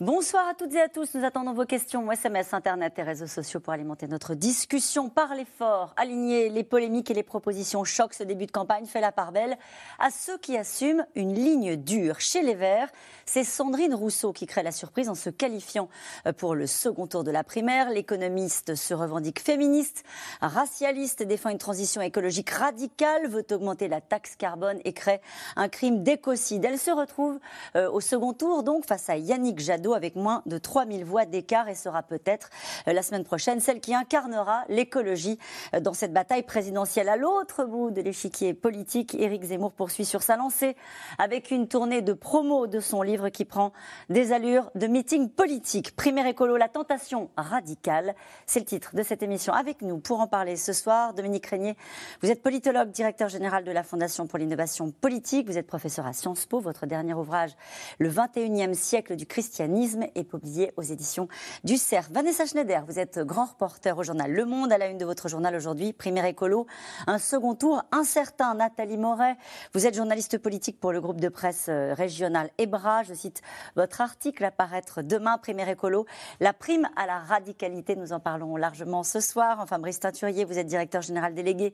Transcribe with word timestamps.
Bonsoir 0.00 0.46
à 0.46 0.54
toutes 0.54 0.76
et 0.76 0.80
à 0.80 0.88
tous. 0.88 1.12
Nous 1.16 1.24
attendons 1.24 1.52
vos 1.52 1.64
questions, 1.64 2.12
SMS, 2.12 2.54
Internet 2.54 2.96
et 3.00 3.02
réseaux 3.02 3.26
sociaux 3.26 3.58
pour 3.58 3.72
alimenter 3.72 4.06
notre 4.06 4.34
discussion. 4.34 5.08
Parlez 5.08 5.44
fort, 5.44 5.92
alignez 5.96 6.50
les 6.50 6.62
polémiques 6.62 7.10
et 7.10 7.14
les 7.14 7.24
propositions 7.24 7.82
choc. 7.82 8.14
Ce 8.14 8.22
début 8.22 8.46
de 8.46 8.52
campagne 8.52 8.86
fait 8.86 9.00
la 9.00 9.10
part 9.10 9.32
belle 9.32 9.58
à 9.98 10.10
ceux 10.12 10.38
qui 10.38 10.56
assument 10.56 11.04
une 11.16 11.34
ligne 11.34 11.74
dure. 11.74 12.20
Chez 12.20 12.42
les 12.42 12.54
Verts, 12.54 12.90
c'est 13.26 13.42
Sandrine 13.42 13.92
Rousseau 13.92 14.32
qui 14.32 14.46
crée 14.46 14.62
la 14.62 14.70
surprise 14.70 15.08
en 15.08 15.16
se 15.16 15.30
qualifiant 15.30 15.88
pour 16.36 16.54
le 16.54 16.68
second 16.68 17.08
tour 17.08 17.24
de 17.24 17.32
la 17.32 17.42
primaire. 17.42 17.90
L'économiste 17.90 18.76
se 18.76 18.94
revendique 18.94 19.40
féministe, 19.40 20.04
racialiste, 20.40 21.24
défend 21.24 21.50
une 21.50 21.58
transition 21.58 22.02
écologique 22.02 22.50
radicale, 22.50 23.26
veut 23.26 23.46
augmenter 23.50 23.88
la 23.88 24.00
taxe 24.00 24.36
carbone 24.36 24.78
et 24.84 24.92
crée 24.92 25.20
un 25.56 25.68
crime 25.68 26.04
d'écocide. 26.04 26.64
Elle 26.64 26.78
se 26.78 26.92
retrouve 26.92 27.40
euh, 27.74 27.90
au 27.90 28.00
second 28.00 28.32
tour 28.32 28.62
donc 28.62 28.86
face 28.86 29.10
à 29.10 29.16
Yannick 29.16 29.58
Jadot 29.58 29.87
avec 29.94 30.16
moins 30.16 30.42
de 30.46 30.58
3000 30.58 31.04
voix 31.04 31.24
d'écart 31.24 31.68
et 31.68 31.74
sera 31.74 32.02
peut-être 32.02 32.50
euh, 32.86 32.92
la 32.92 33.02
semaine 33.02 33.24
prochaine 33.24 33.60
celle 33.60 33.80
qui 33.80 33.94
incarnera 33.94 34.64
l'écologie 34.68 35.38
euh, 35.74 35.80
dans 35.80 35.94
cette 35.94 36.12
bataille 36.12 36.42
présidentielle. 36.42 37.08
À 37.08 37.16
l'autre 37.16 37.64
bout 37.64 37.90
de 37.90 38.00
l'échiquier 38.00 38.54
politique, 38.54 39.14
Éric 39.14 39.44
Zemmour 39.44 39.72
poursuit 39.72 40.04
sur 40.04 40.22
sa 40.22 40.36
lancée 40.36 40.76
avec 41.18 41.50
une 41.50 41.68
tournée 41.68 42.02
de 42.02 42.12
promo 42.12 42.66
de 42.66 42.80
son 42.80 43.02
livre 43.02 43.28
qui 43.28 43.44
prend 43.44 43.72
des 44.08 44.32
allures 44.32 44.70
de 44.74 44.86
meeting 44.86 45.28
politique. 45.30 45.94
Primaire 45.96 46.26
écolo, 46.26 46.56
la 46.56 46.68
tentation 46.68 47.30
radicale, 47.36 48.14
c'est 48.46 48.60
le 48.60 48.66
titre 48.66 48.94
de 48.94 49.02
cette 49.02 49.22
émission. 49.22 49.52
Avec 49.52 49.82
nous 49.82 49.98
pour 49.98 50.20
en 50.20 50.26
parler 50.26 50.56
ce 50.56 50.72
soir, 50.72 51.14
Dominique 51.14 51.46
Régnier, 51.46 51.76
vous 52.22 52.30
êtes 52.30 52.42
politologue, 52.42 52.90
directeur 52.90 53.28
général 53.28 53.64
de 53.64 53.70
la 53.70 53.82
Fondation 53.82 54.26
pour 54.26 54.38
l'innovation 54.38 54.90
politique, 54.90 55.48
vous 55.48 55.58
êtes 55.58 55.66
professeur 55.66 56.06
à 56.06 56.12
Sciences 56.12 56.46
Po, 56.46 56.60
votre 56.60 56.86
dernier 56.86 57.14
ouvrage, 57.14 57.52
Le 57.98 58.10
21e 58.10 58.74
siècle 58.74 59.16
du 59.16 59.26
christianisme 59.26 59.77
est 60.14 60.24
publié 60.24 60.72
aux 60.76 60.82
éditions 60.82 61.28
du 61.62 61.76
CERF. 61.76 62.10
Vanessa 62.10 62.46
Schneider, 62.46 62.84
vous 62.86 62.98
êtes 62.98 63.20
grand 63.20 63.44
reporter 63.44 63.96
au 63.96 64.02
journal 64.02 64.30
Le 64.30 64.44
Monde, 64.44 64.72
à 64.72 64.78
la 64.78 64.88
une 64.88 64.98
de 64.98 65.04
votre 65.04 65.28
journal 65.28 65.54
aujourd'hui, 65.54 65.92
Primaire 65.92 66.24
écolo, 66.24 66.66
un 67.06 67.18
second 67.18 67.54
tour 67.54 67.82
incertain. 67.92 68.54
Nathalie 68.54 68.96
Moret, 68.96 69.36
vous 69.74 69.86
êtes 69.86 69.94
journaliste 69.94 70.38
politique 70.38 70.80
pour 70.80 70.92
le 70.92 71.00
groupe 71.00 71.20
de 71.20 71.28
presse 71.28 71.66
euh, 71.68 71.94
régional 71.94 72.50
EBRA. 72.58 73.04
Je 73.04 73.14
cite 73.14 73.40
votre 73.76 74.00
article 74.00 74.44
à 74.44 74.50
paraître 74.50 75.02
demain, 75.02 75.38
Primaire 75.38 75.68
écolo, 75.68 76.06
la 76.40 76.52
prime 76.52 76.88
à 76.96 77.06
la 77.06 77.20
radicalité. 77.20 77.94
Nous 77.94 78.12
en 78.12 78.20
parlons 78.20 78.56
largement 78.56 79.04
ce 79.04 79.20
soir. 79.20 79.58
Enfin, 79.60 79.78
Brice 79.78 80.00
Teinturier, 80.00 80.44
vous 80.44 80.58
êtes 80.58 80.66
directeur 80.66 81.02
général 81.02 81.34
délégué 81.34 81.72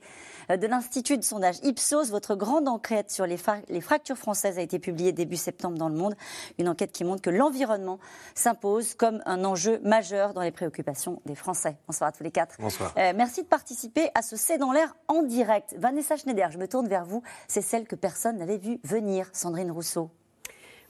euh, 0.50 0.56
de 0.58 0.66
l'Institut 0.66 1.16
de 1.16 1.24
sondage 1.24 1.56
Ipsos. 1.62 2.10
Votre 2.10 2.34
grande 2.34 2.68
enquête 2.68 3.10
sur 3.10 3.26
les, 3.26 3.38
les 3.68 3.80
fractures 3.80 4.18
françaises 4.18 4.58
a 4.58 4.62
été 4.62 4.78
publiée 4.78 5.12
début 5.12 5.36
septembre 5.36 5.78
dans 5.78 5.88
Le 5.88 5.96
Monde. 5.96 6.14
Une 6.58 6.68
enquête 6.68 6.92
qui 6.92 7.04
montre 7.04 7.22
que 7.22 7.30
l'environnement 7.30 7.93
s'impose 8.34 8.94
comme 8.94 9.22
un 9.26 9.44
enjeu 9.44 9.80
majeur 9.82 10.34
dans 10.34 10.42
les 10.42 10.50
préoccupations 10.50 11.20
des 11.26 11.34
Français. 11.34 11.76
Bonsoir 11.86 12.08
à 12.08 12.12
tous 12.12 12.22
les 12.22 12.30
quatre. 12.30 12.56
Bonsoir. 12.58 12.92
Euh, 12.96 13.12
merci 13.14 13.42
de 13.42 13.48
participer 13.48 14.10
à 14.14 14.22
ce 14.22 14.36
C'est 14.36 14.58
dans 14.58 14.72
l'air 14.72 14.96
en 15.08 15.22
direct. 15.22 15.74
Vanessa 15.78 16.16
Schneider, 16.16 16.50
je 16.50 16.58
me 16.58 16.68
tourne 16.68 16.88
vers 16.88 17.04
vous. 17.04 17.22
C'est 17.48 17.62
celle 17.62 17.86
que 17.86 17.96
personne 17.96 18.38
n'avait 18.38 18.58
vue 18.58 18.80
venir, 18.84 19.28
Sandrine 19.32 19.70
Rousseau. 19.70 20.10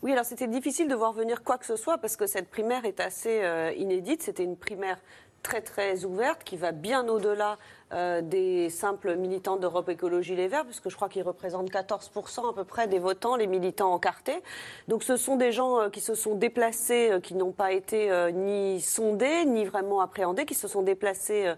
Oui, 0.03 0.13
alors 0.13 0.27
c'était 0.27 0.49
difficile 0.49 0.89
de 0.89 0.95
voir 0.95 1.13
venir 1.13 1.43
quoi 1.43 1.57
que 1.57 1.65
ce 1.65 1.77
soit 1.77 1.97
parce 1.99 2.17
que 2.17 2.27
cette 2.27 2.51
primaire 2.51 2.85
est 2.85 3.01
assez 3.01 3.43
euh, 3.43 3.73
inédite. 3.73 4.23
C'était 4.23 4.45
une 4.45 4.57
primaire 4.57 4.99
très 5.43 5.61
très 5.61 6.05
ouverte 6.05 6.43
qui 6.45 6.57
va 6.57 6.73
bien 6.73 7.09
au-delà 7.09 7.59
euh, 7.93 8.23
des 8.23 8.71
simples 8.71 9.15
militants 9.15 9.57
d'Europe 9.57 9.89
Écologie 9.91 10.35
Les 10.35 10.49
Verts, 10.49 10.65
puisque 10.65 10.89
je 10.89 10.97
crois 10.97 11.11
qu'ils 11.11 11.23
représentent 11.23 11.71
14% 11.71 12.51
à 12.51 12.53
peu 12.55 12.65
près 12.65 12.89
des 12.89 12.99
votants, 12.99 13.37
les 13.37 13.47
militants 13.47 13.93
encartés. 13.93 14.43
Donc 14.89 15.03
ce 15.03 15.17
sont 15.17 15.37
des 15.37 15.53
gens 15.53 15.81
euh, 15.81 15.89
qui 15.91 16.01
se 16.01 16.15
sont 16.15 16.35
déplacés, 16.35 17.11
euh, 17.11 17.21
qui 17.21 17.35
n'ont 17.35 17.53
pas 17.53 17.73
été 17.73 18.11
ni 18.33 18.81
sondés, 18.81 19.45
ni 19.45 19.65
vraiment 19.65 20.01
appréhendés, 20.01 20.47
qui 20.47 20.55
se 20.55 20.67
sont 20.67 20.83
déplacés 20.83 21.53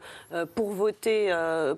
pour 0.54 0.70
voter 0.70 1.32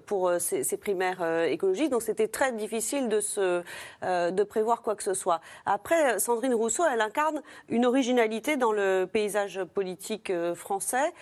pour 0.07 0.33
ces, 0.39 0.77
primaires 0.77 1.23
écologiques. 1.45 1.91
Donc 1.91 2.03
c'était 2.03 2.29
très 2.29 2.53
difficile 2.53 3.09
de, 3.09 3.21
se, 3.21 3.63
de 4.03 4.43
prévoir 4.43 4.83
quoi 4.83 4.95
que 4.95 5.03
ce 5.03 5.15
soit. 5.15 5.41
Après, 5.67 6.19
Sandrine 6.19 6.55
Rousseau, 6.55 6.85
elle 6.93 7.01
incarne 7.01 7.43
une 7.69 7.87
originalité 7.87 8.57
dans 8.57 8.73
le 8.73 9.07
paysage 9.11 9.63
politique 9.75 10.33
français. 10.55 11.13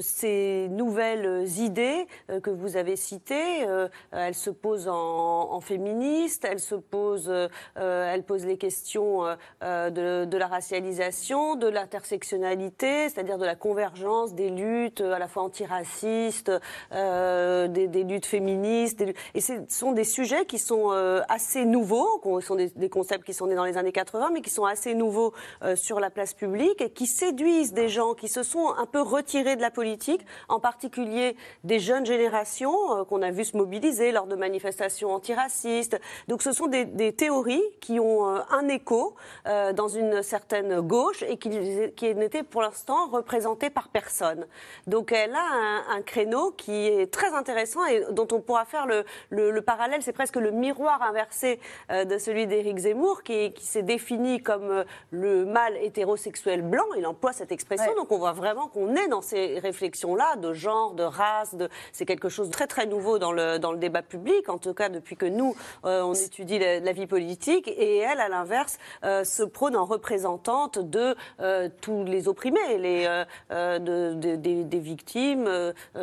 ces 0.00 0.68
nouvelles 0.70 1.48
idées 1.58 2.06
que 2.42 2.50
vous 2.50 2.76
avez 2.76 2.96
citées. 2.96 3.66
Euh, 3.66 3.88
elle 4.12 4.34
se 4.34 4.50
pose 4.50 4.88
en, 4.88 5.60
féministe, 5.60 6.46
elle 6.48 6.60
se 6.60 6.74
pose, 6.74 7.28
euh, 7.28 7.48
elle 7.76 8.22
pose 8.22 8.46
les 8.46 8.56
questions 8.56 9.22
de, 9.60 10.36
la 10.36 10.46
racialisation, 10.46 11.56
de 11.56 11.66
l'intersectionnalité, 11.66 13.08
c'est-à-dire 13.08 13.38
de 13.38 13.44
la 13.44 13.56
convergence 13.56 14.34
des 14.34 14.50
luttes 14.50 15.00
à 15.00 15.18
la 15.18 15.26
fois 15.26 15.42
antiracistes, 15.42 16.52
des, 16.92 18.04
luttes 18.04 18.26
féministes. 18.26 19.04
Et 19.34 19.40
ce 19.40 19.54
sont 19.68 19.92
des 19.92 20.04
sujets 20.04 20.46
qui 20.46 20.58
sont 20.58 20.90
assez 21.28 21.64
nouveaux, 21.64 22.20
qui 22.20 22.46
sont 22.46 22.56
des, 22.56 22.88
concepts 22.88 23.24
qui 23.24 23.34
sont 23.34 23.46
nés 23.48 23.56
dans 23.56 23.64
les 23.64 23.76
années 23.76 23.92
80, 23.92 24.30
mais 24.32 24.40
qui 24.40 24.50
sont 24.50 24.64
assez 24.64 24.94
nouveaux 24.94 25.32
sur 25.74 25.98
la 25.98 26.10
place 26.10 26.34
publique 26.34 26.80
et 26.80 26.90
qui 26.90 27.06
séduisent 27.06 27.72
des 27.72 27.88
gens 27.88 28.14
qui 28.14 28.28
se 28.28 28.42
sont 28.42 28.68
un 28.76 28.86
peu 28.86 29.00
retirés 29.00 29.56
de 29.56 29.62
la 29.62 29.70
politique, 29.70 30.24
en 30.48 30.60
particulier 30.60 31.36
des 31.64 31.80
jeunes 31.80 32.06
générations 32.06 32.17
euh, 32.26 33.04
qu'on 33.04 33.22
a 33.22 33.30
vu 33.30 33.44
se 33.44 33.56
mobiliser 33.56 34.12
lors 34.12 34.26
de 34.26 34.36
manifestations 34.36 35.12
antiracistes. 35.12 36.00
Donc 36.26 36.42
ce 36.42 36.52
sont 36.52 36.66
des, 36.66 37.12
théories 37.12 37.62
qui 37.80 38.00
ont 38.00 38.28
euh, 38.28 38.40
un 38.50 38.68
écho 38.68 39.14
euh, 39.46 39.72
dans 39.72 39.88
une 39.88 40.22
certaine 40.22 40.80
gauche 40.80 41.22
et 41.22 41.36
qui, 41.36 41.50
qui 41.96 42.14
n'étaient 42.14 42.42
pour 42.42 42.62
l'instant 42.62 43.08
représentées 43.08 43.70
par 43.70 43.88
personne. 43.88 44.46
Donc 44.86 45.12
elle 45.12 45.34
a 45.34 45.94
un, 45.94 46.02
créneau 46.02 46.52
qui 46.52 46.86
est 46.86 47.12
très 47.12 47.34
intéressant 47.34 47.84
et 47.86 48.04
dont 48.12 48.28
on 48.32 48.40
pourra 48.40 48.64
faire 48.64 48.86
le, 48.86 49.04
le, 49.30 49.62
parallèle. 49.62 50.02
C'est 50.02 50.12
presque 50.12 50.36
le 50.36 50.50
miroir 50.50 51.02
inversé 51.02 51.60
de 51.90 52.18
celui 52.18 52.46
d'Éric 52.46 52.78
Zemmour 52.78 53.22
qui, 53.22 53.52
qui 53.52 53.66
s'est 53.66 53.82
défini 53.82 54.42
comme 54.42 54.84
le 55.10 55.44
mâle 55.44 55.76
hétérosexuel 55.76 56.62
blanc. 56.62 56.84
Il 56.96 57.06
emploie 57.06 57.32
cette 57.32 57.52
expression. 57.52 57.94
Donc 57.96 58.12
on 58.12 58.18
voit 58.18 58.32
vraiment 58.32 58.68
qu'on 58.68 58.94
est 58.94 59.08
dans 59.08 59.22
ces 59.22 59.58
réflexions-là 59.58 60.36
de 60.36 60.52
genre, 60.52 60.94
de 60.94 61.02
race. 61.02 61.54
De... 61.54 61.68
Quelque 62.08 62.30
chose 62.30 62.48
de 62.48 62.52
très 62.52 62.66
très 62.66 62.86
nouveau 62.86 63.18
dans 63.18 63.32
le, 63.32 63.58
dans 63.58 63.70
le 63.70 63.76
débat 63.76 64.00
public, 64.00 64.48
en 64.48 64.56
tout 64.56 64.72
cas 64.72 64.88
depuis 64.88 65.14
que 65.14 65.26
nous, 65.26 65.54
euh, 65.84 66.00
on 66.00 66.14
étudie 66.14 66.58
la, 66.58 66.92
vie 66.92 67.06
politique. 67.06 67.68
Et 67.68 67.98
elle, 67.98 68.18
à 68.18 68.30
l'inverse, 68.30 68.78
euh, 69.04 69.24
se 69.24 69.42
prône 69.42 69.76
en 69.76 69.84
représentante 69.84 70.78
de 70.78 71.14
euh, 71.40 71.68
tous 71.82 72.04
les 72.04 72.26
opprimés, 72.26 72.78
les, 72.78 73.24
de, 73.50 74.14
des, 74.36 74.78
victimes, 74.78 75.50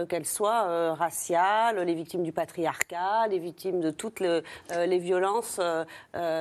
qu'elles 0.07 0.27
soient 0.27 0.93
raciales, 0.93 1.79
les 1.79 1.95
victimes 1.95 2.21
du 2.21 2.31
patriarcat, 2.31 3.25
les 3.27 3.39
victimes 3.39 3.79
de 3.79 3.89
toutes 3.89 4.19
les 4.19 4.99
violences 4.99 5.59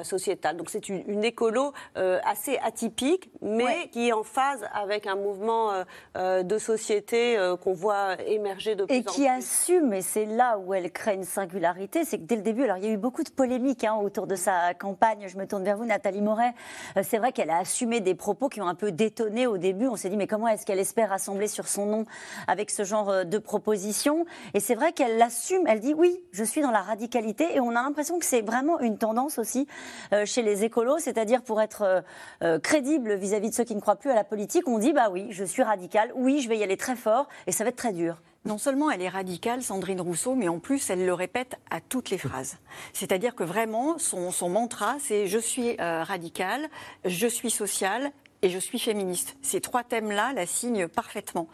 sociétales. 0.03 0.59
Donc 0.59 0.69
c'est 0.69 0.91
une, 0.91 1.25
écolo 1.25 1.73
assez 1.95 2.59
atypique, 2.59 3.31
mais 3.41 3.89
qui 3.93 4.09
est 4.09 4.13
en 4.13 4.25
phase 4.25 4.63
avec 4.75 5.07
un 5.07 5.17
mouvement 5.17 5.73
de 6.15 6.59
société 6.59 7.39
qu'on 7.63 7.73
voit 7.73 8.21
émerger 8.27 8.75
de 8.75 8.85
plus 8.85 8.99
en 8.99 9.03
plus. 9.03 9.11
Et 9.11 9.15
qui 9.15 9.29
assume, 9.55 9.93
et 9.93 10.03
c'est 10.03 10.25
là 10.25 10.59
où 10.59 10.75
elle 10.75 10.91
crée 10.91 11.15
une 11.15 11.25
singularité, 11.25 12.05
c'est 12.05 12.19
que 12.19 12.25
dès 12.25 12.35
le 12.35 12.43
début, 12.43 12.65
alors 12.65 12.77
il 12.79 12.85
y 12.85 12.89
a 12.89 12.91
eu 12.91 12.97
beaucoup 12.97 13.23
de 13.23 13.31
polémiques 13.31 13.85
hein, 13.85 13.95
autour 13.95 14.27
de 14.27 14.35
sa 14.35 14.75
campagne. 14.75 15.27
Je 15.29 15.39
me 15.39 15.47
tourne 15.47 15.63
vers 15.63 15.77
vous, 15.77 15.85
Nathalie 15.85 16.23
Moret. 16.23 16.55
Euh, 16.97 17.03
c'est 17.05 17.19
vrai 17.19 17.31
qu'elle 17.31 17.51
a 17.51 17.59
assumé 17.59 18.01
des 18.01 18.17
propos 18.17 18.49
qui 18.49 18.61
ont 18.61 18.67
un 18.67 18.75
peu 18.75 18.91
détonné 18.91 19.47
au 19.47 19.57
début. 19.57 19.87
On 19.87 19.95
s'est 19.95 20.09
dit, 20.11 20.17
mais 20.17 20.27
comment 20.27 20.49
est-ce 20.49 20.67
qu'elle 20.67 20.81
espère 20.81 21.11
rassembler 21.11 21.47
sur 21.47 21.69
son 21.69 21.87
nom 21.87 22.05
avec 22.49 22.71
ce 22.73 22.83
genre 22.83 23.11
euh, 23.11 23.25
de 23.25 23.39
propositions 23.39 24.27
Et 24.55 24.61
c'est 24.61 24.75
vrai 24.75 24.93
qu'elle 24.93 25.19
l'assume. 25.19 25.63
Elle 25.69 25.81
dit, 25.81 25.95
oui, 25.95 26.21
je 26.33 26.43
suis 26.43 26.61
dans 26.61 26.73
la 26.73 26.83
radicalité. 26.83 27.55
Et 27.55 27.61
on 27.61 27.71
a 27.71 27.83
l'impression 27.83 28.19
que 28.19 28.27
c'est 28.27 28.43
vraiment 28.43 28.81
une 28.81 28.99
tendance 28.99 29.39
aussi 29.39 29.69
euh, 30.13 30.27
chez 30.27 30.43
les 30.43 30.65
écolos, 30.65 30.99
c'est-à-dire 30.99 31.43
pour 31.43 31.61
être 31.61 32.03
crédible 32.63 33.15
vis-à-vis 33.15 33.51
de 33.51 33.55
ceux 33.55 33.65
qui 33.65 33.75
ne 33.75 33.81
croient 33.81 33.97
plus 33.97 34.11
à 34.11 34.15
la 34.15 34.25
politique, 34.25 34.67
on 34.67 34.79
dit, 34.79 34.93
bah 34.93 35.09
oui, 35.11 35.29
je 35.31 35.45
suis 35.45 35.63
radical, 35.63 36.11
oui, 36.17 36.41
je 36.41 36.49
vais 36.49 36.59
y 36.59 36.63
aller 36.63 36.77
très 36.77 36.97
fort, 36.97 37.29
et 37.47 37.53
ça 37.53 37.65
va 37.65 37.71
être 37.71 37.77
très 37.77 37.93
dur. 37.93 38.21
Non 38.47 38.59
seulement 38.59 38.91
elle 38.91 39.01
est 39.01 39.09
radicale, 39.09 39.63
Sandrine 39.63 40.03
Rousseau, 40.03 40.35
mais 40.35 40.49
en 40.49 40.59
plus 40.59 40.91
elle 40.91 41.07
le 41.07 41.15
répète 41.15 41.57
à 41.71 41.81
toutes 41.81 42.11
les 42.11 42.19
phrases. 42.19 42.59
C'est-à-dire 42.93 43.35
que 43.35 43.43
vraiment 43.43 43.97
son, 43.99 44.49
mantra, 44.51 44.97
c'est 45.01 45.27
je 45.27 45.39
suis 45.39 45.81
euh, 45.81 46.03
radicale, 46.03 46.69
je 47.07 47.27
suis 47.27 47.51
sociale 47.51 48.13
et 48.45 48.51
je 48.51 48.59
suis 48.59 48.79
féministe. 48.79 49.37
Ces 49.41 49.63
trois 49.63 49.83
thèmes-là 49.83 50.35
la 50.35 50.45
signent 50.45 50.87
parfaitement. 50.87 51.49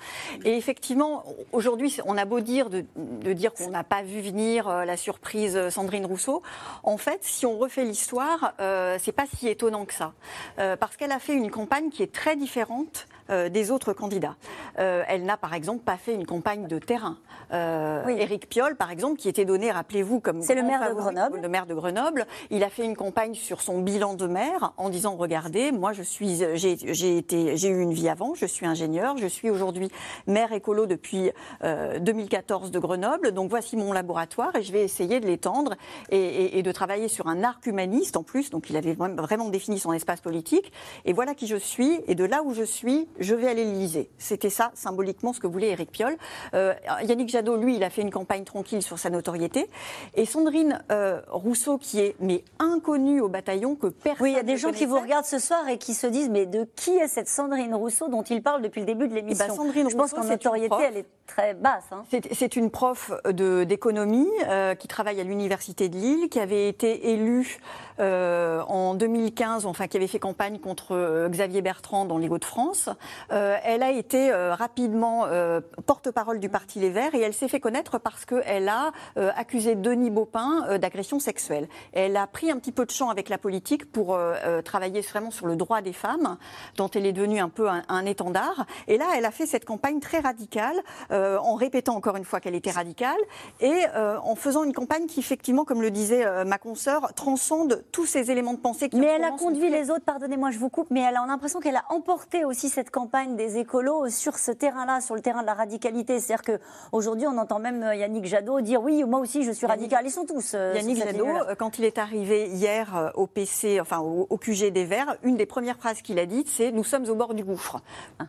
Et 0.44 0.56
effectivement, 0.56 1.24
aujourd'hui, 1.52 1.96
on 2.04 2.16
a 2.18 2.24
beau 2.24 2.40
dire 2.40 2.68
de, 2.68 2.84
dire 3.32 3.54
qu'on 3.54 3.70
n'a 3.70 3.84
pas 3.84 4.02
vu 4.02 4.20
venir 4.20 4.68
euh, 4.68 4.84
la 4.84 4.96
surprise 4.96 5.68
Sandrine 5.68 6.04
Rousseau. 6.04 6.42
En 6.82 6.96
fait, 6.96 7.20
si 7.22 7.46
on 7.46 7.56
refait 7.58 7.84
l'histoire, 7.84 8.54
euh, 8.60 8.98
c'est 9.00 9.12
pas 9.12 9.26
si 9.36 9.46
étonnant 9.48 9.84
que 9.84 9.94
ça, 9.94 10.14
euh, 10.58 10.76
parce 10.76 10.96
qu'elle 10.96 11.12
a 11.12 11.20
fait 11.20 11.34
une 11.34 11.50
campagne 11.50 11.90
qui 11.90 12.02
est 12.02 12.12
très 12.12 12.34
différente 12.34 13.06
euh, 13.30 13.48
des 13.48 13.70
autres 13.70 13.92
candidats. 13.92 14.34
Euh, 14.80 15.04
elle 15.06 15.24
n'a 15.24 15.36
par 15.36 15.54
exemple 15.54 15.84
pas 15.84 15.96
fait 15.96 16.14
une 16.14 16.26
campagne 16.26 16.66
de 16.66 16.80
terrain. 16.80 17.16
Euh, 17.52 18.04
Éric 18.08 18.48
Piolle, 18.48 18.76
par 18.76 18.90
exemple, 18.90 19.20
qui 19.20 19.28
était 19.28 19.44
donné, 19.44 19.70
rappelez-vous, 19.70 20.18
comme 20.18 20.42
c'est 20.42 20.56
le 20.56 20.64
maire 20.64 20.88
de 20.88 20.94
Grenoble. 20.94 21.40
Le 21.40 21.48
maire 21.48 21.66
de 21.66 21.74
Grenoble. 21.74 22.26
Il 22.50 22.64
a 22.64 22.70
fait 22.70 22.84
une 22.84 22.96
campagne 22.96 23.34
sur 23.34 23.60
son 23.60 23.82
bilan 23.82 24.14
de 24.14 24.26
maire 24.26 24.72
en 24.76 24.88
disant 24.88 25.14
regardez, 25.16 25.70
moi 25.70 25.92
je 25.92 26.02
suis, 26.02 26.42
j'ai 26.54 26.76
été, 26.84 27.56
j'ai 27.56 27.68
eu 27.68 27.80
une 27.80 27.92
vie 27.92 28.08
avant, 28.08 28.34
je 28.34 28.46
suis 28.46 28.66
ingénieur, 28.66 29.16
je 29.16 29.26
suis 29.26 29.50
aujourd'hui 29.50 29.88
maire 30.26 30.52
écolo 30.52 30.86
depuis 30.86 31.30
2014 31.62 32.70
de 32.70 32.78
Grenoble. 32.78 33.32
Donc 33.32 33.50
voici 33.50 33.76
mon 33.76 33.92
laboratoire 33.92 34.54
et 34.56 34.62
je 34.62 34.72
vais 34.72 34.82
essayer 34.82 35.20
de 35.20 35.26
l'étendre 35.26 35.74
et, 36.10 36.58
et, 36.58 36.62
de 36.62 36.72
travailler 36.72 37.08
sur 37.08 37.26
un 37.26 37.42
arc 37.42 37.66
humaniste 37.66 38.16
en 38.16 38.22
plus. 38.22 38.50
Donc 38.50 38.70
il 38.70 38.76
avait 38.76 38.94
vraiment 38.94 39.48
défini 39.48 39.78
son 39.78 39.92
espace 39.92 40.20
politique. 40.20 40.72
Et 41.04 41.12
voilà 41.12 41.34
qui 41.34 41.46
je 41.46 41.56
suis. 41.56 42.00
Et 42.06 42.14
de 42.14 42.24
là 42.24 42.42
où 42.42 42.54
je 42.54 42.62
suis, 42.62 43.08
je 43.18 43.34
vais 43.34 43.48
aller 43.48 43.64
l'Élysée. 43.64 44.10
C'était 44.18 44.50
ça, 44.50 44.70
symboliquement, 44.74 45.32
ce 45.32 45.40
que 45.40 45.46
voulait 45.46 45.68
Éric 45.68 45.90
Piolle. 45.90 46.16
Euh, 46.54 46.74
Yannick 47.02 47.28
Jadot, 47.28 47.56
lui, 47.56 47.76
il 47.76 47.84
a 47.84 47.90
fait 47.90 48.02
une 48.02 48.10
campagne 48.10 48.44
tranquille 48.44 48.82
sur 48.82 48.98
sa 48.98 49.10
notoriété. 49.10 49.68
Et 50.14 50.24
Sandrine 50.26 50.82
euh, 50.90 51.20
Rousseau, 51.28 51.78
qui 51.78 52.00
est 52.00 52.16
mais 52.20 52.44
inconnue 52.58 53.20
au 53.20 53.28
bataillon, 53.28 53.76
que 53.76 53.88
personne 53.88 54.22
Oui, 54.22 54.30
il 54.32 54.36
y 54.36 54.38
a 54.38 54.42
des 54.42 54.56
gens 54.56 54.72
qui 54.72 54.86
vous 54.86 54.98
regardent 54.98 55.26
ce 55.26 55.38
soir 55.38 55.68
et 55.68 55.78
qui 55.78 55.94
se 55.94 56.06
disent 56.06 56.30
mais 56.30 56.46
de 56.46 56.64
qui 56.76 56.96
est 56.96 57.08
cette 57.08 57.28
Sandrine 57.28 57.74
Rousseau 57.74 58.08
dont 58.08 58.22
il 58.22 58.42
parle 58.42 58.62
depuis 58.62 58.80
le 58.80 58.86
début 58.86 59.08
de 59.08 59.14
l'émission? 59.14 59.46
Ben, 59.46 59.54
Sandrine 59.54 59.90
Je 59.90 59.96
pense 59.96 60.12
qu'en 60.12 60.24
notoriété, 60.24 60.76
elle 60.86 60.96
est 60.98 61.06
très 61.26 61.54
basse. 61.54 61.84
Hein. 61.92 62.04
C'est 62.32 62.56
une 62.56 62.70
prof 62.70 63.12
d'économie 63.24 64.28
euh, 64.48 64.74
qui 64.74 64.88
travaille 64.88 65.20
à 65.20 65.24
l'Université 65.24 65.88
de 65.88 65.96
Lille, 65.96 66.28
qui 66.28 66.40
avait 66.40 66.68
été 66.68 67.10
élue 67.10 67.58
en 67.98 68.94
2015, 68.94 69.66
enfin 69.66 69.86
qui 69.86 69.98
avait 69.98 70.06
fait 70.06 70.18
campagne 70.18 70.58
contre 70.58 71.28
Xavier 71.28 71.60
Bertrand 71.60 72.06
dans 72.06 72.16
les 72.16 72.28
Hauts-de-France. 72.28 72.88
Euh, 73.32 73.56
elle 73.64 73.82
a 73.82 73.90
été 73.90 74.30
euh, 74.30 74.54
rapidement 74.54 75.24
euh, 75.26 75.60
porte-parole 75.86 76.40
du 76.40 76.48
Parti 76.48 76.78
Les 76.78 76.90
Verts 76.90 77.14
et 77.14 77.20
elle 77.20 77.34
s'est 77.34 77.48
fait 77.48 77.60
connaître 77.60 77.98
parce 77.98 78.24
qu'elle 78.24 78.68
a 78.68 78.92
accusé 79.16 79.74
Denis 79.74 80.10
Baupin 80.10 80.78
d'agression 80.78 81.18
sexuelle. 81.18 81.68
Elle 81.92 82.16
a 82.16 82.26
pris 82.26 82.50
un 82.50 82.58
petit 82.58 82.72
peu 82.72 82.84
de 82.84 82.90
champ 82.90 83.10
avec 83.10 83.28
la 83.28 83.38
politique 83.38 83.90
pour 83.90 84.18
travailler 84.64 85.00
vraiment 85.00 85.30
sur 85.30 85.46
le 85.46 85.56
droit 85.56 85.82
des 85.82 85.92
femmes, 85.92 86.36
dont 86.76 86.88
elle 86.88 87.06
est 87.06 87.12
devenue 87.12 87.40
un 87.40 87.48
peu 87.48 87.68
un, 87.68 88.06
étendard. 88.06 88.66
Et 88.88 88.98
là, 88.98 89.06
elle 89.16 89.24
a 89.24 89.30
fait 89.30 89.46
cette 89.46 89.64
campagne 89.64 90.00
très 90.00 90.20
radicale, 90.20 90.76
en 91.10 91.54
répétant 91.54 91.94
encore 91.94 92.16
une 92.16 92.24
fois 92.24 92.40
qu'elle 92.40 92.54
était 92.54 92.70
radicale, 92.70 93.18
et 93.60 93.84
en 93.94 94.34
faisant 94.34 94.64
une 94.64 94.72
campagne 94.72 95.06
qui, 95.06 95.20
effectivement, 95.20 95.64
comme 95.64 95.82
le 95.82 95.90
disait 95.90 96.24
ma 96.44 96.58
consoeur, 96.58 97.12
transcende 97.14 97.84
tous 97.92 98.06
ces 98.06 98.30
éléments 98.30 98.54
de 98.54 98.58
pensée. 98.58 98.88
Qui 98.88 98.98
mais 98.98 99.06
elle 99.06 99.24
a 99.24 99.30
conduit 99.30 99.70
les 99.70 99.90
autres, 99.90 100.04
pardonnez-moi, 100.04 100.50
je 100.50 100.58
vous 100.58 100.68
coupe, 100.68 100.88
mais 100.90 101.00
elle 101.00 101.16
a 101.16 101.26
l'impression 101.26 101.60
qu'elle 101.60 101.76
a 101.76 101.84
emporté 101.90 102.44
aussi 102.44 102.68
cette 102.68 102.90
campagne 102.90 103.36
des 103.36 103.58
écolos 103.58 104.08
sur 104.08 104.38
ce 104.38 104.50
terrain-là, 104.50 105.00
sur 105.00 105.14
le 105.14 105.20
terrain 105.20 105.42
de 105.42 105.46
la 105.46 105.54
radicalité. 105.54 106.18
C'est-à-dire 106.18 106.58
qu'aujourd'hui, 106.90 107.26
on 107.26 107.38
entend 107.38 107.58
même 107.58 107.82
euh, 107.82 107.94
Yannick 107.94 108.26
Jadot 108.26 108.60
dire 108.60 108.82
oui, 108.82 109.04
moi 109.04 109.20
aussi 109.20 109.44
je 109.44 109.52
suis 109.52 109.66
radical. 109.66 110.04
Ils 110.04 110.10
sont 110.10 110.26
tous. 110.26 110.52
Euh, 110.54 110.74
Yannick 110.74 110.98
Jadot, 110.98 111.26
euh, 111.26 111.54
quand 111.54 111.78
il 111.78 111.84
est 111.84 111.98
arrivé 111.98 112.48
hier 112.48 113.12
au 113.14 113.26
PC, 113.26 113.80
enfin 113.80 113.98
au, 113.98 114.36
QG 114.36 114.72
des 114.72 114.84
Verts, 114.84 115.16
une 115.22 115.36
des 115.36 115.46
premières 115.46 115.76
phrases 115.76 116.02
qu'il 116.02 116.18
a 116.18 116.26
dites, 116.42 116.48
c'est 116.48 116.72
Nous 116.72 116.84
sommes 116.84 117.08
au 117.08 117.14
bord 117.14 117.34
du 117.34 117.44
gouffre. 117.44 117.80
Ah, 118.18 118.26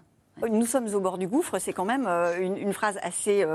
Nous 0.50 0.66
sommes 0.66 0.94
au 0.94 1.00
bord 1.00 1.18
du 1.18 1.28
gouffre, 1.28 1.60
c'est 1.60 1.74
quand 1.74 1.86
même 1.86 2.08
une, 2.40 2.74
phrase 2.74 3.00
assez. 3.02 3.46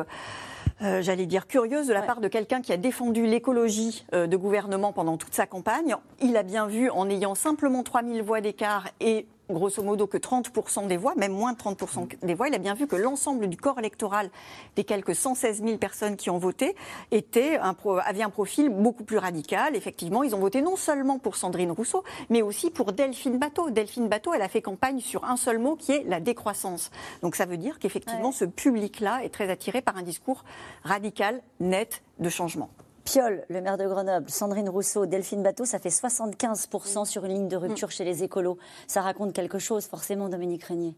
j'allais 0.80 1.26
dire, 1.26 1.46
curieuse 1.46 1.86
de 1.86 1.92
la 1.92 2.02
part 2.02 2.20
de 2.20 2.28
quelqu'un 2.28 2.60
qui 2.60 2.72
a 2.72 2.76
défendu 2.76 3.26
l'écologie 3.26 4.06
de 4.12 4.36
gouvernement 4.36 4.92
pendant 4.92 5.16
toute 5.16 5.34
sa 5.34 5.46
campagne. 5.46 5.96
Il 6.20 6.36
a 6.36 6.42
bien 6.42 6.66
vu, 6.66 6.90
en 6.90 7.08
ayant 7.08 7.34
simplement 7.34 7.82
3000 7.82 8.22
voix 8.22 8.40
d'écart 8.40 8.88
et 9.00 9.26
grosso 9.50 9.82
modo 9.82 10.06
que 10.06 10.18
30% 10.18 10.86
des 10.86 10.96
voix, 10.96 11.14
même 11.16 11.32
moins 11.32 11.52
de 11.52 11.58
30% 11.58 12.24
des 12.24 12.34
voix. 12.34 12.48
Il 12.48 12.54
a 12.54 12.58
bien 12.58 12.74
vu 12.74 12.86
que 12.86 12.96
l'ensemble 12.96 13.48
du 13.48 13.56
corps 13.56 13.78
électoral 13.78 14.30
des 14.74 14.84
quelques 14.84 15.14
116 15.14 15.62
000 15.62 15.78
personnes 15.78 16.16
qui 16.16 16.30
ont 16.30 16.38
voté 16.38 16.74
était 17.10 17.58
un, 17.58 17.76
avait 18.04 18.22
un 18.22 18.30
profil 18.30 18.68
beaucoup 18.68 19.04
plus 19.04 19.18
radical. 19.18 19.76
Effectivement, 19.76 20.22
ils 20.22 20.34
ont 20.34 20.40
voté 20.40 20.62
non 20.62 20.76
seulement 20.76 21.18
pour 21.18 21.36
Sandrine 21.36 21.70
Rousseau, 21.70 22.04
mais 22.30 22.42
aussi 22.42 22.70
pour 22.70 22.92
Delphine 22.92 23.38
Bateau. 23.38 23.70
Delphine 23.70 24.08
Bateau, 24.08 24.34
elle 24.34 24.42
a 24.42 24.48
fait 24.48 24.62
campagne 24.62 25.00
sur 25.00 25.24
un 25.24 25.36
seul 25.36 25.58
mot 25.58 25.76
qui 25.76 25.92
est 25.92 26.04
la 26.04 26.20
décroissance. 26.20 26.90
Donc 27.22 27.36
ça 27.36 27.46
veut 27.46 27.56
dire 27.56 27.78
qu'effectivement, 27.78 28.32
ce 28.32 28.44
public-là 28.44 29.24
est 29.24 29.30
très 29.30 29.50
attiré 29.50 29.82
par 29.82 29.96
un 29.96 30.02
discours 30.02 30.44
radical, 30.82 31.42
net 31.60 32.02
de 32.18 32.28
changement. 32.28 32.70
Piolle, 33.06 33.44
le 33.48 33.60
maire 33.60 33.78
de 33.78 33.86
Grenoble, 33.86 34.28
Sandrine 34.28 34.68
Rousseau, 34.68 35.06
Delphine 35.06 35.42
Bateau, 35.42 35.64
ça 35.64 35.78
fait 35.78 35.90
75% 35.90 37.04
sur 37.04 37.24
une 37.24 37.32
ligne 37.32 37.48
de 37.48 37.56
rupture 37.56 37.90
chez 37.92 38.04
les 38.04 38.24
écolos. 38.24 38.58
Ça 38.88 39.00
raconte 39.00 39.32
quelque 39.32 39.60
chose, 39.60 39.86
forcément, 39.86 40.28
Dominique 40.28 40.64
Régnier. 40.64 40.94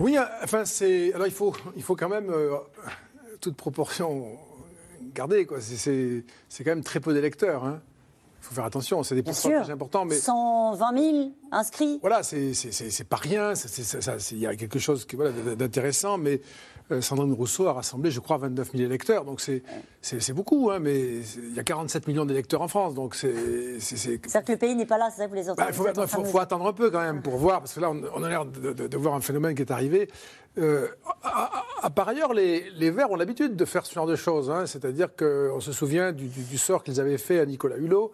Oui, 0.00 0.18
euh, 0.18 0.22
enfin, 0.42 0.64
c'est. 0.64 1.12
Alors, 1.14 1.28
il 1.28 1.32
faut, 1.32 1.54
il 1.76 1.82
faut 1.82 1.94
quand 1.94 2.08
même 2.08 2.28
euh, 2.30 2.56
toute 3.40 3.56
proportion 3.56 4.26
garder, 5.14 5.46
quoi. 5.46 5.58
C'est 5.60 6.24
quand 6.58 6.70
même 6.70 6.84
très 6.84 6.98
peu 6.98 7.14
d'électeurs. 7.14 7.64
Hein. 7.64 7.80
Il 8.40 8.46
faut 8.46 8.54
faire 8.54 8.64
attention, 8.64 9.02
c'est 9.02 9.14
des 9.14 9.22
pourcentages 9.22 9.70
importants. 9.70 10.04
Mais... 10.04 10.16
120 10.16 10.98
000 10.98 11.32
inscrits 11.50 11.98
Voilà, 12.00 12.22
c'est 12.22 13.08
pas 13.08 13.16
rien, 13.16 13.52
il 14.32 14.38
y 14.38 14.46
a 14.46 14.56
quelque 14.56 14.78
chose 14.78 15.06
voilà, 15.12 15.32
d'intéressant, 15.56 16.18
mais 16.18 16.40
Sandrine 17.00 17.32
Rousseau 17.32 17.66
a 17.68 17.72
rassemblé, 17.72 18.10
je 18.10 18.20
crois, 18.20 18.38
29 18.38 18.72
000 18.72 18.84
électeurs. 18.84 19.24
Donc 19.24 19.40
c'est 19.40 20.32
beaucoup, 20.32 20.70
hein, 20.70 20.78
mais 20.80 21.20
il 21.20 21.54
y 21.54 21.60
a 21.60 21.64
47 21.64 22.06
millions 22.08 22.24
d'électeurs 22.24 22.62
en 22.62 22.68
France. 22.68 22.94
Donc 22.94 23.14
c'est. 23.14 23.80
C'est-à-dire 23.80 24.44
que 24.44 24.52
le 24.52 24.58
pays 24.58 24.74
n'est 24.74 24.86
pas 24.86 24.98
là, 24.98 25.10
c'est 25.10 25.18
ça 25.18 25.24
que 25.24 25.30
vous 25.30 25.36
les 25.36 25.44
bah, 25.44 25.52
entendez 25.52 25.68
Il 25.70 26.26
faut, 26.26 26.38
attendre 26.38 26.66
un 26.66 26.72
peu 26.72 26.90
quand 26.90 27.00
même 27.00 27.22
pour 27.22 27.36
voir, 27.36 27.60
parce 27.60 27.74
que 27.74 27.80
là, 27.80 27.90
on, 27.90 28.22
a 28.22 28.28
l'air 28.28 28.44
de, 28.44 28.96
voir 28.96 29.14
un 29.14 29.20
phénomène 29.20 29.54
qui 29.54 29.62
est 29.62 29.70
arrivé. 29.70 30.08
Euh, 30.58 30.88
à, 31.22 31.90
par 31.90 32.08
ailleurs, 32.08 32.32
les, 32.32 32.70
les 32.70 32.90
Verts 32.90 33.10
ont 33.10 33.16
l'habitude 33.16 33.54
de 33.54 33.64
faire 33.64 33.86
ce 33.86 33.94
genre 33.94 34.06
de 34.06 34.16
choses. 34.16 34.50
Hein. 34.50 34.66
C'est-à-dire 34.66 35.08
qu'on 35.14 35.60
se 35.60 35.72
souvient 35.72 36.12
du, 36.12 36.26
du 36.26 36.58
sort 36.58 36.82
qu'ils 36.82 37.00
avaient 37.00 37.18
fait 37.18 37.38
à 37.38 37.46
Nicolas 37.46 37.76
Hulot. 37.76 38.12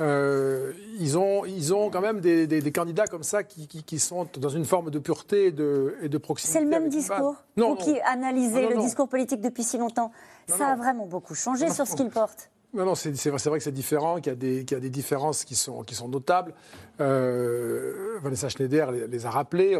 Euh, 0.00 0.72
ils, 1.00 1.18
ont, 1.18 1.44
ils 1.44 1.74
ont 1.74 1.90
quand 1.90 2.00
même 2.00 2.20
des, 2.20 2.46
des, 2.46 2.72
candidats 2.72 3.06
comme 3.06 3.24
ça 3.24 3.42
qui, 3.42 3.66
qui, 3.66 3.98
sont 3.98 4.28
dans 4.38 4.48
une 4.48 4.64
forme 4.64 4.90
de 4.90 4.98
pureté 5.00 5.46
et 5.46 5.52
de, 5.52 5.96
et 6.02 6.08
de 6.08 6.18
proximité. 6.18 6.58
C'est 6.58 6.64
le 6.64 6.70
même 6.70 6.88
discours 6.88 7.34
non, 7.56 7.70
Vous 7.70 7.76
qui 7.76 8.00
analysez 8.02 8.68
le 8.68 8.76
discours 8.80 9.08
politique 9.08 9.40
depuis 9.40 9.64
si 9.64 9.76
longtemps, 9.76 10.12
ça 10.46 10.68
a 10.68 10.76
vraiment 10.76 11.06
beaucoup 11.06 11.34
changé 11.34 11.68
sur 11.70 11.86
ce 11.86 11.96
qu'il 11.96 12.10
porte 12.10 12.50
non, 12.74 12.84
non, 12.84 12.94
c'est 12.94 13.10
vrai, 13.30 13.38
vrai, 13.42 13.58
que 13.58 13.64
c'est 13.64 13.72
différent, 13.72 14.20
qu'il 14.20 14.30
y, 14.44 14.70
y, 14.70 14.74
a 14.74 14.80
des 14.80 14.90
différences 14.90 15.46
qui 15.46 15.54
sont, 15.54 15.82
qui 15.84 15.94
sont 15.94 16.06
notables. 16.06 16.52
Euh, 17.00 18.18
Vanessa 18.22 18.50
Schneider 18.50 18.92
les, 18.92 19.24
a 19.24 19.30
rappelées. 19.30 19.74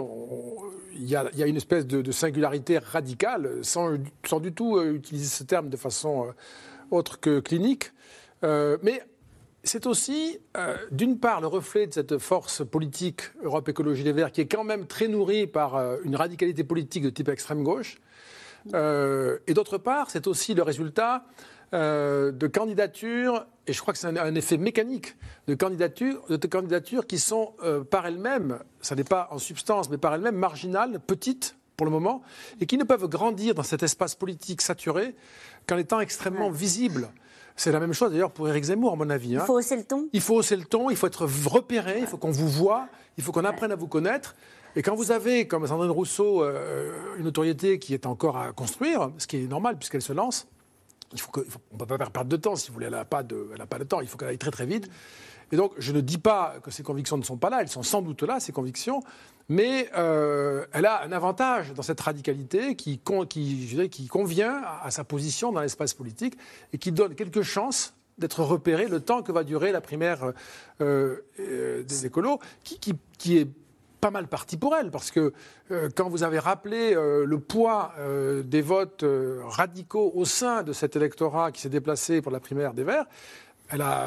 Il 0.94 1.04
y, 1.04 1.10
y, 1.10 1.16
a 1.16 1.46
une 1.46 1.58
espèce 1.58 1.86
de, 1.86 2.00
de 2.00 2.12
singularité 2.12 2.78
radicale, 2.78 3.58
sans, 3.60 3.98
sans, 4.24 4.40
du 4.40 4.54
tout 4.54 4.78
euh, 4.78 4.94
utiliser 4.94 5.26
ce 5.26 5.44
terme 5.44 5.68
de 5.68 5.76
façon 5.76 6.28
autre 6.90 7.20
que 7.20 7.40
clinique. 7.40 7.92
mais 8.42 9.02
c'est 9.68 9.86
aussi, 9.86 10.38
euh, 10.56 10.76
d'une 10.90 11.18
part, 11.18 11.40
le 11.40 11.46
reflet 11.46 11.86
de 11.86 11.92
cette 11.92 12.18
force 12.18 12.64
politique 12.64 13.22
Europe 13.42 13.68
Écologie 13.68 14.02
Les 14.02 14.12
Verts, 14.12 14.32
qui 14.32 14.40
est 14.40 14.46
quand 14.46 14.64
même 14.64 14.86
très 14.86 15.08
nourrie 15.08 15.46
par 15.46 15.76
euh, 15.76 15.98
une 16.04 16.16
radicalité 16.16 16.64
politique 16.64 17.02
de 17.04 17.10
type 17.10 17.28
extrême 17.28 17.62
gauche. 17.62 18.00
Euh, 18.74 19.38
et 19.46 19.54
d'autre 19.54 19.78
part, 19.78 20.10
c'est 20.10 20.26
aussi 20.26 20.54
le 20.54 20.62
résultat 20.62 21.24
de 21.70 22.46
candidatures, 22.46 23.46
et 23.66 23.74
je 23.74 23.80
crois 23.82 23.92
que 23.92 24.00
c'est 24.00 24.06
un, 24.06 24.34
effet 24.34 24.56
mécanique, 24.56 25.16
de 25.48 25.54
candidatures, 25.54 26.24
de 26.30 26.46
candidatures 26.46 27.06
qui 27.06 27.18
sont 27.18 27.52
par 27.90 28.06
elles-mêmes, 28.06 28.60
ça 28.80 28.94
n'est 28.94 29.04
pas 29.04 29.28
en 29.32 29.36
substance, 29.36 29.90
mais 29.90 29.98
par 29.98 30.14
elles-mêmes 30.14 30.38
marginales, 30.38 30.98
petites 30.98 31.56
pour 31.76 31.84
le 31.84 31.90
moment, 31.90 32.22
et 32.62 32.64
qui 32.64 32.78
ne 32.78 32.84
peuvent 32.84 33.06
grandir 33.06 33.54
dans 33.54 33.62
cet 33.62 33.82
espace 33.82 34.14
politique 34.14 34.62
saturé 34.62 35.14
qu'en 35.66 35.76
étant 35.76 36.00
extrêmement 36.00 36.48
visibles. 36.48 37.10
C'est 37.58 37.72
la 37.72 37.80
même 37.80 37.92
chose 37.92 38.12
d'ailleurs 38.12 38.30
pour 38.30 38.48
Éric 38.48 38.64
Zemmour, 38.64 38.92
à 38.92 38.96
mon 38.96 39.10
avis. 39.10 39.34
Hein. 39.36 39.40
Il 39.42 39.46
faut 39.46 39.58
hausser 39.58 39.76
le 39.76 39.82
ton 39.82 40.08
Il 40.12 40.20
faut 40.20 40.36
hausser 40.36 40.54
le 40.54 40.64
ton, 40.64 40.90
il 40.90 40.96
faut 40.96 41.08
être 41.08 41.26
repéré, 41.46 41.98
il 41.98 42.06
faut 42.06 42.16
qu'on 42.16 42.30
vous 42.30 42.48
voit, 42.48 42.86
il 43.16 43.24
faut 43.24 43.32
qu'on 43.32 43.44
apprenne 43.44 43.72
à 43.72 43.76
vous 43.76 43.88
connaître. 43.88 44.36
Et 44.76 44.82
quand 44.82 44.94
vous 44.94 45.10
avez, 45.10 45.48
comme 45.48 45.66
Sandrine 45.66 45.90
Rousseau, 45.90 46.44
euh, 46.44 47.16
une 47.16 47.24
notoriété 47.24 47.80
qui 47.80 47.94
est 47.94 48.06
encore 48.06 48.36
à 48.36 48.52
construire, 48.52 49.10
ce 49.18 49.26
qui 49.26 49.38
est 49.38 49.48
normal 49.48 49.76
puisqu'elle 49.76 50.02
se 50.02 50.12
lance, 50.12 50.46
il 51.12 51.20
faut 51.20 51.32
que, 51.32 51.40
on 51.72 51.74
ne 51.74 51.84
peut 51.84 51.98
pas 51.98 52.10
perdre 52.10 52.30
de 52.30 52.36
temps, 52.36 52.54
si 52.54 52.68
vous 52.68 52.74
voulez, 52.74 52.86
elle 52.86 52.92
n'a 52.92 53.04
pas, 53.04 53.24
de, 53.24 53.50
pas 53.68 53.78
de 53.78 53.84
temps, 53.84 54.00
il 54.00 54.06
faut 54.06 54.16
qu'elle 54.16 54.28
aille 54.28 54.38
très 54.38 54.52
très 54.52 54.66
vite. 54.66 54.88
Et 55.52 55.56
donc, 55.56 55.72
je 55.78 55.92
ne 55.92 56.00
dis 56.00 56.18
pas 56.18 56.56
que 56.62 56.70
ses 56.70 56.82
convictions 56.82 57.16
ne 57.16 57.22
sont 57.22 57.36
pas 57.36 57.50
là, 57.50 57.62
elles 57.62 57.68
sont 57.68 57.82
sans 57.82 58.02
doute 58.02 58.22
là, 58.22 58.40
ces 58.40 58.52
convictions, 58.52 59.02
mais 59.48 59.88
euh, 59.96 60.66
elle 60.72 60.84
a 60.84 61.02
un 61.02 61.12
avantage 61.12 61.72
dans 61.72 61.82
cette 61.82 62.00
radicalité 62.00 62.76
qui, 62.76 62.98
convient 62.98 64.62
à, 64.82 64.90
sa 64.90 65.04
position 65.04 65.52
dans 65.52 65.60
l'espace 65.60 65.94
politique 65.94 66.36
et 66.72 66.78
qui 66.78 66.92
donne 66.92 67.14
quelques 67.14 67.42
chances 67.42 67.94
d'être 68.18 68.42
repérée 68.42 68.88
le 68.88 69.00
temps 69.00 69.22
que 69.22 69.32
va 69.32 69.44
durer 69.44 69.72
la 69.72 69.80
primaire 69.80 70.32
euh, 70.80 71.24
euh, 71.40 71.82
des 71.82 72.06
écolos, 72.06 72.40
qui, 72.62 73.38
est 73.38 73.48
pas 74.00 74.10
mal 74.10 74.28
parti 74.28 74.56
pour 74.56 74.76
elle, 74.76 74.90
parce 74.90 75.10
que 75.10 75.32
quand 75.96 76.08
vous 76.08 76.22
avez 76.22 76.38
rappelé 76.38 76.94
le 76.94 77.38
poids 77.40 77.94
des 78.44 78.62
votes 78.62 79.04
radicaux 79.44 80.12
au 80.14 80.24
sein 80.24 80.62
de 80.62 80.72
cet 80.72 80.94
électorat 80.94 81.50
qui 81.50 81.60
s'est 81.60 81.68
déplacé 81.68 82.22
pour 82.22 82.30
la 82.30 82.38
primaire 82.38 82.74
des 82.74 82.84
Verts, 82.84 83.06
elle 83.70 83.82
a 83.82 84.06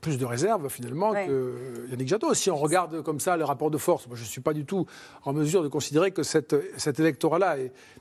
plus 0.00 0.18
de 0.18 0.24
réserves 0.24 0.68
finalement 0.68 1.12
que 1.12 1.86
Yannick 1.90 2.08
Jadot. 2.08 2.34
Si 2.34 2.50
on 2.50 2.56
regarde 2.56 3.02
comme 3.02 3.20
ça 3.20 3.36
le 3.36 3.44
rapport 3.44 3.70
de 3.70 3.78
force, 3.78 4.06
moi 4.06 4.16
je 4.16 4.22
ne 4.22 4.26
suis 4.26 4.40
pas 4.40 4.52
du 4.52 4.64
tout 4.64 4.86
en 5.24 5.32
mesure 5.32 5.62
de 5.62 5.68
considérer 5.68 6.10
que 6.10 6.22
cette, 6.22 6.54
cet 6.78 7.00
électorat-là 7.00 7.56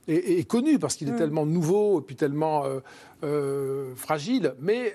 est, 0.08 0.48
connu 0.50 0.80
parce 0.80 0.96
qu'il 0.96 1.08
est 1.08 1.14
mm. 1.14 1.18
tellement 1.18 1.46
nouveau 1.46 2.00
et 2.00 2.04
puis 2.04 2.16
tellement 2.16 2.66
fragile. 3.96 4.54
Mais 4.60 4.94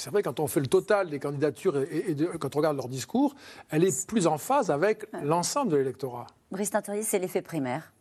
c'est 0.00 0.10
vrai, 0.10 0.22
quand 0.22 0.40
on 0.40 0.46
fait 0.46 0.60
le 0.60 0.66
total 0.66 1.10
des 1.10 1.18
candidatures 1.18 1.76
et, 1.76 2.16
quand 2.38 2.56
on 2.56 2.58
regarde 2.58 2.76
leur 2.76 2.88
discours, 2.88 3.34
elle 3.68 3.84
est 3.84 4.06
plus 4.06 4.26
en 4.26 4.38
phase 4.38 4.70
avec 4.70 5.04
l'ensemble 5.22 5.72
de 5.72 5.76
l'électorat. 5.76 6.26
Brice 6.50 6.70
Tintorier, 6.70 7.02
c'est 7.02 7.18
l'effet 7.18 7.42
primaire. 7.42 7.92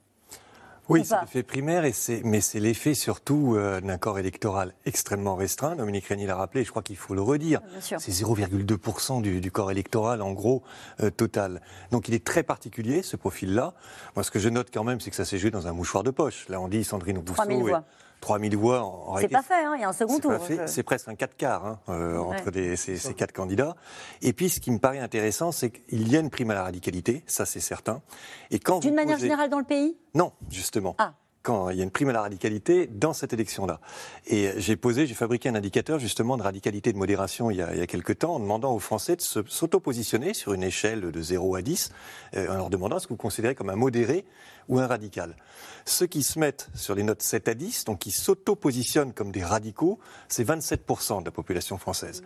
Oui, 0.89 1.05
c'est 1.05 1.19
l'effet 1.21 1.43
primaire, 1.43 1.85
et 1.85 1.93
mais 2.23 2.41
c'est 2.41 2.59
l'effet 2.59 2.93
surtout 2.93 3.55
euh, 3.55 3.79
d'un 3.79 3.97
corps 3.97 4.19
électoral 4.19 4.73
extrêmement 4.85 5.35
restreint. 5.35 5.75
Dominique 5.75 6.05
Rény 6.05 6.25
l'a 6.25 6.35
rappelé, 6.35 6.63
je 6.63 6.71
crois 6.71 6.81
qu'il 6.81 6.97
faut 6.97 7.13
le 7.13 7.21
redire. 7.21 7.61
C'est 7.79 8.11
0,2% 8.11 9.21
du, 9.21 9.51
corps 9.51 9.71
électoral, 9.71 10.21
en 10.21 10.31
gros, 10.31 10.63
euh, 11.01 11.09
total. 11.09 11.61
Donc 11.91 12.07
il 12.07 12.13
est 12.13 12.25
très 12.25 12.43
particulier, 12.43 13.03
ce 13.03 13.15
profil-là. 13.15 13.73
Moi, 14.15 14.23
ce 14.23 14.31
que 14.31 14.39
je 14.39 14.49
note 14.49 14.69
quand 14.73 14.83
même, 14.83 14.99
c'est 14.99 15.11
que 15.11 15.15
ça 15.15 15.25
s'est 15.25 15.37
joué 15.37 15.51
dans 15.51 15.67
un 15.67 15.73
mouchoir 15.73 16.03
de 16.03 16.11
poche. 16.11 16.49
Là, 16.49 16.59
on 16.59 16.67
dit 16.67 16.83
Sandrine 16.83 17.19
Rousseau. 17.19 17.33
3000 18.21 18.57
voix 18.57 18.83
en, 18.83 19.17
C'est 19.17 19.27
pas 19.27 19.41
fait, 19.41 19.63
hein, 19.63 19.73
il 19.75 19.81
y 19.81 19.83
a 19.83 19.89
un 19.89 19.93
second 19.93 20.19
tour. 20.19 20.33
C'est 20.65 20.83
presque 20.83 21.07
un 21.07 21.15
4 21.15 21.35
quarts 21.37 21.65
hein, 21.65 21.79
euh, 21.89 22.17
entre 22.17 22.51
ces, 22.75 23.13
quatre 23.13 23.31
candidats. 23.31 23.75
Et 24.21 24.33
puis, 24.33 24.49
ce 24.49 24.59
qui 24.59 24.71
me 24.71 24.79
paraît 24.79 24.99
intéressant, 24.99 25.51
c'est 25.51 25.71
qu'il 25.71 26.11
y 26.11 26.15
a 26.15 26.19
une 26.19 26.29
prime 26.29 26.51
à 26.51 26.55
la 26.55 26.63
radicalité, 26.63 27.23
ça 27.27 27.45
c'est 27.45 27.59
certain. 27.59 28.01
Et 28.51 28.59
quand 28.59 28.79
D'une 28.79 28.95
manière 28.95 29.17
générale 29.17 29.49
dans 29.49 29.59
le 29.59 29.65
pays? 29.65 29.97
Non, 30.13 30.33
justement. 30.49 30.95
Ah 30.97 31.13
quand 31.41 31.69
il 31.69 31.77
y 31.77 31.81
a 31.81 31.83
une 31.83 31.91
prime 31.91 32.09
à 32.09 32.13
la 32.13 32.21
radicalité 32.21 32.87
dans 32.87 33.13
cette 33.13 33.33
élection-là. 33.33 33.79
Et 34.27 34.51
j'ai 34.57 34.75
posé, 34.75 35.07
j'ai 35.07 35.13
fabriqué 35.13 35.49
un 35.49 35.55
indicateur 35.55 35.99
justement 35.99 36.37
de 36.37 36.43
radicalité 36.43 36.89
et 36.89 36.93
de 36.93 36.97
modération 36.97 37.49
il 37.49 37.57
y 37.57 37.61
a, 37.61 37.73
il 37.73 37.79
y 37.79 37.81
a 37.81 37.87
quelques 37.87 38.19
temps 38.19 38.35
en 38.35 38.39
demandant 38.39 38.73
aux 38.73 38.79
Français 38.79 39.15
de 39.15 39.21
s'auto-positionner 39.21 40.33
sur 40.33 40.53
une 40.53 40.63
échelle 40.63 41.11
de 41.11 41.21
0 41.21 41.55
à 41.55 41.61
10 41.61 41.91
euh, 42.35 42.49
en 42.49 42.55
leur 42.55 42.69
demandant 42.69 42.99
ce 42.99 43.07
que 43.07 43.13
vous 43.13 43.17
considérez 43.17 43.55
comme 43.55 43.69
un 43.69 43.75
modéré 43.75 44.25
ou 44.67 44.79
un 44.79 44.87
radical. 44.87 45.35
Ceux 45.85 46.05
qui 46.05 46.23
se 46.23 46.37
mettent 46.37 46.69
sur 46.75 46.93
les 46.93 47.03
notes 47.03 47.21
7 47.21 47.47
à 47.47 47.53
10, 47.55 47.85
donc 47.85 47.99
qui 47.99 48.11
s'auto-positionnent 48.11 49.13
comme 49.13 49.31
des 49.31 49.43
radicaux, 49.43 49.99
c'est 50.27 50.47
27% 50.47 51.21
de 51.21 51.25
la 51.25 51.31
population 51.31 51.77
française. 51.77 52.23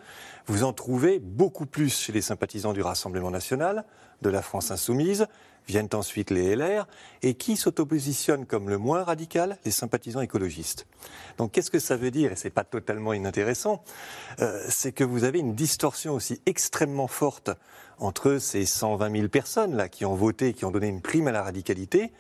Vous 0.48 0.64
en 0.64 0.74
trouvez 0.74 1.20
beaucoup 1.20 1.66
plus 1.66 1.98
chez 1.98 2.12
les 2.12 2.22
sympathisants 2.22 2.74
du 2.74 2.82
Rassemblement 2.82 3.32
national, 3.32 3.86
de 4.22 4.30
la 4.30 4.42
France 4.42 4.72
insoumise, 4.72 5.28
Viennent 5.68 5.90
ensuite 5.94 6.30
les 6.30 6.56
LR. 6.56 6.88
Et 7.22 7.36
qui 7.36 7.56
s'autopositionne 7.56 8.46
comme 8.46 8.70
le 8.70 8.78
moins 8.78 9.04
radical 9.04 9.58
Les 9.66 9.72
sympathisants 9.72 10.22
écologistes. 10.22 10.86
Donc 11.38 11.52
qu'est-ce 11.52 11.72
que 11.72 11.80
ça 11.80 11.96
veut 11.96 12.12
dire? 12.12 12.32
Et 12.32 12.36
c'est 12.36 12.50
pas 12.50 12.64
totalement 12.64 13.14
inintéressant. 13.14 13.84
Euh, 14.40 14.64
c'est 14.70 14.92
que 14.92 15.04
vous 15.04 15.24
avez 15.24 15.40
une 15.40 15.56
distorsion 15.56 16.14
aussi 16.14 16.42
extrêmement 16.46 17.08
forte 17.08 17.52
entre 18.00 18.38
ces 18.38 18.66
120 18.66 19.12
000 19.16 19.28
personnes 19.30 19.76
là 19.76 19.90
qui 19.90 20.06
ont 20.06 20.16
voté, 20.16 20.54
qui 20.54 20.66
ont 20.66 20.72
donné 20.72 20.88
une 20.88 21.02
prime 21.02 21.28
à 21.28 21.32
la 21.32 21.44
radicalité, 21.44 22.12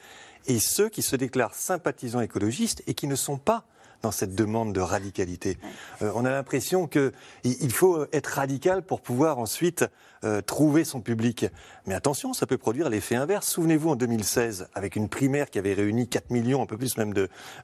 et 0.47 0.59
ceux 0.59 0.89
qui 0.89 1.01
se 1.01 1.15
déclarent 1.15 1.55
sympathisants 1.55 2.21
écologistes 2.21 2.83
et 2.87 2.93
qui 2.93 3.07
ne 3.07 3.15
sont 3.15 3.37
pas 3.37 3.65
dans 4.01 4.11
cette 4.11 4.35
demande 4.35 4.73
de 4.73 4.81
radicalité. 4.81 5.57
Euh, 6.01 6.11
on 6.15 6.25
a 6.25 6.29
l'impression 6.29 6.87
qu'il 6.87 7.71
faut 7.71 8.05
être 8.11 8.27
radical 8.27 8.83
pour 8.83 9.01
pouvoir 9.01 9.39
ensuite 9.39 9.85
euh, 10.23 10.41
trouver 10.41 10.83
son 10.83 11.01
public. 11.01 11.45
Mais 11.85 11.93
attention, 11.93 12.33
ça 12.33 12.45
peut 12.45 12.57
produire 12.57 12.89
l'effet 12.89 13.15
inverse. 13.15 13.47
Souvenez-vous 13.47 13.89
en 13.89 13.95
2016, 13.95 14.67
avec 14.73 14.95
une 14.95 15.09
primaire 15.09 15.49
qui 15.49 15.59
avait 15.59 15.73
réuni 15.73 16.07
4 16.07 16.31
millions, 16.31 16.61
un 16.61 16.65
peu 16.65 16.77
plus 16.77 16.97
même 16.97 17.13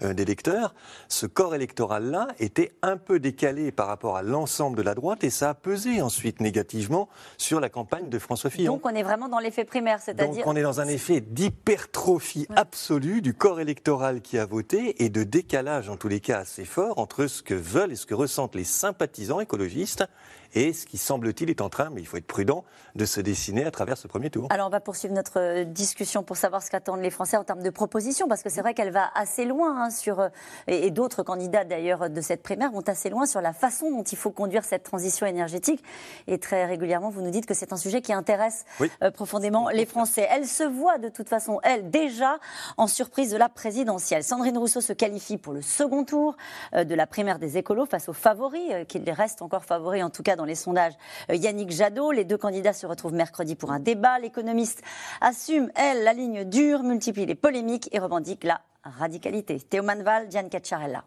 euh, 0.01 0.13
d'électeurs, 0.13 0.73
ce 1.07 1.25
corps 1.25 1.55
électoral-là 1.55 2.27
était 2.39 2.73
un 2.81 2.97
peu 2.97 3.19
décalé 3.19 3.71
par 3.71 3.87
rapport 3.87 4.17
à 4.17 4.23
l'ensemble 4.23 4.77
de 4.77 4.81
la 4.81 4.95
droite 4.95 5.23
et 5.23 5.29
ça 5.29 5.49
a 5.49 5.53
pesé 5.53 6.01
ensuite 6.01 6.41
négativement 6.41 7.09
sur 7.37 7.59
la 7.59 7.69
campagne 7.69 8.09
de 8.09 8.19
François 8.19 8.49
Fillon. 8.49 8.73
Donc 8.73 8.85
on 8.85 8.95
est 8.95 9.03
vraiment 9.03 9.29
dans 9.29 9.39
l'effet 9.39 9.65
primaire, 9.65 9.99
c'est-à-dire... 9.99 10.43
Donc 10.43 10.47
on 10.47 10.55
est 10.55 10.61
dans 10.61 10.81
un 10.81 10.87
effet 10.87 11.21
d'hypertrophie 11.21 12.47
absolue 12.55 13.21
du 13.21 13.33
corps 13.33 13.59
électoral 13.59 14.21
qui 14.21 14.37
a 14.37 14.45
voté 14.45 15.03
et 15.03 15.09
de 15.09 15.23
décalage 15.23 15.89
en 15.89 15.97
tous 15.97 16.07
les 16.07 16.19
cas 16.19 16.39
assez 16.39 16.65
fort 16.65 16.99
entre 16.99 17.27
ce 17.27 17.41
que 17.41 17.53
veulent 17.53 17.91
et 17.91 17.95
ce 17.95 18.05
que 18.05 18.15
ressentent 18.15 18.55
les 18.55 18.63
sympathisants 18.63 19.39
écologistes 19.39 20.05
et 20.53 20.73
ce 20.73 20.85
qui 20.85 20.97
semble-t-il 20.97 21.49
est 21.49 21.61
en 21.61 21.69
train, 21.69 21.89
mais 21.89 22.01
il 22.01 22.07
faut 22.07 22.17
être 22.17 22.27
prudent, 22.27 22.63
de 22.95 23.05
se 23.05 23.21
dessiner 23.21 23.65
à 23.65 23.71
travers 23.71 23.97
ce 23.97 24.07
premier 24.07 24.29
tour. 24.29 24.47
Alors 24.49 24.67
on 24.67 24.71
va 24.71 24.79
poursuivre 24.79 25.13
notre 25.13 25.39
euh, 25.39 25.63
discussion 25.63 26.23
pour 26.23 26.37
savoir 26.37 26.63
ce 26.63 26.71
qu'attendent 26.71 27.01
les 27.01 27.11
Français 27.11 27.37
en 27.37 27.43
termes 27.43 27.61
de 27.61 27.69
propositions, 27.69 28.27
parce 28.27 28.41
que 28.41 28.49
c'est 28.49 28.61
vrai 28.61 28.73
qu'elle 28.73 28.91
va 28.91 29.09
assez 29.13 29.45
loin 29.45 29.83
hein, 29.83 29.89
sur, 29.89 30.19
euh, 30.19 30.29
et, 30.67 30.91
d'autres 30.91 31.23
candidats 31.23 31.63
d'ailleurs 31.63 32.09
de 32.09 32.21
cette 32.21 32.41
primaire 32.41 32.71
vont 32.71 32.81
assez 32.87 33.09
loin 33.09 33.25
sur 33.25 33.41
la 33.41 33.53
façon 33.53 33.91
dont 33.91 34.03
il 34.03 34.17
faut 34.17 34.31
conduire 34.31 34.63
cette 34.63 34.83
transition 34.83 35.25
énergétique. 35.25 35.83
Et 36.27 36.39
très 36.39 36.65
régulièrement, 36.65 37.09
vous 37.09 37.21
nous 37.21 37.31
dites 37.31 37.45
que 37.45 37.53
c'est 37.53 37.73
un 37.73 37.77
sujet 37.77 38.01
qui 38.01 38.13
intéresse 38.13 38.65
euh, 39.03 39.11
profondément 39.11 39.69
les 39.69 39.85
Français. 39.85 40.27
Elle 40.31 40.47
se 40.47 40.63
voit 40.63 40.97
de 40.97 41.09
toute 41.09 41.29
façon, 41.29 41.59
elle, 41.63 41.89
déjà 41.89 42.39
en 42.77 42.87
surprise 42.87 43.31
de 43.31 43.37
la 43.37 43.49
présidentielle. 43.49 44.23
Sandrine 44.23 44.57
Rousseau 44.57 44.81
se 44.81 44.93
qualifie 44.93 45.37
pour 45.37 45.53
le 45.53 45.61
second 45.61 46.03
tour 46.03 46.35
de 46.73 46.95
la 46.95 47.07
primaire 47.07 47.39
des 47.39 47.57
écolos 47.57 47.85
face 47.85 48.09
aux 48.09 48.13
favoris, 48.13 48.85
qui 48.87 48.99
restent 49.11 49.41
encore 49.41 49.65
favoris 49.65 50.03
en 50.03 50.09
tout 50.09 50.23
cas 50.23 50.35
dans 50.39 50.45
les 50.45 50.55
sondages 50.55 50.93
euh, 51.29 51.35
Yannick 51.35 51.69
Jadot. 51.69 52.11
Les 52.11 52.23
deux 52.23 52.37
candidats 52.37 52.73
se 52.73 52.87
retrouvent 52.87 53.13
mercredi 53.13 53.55
pour 53.55 53.71
un 53.71 53.79
débat. 53.79 54.17
L'économiste 54.19 54.81
assume, 55.21 55.69
elle, 55.75 56.03
la 56.03 56.13
ligne 56.13 56.45
dure, 56.45 56.81
multiplie 56.81 57.25
les 57.25 57.35
polémiques 57.35 57.89
et 57.91 57.99
revendique 57.99 58.45
la 58.45 58.61
radicalité. 58.83 59.59
Théo 59.59 59.83
Manval, 59.83 60.29
Diane 60.29 60.49
Cacciarella. 60.49 61.03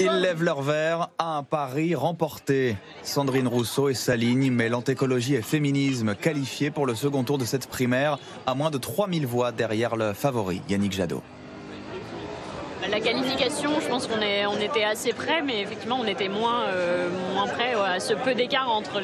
Ils 0.00 0.20
lèvent 0.20 0.44
leur 0.44 0.62
verre 0.62 1.10
à 1.18 1.36
un 1.36 1.42
pari 1.42 1.94
remporté. 1.94 2.76
Sandrine 3.02 3.48
Rousseau 3.48 3.88
et 3.88 3.94
sa 3.94 4.16
ligne 4.16 4.50
mêlant 4.50 4.82
écologie 4.82 5.34
et 5.34 5.42
féminisme 5.42 6.14
qualifiés 6.14 6.70
pour 6.70 6.86
le 6.86 6.94
second 6.94 7.24
tour 7.24 7.38
de 7.38 7.44
cette 7.44 7.68
primaire 7.68 8.18
à 8.46 8.54
moins 8.54 8.70
de 8.70 8.78
3000 8.78 9.26
voix 9.26 9.52
derrière 9.52 9.96
le 9.96 10.12
favori 10.12 10.60
Yannick 10.68 10.92
Jadot. 10.92 11.22
La 12.86 13.00
qualification, 13.00 13.80
je 13.80 13.88
pense 13.88 14.06
qu'on 14.06 14.18
on 14.18 14.60
était 14.60 14.84
assez 14.84 15.12
près, 15.12 15.42
mais 15.42 15.60
effectivement, 15.60 15.98
on 16.00 16.06
était 16.06 16.28
moins, 16.28 16.62
euh, 16.68 17.08
moins 17.34 17.46
près 17.46 17.74
à 17.74 17.98
ce 17.98 18.14
peu 18.14 18.34
d'écart 18.34 18.70
entre, 18.70 19.02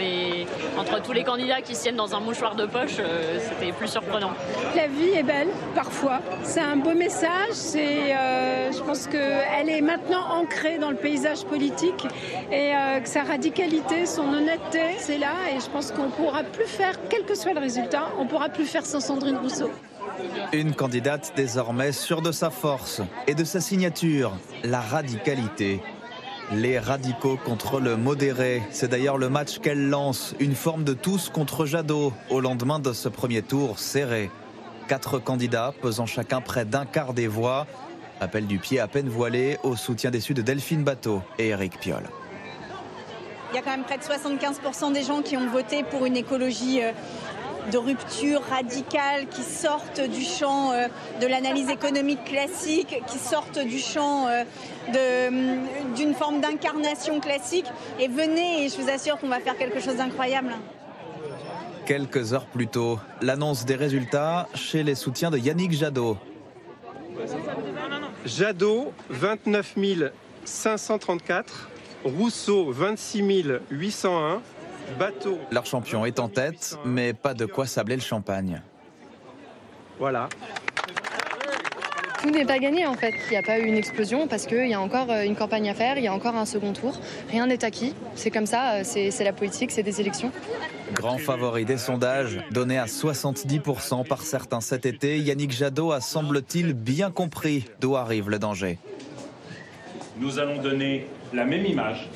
entre 0.79 1.03
tous 1.03 1.13
les 1.13 1.25
candidats 1.25 1.61
qui 1.61 1.75
se 1.75 1.83
tiennent 1.83 1.97
dans 1.97 2.15
un 2.15 2.21
mouchoir 2.21 2.55
de 2.55 2.67
poche. 2.67 2.97
Euh, 3.01 3.39
c'était 3.41 3.73
plus 3.73 3.89
surprenant. 3.89 4.31
La 4.77 4.87
vie 4.87 5.11
est 5.15 5.23
belle, 5.23 5.49
parfois. 5.75 6.21
C'est 6.45 6.61
un 6.61 6.77
beau 6.77 6.95
message. 6.95 7.75
Euh, 7.77 8.71
je 8.73 8.81
pense 8.81 9.07
qu'elle 9.07 9.69
est 9.69 9.83
maintenant 9.83 10.25
ancrée 10.31 10.79
dans 10.79 10.91
le 10.91 10.97
paysage 10.97 11.45
politique 11.45 12.07
et 12.53 12.73
que 13.03 13.09
sa 13.09 13.23
radicalité, 13.23 14.07
son 14.07 14.33
honnêteté, 14.33 14.97
c'est 14.99 15.19
là. 15.19 15.35
Et 15.55 15.61
je 15.61 15.69
pense 15.69 15.91
qu'on 15.91 16.11
pourra 16.11 16.43
plus 16.45 16.67
faire, 16.67 16.95
quel 17.11 17.25
que 17.25 17.35
soit 17.35 17.53
le 17.53 17.61
résultat, 17.61 18.09
on 18.19 18.27
pourra 18.27 18.49
plus 18.49 18.67
faire 18.67 18.87
sans 18.87 19.01
Sandrine 19.01 19.37
Rousseau. 19.37 19.71
Une 20.53 20.75
candidate 20.75 21.33
désormais 21.37 21.93
sûre 21.93 22.23
de 22.23 22.33
sa 22.33 22.51
force 22.51 23.03
et 23.27 23.35
de 23.35 23.45
sa 23.45 23.61
signature, 23.61 24.37
la 24.63 24.81
radicalité. 24.81 25.81
Les 26.53 26.79
radicaux 26.79 27.39
contre 27.43 27.81
le 27.81 27.97
modéré, 27.97 28.63
c'est 28.71 28.89
d'ailleurs 28.89 29.17
le 29.17 29.29
match 29.29 29.59
qu'elle 29.59 29.89
lance, 29.89 30.35
une 30.41 30.55
forme 30.55 30.85
de 30.85 30.93
tous 30.93 31.31
contre 31.31 31.65
Jadot 31.65 32.13
au 32.31 32.41
lendemain 32.41 32.79
de 32.79 32.93
ce 32.93 33.09
premier 33.09 33.43
tour 33.43 33.79
serré. 33.79 34.31
Quatre 34.87 35.19
candidats 35.19 35.73
pesant 35.81 36.07
chacun 36.07 36.41
près 36.41 36.65
d'un 36.65 36.85
quart 36.85 37.15
des 37.15 37.27
voix. 37.27 37.67
Appel 38.21 38.47
du 38.47 38.59
pied 38.59 38.79
à 38.79 38.87
peine 38.87 39.09
voilé 39.09 39.59
au 39.63 39.75
soutien 39.75 40.11
déçu 40.11 40.35
de 40.35 40.43
Delphine 40.43 40.85
Bateau 40.85 41.23
et 41.39 41.49
Eric 41.49 41.81
Piolle. 41.81 42.09
Il 43.51 43.57
y 43.57 43.59
a 43.59 43.63
quand 43.63 43.71
même 43.71 43.85
près 43.85 43.99
de 43.99 44.03
75% 44.03 44.93
des 44.93 45.03
gens 45.03 45.23
qui 45.23 45.37
ont 45.37 45.49
voté 45.49 45.85
pour 45.85 46.07
une 46.07 46.17
écologie 46.17 46.83
euh, 46.83 46.93
de 47.73 47.79
rupture 47.79 48.43
radicale 48.43 49.27
qui 49.29 49.43
sortent 49.43 50.01
du 50.01 50.23
champ 50.23 50.73
euh, 50.73 50.89
de 51.21 51.27
l'analyse 51.27 51.71
économique 51.71 52.25
classique, 52.25 53.03
qui 53.07 53.19
sortent 53.19 53.59
du 53.59 53.79
champ 53.79 54.27
euh, 54.29 55.31
mm, 55.31 55.95
d'une 55.95 56.15
forme 56.15 56.41
d'incarnation 56.41 57.21
classique. 57.21 57.67
Et 57.99 58.09
venez, 58.09 58.65
et 58.65 58.69
je 58.69 58.81
vous 58.81 58.89
assure 58.91 59.19
qu'on 59.19 59.29
va 59.29 59.41
faire 59.41 59.57
quelque 59.57 59.81
chose 59.81 59.97
d'incroyable. 59.97 60.53
Quelques 61.87 62.33
heures 62.33 62.47
plus 62.47 62.67
tôt, 62.67 62.99
l'annonce 63.21 63.65
des 63.65 63.75
résultats 63.75 64.49
chez 64.55 64.83
les 64.83 64.95
soutiens 64.95 65.31
de 65.31 65.39
Yannick 65.39 65.73
Jadot. 65.73 66.17
Jadot, 68.25 68.93
29 69.11 69.75
534. 70.45 71.69
Rousseau, 72.05 72.71
26 72.71 73.23
801. 73.71 74.43
Bateau. 74.99 75.39
Leur 75.51 75.67
champion 75.67 76.05
est 76.07 76.19
en 76.19 76.29
tête, 76.29 76.79
mais 76.85 77.13
pas 77.13 77.35
de 77.35 77.47
quoi 77.47 77.67
sabler 77.67 77.97
le 77.97 78.03
champagne. 78.03 78.63
Voilà. 79.99 80.29
tout 82.23 82.31
n'est 82.31 82.45
pas 82.45 82.59
gagné 82.59 82.87
en 82.87 82.95
fait. 82.95 83.15
Il 83.29 83.31
n'y 83.31 83.37
a 83.37 83.43
pas 83.43 83.59
eu 83.59 83.67
une 83.67 83.77
explosion 83.77 84.27
parce 84.27 84.47
qu'il 84.47 84.67
y 84.69 84.75
a 84.75 84.81
encore 84.81 85.11
euh, 85.11 85.23
une 85.23 85.37
campagne 85.37 85.69
à 85.69 85.75
faire, 85.75 85.99
il 85.99 86.05
y 86.05 86.09
a 86.09 86.15
encore 86.15 86.35
un 86.35 86.47
second 86.47 86.73
tour. 86.73 86.99
Rien 87.31 87.47
n'est 87.47 87.65
acquis. 87.65 87.95
C'est 88.15 88.31
comme 88.31 88.47
ça, 88.47 88.77
euh, 88.77 88.83
c'est 88.85 89.25
la 89.25 89.33
politique, 89.33 89.71
c'est 89.71 89.83
des 89.83 90.01
élections. 90.01 90.33
Grand 90.95 91.19
favori 91.19 91.65
des 91.65 91.79
sondages, 91.79 92.41
donné 92.51 92.79
à 92.79 92.87
70% 92.87 94.07
par 94.07 94.23
certains 94.23 94.61
cet 94.61 94.87
été, 94.87 95.19
Yannick 95.19 95.53
Jadot 95.53 95.93
a 95.93 96.01
semble-t-il 96.01 96.73
bien 96.73 97.11
compris 97.11 97.67
d'où 97.81 97.97
arrive 97.97 98.31
le 98.31 98.39
danger. 98.39 98.79
Nous 100.19 100.39
allons 100.39 100.63
donner 100.63 101.07
la 101.33 101.45
même 101.45 101.67
image, 101.67 102.09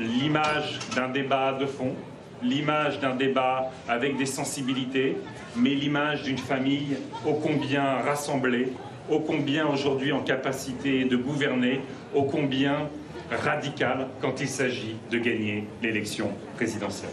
l'image 0.00 0.78
d'un 0.96 1.08
débat 1.08 1.52
de 1.52 1.66
fond, 1.66 1.94
l'image 2.42 2.98
d'un 3.00 3.14
débat 3.14 3.70
avec 3.88 4.16
des 4.16 4.26
sensibilités, 4.26 5.16
mais 5.56 5.70
l'image 5.74 6.22
d'une 6.22 6.38
famille 6.38 6.96
ô 7.26 7.34
combien 7.34 7.98
rassemblée, 7.98 8.72
ô 9.10 9.20
combien 9.20 9.66
aujourd'hui 9.66 10.12
en 10.12 10.22
capacité 10.22 11.04
de 11.04 11.16
gouverner, 11.16 11.82
ô 12.14 12.22
combien 12.22 12.88
radicale 13.30 14.08
quand 14.20 14.40
il 14.40 14.48
s'agit 14.48 14.96
de 15.10 15.18
gagner 15.18 15.66
l'élection 15.82 16.32
présidentielle. 16.56 17.10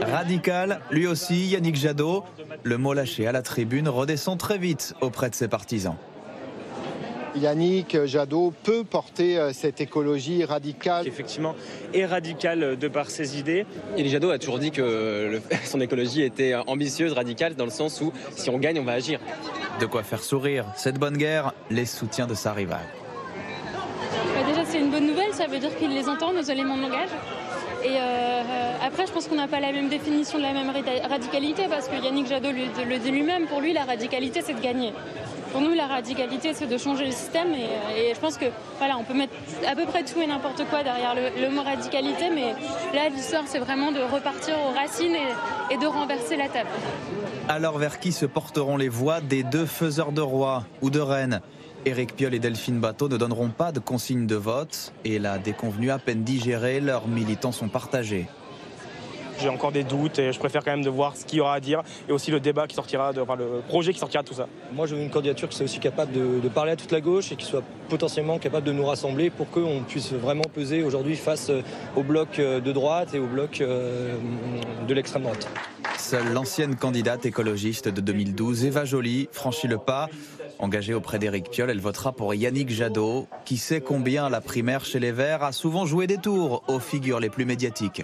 Radical, 0.00 0.80
lui 0.90 1.06
aussi, 1.06 1.46
Yannick 1.46 1.76
Jadot. 1.76 2.24
Le 2.64 2.76
mot 2.76 2.92
lâché 2.92 3.26
à 3.26 3.32
la 3.32 3.42
tribune 3.42 3.88
redescend 3.88 4.38
très 4.38 4.58
vite 4.58 4.94
auprès 5.00 5.30
de 5.30 5.34
ses 5.34 5.48
partisans. 5.48 5.96
Yannick 7.38 8.04
Jadot 8.04 8.52
peut 8.62 8.84
porter 8.84 9.38
euh, 9.38 9.52
cette 9.52 9.80
écologie 9.80 10.44
radicale. 10.44 11.06
Effectivement, 11.06 11.54
est 11.94 12.04
radical 12.04 12.76
de 12.76 12.88
par 12.88 13.10
ses 13.10 13.38
idées. 13.38 13.64
Yannick 13.96 14.12
Jadot 14.12 14.30
a 14.30 14.38
toujours 14.38 14.58
dit 14.58 14.70
que 14.70 15.40
son 15.64 15.80
écologie 15.80 16.22
était 16.22 16.54
ambitieuse, 16.54 17.12
radicale, 17.12 17.54
dans 17.54 17.64
le 17.64 17.70
sens 17.70 18.00
où 18.00 18.12
si 18.32 18.50
on 18.50 18.58
gagne, 18.58 18.78
on 18.80 18.84
va 18.84 18.92
agir. 18.92 19.20
De 19.80 19.86
quoi 19.86 20.02
faire 20.02 20.22
sourire 20.22 20.66
cette 20.76 20.98
bonne 20.98 21.16
guerre, 21.16 21.52
les 21.70 21.86
soutiens 21.86 22.26
de 22.26 22.34
sa 22.34 22.52
rivale. 22.52 22.86
Bah, 24.34 24.44
déjà, 24.46 24.64
c'est 24.64 24.80
une 24.80 24.90
bonne 24.90 25.06
nouvelle, 25.06 25.32
ça 25.32 25.46
veut 25.46 25.58
dire 25.58 25.76
qu'il 25.76 25.90
les 25.90 26.08
entend, 26.08 26.32
nos 26.32 26.42
éléments 26.42 26.76
de 26.76 26.82
langage. 26.82 27.10
Et 27.84 27.96
euh, 27.96 28.72
après, 28.84 29.06
je 29.06 29.12
pense 29.12 29.28
qu'on 29.28 29.36
n'a 29.36 29.46
pas 29.46 29.60
la 29.60 29.70
même 29.70 29.88
définition 29.88 30.38
de 30.38 30.42
la 30.42 30.52
même 30.52 30.70
radicalité, 31.08 31.66
parce 31.70 31.88
que 31.88 31.94
Yannick 31.94 32.26
Jadot 32.26 32.50
le 32.50 32.98
dit 32.98 33.10
lui-même, 33.10 33.46
pour 33.46 33.60
lui, 33.60 33.72
la 33.72 33.84
radicalité, 33.84 34.40
c'est 34.42 34.54
de 34.54 34.60
gagner. 34.60 34.92
Pour 35.52 35.60
nous, 35.60 35.72
la 35.72 35.86
radicalité, 35.86 36.52
c'est 36.54 36.66
de 36.66 36.76
changer 36.76 37.06
le 37.06 37.12
système. 37.12 37.54
Et, 37.54 38.14
je 38.14 38.20
pense 38.20 38.36
que 38.36 38.46
voilà, 38.78 38.98
on 38.98 39.04
peut 39.04 39.14
mettre 39.14 39.32
à 39.66 39.74
peu 39.74 39.86
près 39.86 40.04
tout 40.04 40.20
et 40.20 40.26
n'importe 40.26 40.64
quoi 40.68 40.82
derrière 40.82 41.14
le, 41.14 41.50
mot 41.50 41.62
radicalité, 41.62 42.30
mais 42.34 42.52
là, 42.94 43.08
l'histoire, 43.08 43.44
c'est 43.46 43.58
vraiment 43.58 43.92
de 43.92 44.00
repartir 44.00 44.54
aux 44.58 44.74
racines 44.74 45.16
et, 45.70 45.76
de 45.76 45.86
renverser 45.86 46.36
la 46.36 46.48
table. 46.48 46.68
Alors, 47.48 47.78
vers 47.78 47.98
qui 47.98 48.12
se 48.12 48.26
porteront 48.26 48.76
les 48.76 48.88
voix 48.88 49.20
des 49.20 49.42
deux 49.42 49.66
faiseurs 49.66 50.12
de 50.12 50.20
roi 50.20 50.64
ou 50.82 50.90
de 50.90 51.00
reine? 51.00 51.40
Éric 51.86 52.16
Piolle 52.16 52.34
et 52.34 52.38
Delphine 52.38 52.80
Bateau 52.80 53.08
ne 53.08 53.16
donneront 53.16 53.50
pas 53.50 53.72
de 53.72 53.78
consigne 53.78 54.26
de 54.26 54.34
vote 54.34 54.92
et 55.04 55.18
la 55.18 55.38
déconvenue 55.38 55.90
à 55.90 55.98
peine 55.98 56.24
digérée, 56.24 56.80
leurs 56.80 57.06
militants 57.06 57.52
sont 57.52 57.68
partagés. 57.68 58.26
J'ai 59.40 59.48
encore 59.48 59.70
des 59.70 59.84
doutes 59.84 60.18
et 60.18 60.32
je 60.32 60.38
préfère 60.38 60.64
quand 60.64 60.72
même 60.72 60.84
de 60.84 60.90
voir 60.90 61.16
ce 61.16 61.24
qu'il 61.24 61.38
y 61.38 61.40
aura 61.40 61.54
à 61.54 61.60
dire 61.60 61.82
et 62.08 62.12
aussi 62.12 62.30
le 62.30 62.40
débat 62.40 62.66
qui 62.66 62.74
sortira, 62.74 63.12
de, 63.12 63.20
enfin, 63.20 63.36
le 63.36 63.62
projet 63.68 63.92
qui 63.92 63.98
sortira 64.00 64.22
de 64.22 64.28
tout 64.28 64.34
ça. 64.34 64.48
Moi, 64.72 64.86
je 64.86 64.96
veux 64.96 65.02
une 65.02 65.10
candidature 65.10 65.48
qui 65.48 65.56
soit 65.56 65.64
aussi 65.64 65.78
capable 65.78 66.12
de, 66.12 66.48
parler 66.48 66.72
à 66.72 66.76
toute 66.76 66.90
la 66.90 67.00
gauche 67.00 67.30
et 67.30 67.36
qui 67.36 67.44
soit 67.44 67.62
potentiellement 67.88 68.38
capable 68.38 68.66
de 68.66 68.72
nous 68.72 68.84
rassembler 68.84 69.30
pour 69.30 69.48
qu'on 69.50 69.82
puisse 69.86 70.12
vraiment 70.12 70.44
peser 70.52 70.82
aujourd'hui 70.82 71.14
face 71.14 71.50
euh, 71.50 71.62
au 71.94 72.02
bloc 72.02 72.38
euh, 72.38 72.60
de 72.60 72.72
droite 72.72 73.14
et 73.14 73.18
au 73.18 73.26
bloc 73.26 73.60
euh, 73.60 74.16
de 74.86 74.94
l'extrême 74.94 75.22
droite. 75.22 75.48
Seule 75.98 76.32
l'ancienne 76.32 76.74
candidate 76.74 77.26
écologiste 77.26 77.88
de 77.88 78.00
2012, 78.00 78.64
Eva 78.64 78.84
Joly, 78.84 79.28
franchit 79.30 79.68
le 79.68 79.78
pas. 79.78 80.08
Engagée 80.58 80.94
auprès 80.94 81.18
d'Éric 81.18 81.50
Piolle, 81.50 81.70
elle 81.70 81.80
votera 81.80 82.12
pour 82.12 82.34
Yannick 82.34 82.70
Jadot, 82.70 83.28
qui 83.44 83.58
sait 83.58 83.80
combien 83.80 84.28
la 84.28 84.40
primaire 84.40 84.84
chez 84.84 84.98
les 84.98 85.12
Verts 85.12 85.44
a 85.44 85.52
souvent 85.52 85.86
joué 85.86 86.06
des 86.08 86.18
tours 86.18 86.64
aux 86.66 86.80
figures 86.80 87.20
les 87.20 87.30
plus 87.30 87.44
médiatiques. 87.44 88.02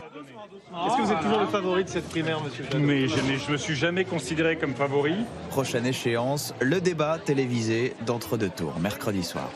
Est-ce 0.75 0.97
que 0.97 1.02
vous 1.02 1.12
êtes 1.12 1.21
toujours 1.21 1.40
le 1.40 1.47
favori 1.47 1.85
de 1.85 1.88
cette 1.88 2.09
primaire, 2.09 2.43
monsieur 2.43 2.64
Mais 2.81 3.07
je 3.07 3.21
ne 3.21 3.52
me 3.52 3.57
suis 3.57 3.76
jamais 3.76 4.04
considéré 4.04 4.57
comme 4.57 4.75
favori. 4.75 5.14
Prochaine 5.50 5.87
échéance, 5.87 6.52
le 6.61 6.81
débat 6.81 7.19
télévisé 7.25 7.95
d'entre-deux 8.07 8.50
tours, 8.50 8.78
mercredi 8.81 9.23
soir. 9.23 9.49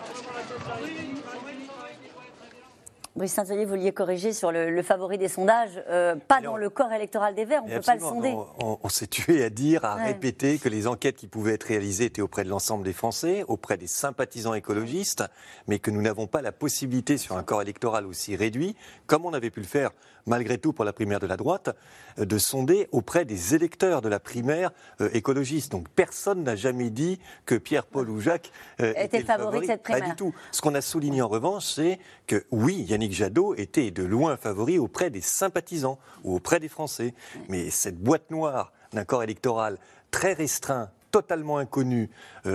Brice 3.16 3.32
Saint-Olivier, 3.32 3.64
vous 3.64 3.75
vouliez 3.75 3.90
corriger 3.90 4.32
sur 4.32 4.52
le, 4.52 4.80
favori 4.82 5.18
des 5.18 5.26
sondages, 5.26 5.82
euh, 5.88 6.14
pas 6.14 6.40
dans 6.40 6.56
le 6.56 6.70
corps 6.70 6.92
électoral 6.92 7.34
des 7.34 7.44
Verts, 7.44 7.62
on 7.64 7.68
ne 7.68 7.75
peut 7.75 7.80
pas 7.80 7.96
le 7.96 8.00
sonder. 8.00 8.32
On, 8.60 8.88
s'est 8.88 9.08
tué 9.08 9.42
à 9.42 9.50
dire, 9.50 9.84
à 9.84 9.96
répéter 9.96 10.58
que 10.58 10.68
les 10.68 10.87
enquêtes 10.87 11.16
qui 11.16 11.26
pouvaient 11.26 11.54
être 11.54 11.64
réalisées 11.64 12.04
étaient 12.04 12.23
auprès 12.23 12.45
de 12.45 12.49
l'ensemble 12.49 12.84
des 12.84 12.93
Français, 12.93 13.45
auprès 13.49 13.76
des 13.76 13.88
sympathisants 13.88 14.54
écologistes, 14.54 15.25
mais 15.66 15.80
que 15.80 15.90
nous 15.90 16.00
n'avons 16.00 16.28
pas 16.28 16.43
la 16.43 16.52
possibilité 16.52 17.19
sur 17.19 17.36
un 17.36 17.43
corps 17.43 17.60
électoral 17.60 18.06
aussi 18.06 18.36
réduit, 18.36 18.76
comme 19.08 19.26
on 19.26 19.34
avait 19.34 19.50
pu 19.50 19.58
le 19.58 19.66
faire 19.66 19.90
malgré 20.28 20.58
tout 20.58 20.73
pour 20.73 20.84
la 20.84 20.93
primaire 20.93 21.21
de 21.21 21.26
la 21.26 21.36
droite, 21.36 21.75
euh, 22.19 22.25
de 22.25 22.38
sonder 22.38 22.88
auprès 22.93 23.25
des 23.25 23.54
électeurs 23.54 24.00
de 24.02 24.08
la 24.08 24.21
primaire 24.21 24.71
euh, 25.00 25.08
écologiste. 25.12 25.73
Donc 25.73 25.88
personne 25.88 26.45
n'a 26.45 26.56
jamais 26.56 26.91
dit 26.91 27.19
que 27.47 27.54
Pierre-Paul 27.56 28.08
ou 28.10 28.21
Jacques 28.21 28.52
euh, 28.80 28.93
était, 28.97 29.21
le 29.21 29.25
favori 29.25 29.60
de 29.60 29.67
cette 29.67 29.82
primaire. 29.82 30.02
Pas 30.02 30.10
du 30.10 30.17
tout. 30.17 30.34
Ce 30.52 30.60
qu'on 30.60 30.75
a 30.75 30.80
souligné 30.80 31.23
en 31.23 31.28
revanche, 31.28 31.64
c'est 31.64 31.99
que 32.26 32.45
oui, 32.50 32.84
Yannick 32.88 33.12
Jadot 33.12 33.54
était 33.54 33.91
de 33.91 34.04
loin 34.04 34.36
favori 34.36 34.78
auprès 34.78 35.10
des 35.10 35.21
sympathisants 35.21 35.99
ou 36.25 36.36
auprès 36.36 36.60
des 36.60 36.69
Français. 36.69 37.14
Mais 37.49 37.71
cette 37.71 37.99
boîte 37.99 38.30
noire 38.30 38.73
d'un 38.93 39.04
corps 39.04 39.23
électoral 39.23 39.78
très 40.10 40.32
restreint, 40.32 40.91
totalement 41.10 41.58
inconnu, 41.58 42.10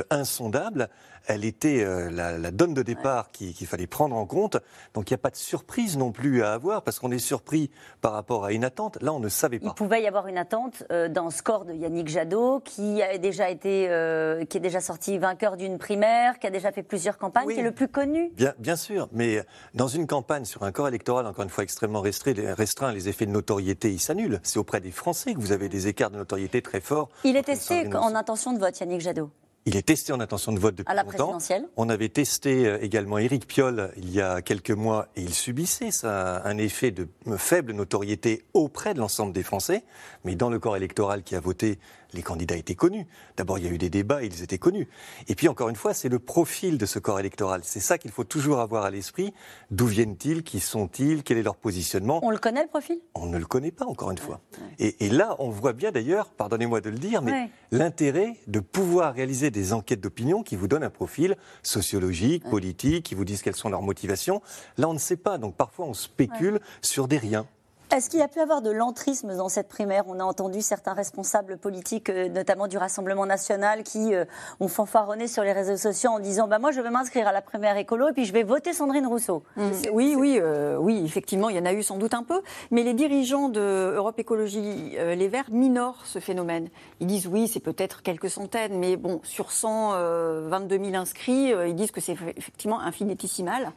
insondable, 0.10 0.90
elle 1.28 1.46
était 1.46 1.84
euh, 1.84 2.10
la, 2.10 2.52
donne 2.52 2.74
de 2.74 2.82
départ 2.82 3.32
qu'il 3.32 3.68
fallait 3.68 3.88
prendre 3.88 4.16
en 4.16 4.26
compte. 4.26 4.58
Donc 4.94 5.10
il 5.10 5.14
n'y 5.14 5.16
a 5.16 5.20
pas 5.20 5.30
de 5.30 5.36
surprise 5.36 5.98
non 5.98 6.12
plus 6.12 6.44
à 6.44 6.54
avoir 6.54 6.82
parce 6.84 7.00
qu'on 7.00 7.12
est 7.12 7.20
surpris 7.20 7.72
par 8.02 8.14
rapport 8.14 8.46
à 8.46 8.52
une 8.52 8.64
attente. 8.64 9.02
Là, 9.02 9.14
on 9.14 9.20
ne 9.20 9.30
savait 9.30 9.60
pas. 9.60 9.68
Il 9.68 9.74
pouvait 9.74 10.02
y 10.02 10.08
avoir 10.08 10.28
une 10.28 10.38
attente 10.38 10.84
euh, 10.92 11.10
dans 11.10 11.26
le 11.26 11.32
score 11.32 11.66
de 11.66 11.74
Yannick 11.74 12.08
Jadot 12.08 12.60
qui 12.60 13.02
a 13.02 13.18
déjà 13.18 13.50
été, 13.50 13.88
euh, 13.90 14.46
qui 14.46 14.58
est 14.58 14.62
déjà 14.62 14.82
sorti 14.82 15.18
vainqueur 15.18 15.58
d'une 15.58 15.78
primaire, 15.78 16.40
qui 16.40 16.48
a 16.48 16.50
déjà 16.50 16.72
fait 16.72 16.84
plusieurs 16.84 17.18
campagnes, 17.18 17.48
qui 17.48 17.60
est 17.60 17.64
le 17.64 17.72
plus 17.72 17.88
connu. 17.88 18.32
Bien, 18.36 18.54
bien 18.60 18.76
sûr, 18.76 19.08
mais 19.12 19.44
dans 19.74 19.88
une 19.88 20.08
campagne 20.08 20.46
sur 20.46 20.64
un 20.64 20.72
corps 20.72 20.88
électoral 20.88 21.26
encore 21.26 21.44
une 21.44 21.50
fois 21.50 21.64
extrêmement 21.64 22.02
restreint, 22.02 22.34
restreint 22.56 22.92
les 22.92 23.10
effets 23.10 23.26
de 23.26 23.32
notoriété 23.32 23.92
ils 23.92 24.00
s'annulent. 24.00 24.40
C'est 24.44 24.60
auprès 24.60 24.82
des 24.82 24.92
Français 24.92 25.34
que 25.34 25.40
vous 25.40 25.52
avez 25.52 25.70
des 25.70 25.88
écarts 25.88 26.12
de 26.12 26.18
notoriété 26.18 26.62
très 26.62 26.82
forts. 26.82 27.10
Il 27.24 27.36
est 27.38 27.44
testé 27.44 27.88
en 27.96 28.16
intention 28.16 28.54
de 28.54 28.60
vote, 28.60 28.80
Yannick 28.80 29.02
Jadot. 29.02 29.30
Il 29.66 29.78
est 29.78 29.84
testé 29.84 30.12
en 30.12 30.20
intention 30.20 30.52
de 30.52 30.60
vote 30.60 30.76
depuis 30.76 30.92
à 30.92 30.94
la 30.94 31.04
longtemps. 31.04 31.30
Présidentielle. 31.30 31.66
On 31.78 31.88
avait 31.88 32.10
testé 32.10 32.68
euh, 32.68 32.78
également 32.82 33.18
Éric 33.18 33.48
Piolle 33.48 33.94
il 33.98 34.12
y 34.12 34.20
a 34.20 34.42
quelques 34.42 34.72
mois 34.72 35.08
et 35.16 35.22
il 35.22 35.34
subissait 35.34 35.92
ça, 35.92 36.42
un 36.44 36.58
effet 36.58 36.92
de 36.92 37.08
faible 37.38 37.72
notoriété 37.72 38.44
auprès 38.54 38.94
de 38.94 39.00
l'ensemble 39.00 39.32
des 39.32 39.44
Français. 39.44 39.84
Mais 40.26 40.36
dans 40.36 40.50
le 40.50 40.60
corps 40.60 40.76
électoral 40.76 41.24
qui 41.24 41.36
a 41.36 41.40
voté, 41.40 41.80
les 42.14 42.22
candidats 42.22 42.56
étaient 42.56 42.76
connus. 42.76 43.08
D'abord, 43.38 43.58
il 43.58 43.66
y 43.66 43.68
a 43.68 43.72
eu 43.72 43.78
des 43.78 43.90
débats, 43.90 44.24
ils 44.24 44.44
étaient 44.44 44.58
connus. 44.58 44.88
Et 45.28 45.36
puis, 45.36 45.48
encore 45.48 45.70
une 45.70 45.76
fois, 45.76 45.94
c'est 45.94 46.10
le 46.10 46.20
profil 46.20 46.78
de 46.78 46.86
ce 46.86 47.00
corps 47.00 47.20
électoral. 47.20 47.62
C'est 47.64 47.80
ça 47.80 47.98
qu'il 47.98 48.12
faut 48.12 48.24
toujours 48.24 48.60
avoir 48.60 48.86
à 48.86 48.92
l'esprit. 48.92 49.34
D'où 49.72 49.88
viennent-ils? 49.88 50.44
Qui 50.44 50.60
sont-ils? 50.60 51.24
Quel 51.24 51.38
est 51.38 51.44
leur 51.44 51.56
positionnement? 51.56 52.20
On 52.24 52.30
le 52.30 52.38
connaît, 52.38 52.62
le 52.62 52.70
profil? 52.70 53.00
On 53.16 53.26
ne 53.26 53.38
le 53.38 53.46
connaît 53.46 53.72
pas, 53.72 53.86
encore 53.86 54.12
une 54.12 54.18
fois. 54.18 54.42
Et, 54.80 55.10
là, 55.10 55.36
on 55.40 55.50
voit 55.50 55.74
bien 55.74 55.92
d'ailleurs, 55.92 56.32
pardonnez-moi 56.32 56.82
de 56.82 56.90
le 56.90 56.98
dire, 56.98 57.22
mais 57.22 57.50
l'intérêt 57.72 58.38
de 58.48 58.60
pouvoir 58.60 59.14
réaliser 59.14 59.50
des 59.54 59.72
enquêtes 59.72 60.02
d'opinion 60.02 60.44
qui 60.44 60.58
vous 60.58 60.68
donnent 60.68 60.84
un 60.84 60.90
profil 60.90 61.38
sociologique, 61.62 62.44
politique, 62.50 63.06
qui 63.06 63.16
vous 63.16 63.24
disent 63.24 63.42
quelles 63.42 63.56
sont 63.56 63.70
leurs 63.70 63.82
motivations. 63.82 64.42
Là, 64.78 64.90
on 64.90 64.94
ne 64.94 65.00
sait 65.00 65.16
pas. 65.16 65.38
Donc, 65.38 65.56
parfois, 65.56 65.86
on 65.86 65.94
spécule 65.94 66.60
sur 66.82 67.08
des 67.08 67.18
riens. 67.18 67.48
Est-ce 67.94 68.10
qu'il 68.10 68.22
y 68.22 68.24
a 68.24 68.28
pu 68.28 68.40
avoir 68.40 68.64
de 68.64 68.72
l'entrisme 68.72 69.38
dans 69.38 69.50
cette 69.50 69.68
primaire? 69.68 70.06
On 70.08 70.20
a 70.20 70.24
entendu 70.24 70.64
certains 70.64 70.94
responsables 70.94 71.60
politiques, 71.60 72.10
euh, 72.10 72.28
notamment 72.28 72.68
du 72.68 72.76
Rassemblement 72.76 73.28
national, 73.28 73.84
qui 73.84 74.16
euh, 74.16 74.26
ont 74.60 74.68
fanfaronné 74.68 75.28
sur 75.28 75.44
les 75.44 75.52
réseaux 75.52 75.78
sociaux 75.78 76.10
en 76.10 76.18
disant 76.18 76.48
bah, 76.48 76.58
Moi, 76.58 76.72
je 76.72 76.82
vais 76.82 76.90
m'inscrire 76.90 77.28
à 77.28 77.32
la 77.32 77.44
primaire 77.44 77.78
écolo 77.78 78.10
et 78.10 78.14
puis 78.14 78.26
je 78.26 78.34
vais 78.34 78.42
voter 78.42 78.74
Sandrine 78.74 79.06
Rousseau. 79.06 79.44
Mmh. 79.58 79.70
Oui, 79.92 80.16
oui, 80.18 80.40
euh, 80.42 80.76
oui, 80.78 81.04
effectivement, 81.06 81.50
il 81.50 81.56
y 81.56 81.60
en 81.60 81.68
a 81.68 81.74
eu 81.74 81.84
sans 81.84 82.00
doute 82.00 82.16
un 82.16 82.24
peu. 82.24 82.42
Mais 82.72 82.82
les 82.82 82.96
dirigeants 82.96 83.48
de 83.48 83.94
Europe 83.96 84.18
Écologie 84.18 84.98
Les 84.98 85.28
Verts 85.28 85.52
minorent 85.52 86.08
ce 86.08 86.18
phénomène. 86.18 86.70
Ils 87.00 87.06
disent 87.06 87.28
Oui, 87.28 87.48
c'est 87.48 87.60
peut-être 87.60 88.02
quelques 88.02 88.32
centaines, 88.32 88.80
mais 88.80 88.96
bon, 88.96 89.22
sur 89.22 89.52
122 89.52 90.84
000 90.84 90.96
inscrits, 90.96 91.54
ils 91.68 91.76
disent 91.76 91.92
que 91.92 92.02
c'est 92.02 92.18
effectivement 92.36 92.80
infinitésimal. 92.80 93.72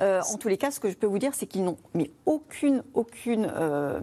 en 0.00 0.36
tous 0.40 0.48
les 0.48 0.58
cas, 0.58 0.72
ce 0.72 0.80
que 0.80 0.90
je 0.90 0.96
peux 0.96 1.06
vous 1.06 1.20
dire, 1.20 1.30
c'est 1.32 1.46
qu'ils 1.46 1.62
n'ont 1.62 1.76
mais 1.94 2.10
aucune, 2.26 2.82
aucune 2.94 3.51
euh, 3.56 4.00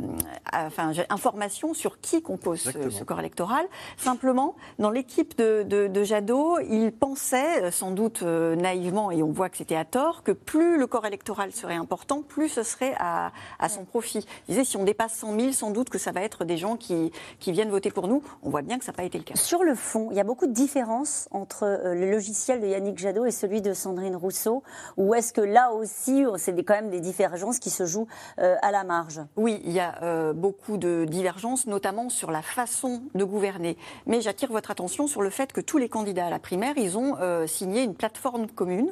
enfin, 0.53 0.91
information 1.09 1.73
sur 1.73 1.99
qui 1.99 2.21
compose 2.21 2.59
ce, 2.62 3.03
corps 3.03 3.19
électoral. 3.19 3.65
Simplement, 3.97 4.55
dans 4.77 4.89
l'équipe 4.89 5.38
de, 5.38 5.63
de, 5.63 6.03
Jadot, 6.03 6.59
il 6.59 6.91
pensait, 6.91 7.71
sans 7.71 7.91
doute 7.91 8.21
naïvement, 8.21 9.12
et 9.12 9.23
on 9.23 9.31
voit 9.31 9.49
que 9.49 9.57
c'était 9.57 9.75
à 9.75 9.85
tort, 9.85 10.23
que 10.23 10.31
plus 10.31 10.77
le 10.77 10.88
corps 10.88 11.05
électoral 11.05 11.51
serait 11.51 11.75
important, 11.75 12.21
plus 12.21 12.49
ce 12.49 12.63
serait 12.63 12.93
à, 12.97 13.31
à 13.59 13.69
son 13.69 13.85
profit. 13.85 14.25
Il 14.47 14.51
disait, 14.53 14.63
si 14.63 14.77
on 14.77 14.83
dépasse 14.83 15.13
100 15.13 15.39
000, 15.39 15.51
sans 15.51 15.71
doute 15.71 15.89
que 15.89 15.97
ça 15.97 16.12
va 16.12 16.21
être 16.21 16.45
des 16.45 16.57
gens 16.57 16.77
qui, 16.77 17.12
qui 17.39 17.51
viennent 17.51 17.69
voter 17.69 17.91
pour 17.91 18.07
nous. 18.07 18.23
On 18.43 18.49
voit 18.49 18.62
bien 18.62 18.77
que 18.77 18.85
ça 18.85 18.91
n'a 18.91 18.97
pas 18.97 19.03
été 19.03 19.17
le 19.17 19.23
cas. 19.23 19.35
Sur 19.35 19.63
le 19.63 19.75
fond, 19.75 20.09
il 20.12 20.17
y 20.17 20.19
a 20.19 20.23
beaucoup 20.23 20.47
de 20.47 20.53
différences 20.53 21.27
entre 21.31 21.65
le 21.83 22.09
logiciel 22.09 22.62
de 22.62 22.67
Yannick 22.67 22.97
Jadot 22.97 23.25
et 23.25 23.31
celui 23.31 23.62
de 23.62 23.73
Sandrine 23.73 24.15
Rousseau, 24.15 24.63
ou 24.97 25.13
est-ce 25.13 25.33
que 25.33 25.41
là 25.41 25.71
aussi, 25.73 26.25
c'est 26.38 26.53
quand 26.63 26.73
même 26.73 26.89
des 26.89 26.99
divergences 26.99 27.59
qui 27.59 27.69
se 27.69 27.85
jouent 27.85 28.07
euh, 28.39 28.55
à 28.62 28.71
la 28.71 28.83
marge? 28.83 29.21
Oui, 29.36 29.62
il 29.63 29.72
y 29.72 29.80
a 29.80 30.02
euh, 30.04 30.34
beaucoup 30.34 30.78
de 30.78 31.06
divergences, 31.06 31.65
notamment 31.65 32.10
sur 32.10 32.30
la 32.32 32.42
façon 32.42 33.04
de 33.15 33.24
gouverner. 33.24 33.78
Mais 34.06 34.22
j'attire 34.22 34.52
votre 34.52 34.72
attention 34.72 35.08
sur 35.08 35.22
le 35.22 35.30
fait 35.30 35.54
que 35.54 35.62
tous 35.62 35.78
les 35.78 35.88
candidats 35.88 36.28
à 36.28 36.30
la 36.30 36.39
primaire, 36.39 36.74
ils 36.78 36.98
ont 36.98 37.15
euh, 37.20 37.48
signé 37.48 37.84
une 37.84 37.96
plateforme 37.96 38.48
commune 38.48 38.92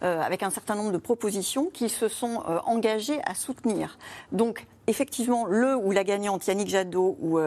avec 0.00 0.42
un 0.42 0.50
certain 0.50 0.74
nombre 0.74 0.92
de 0.92 0.98
propositions 0.98 1.70
qu'ils 1.72 1.90
se 1.90 2.08
sont 2.08 2.42
engagés 2.66 3.20
à 3.24 3.34
soutenir. 3.34 3.98
Donc, 4.32 4.66
effectivement, 4.86 5.46
le 5.46 5.76
ou 5.76 5.92
la 5.92 6.04
gagnante, 6.04 6.46
Yannick 6.46 6.68
Jadot 6.68 7.16
ou 7.20 7.38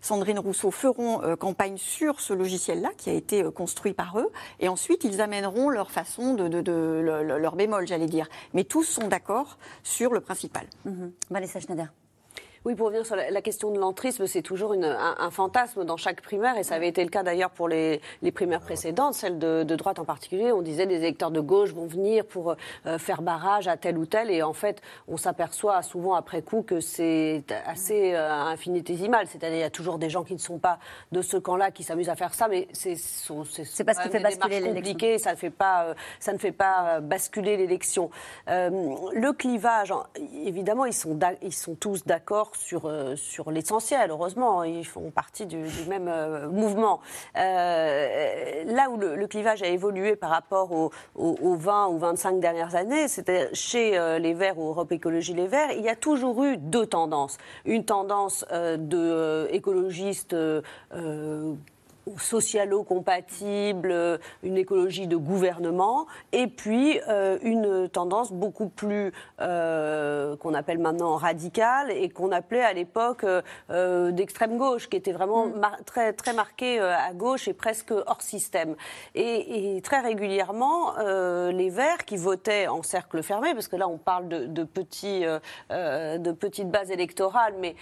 Sandrine 0.00 0.38
Rousseau, 0.38 0.70
feront 0.70 1.36
campagne 1.36 1.76
sur 1.78 2.20
ce 2.20 2.32
logiciel-là 2.32 2.90
qui 2.96 3.10
a 3.10 3.12
été 3.12 3.44
construit 3.44 3.92
par 3.92 4.18
eux. 4.18 4.30
Et 4.60 4.68
ensuite, 4.68 5.04
ils 5.04 5.20
amèneront 5.20 5.68
leur 5.70 5.90
façon 5.90 6.34
de, 6.34 6.60
leur 7.38 7.56
bémol, 7.56 7.86
j'allais 7.86 8.06
dire. 8.06 8.28
Mais 8.54 8.64
tous 8.64 8.84
sont 8.84 9.08
d'accord 9.08 9.58
sur 9.82 10.12
le 10.12 10.20
principal. 10.20 10.66
Mmh. 10.84 11.06
Vanessa 11.30 11.60
Schneider. 11.60 11.88
Oui, 12.66 12.74
pour 12.74 12.86
revenir 12.86 13.06
sur 13.06 13.14
la, 13.14 13.42
question 13.42 13.70
de 13.70 13.78
l'entrisme, 13.78 14.26
c'est 14.26 14.42
toujours 14.42 14.72
un, 14.72 15.30
fantasme 15.30 15.84
dans 15.84 15.96
chaque 15.96 16.20
primaire, 16.20 16.58
et 16.58 16.64
ça 16.64 16.74
avait 16.74 16.88
été 16.88 17.04
le 17.04 17.10
cas 17.10 17.22
d'ailleurs 17.22 17.50
pour 17.50 17.68
les, 17.68 18.00
primaires 18.34 18.60
précédentes, 18.60 19.14
celles 19.14 19.38
de, 19.38 19.62
droite 19.62 20.00
en 20.00 20.04
particulier. 20.04 20.50
On 20.50 20.62
disait 20.62 20.86
des 20.86 20.96
électeurs 20.96 21.30
de 21.30 21.38
gauche 21.38 21.72
vont 21.72 21.86
venir 21.86 22.26
pour 22.26 22.56
euh, 22.86 22.98
faire 22.98 23.22
barrage 23.22 23.68
à 23.68 23.76
tel 23.76 23.96
ou 23.96 24.04
tel, 24.04 24.32
et 24.32 24.42
en 24.42 24.52
fait, 24.52 24.82
on 25.06 25.16
s'aperçoit 25.16 25.80
souvent 25.82 26.14
après 26.14 26.42
coup 26.42 26.62
que 26.62 26.80
c'est 26.80 27.44
assez 27.66 28.14
euh, 28.14 28.32
infinitésimal. 28.32 29.28
C'est-à-dire, 29.28 29.58
il 29.58 29.60
y 29.60 29.62
a 29.62 29.70
toujours 29.70 29.98
des 29.98 30.10
gens 30.10 30.24
qui 30.24 30.34
ne 30.34 30.40
sont 30.40 30.58
pas 30.58 30.80
de 31.12 31.22
ce 31.22 31.36
camp-là 31.36 31.70
qui 31.70 31.84
s'amusent 31.84 32.08
à 32.08 32.16
faire 32.16 32.34
ça, 32.34 32.48
mais 32.48 32.66
c'est 32.72 32.96
c'est 32.96 33.84
pas 33.84 33.94
ce 33.94 34.00
qui 34.02 34.08
fait 34.08 34.18
basculer 34.18 34.58
l'élection. 34.58 35.18
Ça 35.18 35.30
ne 35.30 35.36
fait 35.36 35.50
pas, 35.50 35.84
euh, 35.84 35.94
ça 36.18 36.32
ne 36.32 36.38
fait 36.38 36.50
pas 36.50 36.98
basculer 36.98 37.58
l'élection. 37.58 38.10
le 38.48 39.30
clivage, 39.30 39.94
évidemment, 40.44 40.84
ils 40.84 40.92
sont, 40.92 41.16
ils 41.42 41.54
sont 41.54 41.76
tous 41.76 42.04
d'accord 42.04 42.55
sur, 42.56 42.86
euh, 42.86 43.16
sur 43.16 43.50
l'essentiel, 43.50 44.10
heureusement, 44.10 44.64
ils 44.64 44.86
font 44.86 45.10
partie 45.10 45.46
du, 45.46 45.64
même 45.88 46.08
euh, 46.08 46.48
mouvement. 46.48 47.00
Euh, 47.36 48.64
là 48.64 48.90
où 48.90 48.96
le, 48.96 49.26
clivage 49.26 49.62
a 49.62 49.66
évolué 49.66 50.14
par 50.14 50.30
rapport 50.30 50.70
aux, 50.72 50.90
20 51.16 51.88
ou 51.88 51.98
25 51.98 52.40
dernières 52.40 52.76
années, 52.76 53.08
c'était 53.08 53.48
chez 53.52 53.98
les 54.20 54.34
Verts 54.34 54.56
ou 54.58 54.68
Europe 54.68 54.92
Écologie 54.92 55.34
Les 55.34 55.48
Verts, 55.48 55.72
il 55.72 55.82
y 55.82 55.88
a 55.88 55.96
toujours 55.96 56.44
eu 56.44 56.56
deux 56.56 56.86
tendances. 56.86 57.38
Une 57.64 57.84
tendance 57.84 58.44
de 58.52 59.48
écologistes 59.50 60.36
socialo-compatible, 62.18 64.20
une 64.42 64.56
écologie 64.56 65.06
de 65.06 65.16
gouvernement, 65.16 66.06
et 66.32 66.46
puis 66.46 67.00
euh, 67.08 67.38
une 67.42 67.88
tendance 67.88 68.32
beaucoup 68.32 68.68
plus 68.68 69.12
euh, 69.40 70.36
qu'on 70.36 70.54
appelle 70.54 70.78
maintenant 70.78 71.16
radicale 71.16 71.90
et 71.90 72.08
qu'on 72.08 72.30
appelait 72.30 72.62
à 72.62 72.72
l'époque 72.72 73.24
euh, 73.70 74.12
d'extrême 74.12 74.56
gauche, 74.56 74.88
qui 74.88 74.96
était 74.96 75.12
vraiment 75.12 75.46
mm. 75.46 75.60
très 75.84 76.12
très 76.12 76.32
marquée 76.32 76.78
à 76.80 77.12
gauche 77.12 77.48
et 77.48 77.52
presque 77.52 77.90
hors 77.90 78.22
système. 78.22 78.76
Et, 79.14 79.80
très 79.82 80.00
régulièrement, 80.00 80.94
les 80.98 81.70
Verts 81.70 82.04
qui 82.04 82.16
votaient 82.16 82.66
en 82.66 82.82
cercle 82.82 83.22
fermé, 83.22 83.54
parce 83.54 83.68
que 83.68 83.76
là 83.76 83.88
on 83.88 83.98
parle 83.98 84.28
de, 84.28 84.46
de 84.46 84.64
petits 84.64 85.24
de 85.70 86.32
petites 86.32 86.70
bases 86.70 86.90
électorales, 86.90 87.54
mais 87.60 87.74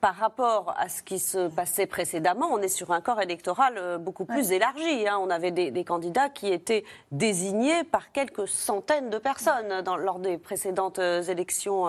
par 0.00 0.14
rapport 0.14 0.74
à 0.78 0.88
ce 0.88 1.02
qui 1.02 1.18
se 1.18 1.48
passait 1.48 1.86
précédemment, 1.86 2.48
on 2.50 2.58
est 2.58 2.68
sur 2.68 2.92
un 2.92 3.00
corps 3.00 3.20
électorale 3.28 3.74
euh, 3.76 3.98
beaucoup 3.98 4.24
plus 4.24 4.52
élargie. 4.52 5.06
Hein. 5.06 5.18
On 5.20 5.28
avait 5.28 5.50
des, 5.50 5.84
candidats 5.84 6.28
qui 6.28 6.52
étaient 6.52 6.84
désignés 7.12 7.84
par 7.84 8.10
quelques 8.12 8.48
centaines 8.48 9.10
de 9.10 9.18
personnes 9.18 9.82
dans, 9.84 9.96
lors 9.96 10.18
des 10.18 10.38
précédentes 10.38 10.98
euh, 10.98 11.22
élections 11.22 11.86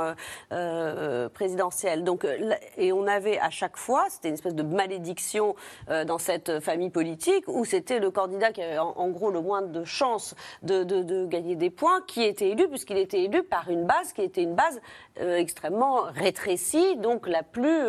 euh, 0.51 1.29
présidentielles. 1.29 2.03
Donc, 2.03 2.25
et 2.77 2.91
on 2.91 3.07
avait 3.07 3.39
à 3.39 3.49
chaque 3.49 3.77
fois, 3.77 4.05
c'était 4.09 4.27
une 4.27 4.35
espèce 4.35 4.55
de 4.55 4.63
malédiction 4.63 5.55
dans 6.05 6.17
cette 6.17 6.59
famille 6.59 6.89
politique, 6.89 7.45
où 7.47 7.65
c'était 7.65 7.99
le 7.99 8.11
candidat 8.11 8.51
qui 8.51 8.61
avait 8.61 8.77
en, 8.77 9.09
gros 9.09 9.31
le 9.31 9.41
moins 9.41 9.61
de 9.61 9.83
chances 9.83 10.35
de, 10.61 11.25
gagner 11.25 11.55
des 11.55 11.69
points 11.69 12.01
qui 12.07 12.23
était 12.23 12.49
élu, 12.49 12.67
puisqu'il 12.67 12.97
était 12.97 13.23
élu 13.23 13.43
par 13.43 13.69
une 13.69 13.85
base 13.85 14.13
qui 14.13 14.21
était 14.21 14.43
une 14.43 14.55
base 14.55 14.79
extrêmement 15.17 16.01
rétrécie, 16.13 16.95
donc 16.97 17.27
la 17.27 17.43
plus 17.43 17.87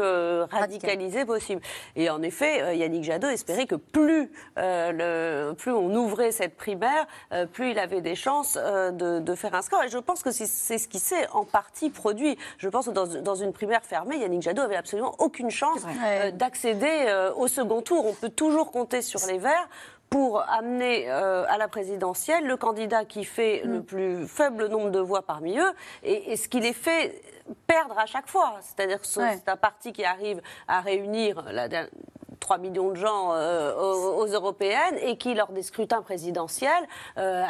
radicalisée 0.50 1.24
possible. 1.24 1.62
Et 1.96 2.10
en 2.10 2.22
effet, 2.22 2.76
Yannick 2.76 3.04
Jadot 3.04 3.28
espérait 3.40 3.66
que 3.66 3.74
plus, 3.74 4.30
euh, 4.58 5.48
le, 5.48 5.54
plus 5.54 5.72
on 5.72 5.94
ouvrait 5.94 6.30
cette 6.30 6.56
primaire, 6.56 7.06
euh, 7.32 7.46
plus 7.46 7.70
il 7.70 7.78
avait 7.78 8.02
des 8.02 8.14
chances 8.14 8.58
euh, 8.60 8.90
de, 8.90 9.34
faire 9.34 9.54
un 9.54 9.62
score. 9.62 9.82
Et 9.82 9.88
je 9.88 9.98
pense 9.98 10.22
que 10.22 10.30
c'est 10.30 10.46
ce 10.78 10.88
qui 10.88 10.98
s'est 10.98 11.26
en 11.32 11.44
partie 11.44 11.88
produit. 11.88 12.36
Je 12.58 12.68
pense 12.68 12.86
que 12.86 12.90
dans, 12.90 13.34
une 13.34 13.52
primaire 13.52 13.82
fermée, 13.82 14.18
Yannick 14.18 14.42
Jadot 14.42 14.62
avait 14.62 14.76
absolument 14.76 15.14
aucune 15.18 15.50
chance 15.50 15.80
d'accéder 16.34 17.30
au 17.36 17.48
second 17.48 17.80
tour. 17.80 18.04
On 18.06 18.12
peut 18.12 18.28
toujours 18.28 18.70
compter 18.70 19.00
sur 19.02 19.20
les 19.26 19.38
Verts 19.38 19.68
pour 20.10 20.42
amener 20.50 21.08
à 21.08 21.56
la 21.56 21.68
présidentielle 21.68 22.44
le 22.46 22.56
candidat 22.56 23.04
qui 23.04 23.24
fait 23.24 23.62
le 23.64 23.78
mm. 23.78 23.84
plus 23.84 24.26
faible 24.26 24.66
nombre 24.66 24.90
de 24.90 24.98
voix 24.98 25.22
parmi 25.22 25.58
eux. 25.58 25.72
Et, 26.02 26.32
et 26.32 26.36
ce 26.36 26.48
qui 26.48 26.60
les 26.60 26.72
fait 26.72 27.22
perdre 27.66 27.98
à 27.98 28.06
chaque 28.06 28.28
fois. 28.28 28.58
C'est-à-dire 28.60 29.00
que 29.00 29.06
c'est 29.06 29.48
un 29.48 29.56
parti 29.56 29.92
qui 29.92 30.04
arrive 30.04 30.40
à 30.68 30.80
réunir 30.80 31.44
la, 31.50 31.68
3 32.50 32.58
millions 32.58 32.90
de 32.90 32.96
gens 32.96 33.30
euh, 33.32 33.72
aux, 33.76 34.26
européennes 34.26 34.96
et 35.02 35.16
qui, 35.16 35.34
lors 35.34 35.52
des 35.52 35.62
scrutins 35.62 36.02
présidentiels, 36.02 36.84
euh, 37.16 37.44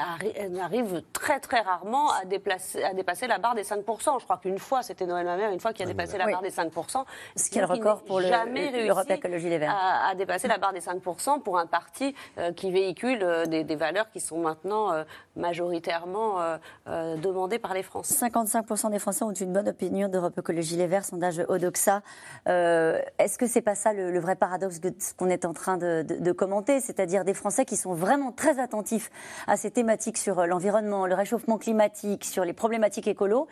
arrive 0.60 1.02
très 1.14 1.40
très 1.40 1.60
rarement 1.60 2.10
à, 2.10 2.26
déplacer, 2.26 2.84
à 2.84 2.92
dépasser 2.92 3.26
la 3.26 3.38
barre 3.38 3.54
des 3.54 3.62
5%. 3.62 4.20
Je 4.20 4.24
crois 4.24 4.36
qu'une 4.36 4.58
fois, 4.58 4.82
c'était 4.82 5.06
Noël 5.06 5.24
Mamère, 5.24 5.52
une 5.52 5.60
fois 5.60 5.72
qui 5.72 5.82
a 5.82 5.86
dépassé 5.86 6.18
la 6.18 6.26
barre 6.26 6.42
des 6.42 6.50
5%. 6.50 7.04
Ce 7.34 7.48
qui 7.48 7.56
est 7.56 7.62
le 7.62 7.66
record 7.66 8.02
pour 8.02 8.20
l'Europe 8.20 9.10
Écologie 9.10 9.48
Les 9.48 9.56
Verts. 9.56 9.74
À, 9.74 10.10
à, 10.10 10.14
dépasser 10.14 10.48
la 10.48 10.58
barre 10.58 10.74
des 10.74 10.80
5% 10.80 11.40
pour 11.40 11.56
un 11.56 11.66
parti 11.66 12.14
euh, 12.36 12.52
qui 12.52 12.70
véhicule 12.70 13.26
des, 13.48 13.64
des, 13.64 13.76
valeurs 13.76 14.10
qui 14.10 14.20
sont 14.20 14.38
maintenant 14.38 14.92
majoritairement 15.34 16.58
demandées 16.86 17.58
par 17.58 17.72
les 17.72 17.82
Français. 17.82 18.26
55% 18.26 18.90
des 18.90 18.98
Français 18.98 19.24
ont 19.24 19.32
une 19.32 19.54
bonne 19.54 19.68
opinion 19.68 20.08
d'Europe 20.08 20.36
Écologie 20.36 20.76
Les 20.76 20.86
Verts, 20.86 21.06
sondage 21.06 21.42
Odoxa. 21.48 22.02
Est-ce 22.44 23.38
que 23.38 23.46
c'est 23.46 23.62
pas 23.62 23.74
ça 23.74 23.94
le, 23.94 24.10
le 24.10 24.20
vrai 24.20 24.36
paradoxe 24.36 24.80
ce 24.98 25.14
qu'on 25.14 25.28
est 25.28 25.44
en 25.44 25.52
train 25.52 25.76
de, 25.76 26.32
commenter, 26.32 26.80
c'est-à-dire 26.80 27.24
des 27.24 27.34
Français 27.34 27.64
qui 27.64 27.76
sont 27.76 27.94
vraiment 27.94 28.32
très 28.32 28.58
attentifs 28.58 29.10
à 29.46 29.56
ces 29.56 29.70
thématiques 29.70 30.16
sur 30.16 30.38
euh, 30.38 30.46
l'environnement, 30.46 31.06
le 31.06 31.14
réchauffement 31.14 31.58
climatique, 31.58 32.24
sur 32.24 32.44
les 32.44 32.52
problématiques 32.52 33.08
écolo, 33.08 33.48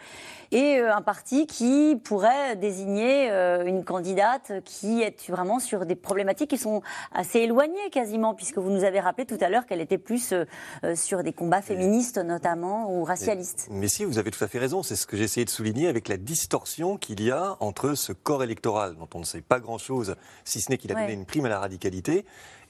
et 0.52 0.78
euh, 0.78 0.94
un 0.94 1.02
parti 1.02 1.46
qui 1.46 2.00
pourrait 2.02 2.56
désigner 2.56 3.30
euh, 3.30 3.64
une 3.64 3.84
candidate 3.84 4.52
qui 4.64 5.02
est 5.02 5.28
vraiment 5.30 5.58
sur 5.58 5.86
des 5.86 5.96
problématiques 5.96 6.50
qui 6.50 6.58
sont 6.58 6.82
assez 7.12 7.40
éloignées 7.40 7.90
quasiment, 7.90 8.34
puisque 8.34 8.58
vous 8.58 8.70
nous 8.70 8.84
avez 8.84 9.00
rappelé 9.00 9.26
tout 9.26 9.38
à 9.40 9.48
l'heure 9.48 9.66
qu'elle 9.66 9.80
était 9.80 9.98
plus 9.98 10.34
sur 10.94 11.22
des 11.22 11.32
combats 11.32 11.62
féministes 11.62 12.18
notamment 12.18 12.92
ou 12.92 13.04
racialistes. 13.04 13.68
Mais, 13.70 13.80
mais 13.80 13.88
si, 13.88 14.04
vous 14.04 14.18
avez 14.18 14.30
tout 14.30 14.42
à 14.42 14.48
fait 14.48 14.58
raison, 14.58 14.82
c'est 14.82 14.96
ce 14.96 15.06
que 15.06 15.16
j'ai 15.16 15.24
essayé 15.24 15.44
de 15.44 15.50
souligner 15.50 15.88
avec 15.88 16.08
la 16.08 16.16
distorsion 16.16 16.96
qu'il 16.96 17.22
y 17.22 17.30
a 17.30 17.56
entre 17.60 17.94
ce 17.94 18.12
corps 18.12 18.42
électoral 18.42 18.96
dont 18.96 19.08
on 19.14 19.20
ne 19.20 19.24
sait 19.24 19.40
pas 19.40 19.60
grand-chose, 19.60 20.16
si 20.44 20.60
ce 20.60 20.70
n'est 20.70 20.78
qu'il 20.78 20.92
a 20.92 20.94
donné 20.94 21.12
une 21.12 21.17
prime 21.24 21.46
à 21.46 21.48
la 21.48 21.58
radicalité 21.58 22.24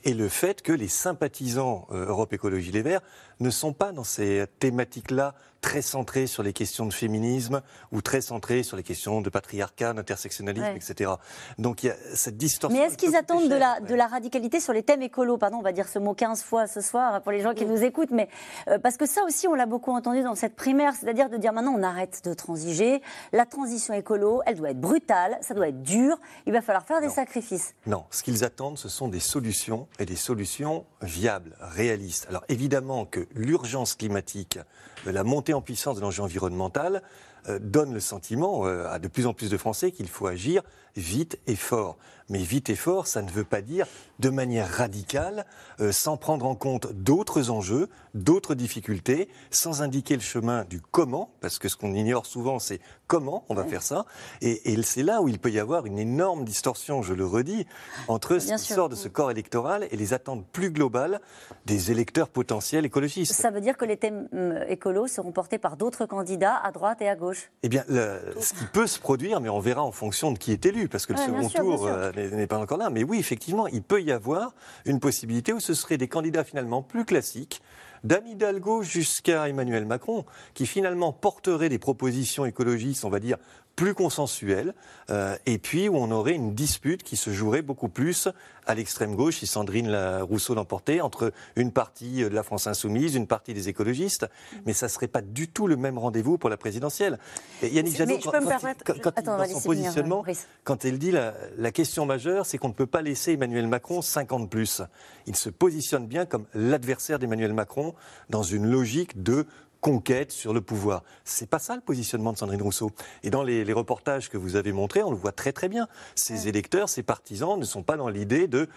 et 0.04 0.14
le 0.14 0.28
fait 0.28 0.62
que 0.62 0.72
les 0.72 0.88
sympathisants 0.88 1.86
euh, 1.90 2.06
Europe 2.06 2.32
Écologie 2.32 2.72
Les 2.72 2.82
Verts 2.82 3.02
ne 3.40 3.50
sont 3.50 3.72
pas 3.72 3.92
dans 3.92 4.04
ces 4.04 4.46
thématiques-là 4.58 5.34
très 5.60 5.82
centrés 5.82 6.26
sur 6.26 6.42
les 6.42 6.52
questions 6.52 6.86
de 6.86 6.92
féminisme 6.92 7.62
ou 7.92 8.00
très 8.00 8.20
centrés 8.20 8.62
sur 8.62 8.76
les 8.76 8.82
questions 8.82 9.20
de 9.20 9.30
patriarcat, 9.30 9.92
d'intersectionnalisme, 9.92 10.76
etc. 10.76 11.10
Donc 11.58 11.82
il 11.82 11.86
y 11.86 11.90
a 11.90 11.96
cette 12.14 12.36
distorsion. 12.36 12.78
Mais 12.78 12.86
est-ce 12.86 12.96
qu'ils 12.96 13.16
attendent 13.16 13.48
de 13.48 13.54
la, 13.54 13.80
de 13.80 13.94
la 13.94 14.06
radicalité 14.06 14.60
sur 14.60 14.72
les 14.72 14.82
thèmes 14.82 15.02
écolos? 15.02 15.36
Pardon, 15.36 15.58
on 15.58 15.62
va 15.62 15.72
dire 15.72 15.88
ce 15.88 15.98
mot 15.98 16.14
15 16.14 16.42
fois 16.42 16.66
ce 16.66 16.80
soir 16.80 17.20
pour 17.22 17.32
les 17.32 17.40
gens 17.40 17.54
qui 17.54 17.66
nous 17.66 17.82
écoutent, 17.82 18.12
mais 18.12 18.28
euh, 18.68 18.78
parce 18.78 18.96
que 18.96 19.06
ça 19.06 19.22
aussi, 19.24 19.48
on 19.48 19.54
l'a 19.54 19.66
beaucoup 19.66 19.92
entendu 19.92 20.22
dans 20.22 20.34
cette 20.34 20.54
primaire, 20.54 20.94
c'est-à-dire 20.94 21.28
de 21.28 21.36
dire 21.36 21.52
maintenant 21.52 21.74
on 21.76 21.82
arrête 21.82 22.22
de 22.24 22.34
transiger, 22.34 23.02
la 23.32 23.46
transition 23.46 23.94
écolo, 23.94 24.42
elle 24.46 24.56
doit 24.56 24.70
être 24.70 24.80
brutale, 24.80 25.38
ça 25.40 25.54
doit 25.54 25.68
être 25.68 25.82
dur, 25.82 26.16
il 26.46 26.52
va 26.52 26.62
falloir 26.62 26.84
faire 26.84 27.00
des 27.00 27.08
sacrifices. 27.08 27.74
Non, 27.86 28.04
ce 28.10 28.22
qu'ils 28.22 28.44
attendent, 28.44 28.78
ce 28.78 28.88
sont 28.88 29.08
des 29.08 29.20
solutions 29.20 29.88
et 29.98 30.06
des 30.06 30.16
solutions 30.16 30.86
viables, 31.02 31.56
réalistes. 31.60 32.26
Alors 32.28 32.44
évidemment 32.48 33.04
que 33.04 33.26
l'urgence 33.34 33.94
climatique, 33.94 34.58
la 35.06 35.24
montée 35.24 35.54
en 35.54 35.60
puissance 35.60 35.96
de 35.96 36.00
l'enjeu 36.00 36.22
environnemental 36.22 37.02
euh, 37.48 37.58
donne 37.60 37.94
le 37.94 38.00
sentiment 38.00 38.66
euh, 38.66 38.88
à 38.88 38.98
de 38.98 39.08
plus 39.08 39.26
en 39.26 39.34
plus 39.34 39.50
de 39.50 39.56
Français 39.56 39.92
qu'il 39.92 40.08
faut 40.08 40.26
agir 40.26 40.62
vite 40.96 41.38
et 41.46 41.56
fort. 41.56 41.96
Mais 42.30 42.38
vite 42.40 42.68
et 42.70 42.76
fort, 42.76 43.06
ça 43.06 43.22
ne 43.22 43.30
veut 43.30 43.44
pas 43.44 43.60
dire 43.62 43.86
de 44.18 44.28
manière 44.30 44.68
radicale, 44.68 45.46
euh, 45.80 45.92
sans 45.92 46.16
prendre 46.16 46.44
en 46.46 46.54
compte 46.56 46.92
d'autres 46.92 47.50
enjeux, 47.50 47.88
d'autres 48.14 48.54
difficultés, 48.54 49.28
sans 49.50 49.80
indiquer 49.80 50.14
le 50.16 50.20
chemin 50.22 50.64
du 50.64 50.80
comment, 50.80 51.30
parce 51.40 51.58
que 51.58 51.68
ce 51.68 51.76
qu'on 51.76 51.94
ignore 51.94 52.26
souvent, 52.26 52.58
c'est 52.58 52.80
comment 53.06 53.44
on 53.48 53.54
va 53.54 53.64
faire 53.64 53.82
ça. 53.82 54.04
Et, 54.42 54.72
et 54.72 54.82
c'est 54.82 55.04
là 55.04 55.22
où 55.22 55.28
il 55.28 55.38
peut 55.38 55.50
y 55.50 55.58
avoir 55.60 55.86
une 55.86 55.98
énorme 55.98 56.44
distorsion, 56.44 57.00
je 57.02 57.14
le 57.14 57.24
redis, 57.24 57.64
entre 58.08 58.38
ce 58.40 58.54
qui 58.54 58.72
sort 58.72 58.88
de 58.88 58.96
ce 58.96 59.08
corps 59.08 59.30
électoral 59.30 59.86
et 59.90 59.96
les 59.96 60.12
attentes 60.14 60.44
plus 60.52 60.70
globales 60.70 61.20
des 61.66 61.90
électeurs 61.92 62.28
potentiels 62.28 62.84
écologistes. 62.84 63.32
Ça 63.32 63.50
veut 63.50 63.60
dire 63.60 63.76
que 63.76 63.84
les 63.84 63.96
thèmes 63.96 64.28
hum, 64.32 64.58
écolos 64.68 65.06
seront 65.06 65.32
portés 65.32 65.58
par 65.58 65.76
d'autres 65.76 66.06
candidats 66.06 66.56
à 66.56 66.72
droite 66.72 67.00
et 67.00 67.08
à 67.08 67.14
gauche. 67.16 67.50
Eh 67.62 67.68
bien, 67.68 67.84
le- 67.88 68.20
ce 68.40 68.52
qui 68.52 68.64
peut 68.72 68.86
se 68.88 68.98
produire, 68.98 69.40
mais 69.40 69.48
on 69.48 69.60
verra 69.60 69.82
en 69.84 69.92
fonction 69.92 70.32
de 70.32 70.38
qui 70.38 70.50
est 70.52 70.66
élu, 70.66 70.88
parce 70.88 71.06
que 71.06 71.12
le 71.12 71.18
Ouais, 71.20 71.26
second 71.26 71.48
sûr, 71.48 71.60
tour 71.60 71.86
euh, 71.86 72.10
n'est 72.18 72.46
pas 72.46 72.58
encore 72.58 72.78
là. 72.78 72.90
Mais 72.90 73.04
oui, 73.04 73.18
effectivement, 73.18 73.66
il 73.66 73.82
peut 73.82 74.02
y 74.02 74.12
avoir 74.12 74.54
une 74.84 75.00
possibilité 75.00 75.52
où 75.52 75.60
ce 75.60 75.74
seraient 75.74 75.98
des 75.98 76.08
candidats 76.08 76.44
finalement 76.44 76.82
plus 76.82 77.04
classiques, 77.04 77.62
d'Anne 78.04 78.36
jusqu'à 78.82 79.48
Emmanuel 79.48 79.84
Macron, 79.84 80.24
qui 80.54 80.66
finalement 80.66 81.12
porteraient 81.12 81.68
des 81.68 81.78
propositions 81.78 82.44
écologistes, 82.44 83.04
on 83.04 83.10
va 83.10 83.20
dire, 83.20 83.38
plus 83.78 83.94
consensuelles, 83.94 84.74
euh, 85.08 85.36
et 85.46 85.58
puis 85.58 85.88
où 85.88 85.96
on 85.96 86.10
aurait 86.10 86.34
une 86.34 86.52
dispute 86.52 87.04
qui 87.04 87.16
se 87.16 87.30
jouerait 87.30 87.62
beaucoup 87.62 87.88
plus 87.88 88.26
à 88.66 88.74
l'extrême 88.74 89.14
gauche, 89.14 89.38
si 89.38 89.46
Sandrine 89.46 89.96
Rousseau 90.22 90.56
l'emportait, 90.56 91.00
entre 91.00 91.32
une 91.54 91.70
partie 91.70 92.22
de 92.22 92.26
la 92.26 92.42
France 92.42 92.66
insoumise, 92.66 93.14
une 93.14 93.28
partie 93.28 93.54
des 93.54 93.68
écologistes, 93.68 94.26
mais 94.66 94.72
ça 94.72 94.86
ne 94.86 94.90
serait 94.90 95.06
pas 95.06 95.22
du 95.22 95.46
tout 95.46 95.68
le 95.68 95.76
même 95.76 95.96
rendez-vous 95.96 96.38
pour 96.38 96.50
la 96.50 96.56
présidentielle. 96.56 97.20
Et 97.62 97.68
Yannick 97.68 97.96
Jadot, 97.96 98.18
quand, 98.18 99.00
quand 99.00 99.16
Attends, 99.16 99.38
dans 99.38 99.44
son 99.46 99.60
positionnement, 99.60 100.24
quand 100.64 100.84
elle 100.84 100.98
dit 100.98 101.12
la, 101.12 101.34
la 101.56 101.70
question 101.70 102.04
majeure, 102.04 102.46
c'est 102.46 102.58
qu'on 102.58 102.68
ne 102.68 102.74
peut 102.74 102.86
pas 102.86 103.00
laisser 103.00 103.34
Emmanuel 103.34 103.68
Macron 103.68 104.02
50 104.02 104.50
plus. 104.50 104.82
Il 105.26 105.36
se 105.36 105.50
positionne 105.50 106.08
bien 106.08 106.26
comme 106.26 106.46
l'adversaire 106.52 107.20
d'Emmanuel 107.20 107.52
Macron 107.52 107.94
dans 108.28 108.42
une 108.42 108.66
logique 108.66 109.22
de 109.22 109.46
conquête 109.80 110.32
sur 110.32 110.52
le 110.52 110.60
pouvoir. 110.60 111.02
C'est 111.24 111.48
pas 111.48 111.58
ça 111.58 111.74
le 111.76 111.80
positionnement 111.80 112.32
de 112.32 112.38
Sandrine 112.38 112.62
Rousseau. 112.62 112.90
Et 113.22 113.30
dans 113.30 113.42
les, 113.42 113.64
les 113.64 113.72
reportages 113.72 114.28
que 114.28 114.36
vous 114.36 114.56
avez 114.56 114.72
montrés, 114.72 115.02
on 115.02 115.10
le 115.10 115.16
voit 115.16 115.32
très 115.32 115.52
très 115.52 115.68
bien. 115.68 115.88
Ces 116.14 116.48
électeurs, 116.48 116.88
ces 116.88 117.02
partisans 117.02 117.58
ne 117.58 117.64
sont 117.64 117.82
pas 117.82 117.96
dans 117.96 118.08
l'idée 118.08 118.48
de 118.48 118.68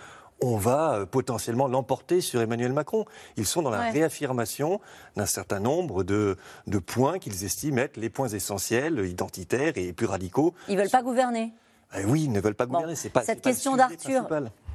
on 0.43 0.57
va 0.57 0.93
euh, 0.95 1.05
potentiellement 1.05 1.67
l'emporter 1.67 2.19
sur 2.19 2.41
Emmanuel 2.41 2.73
Macron. 2.73 3.05
Ils 3.37 3.45
sont 3.45 3.61
dans 3.61 3.69
la 3.69 3.79
Ouais. 3.81 3.91
réaffirmation 3.91 4.79
d'un 5.15 5.27
certain 5.27 5.59
nombre 5.59 6.03
de, 6.03 6.35
de 6.65 6.79
points 6.79 7.19
qu'ils 7.19 7.43
estiment 7.43 7.77
être 7.77 7.97
les 7.97 8.09
points 8.09 8.29
essentiels, 8.29 9.05
identitaires 9.05 9.73
et 9.75 9.93
plus 9.93 10.07
radicaux. 10.07 10.55
Ils 10.67 10.77
veulent 10.77 10.89
pas 10.89 11.03
gouverner. 11.03 11.53
Eh 11.95 12.05
oui, 12.05 12.23
ils 12.23 12.31
ne 12.31 12.39
veulent 12.39 12.55
pas 12.55 12.65
Bon, 12.65 12.73
gouverner. 12.75 12.95
C'est 12.95 13.09
pas, 13.09 13.21
Cette 13.21 13.41
question 13.41 13.75
d'Arthur. 13.75 14.27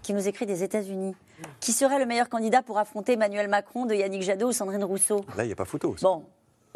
Qui 0.06 0.14
nous 0.14 0.28
écrit 0.28 0.46
des 0.46 0.62
États-Unis. 0.62 1.16
Qui 1.58 1.72
serait 1.72 1.98
le 1.98 2.06
meilleur 2.06 2.28
candidat 2.28 2.62
pour 2.62 2.78
affronter 2.78 3.14
Emmanuel 3.14 3.48
Macron 3.48 3.86
de 3.86 3.94
Yannick 3.94 4.22
Jadot 4.22 4.50
ou 4.50 4.52
Sandrine 4.52 4.84
Rousseau? 4.84 5.24
Là, 5.36 5.42
il 5.42 5.48
n'y 5.48 5.52
a 5.52 5.56
pas 5.56 5.64
photo. 5.64 5.96
Bon, 6.00 6.24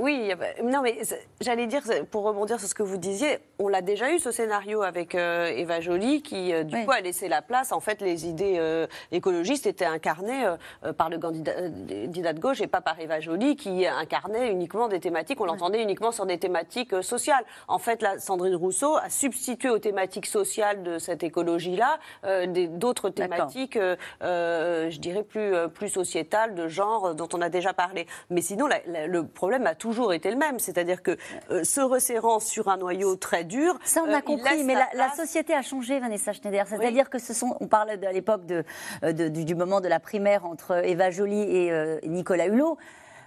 Oui, 0.01 0.29
y 0.29 0.33
a- 0.33 0.63
non, 0.63 0.81
mais 0.81 0.97
j'allais 1.43 1.67
dire, 1.67 1.83
pour 2.11 2.23
rebondir 2.23 2.59
sur 2.59 2.69
ce 2.69 2.75
que 2.75 2.83
vous 2.83 2.97
disiez, 2.97 3.39
on 3.59 3.69
l'a 3.69 3.83
déjà 3.83 4.11
eu 4.11 4.19
ce 4.19 4.31
scénario 4.31 4.81
avec 4.81 5.15
euh, 5.15 5.49
Eva 5.55 5.81
Joly, 5.81 6.23
qui 6.23 6.55
euh, 6.55 6.65
du 6.65 6.75
Oui. 6.75 6.85
coup 6.87 6.93
a 6.93 7.01
laissé 7.01 7.29
la 7.29 7.43
place. 7.43 7.71
En 7.71 7.81
fait, 7.81 8.01
les 8.01 8.27
idées 8.27 8.57
euh, 8.59 8.87
écologistes 9.13 9.67
étaient 9.67 9.85
incarnées 9.85 10.47
euh, 10.47 10.57
euh, 10.87 10.93
par 10.95 11.11
le 11.11 11.19
candidat, 11.19 11.53
euh, 11.59 11.69
de 11.69 12.39
gauche 12.41 12.63
et 12.63 12.67
pas 12.67 12.81
par 12.81 12.99
Eva 12.99 13.21
Joly, 13.21 13.57
qui 13.57 13.87
incarnait 13.87 14.51
uniquement 14.51 14.89
des 14.89 15.01
thématiques. 15.01 15.39
On 15.41 15.45
l'entendait 15.45 15.83
uniquement 15.83 16.13
sur 16.13 16.25
des 16.25 16.39
thématiques 16.39 16.95
euh, 16.95 17.03
sociales. 17.03 17.45
En 17.69 17.79
fait, 17.79 18.01
là, 18.01 18.19
Sandrine 18.19 18.55
Rousseau 18.57 18.97
a 18.97 19.11
substitué 19.11 19.69
aux 19.69 19.79
thématiques 19.79 20.27
sociales 20.27 20.83
de 20.83 20.99
cette 20.99 21.23
écologie-là 21.23 21.99
euh, 22.25 22.47
d'autres 22.69 23.11
thématiques, 23.11 23.77
euh, 23.77 23.97
euh, 24.23 24.89
je 24.91 24.99
dirais 24.99 25.25
plus 25.25 25.55
euh, 25.55 25.69
plus 25.69 25.91
sociétales, 25.91 26.55
de 26.55 26.69
genre, 26.69 27.09
euh, 27.09 27.13
dont 27.15 27.29
on 27.35 27.43
a 27.43 27.51
déjà 27.51 27.75
parlé. 27.75 28.07
Mais 28.31 28.41
sinon, 28.41 28.67
la- 28.67 28.81
la- 28.87 29.07
le 29.07 29.27
problème 29.27 29.67
a 29.67 29.75
toujours 29.75 29.90
été 30.13 30.31
le 30.31 30.37
même, 30.37 30.59
c'est-à-dire 30.59 31.03
que 31.03 31.17
euh, 31.51 31.65
se 31.65 31.81
resserrant 31.81 32.41
sur 32.41 32.69
un 32.69 32.77
noyau 32.77 33.17
très 33.17 33.45
dur, 33.45 33.79
Ça, 33.85 34.03
on 34.05 34.09
euh, 34.09 34.15
a 34.15 34.19
il 34.19 34.23
compris, 34.23 34.65
mais 34.65 34.75
la, 34.95 35.11
société 35.15 35.55
a 35.55 35.63
changé, 35.63 35.99
Vanessa 36.01 36.33
Schneider. 36.33 36.67
C'est-à-dire 36.67 37.11
que 37.11 37.19
ce 37.19 37.35
sont, 37.35 37.57
on 37.61 37.67
parle 37.67 37.99
de- 37.99 38.07
à 38.07 38.13
l'époque 38.13 38.47
de, 38.47 38.65
euh, 39.05 39.13
de- 39.13 39.29
du, 39.29 39.45
du 39.45 39.55
moment 39.55 39.81
de 39.81 39.89
la 39.89 40.01
primaire 40.01 40.47
entre 40.47 40.85
Eva 40.85 41.11
Joly 41.11 41.41
et 41.43 41.73
euh, 41.73 41.99
Nicolas 42.05 42.47
Hulot. 42.47 42.79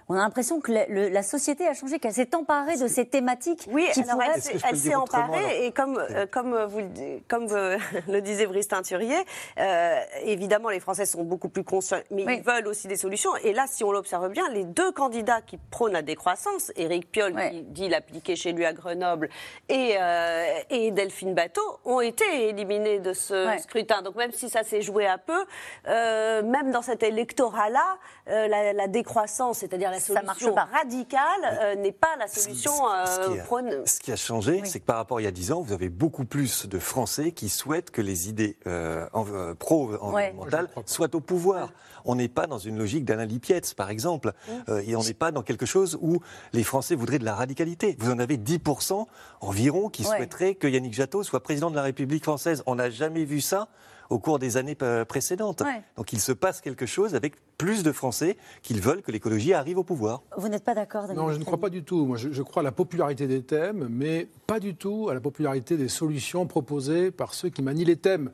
On 0.08 0.14
a 0.14 0.18
l'impression 0.18 0.60
que 0.60 0.70
la, 0.70 0.86
le- 0.86 1.08
la 1.08 1.22
société 1.22 1.66
a 1.66 1.72
changé, 1.72 1.98
qu'elle 1.98 2.12
s'est 2.12 2.34
emparée 2.34 2.76
de 2.76 2.86
ces 2.88 3.06
thématiques 3.06 3.66
Oui, 3.70 3.86
qui 3.94 4.00
alors 4.02 4.12
pourraient 4.16 4.28
elle, 4.34 4.42
s'est- 4.42 4.88
elle 4.88 4.96
emparée 4.96 5.64
et 5.66 5.72
comme, 5.72 5.98
euh, 5.98 6.26
comme, 6.30 6.52
euh, 6.52 6.66
vous, 6.66 6.82
comme 7.26 7.46
euh, 7.52 7.78
le 8.08 8.20
disait 8.20 8.46
Brice 8.46 8.68
Teinturier, 8.68 9.16
euh, 9.58 9.98
évidemment 10.24 10.68
les 10.68 10.80
Français 10.80 11.06
sont 11.06 11.22
beaucoup 11.22 11.48
plus 11.48 11.64
conscients, 11.64 12.00
mais 12.10 12.24
Oui. 12.26 12.36
ils 12.38 12.42
veulent 12.42 12.66
aussi 12.66 12.86
des 12.86 12.96
solutions. 12.96 13.34
Et 13.44 13.54
là, 13.54 13.64
si 13.66 13.82
on 13.82 13.92
l'observe 13.92 14.28
bien, 14.28 14.48
les 14.50 14.64
deux 14.64 14.92
candidats 14.92 15.40
qui 15.40 15.56
prônent 15.70 15.92
la 15.92 16.02
décroissance, 16.02 16.70
Éric 16.76 17.10
Piolle 17.10 17.34
qui 17.50 17.62
dit 17.62 17.88
l'appliquer 17.88 18.36
chez 18.36 18.52
lui 18.52 18.66
à 18.66 18.72
Grenoble 18.74 19.30
et, 19.70 19.94
euh, 19.98 20.44
et 20.68 20.90
Delphine 20.90 21.32
Bateau, 21.34 21.62
ont 21.86 22.00
été 22.00 22.48
éliminés 22.48 22.98
de 22.98 23.14
ce 23.14 23.46
scrutin. 23.58 24.02
Donc 24.02 24.16
même 24.16 24.32
si 24.32 24.50
ça 24.50 24.64
s'est 24.64 24.82
joué 24.82 25.06
à 25.06 25.16
peu, 25.16 25.44
euh, 25.88 26.42
même 26.42 26.70
dans 26.72 26.82
cet 26.82 27.02
électorat-là, 27.02 27.96
euh, 28.28 28.48
la, 28.48 28.72
la 28.74 28.86
décroissance, 28.86 29.58
c'est-à-dire 29.58 29.93
la 29.94 30.00
Ça 30.00 30.22
marche 30.22 30.38
solution 30.40 30.54
pas. 30.54 30.68
radicale, 30.72 31.58
euh, 31.62 31.74
n'est 31.76 31.92
pas 31.92 32.16
la 32.18 32.26
solution 32.28 32.72
Ce 32.72 33.26
qui 33.28 33.38
euh, 33.38 33.40
a- 33.40 33.44
prône. 33.44 33.86
Ce 33.86 33.98
qui 34.00 34.12
a 34.12 34.16
changé, 34.16 34.62
c'est 34.64 34.80
que 34.80 34.84
par 34.84 34.96
rapport 34.96 35.18
à 35.18 35.20
il 35.20 35.24
y 35.24 35.28
a 35.28 35.30
10 35.32 35.52
ans, 35.52 35.60
vous 35.60 35.72
avez 35.72 35.88
beaucoup 35.88 36.24
plus 36.24 36.66
de 36.66 36.78
Français 36.78 37.32
qui 37.32 37.48
souhaitent 37.48 37.90
que 37.90 38.00
les 38.02 38.28
idées 38.28 38.56
euh, 38.66 39.06
en- 39.12 39.26
euh, 39.28 39.54
pro-environnementales 39.54 40.68
soient 40.86 41.14
au 41.14 41.20
pouvoir. 41.20 41.70
On 42.06 42.16
n'est 42.16 42.28
pas 42.28 42.46
dans 42.46 42.58
une 42.58 42.76
logique 42.76 43.04
d'Alain 43.06 43.24
Lipietz, 43.24 43.72
par 43.74 43.88
exemple, 43.90 44.32
Euh, 44.68 44.82
et 44.86 44.94
on 44.96 45.02
n'est 45.02 45.14
pas 45.14 45.30
dans 45.32 45.42
quelque 45.42 45.66
chose 45.66 45.98
où 46.02 46.20
les 46.52 46.64
Français 46.64 46.94
voudraient 46.94 47.18
de 47.18 47.24
la 47.24 47.34
radicalité. 47.34 47.96
Vous 47.98 48.10
en 48.10 48.18
avez 48.18 48.36
10% 48.36 49.06
environ 49.40 49.88
qui 49.88 50.02
Ouais. 50.06 50.16
souhaiteraient 50.16 50.54
que 50.54 50.66
Yannick 50.68 50.92
Jadot 50.94 51.22
soit 51.22 51.42
président 51.42 51.70
de 51.70 51.76
la 51.76 51.82
République 51.82 52.22
française. 52.24 52.62
On 52.66 52.74
n'a 52.74 52.90
jamais 52.90 53.24
vu 53.24 53.40
ça 53.40 53.68
au 54.10 54.18
cours 54.18 54.38
des 54.38 54.56
années 54.56 54.76
précédentes. 55.08 55.62
Ouais. 55.62 55.82
Donc 55.96 56.12
il 56.12 56.20
se 56.20 56.32
passe 56.32 56.60
quelque 56.60 56.86
chose 56.86 57.14
avec 57.14 57.34
plus 57.56 57.82
de 57.82 57.92
Français 57.92 58.36
qui 58.62 58.74
veulent 58.74 59.02
que 59.02 59.12
l'écologie 59.12 59.54
arrive 59.54 59.78
au 59.78 59.84
pouvoir. 59.84 60.22
Vous 60.36 60.48
n'êtes 60.48 60.64
pas 60.64 60.74
d'accord, 60.74 61.06
Non, 61.14 61.30
je 61.30 61.38
ne 61.38 61.44
crois 61.44 61.58
pas 61.58 61.70
du 61.70 61.82
tout. 61.82 62.04
Moi, 62.06 62.16
je, 62.16 62.32
je 62.32 62.42
crois 62.42 62.60
à 62.60 62.64
la 62.64 62.72
popularité 62.72 63.26
des 63.26 63.42
thèmes, 63.42 63.88
mais 63.90 64.28
pas 64.46 64.60
du 64.60 64.74
tout 64.74 65.08
à 65.10 65.14
la 65.14 65.20
popularité 65.20 65.76
des 65.76 65.88
solutions 65.88 66.46
proposées 66.46 67.10
par 67.10 67.34
ceux 67.34 67.48
qui 67.48 67.62
manient 67.62 67.84
les 67.84 67.96
thèmes. 67.96 68.30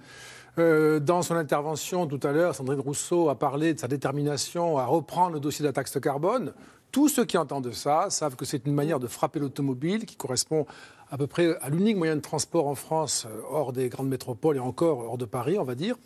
Euh, 0.59 0.99
dans 0.99 1.23
son 1.23 1.37
intervention 1.37 2.07
tout 2.07 2.21
à 2.27 2.33
l'heure, 2.33 2.55
Sandrine 2.55 2.81
Rousseau 2.81 3.29
a 3.29 3.39
parlé 3.39 3.75
de 3.75 3.79
sa 3.79 3.89
détermination 3.89 4.79
à 4.79 4.85
reprendre 4.85 5.35
le 5.35 5.41
dossier 5.41 5.63
de 5.63 5.69
la 5.69 5.73
taxe 5.73 5.99
carbone. 6.01 6.53
Tous 6.92 7.09
ceux 7.09 7.24
qui 7.24 7.38
entendent 7.38 7.72
ça 7.72 8.11
savent 8.11 8.37
que 8.37 8.44
c'est 8.44 8.66
une 8.66 8.74
manière 8.74 8.98
de 8.98 9.07
frapper 9.07 9.38
l'automobile 9.38 10.07
qui 10.07 10.16
correspond 10.16 10.66
à 11.11 11.16
peu 11.18 11.26
près 11.26 11.57
à 11.61 11.68
l'unique 11.70 11.96
moyen 11.96 12.16
de 12.16 12.20
transport 12.20 12.66
en 12.66 12.74
France, 12.74 13.26
euh, 13.29 13.40
hors 13.50 13.72
des 13.72 13.88
grandes 13.88 14.09
métropoles 14.09 14.57
et 14.57 14.61
encore 14.61 14.98
hors 15.00 15.18
de 15.18 15.24
Paris, 15.24 15.57
on 15.59 15.64
va 15.64 15.74
dire. 15.74 15.96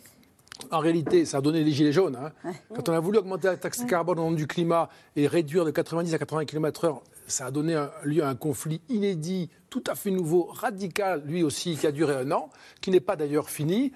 En 0.71 0.79
réalité, 0.79 1.25
ça 1.25 1.37
a 1.37 1.41
donné 1.41 1.63
les 1.63 1.71
gilets 1.71 1.91
jaunes. 1.91 2.15
hein. 2.15 2.31
Quand 2.73 2.87
on 2.89 2.93
a 2.93 2.99
voulu 2.99 3.17
augmenter 3.17 3.47
la 3.47 3.57
taxe 3.57 3.83
carbone 3.83 4.19
au 4.19 4.23
nom 4.23 4.31
du 4.31 4.47
climat 4.47 4.89
et 5.15 5.27
réduire 5.27 5.65
de 5.65 5.71
90 5.71 6.13
à 6.13 6.17
80 6.17 6.45
km/h, 6.45 7.01
ça 7.27 7.47
a 7.47 7.51
donné 7.51 7.75
un- 7.75 7.91
lieu 8.03 8.23
à 8.23 8.29
un 8.29 8.35
conflit 8.35 8.81
inédit, 8.87 9.49
tout 9.69 9.83
à 9.87 9.95
fait 9.95 10.11
nouveau, 10.11 10.43
radical, 10.51 11.23
lui 11.25 11.43
aussi, 11.43 11.75
qui 11.75 11.85
a 11.87 11.91
duré 11.91 12.15
un 12.15 12.31
an, 12.31 12.49
qui 12.81 12.89
n'est 12.91 12.99
pas 13.01 13.15
d'ailleurs 13.15 13.49
fini. 13.49 13.91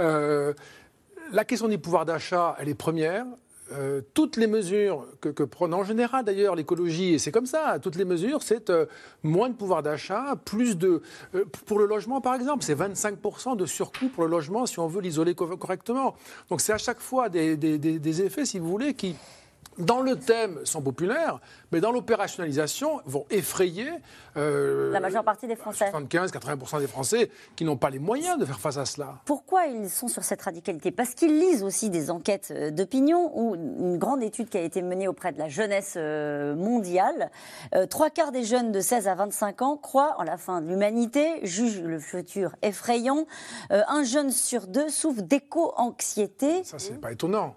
Euh, 0.00 0.54
la 1.32 1.44
question 1.44 1.66
du 1.68 1.78
pouvoir 1.78 2.04
d'achat, 2.04 2.54
elle 2.60 2.68
est 2.68 2.74
première. 2.74 3.26
Euh, 3.72 4.02
toutes 4.12 4.36
les 4.36 4.46
mesures 4.46 5.06
que, 5.22 5.30
que 5.30 5.42
prône 5.42 5.72
en 5.72 5.84
général 5.84 6.22
d'ailleurs 6.22 6.54
l'écologie, 6.54 7.14
et 7.14 7.18
c'est 7.18 7.32
comme 7.32 7.46
ça, 7.46 7.78
toutes 7.80 7.96
les 7.96 8.04
mesures, 8.04 8.42
c'est 8.42 8.68
euh, 8.68 8.84
moins 9.22 9.48
de 9.48 9.54
pouvoir 9.54 9.82
d'achat, 9.82 10.34
plus 10.44 10.76
de... 10.76 11.00
euh, 11.34 11.44
pour 11.64 11.78
le 11.78 11.86
logement 11.86 12.20
par 12.20 12.34
exemple, 12.34 12.62
c'est 12.62 12.74
25% 12.74 13.56
de 13.56 13.64
surcoût 13.64 14.08
pour 14.10 14.24
le 14.24 14.30
logement 14.30 14.66
si 14.66 14.78
on 14.80 14.86
veut 14.86 15.00
l'isoler 15.00 15.34
co- 15.34 15.56
correctement. 15.56 16.14
Donc 16.50 16.60
c'est 16.60 16.74
à 16.74 16.78
chaque 16.78 17.00
fois 17.00 17.30
des- 17.30 17.56
des 17.56 18.22
effets, 18.22 18.44
si 18.44 18.58
vous 18.58 18.68
voulez, 18.68 18.92
qui 18.92 19.16
dans 19.78 20.00
le 20.00 20.16
thème 20.16 20.60
sont 20.64 20.82
populaires, 20.82 21.40
mais 21.72 21.80
dans 21.80 21.92
l'opérationnalisation 21.92 23.00
vont 23.06 23.26
effrayer 23.30 23.90
euh, 24.36 24.92
La 24.92 25.00
majeure 25.00 25.24
partie 25.24 25.46
des 25.46 25.56
Français. 25.56 25.90
75-80% 25.92 26.80
des 26.80 26.86
Français 26.86 27.30
qui 27.56 27.64
n'ont 27.64 27.76
pas 27.76 27.90
les 27.90 27.98
moyens 27.98 28.38
de 28.38 28.44
faire 28.44 28.60
face 28.60 28.76
à 28.76 28.84
cela. 28.84 29.20
Pourquoi 29.24 29.66
ils 29.66 29.90
sont 29.90 30.08
sur 30.08 30.24
cette 30.24 30.42
radicalité? 30.42 30.90
Parce 30.90 31.14
qu'ils 31.14 31.38
lisent 31.38 31.62
aussi 31.62 31.90
des 31.90 32.10
enquêtes 32.10 32.52
euh, 32.54 32.70
d'opinion 32.70 33.30
ou 33.34 33.54
une 33.54 33.98
grande 33.98 34.22
étude 34.22 34.48
qui 34.48 34.58
a 34.58 34.62
été 34.62 34.82
menée 34.82 35.08
auprès 35.08 35.32
de 35.32 35.38
la 35.38 35.48
jeunesse 35.48 35.94
euh, 35.96 36.54
mondiale. 36.54 37.30
Euh, 37.74 37.86
Trois 37.86 38.10
quarts 38.10 38.32
des 38.32 38.44
jeunes 38.44 38.72
de 38.72 38.80
16 38.80 39.08
à 39.08 39.14
25 39.14 39.62
ans 39.62 39.76
croient 39.76 40.16
en 40.18 40.24
la 40.24 40.36
fin 40.36 40.60
de 40.60 40.68
l'humanité, 40.68 41.40
jugent 41.42 41.82
le 41.82 41.98
futur 41.98 42.54
effrayant. 42.62 43.26
Euh, 43.70 43.82
un 43.88 44.02
jeune 44.04 44.30
sur 44.30 44.66
deux 44.66 44.88
souffre 44.88 45.22
d'éco-anxiété. 45.22 46.64
Ça, 46.64 46.78
c'est 46.78 47.00
pas 47.00 47.12
étonnant. 47.12 47.54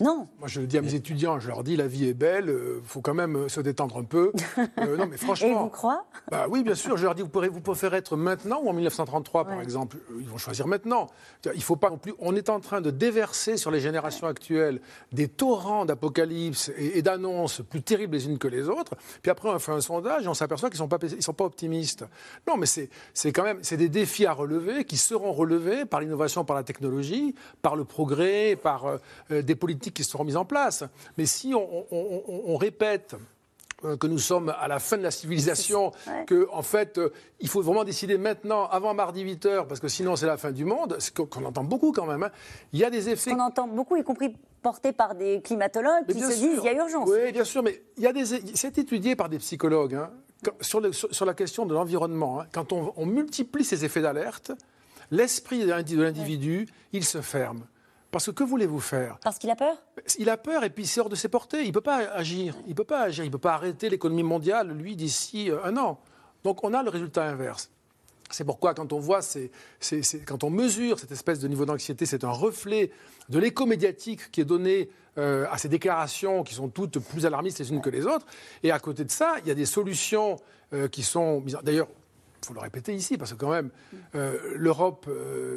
Non. 0.00 0.28
Moi, 0.38 0.48
je 0.48 0.60
le 0.60 0.66
dis 0.66 0.78
à 0.78 0.82
mes 0.82 0.94
étudiants, 0.94 1.38
je 1.38 1.48
leur 1.48 1.62
dis 1.62 1.76
la 1.76 1.86
vie 1.86 2.08
est 2.08 2.14
belle, 2.14 2.48
il 2.48 2.88
faut 2.88 3.02
quand 3.02 3.14
même 3.14 3.36
euh, 3.36 3.48
se 3.48 3.60
détendre 3.60 3.98
un 3.98 4.04
peu. 4.04 4.32
Euh, 4.78 4.96
non, 4.96 5.06
mais 5.06 5.16
franchement. 5.16 5.48
Et 5.48 5.54
vous 5.54 5.68
croyez 5.68 5.98
bah, 6.30 6.46
Oui, 6.48 6.62
bien 6.62 6.74
sûr. 6.74 6.96
Je 6.96 7.04
leur 7.04 7.14
dis, 7.14 7.22
vous, 7.22 7.28
pourrez, 7.28 7.48
vous 7.48 7.60
préférez 7.60 7.98
être 7.98 8.16
maintenant 8.16 8.60
ou 8.62 8.68
en 8.68 8.72
1933, 8.72 9.44
par 9.44 9.60
exemple 9.60 9.98
Ils 10.18 10.28
vont 10.28 10.38
choisir 10.38 10.66
maintenant. 10.66 11.08
Il 11.54 11.62
faut 11.62 11.76
pas 11.76 11.90
non 11.90 11.98
plus. 11.98 12.14
On 12.18 12.34
est 12.36 12.48
en 12.48 12.60
train 12.60 12.80
de 12.80 12.90
déverser 12.90 13.56
sur 13.56 13.70
les 13.70 13.80
générations 13.80 14.26
actuelles 14.26 14.80
des 15.12 15.28
torrents 15.28 15.84
d'apocalypse 15.84 16.70
et, 16.76 17.02
d'annonces 17.02 17.62
plus 17.68 17.82
terribles 17.82 18.14
les 18.14 18.26
unes 18.26 18.38
que 18.38 18.48
les 18.48 18.68
autres. 18.68 18.94
Puis 19.22 19.30
après, 19.30 19.48
on 19.48 19.58
fait 19.58 19.72
un 19.72 19.80
sondage 19.80 20.24
et 20.24 20.28
on 20.28 20.34
s'aperçoit 20.34 20.70
qu'ils 20.70 20.78
sont 20.78 20.88
pas, 20.88 20.98
ils 21.02 21.22
sont 21.22 21.34
pas 21.34 21.44
optimistes. 21.44 22.04
Non, 22.46 22.56
mais 22.56 22.66
c'est 22.66 23.32
quand 23.32 23.44
même, 23.44 23.58
c'est 23.62 23.76
des 23.76 23.88
défis 23.88 24.26
à 24.26 24.32
relever 24.32 24.84
qui 24.84 24.96
seront 24.96 25.32
relevés 25.32 25.84
par 25.84 26.00
l'innovation, 26.00 26.44
par 26.44 26.56
la 26.56 26.62
technologie, 26.62 27.34
par 27.62 27.76
le 27.76 27.84
progrès, 27.84 28.56
par 28.56 28.98
euh, 29.30 29.42
des 29.42 29.54
politiques 29.54 29.89
qui 29.92 30.04
seront 30.04 30.24
mises 30.24 30.36
en 30.36 30.44
place. 30.44 30.84
Mais 31.16 31.26
si 31.26 31.54
on, 31.54 32.56
répète 32.56 33.16
euh, 33.84 33.96
que 33.96 34.06
nous 34.06 34.18
sommes 34.18 34.54
à 34.60 34.68
la 34.68 34.78
fin 34.78 34.98
de 34.98 35.02
la 35.02 35.10
civilisation, 35.10 35.92
que 36.26 36.48
en 36.52 36.62
fait, 36.62 36.98
euh, 36.98 37.10
il 37.40 37.48
faut 37.48 37.62
vraiment 37.62 37.84
décider 37.84 38.18
maintenant, 38.18 38.66
avant 38.66 38.94
mardi 38.94 39.22
8 39.22 39.46
heures, 39.46 39.66
parce 39.66 39.80
que 39.80 39.88
sinon 39.88 40.16
c'est 40.16 40.26
la 40.26 40.36
fin 40.36 40.52
du 40.52 40.64
monde, 40.64 40.96
ce 40.98 41.10
qu'on 41.10 41.44
entend 41.44 41.64
beaucoup 41.64 41.92
quand 41.92 42.06
même. 42.06 42.22
Hein. 42.22 42.30
Il 42.72 42.78
y 42.78 42.84
a 42.84 42.90
des 42.90 43.08
effets. 43.08 43.32
On 43.32 43.40
entend 43.40 43.68
beaucoup, 43.68 43.96
y 43.96 44.04
compris 44.04 44.36
portés 44.62 44.92
par 44.92 45.14
des 45.14 45.40
climatologues 45.40 46.06
qui 46.06 46.20
se 46.20 46.28
disent 46.28 46.60
qu'il 46.60 46.64
y 46.64 46.68
a 46.68 46.74
urgence. 46.74 47.08
Oui, 47.08 47.32
bien 47.32 47.44
sûr, 47.44 47.62
mais 47.62 47.82
il 47.96 48.02
y 48.02 48.06
a 48.06 48.12
des, 48.12 48.24
c'est 48.54 48.76
étudié 48.78 49.16
par 49.16 49.28
des 49.28 49.38
psychologues 49.38 49.94
hein. 49.94 50.10
sur, 50.60 50.82
sur, 50.92 51.24
la 51.24 51.34
question 51.34 51.64
de 51.64 51.72
l'environnement. 51.72 52.40
Hein. 52.40 52.46
quand 52.52 52.72
on, 52.72 52.92
on, 52.96 53.06
multiplie 53.06 53.64
ces 53.64 53.84
effets 53.84 54.02
d'alerte, 54.02 54.52
l'esprit 55.10 55.64
de 55.64 56.02
l'individu, 56.02 56.68
il 56.92 57.04
se 57.04 57.22
ferme. 57.22 57.64
Parce 58.10 58.26
que 58.26 58.30
que 58.32 58.44
voulez-vous 58.44 58.80
faire? 58.80 59.18
Parce 59.22 59.38
qu'il 59.38 59.50
a 59.50 59.56
peur? 59.56 59.76
Il 60.18 60.28
a 60.30 60.36
peur 60.36 60.64
et 60.64 60.70
puis 60.70 60.84
il 60.84 60.88
sort 60.88 61.08
de 61.08 61.14
ses 61.14 61.28
portées. 61.28 61.62
Il 61.62 61.68
ne 61.68 61.72
peut 61.72 61.80
pas 61.80 61.98
agir. 62.10 62.56
Il 62.66 62.70
ne 62.70 62.74
peut 62.74 62.84
pas 62.84 63.02
agir. 63.02 63.24
Il 63.24 63.30
peut 63.30 63.38
pas 63.38 63.54
arrêter 63.54 63.88
l'économie 63.88 64.22
mondiale, 64.22 64.72
lui, 64.72 64.96
d'ici 64.96 65.50
euh, 65.50 65.64
un 65.64 65.76
an. 65.76 66.00
Donc 66.42 66.64
on 66.64 66.74
a 66.74 66.82
le 66.82 66.90
résultat 66.90 67.24
inverse. 67.24 67.70
C'est 68.30 68.44
pourquoi 68.44 68.74
quand 68.74 68.92
on 68.92 69.00
voit, 69.00 69.20
quand 70.26 70.44
on 70.44 70.50
mesure 70.50 70.98
cette 71.00 71.10
espèce 71.10 71.40
de 71.40 71.48
niveau 71.48 71.66
d'anxiété, 71.66 72.06
c'est 72.06 72.22
un 72.22 72.30
reflet 72.30 72.92
de 73.28 73.38
l'écho 73.38 73.66
médiatique 73.66 74.30
qui 74.30 74.40
est 74.40 74.44
donné 74.44 74.88
euh, 75.18 75.46
à 75.50 75.58
ces 75.58 75.68
déclarations 75.68 76.44
qui 76.44 76.54
sont 76.54 76.68
toutes 76.68 77.00
plus 77.00 77.26
alarmistes 77.26 77.58
les 77.58 77.70
unes 77.70 77.80
que 77.80 77.90
les 77.90 78.06
autres. 78.06 78.26
Et 78.62 78.70
à 78.70 78.78
côté 78.78 79.04
de 79.04 79.10
ça, 79.10 79.34
il 79.42 79.48
y 79.48 79.50
a 79.50 79.54
des 79.54 79.66
solutions 79.66 80.36
euh, 80.72 80.86
qui 80.86 81.02
sont... 81.02 81.42
D'ailleurs, 81.64 81.88
il 81.88 81.99
faut 82.46 82.54
le 82.54 82.60
répéter 82.60 82.94
ici, 82.94 83.18
parce 83.18 83.32
que 83.32 83.36
quand 83.36 83.50
même, 83.50 83.70
l'Europe, 84.14 85.08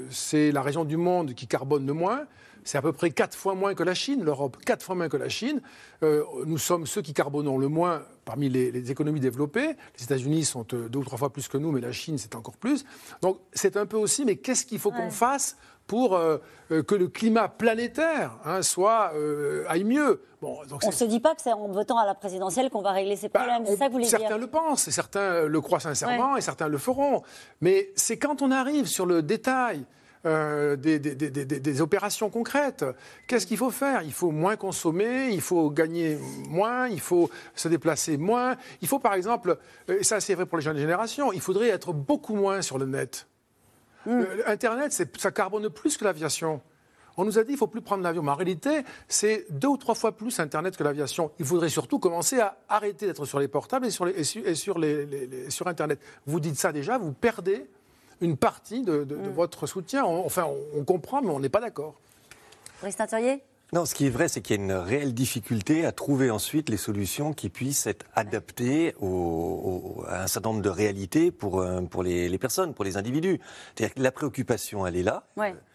c'est 0.09 0.51
la 0.51 0.61
région 0.61 0.85
du 0.85 0.97
monde 0.97 1.33
qui 1.33 1.47
carbone 1.47 1.85
le 1.85 1.93
moins. 1.93 2.25
C'est 2.63 2.77
à 2.77 2.81
peu 2.81 2.93
près 2.93 3.11
quatre 3.11 3.37
fois 3.37 3.55
moins 3.55 3.73
que 3.73 3.83
la 3.83 3.93
Chine, 3.93 4.23
l'Europe, 4.23 4.57
quatre 4.65 4.83
fois 4.83 4.95
moins 4.95 5.09
que 5.09 5.17
la 5.17 5.29
Chine. 5.29 5.61
Euh, 6.01 6.23
nous 6.45 6.57
sommes 6.57 6.85
ceux 6.85 7.01
qui 7.01 7.13
carbonons 7.13 7.57
le 7.57 7.67
moins 7.67 8.03
parmi 8.25 8.49
les, 8.49 8.91
économies 8.91 9.19
développées. 9.19 9.75
Les 9.97 10.03
États-Unis 10.03 10.45
sont 10.45 10.65
euh, 10.73 10.87
deux 10.87 10.99
ou 10.99 11.03
trois 11.03 11.17
fois 11.17 11.31
plus 11.31 11.47
que 11.47 11.57
nous, 11.57 11.71
mais 11.71 11.81
la 11.81 11.91
Chine, 11.91 12.17
c'est 12.17 12.35
encore 12.35 12.57
plus. 12.57 12.85
Donc 13.21 13.39
c'est 13.53 13.75
un 13.75 13.85
peu 13.85 13.97
aussi, 13.97 14.23
mais 14.23 14.37
qu'est-ce 14.37 14.65
qu'il 14.65 14.79
faut 14.79 14.91
qu'on 14.91 15.11
fasse 15.11 15.57
pour 15.87 16.15
euh, 16.15 16.37
que 16.69 16.95
le 16.95 17.07
climat 17.07 17.49
planétaire 17.49 18.37
hein, 18.45 18.61
soit 18.61 19.11
aille 19.67 19.83
mieux. 19.83 20.21
Bon, 20.41 20.59
on 20.83 20.87
ne 20.87 20.91
se 20.91 21.05
dit 21.05 21.19
pas 21.19 21.35
que 21.35 21.41
c'est 21.41 21.53
en 21.53 21.67
votant 21.69 21.97
à 21.97 22.05
la 22.05 22.15
présidentielle 22.15 22.69
qu'on 22.69 22.81
va 22.81 22.91
régler 22.91 23.15
ces 23.15 23.29
bah, 23.29 23.41
problèmes. 23.41 23.65
c'est 23.65 23.77
ça 23.77 23.85
que 23.85 23.91
vous 23.91 23.97
voulez 23.97 24.05
certains 24.05 24.25
dire 24.25 24.29
Certains 24.29 24.41
le 24.41 24.47
pensent, 24.47 24.89
certains 24.89 25.43
le 25.43 25.61
croient 25.61 25.79
sincèrement, 25.79 26.35
et 26.35 26.41
certains 26.41 26.67
le 26.67 26.77
feront. 26.77 27.21
Mais 27.61 27.91
c'est 27.95 28.17
quand 28.17 28.41
on 28.41 28.51
arrive 28.51 28.87
sur 28.87 29.05
le 29.05 29.21
détail. 29.21 29.85
Euh, 30.25 30.77
des, 30.77 31.81
opérations 31.81 32.29
concrètes. 32.29 32.85
Qu'est-ce 33.27 33.45
qu'il 33.45 33.57
faut 33.57 33.71
faire? 33.71 34.03
Il 34.03 34.13
faut 34.13 34.31
moins 34.31 34.55
consommer, 34.55 35.27
il 35.31 35.41
faut 35.41 35.69
gagner 35.69 36.17
moins, 36.47 36.87
il 36.87 37.01
faut 37.01 37.29
se 37.55 37.67
déplacer 37.67 38.15
moins. 38.15 38.55
Il 38.81 38.87
faut 38.87 38.99
par 38.99 39.15
exemple, 39.15 39.57
euh, 39.89 39.99
et 39.99 40.03
ça 40.03 40.21
c'est 40.21 40.33
vrai 40.35 40.45
pour 40.45 40.57
les 40.57 40.63
jeunes 40.63 40.77
générations, 40.77 41.33
il 41.33 41.41
faudrait 41.41 41.67
être 41.67 41.91
beaucoup 41.91 42.35
moins 42.35 42.61
sur 42.61 42.77
le 42.77 42.85
net. 42.85 43.27
Hmm. 44.05 44.21
Euh, 44.21 44.43
Internet, 44.47 44.91
ça 44.91 45.31
carbone 45.31 45.69
plus 45.69 45.97
que 45.97 46.05
l'aviation. 46.05 46.61
On 47.15 47.25
nous 47.25 47.37
a 47.37 47.41
dit 47.41 47.47
qu'il 47.47 47.55
ne 47.55 47.59
faut 47.59 47.67
plus 47.67 47.81
prendre 47.81 48.03
l'avion. 48.03 48.23
Mais 48.23 48.31
en 48.31 48.35
réalité, 48.35 48.83
c'est 49.07 49.45
deux 49.49 49.67
ou 49.67 49.77
trois 49.77 49.95
fois 49.95 50.13
plus 50.13 50.39
Internet 50.39 50.75
que 50.75 50.83
l'aviation. 50.83 51.31
Il 51.39 51.45
faudrait 51.45 51.69
surtout 51.69 51.99
commencer 51.99 52.39
à 52.39 52.57
arrêter 52.69 53.05
d'être 53.05 53.25
sur 53.25 53.39
les 53.39 53.47
portables 53.47 53.85
et 53.85 53.91
sur, 53.91 54.05
les, 54.05 54.19
et 54.19 54.55
sur, 54.55 54.79
les, 54.79 55.49
sur 55.49 55.67
Internet. 55.67 55.99
Vous 56.25 56.39
dites 56.39 56.57
ça 56.57 56.71
déjà, 56.71 56.97
vous 56.97 57.13
perdez 57.13 57.67
une 58.21 58.37
partie 58.37 58.81
de, 58.81 59.03
mm. 59.03 59.29
votre 59.33 59.67
soutien. 59.67 60.05
enfin, 60.05 60.47
on, 60.75 60.83
comprend, 60.83 61.21
mais 61.21 61.29
on 61.29 61.39
n'est 61.39 61.49
pas 61.49 61.61
d'accord. 61.61 61.95
Brice 62.81 62.95
Teinturier 62.95 63.43
non, 63.73 63.85
ce 63.85 63.95
qui 63.95 64.05
est 64.05 64.11
vrai, 64.11 64.27
c'est 64.27 64.41
qu'il 64.41 64.55
y 64.55 64.59
a 64.59 64.63
une 64.63 64.71
réelle 64.71 65.15
difficulté 65.15 65.83
à 65.83 65.91
trouver 65.91 66.29
ensuite 66.29 66.69
les 66.69 66.77
solutions 66.77 67.33
qui 67.33 67.49
puissent 67.49 67.87
être 67.87 68.05
adaptées 68.13 68.93
à 69.01 70.21
un 70.21 70.27
certain 70.27 70.49
nombre 70.51 70.61
de 70.61 70.69
réalités 70.69 71.31
pour, 71.31 71.59
euh, 71.59 71.81
pour 71.81 72.03
les, 72.03 72.37
personnes, 72.37 72.75
pour 72.75 72.85
les 72.85 72.97
individus. 72.97 73.39
C'est-à-dire 73.73 73.95
que 73.95 74.01
la 74.01 74.11
préoccupation, 74.11 74.85
elle 74.85 74.95
est 74.95 75.01
là. 75.01 75.25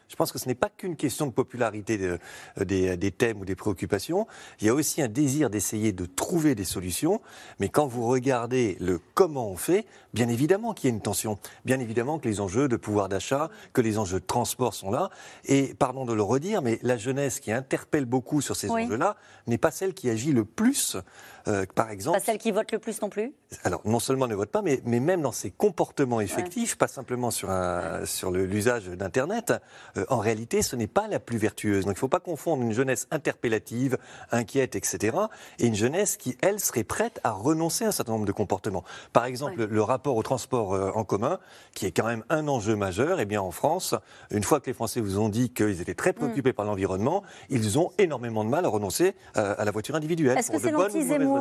Je 0.09 0.17
pense 0.17 0.33
que 0.33 0.39
ce 0.39 0.49
n'est 0.49 0.55
pas 0.55 0.71
qu'une 0.71 0.97
question 0.97 1.27
de 1.27 1.33
popularité 1.33 1.99
euh, 2.01 2.65
des, 2.65 3.11
thèmes 3.11 3.41
ou 3.41 3.45
des 3.45 3.55
préoccupations. 3.55 4.27
Il 4.61 4.67
y 4.67 4.71
a 4.71 4.75
aussi 4.75 5.03
un 5.03 5.09
désir 5.09 5.51
d'essayer 5.51 5.93
de 5.93 6.07
trouver 6.07 6.55
des 6.55 6.65
solutions. 6.65 7.21
Mais 7.61 7.69
quand 7.69 7.87
vous 7.87 8.07
regardez 8.07 8.77
le 8.81 9.01
comment 9.15 9.51
on 9.51 9.57
fait, 9.57 9.87
bien 10.15 10.29
évidemment 10.29 10.73
qu'il 10.73 10.89
y 10.89 10.93
a 10.93 10.95
une 10.95 11.03
tension. 11.03 11.39
Bien 11.65 11.79
évidemment 11.79 12.19
que 12.19 12.29
les 12.29 12.41
enjeux 12.41 12.69
de 12.69 12.77
pouvoir 12.77 13.09
d'achat, 13.09 13.51
que 13.73 13.81
les 13.81 13.99
enjeux 13.99 14.21
de 14.21 14.27
transport 14.27 14.75
sont 14.75 14.91
là. 14.91 15.11
Et 15.45 15.75
pardon 15.75 16.07
de 16.07 16.15
le 16.15 16.23
redire, 16.23 16.63
mais 16.63 16.79
la 16.83 16.97
jeunesse 16.97 17.39
qui 17.39 17.53
interpelle 17.53 18.07
beaucoup 18.07 18.41
sur 18.41 18.57
ces 18.57 18.71
enjeux-là 18.71 19.17
n'est 19.47 19.59
pas 19.59 19.71
celle 19.71 19.93
qui 19.93 20.09
agit 20.09 20.33
le 20.33 20.45
plus 20.45 20.97
euh, 21.47 21.65
par 21.75 21.91
exemple. 21.91 22.19
Pas 22.19 22.25
celle 22.25 22.39
qui 22.39 22.51
vote 22.51 22.73
le 22.73 22.79
plus 22.79 23.01
non 23.01 23.09
plus 23.09 23.33
Alors, 23.65 23.81
non 23.85 24.01
seulement 24.01 24.27
ne 24.27 24.35
vote 24.35 24.51
pas, 24.51 24.63
mais, 24.63 24.81
mais 24.85 25.01
même 25.01 25.23
dans 25.23 25.33
ses 25.33 25.51
comportements 25.51 26.21
effectifs, 26.21 26.77
pas 26.77 26.89
simplement 26.89 27.31
sur, 27.31 27.51
un, 27.51 28.05
sur 28.05 28.31
l'usage 28.31 28.87
d'Internet, 28.87 29.53
euh, 29.97 30.05
en 30.09 30.19
réalité, 30.19 30.63
ce 30.63 30.77
n'est 30.77 30.87
pas 30.87 31.09
la 31.09 31.21
plus 31.21 31.39
vertueuse. 31.39 31.85
Donc, 31.85 31.93
il 31.93 31.97
ne 31.97 32.01
faut 32.01 32.09
pas 32.09 32.21
confondre 32.21 32.63
une 32.63 32.73
jeunesse 32.73 33.07
interpellative, 33.11 33.99
inquiète, 34.33 34.77
etc., 34.77 35.17
et 35.59 35.67
une 35.67 35.75
jeunesse 35.75 36.17
qui, 36.17 36.37
elle, 36.43 36.61
serait 36.61 36.85
prête 36.85 37.21
à 37.25 37.31
renoncer 37.31 37.85
à 37.85 37.89
un 37.89 37.93
certain 37.93 38.13
nombre 38.13 38.27
de 38.27 38.33
comportements. 38.33 38.85
Par 39.13 39.25
exemple, 39.25 39.65
le 39.65 39.83
rapport 39.83 40.17
au 40.17 40.23
transport 40.23 40.75
euh, 40.75 40.91
en 40.95 41.05
commun, 41.05 41.39
qui 41.75 41.87
est 41.87 41.93
quand 41.93 42.07
même 42.07 42.25
un 42.29 42.49
enjeu 42.49 42.77
majeur, 42.77 43.19
et 43.19 43.23
eh 43.23 43.27
bien, 43.27 43.41
en 43.41 43.51
France, 43.51 43.95
une 44.31 44.43
fois 44.43 44.61
que 44.61 44.67
les 44.67 44.75
Français 44.75 45.01
vous 45.01 45.19
ont 45.19 45.29
dit 45.29 45.51
qu'ils 45.51 45.81
étaient 45.81 45.95
très 45.95 46.13
préoccupés 46.13 46.51
mm. 46.51 46.55
par 46.55 46.65
l'environnement, 46.65 47.23
ils 47.49 47.79
ont 47.79 47.93
énormément 47.99 48.45
de 48.45 48.51
mal 48.51 48.65
à 48.65 48.69
renoncer 48.69 49.15
à 49.35 49.65
la 49.65 49.71
voiture 49.71 49.95
individuelle. 49.95 50.37
Est-ce 50.39 50.51
que 50.51 50.59
c'est 50.59 50.73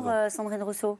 euh, 0.05 0.29
Sandrine 0.29 0.63
Rousseau 0.63 0.99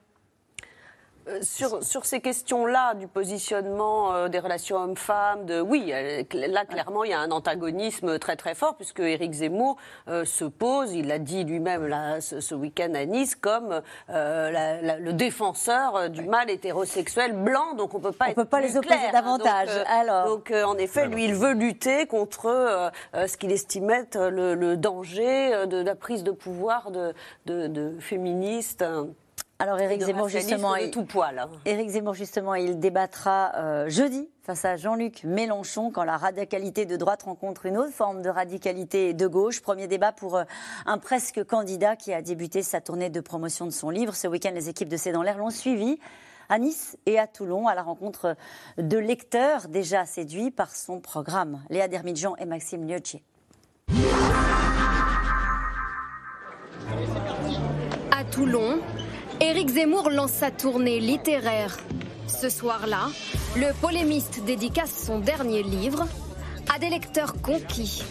sur, 1.41 1.83
sur, 1.83 2.05
ces 2.05 2.21
questions-là, 2.21 2.93
du 2.93 3.07
positionnement 3.07 4.13
euh, 4.13 4.27
des 4.27 4.39
relations 4.39 4.77
hommes-femmes, 4.77 5.45
de 5.45 5.61
oui, 5.61 5.91
là 6.33 6.65
clairement 6.65 7.03
il 7.03 7.11
y 7.11 7.13
a 7.13 7.19
un 7.19 7.31
antagonisme 7.31 8.19
très 8.19 8.35
très 8.35 8.55
fort 8.55 8.75
puisque 8.75 8.99
Éric 8.99 9.33
Zemmour 9.33 9.77
se 10.07 10.45
pose, 10.45 10.93
il 10.93 11.07
l'a 11.07 11.19
dit 11.19 11.43
lui-même 11.43 11.87
ce, 12.21 12.55
week-end 12.55 12.93
à 12.95 13.05
Nice, 13.05 13.35
comme 13.35 13.81
le 14.09 15.11
défenseur 15.11 16.09
du 16.09 16.23
mal 16.23 16.49
hétérosexuel 16.49 17.33
blanc, 17.33 17.73
donc 17.75 17.93
on 17.93 17.99
peut 17.99 18.11
pas 18.11 18.25
on 18.25 18.29
être 18.29 18.35
peut 18.35 18.45
pas 18.45 18.61
les 18.61 18.77
opposer 18.77 18.95
hein. 18.95 19.11
davantage. 19.11 19.67
donc, 19.67 19.85
alors, 19.87 20.27
donc 20.27 20.51
en 20.51 20.77
effet, 20.77 21.07
lui, 21.07 21.25
il 21.25 21.35
veut 21.35 21.53
lutter 21.53 22.05
contre 22.07 22.91
ce 23.13 23.37
qu'il 23.37 23.51
estimait 23.51 24.01
être 24.01 24.27
le, 24.27 24.77
danger 24.77 25.65
de 25.67 25.81
la 25.81 25.95
prise 25.95 26.23
de 26.23 26.31
pouvoir 26.31 26.91
de, 26.91 27.13
de, 27.45 27.67
de 27.67 27.99
féministes. 27.99 28.83
Alors 29.59 29.79
Éric 29.79 30.03
Zemmour 30.03 30.29
justement, 30.29 30.75
il, 30.75 30.91
tout 30.91 31.03
poil. 31.03 31.39
Hein. 31.39 31.49
Éric 31.65 31.89
Zemmour 31.89 32.13
justement, 32.13 32.53
il 32.53 32.79
débattra 32.79 33.53
euh, 33.55 33.89
jeudi 33.89 34.29
face 34.43 34.65
à 34.65 34.75
Jean-Luc 34.75 35.23
Mélenchon 35.23 35.89
quand 35.89 36.03
la 36.03 36.15
radicalité 36.17 36.85
de 36.85 36.95
droite 36.95 37.23
rencontre 37.23 37.65
une 37.65 37.75
autre 37.77 37.91
forme 37.91 38.21
de 38.21 38.29
radicalité 38.29 39.15
de 39.15 39.25
gauche. 39.25 39.61
Premier 39.61 39.87
débat 39.87 40.11
pour 40.11 40.37
euh, 40.37 40.43
un 40.85 40.99
presque 40.99 41.43
candidat 41.43 41.95
qui 41.95 42.13
a 42.13 42.21
débuté 42.21 42.61
sa 42.61 42.81
tournée 42.81 43.09
de 43.09 43.19
promotion 43.19 43.65
de 43.65 43.71
son 43.71 43.89
livre. 43.89 44.15
Ce 44.15 44.27
week-end, 44.27 44.51
les 44.53 44.69
équipes 44.69 44.89
de 44.89 44.97
C'est 44.97 45.11
dans 45.11 45.23
l'air 45.23 45.39
l'ont 45.39 45.49
suivi 45.49 45.97
à 46.49 46.59
Nice 46.59 46.95
et 47.07 47.17
à 47.17 47.25
Toulon 47.25 47.67
à 47.67 47.73
la 47.73 47.81
rencontre 47.81 48.35
de 48.77 48.97
lecteurs 48.97 49.69
déjà 49.69 50.05
séduits 50.05 50.51
par 50.51 50.75
son 50.75 50.99
programme. 50.99 51.63
Léa 51.71 51.87
Dermidjan 51.87 52.35
et 52.37 52.45
Maxime 52.45 52.87
Liottier. 52.87 53.23
À 58.11 58.23
Toulon, 58.23 58.79
Éric 59.39 59.69
Zemmour 59.69 60.10
lance 60.10 60.32
sa 60.32 60.52
tournée 60.52 61.00
littéraire. 61.00 61.78
Ce 62.28 62.50
soir-là, 62.50 63.10
le 63.56 63.71
polémiste 63.82 64.43
dédicace 64.45 64.91
son 65.06 65.19
dernier 65.19 65.63
livre 65.63 66.06
à 66.73 66.80
des 66.80 66.89
lecteurs 66.89 67.34
conquis. 67.41 68.04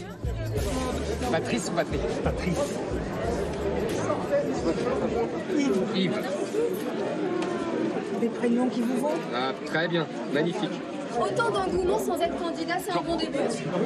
Patrice 1.31 1.69
ou 1.69 1.73
Patrice? 1.73 2.01
Patrice. 2.23 2.79
Yves. 5.95 6.23
Des 8.21 8.29
prénoms 8.29 8.69
qui 8.69 8.81
vous 8.81 8.97
vont? 9.01 9.15
Ah, 9.35 9.53
Très 9.67 9.89
bien, 9.89 10.07
magnifique. 10.33 10.71
Autant 11.21 11.51
d'engouement 11.51 11.99
sans 11.99 12.21
être 12.21 12.39
candidat, 12.39 12.75
c'est 12.85 12.93
un 12.93 13.03
bon 13.03 13.17
début. 13.17 13.39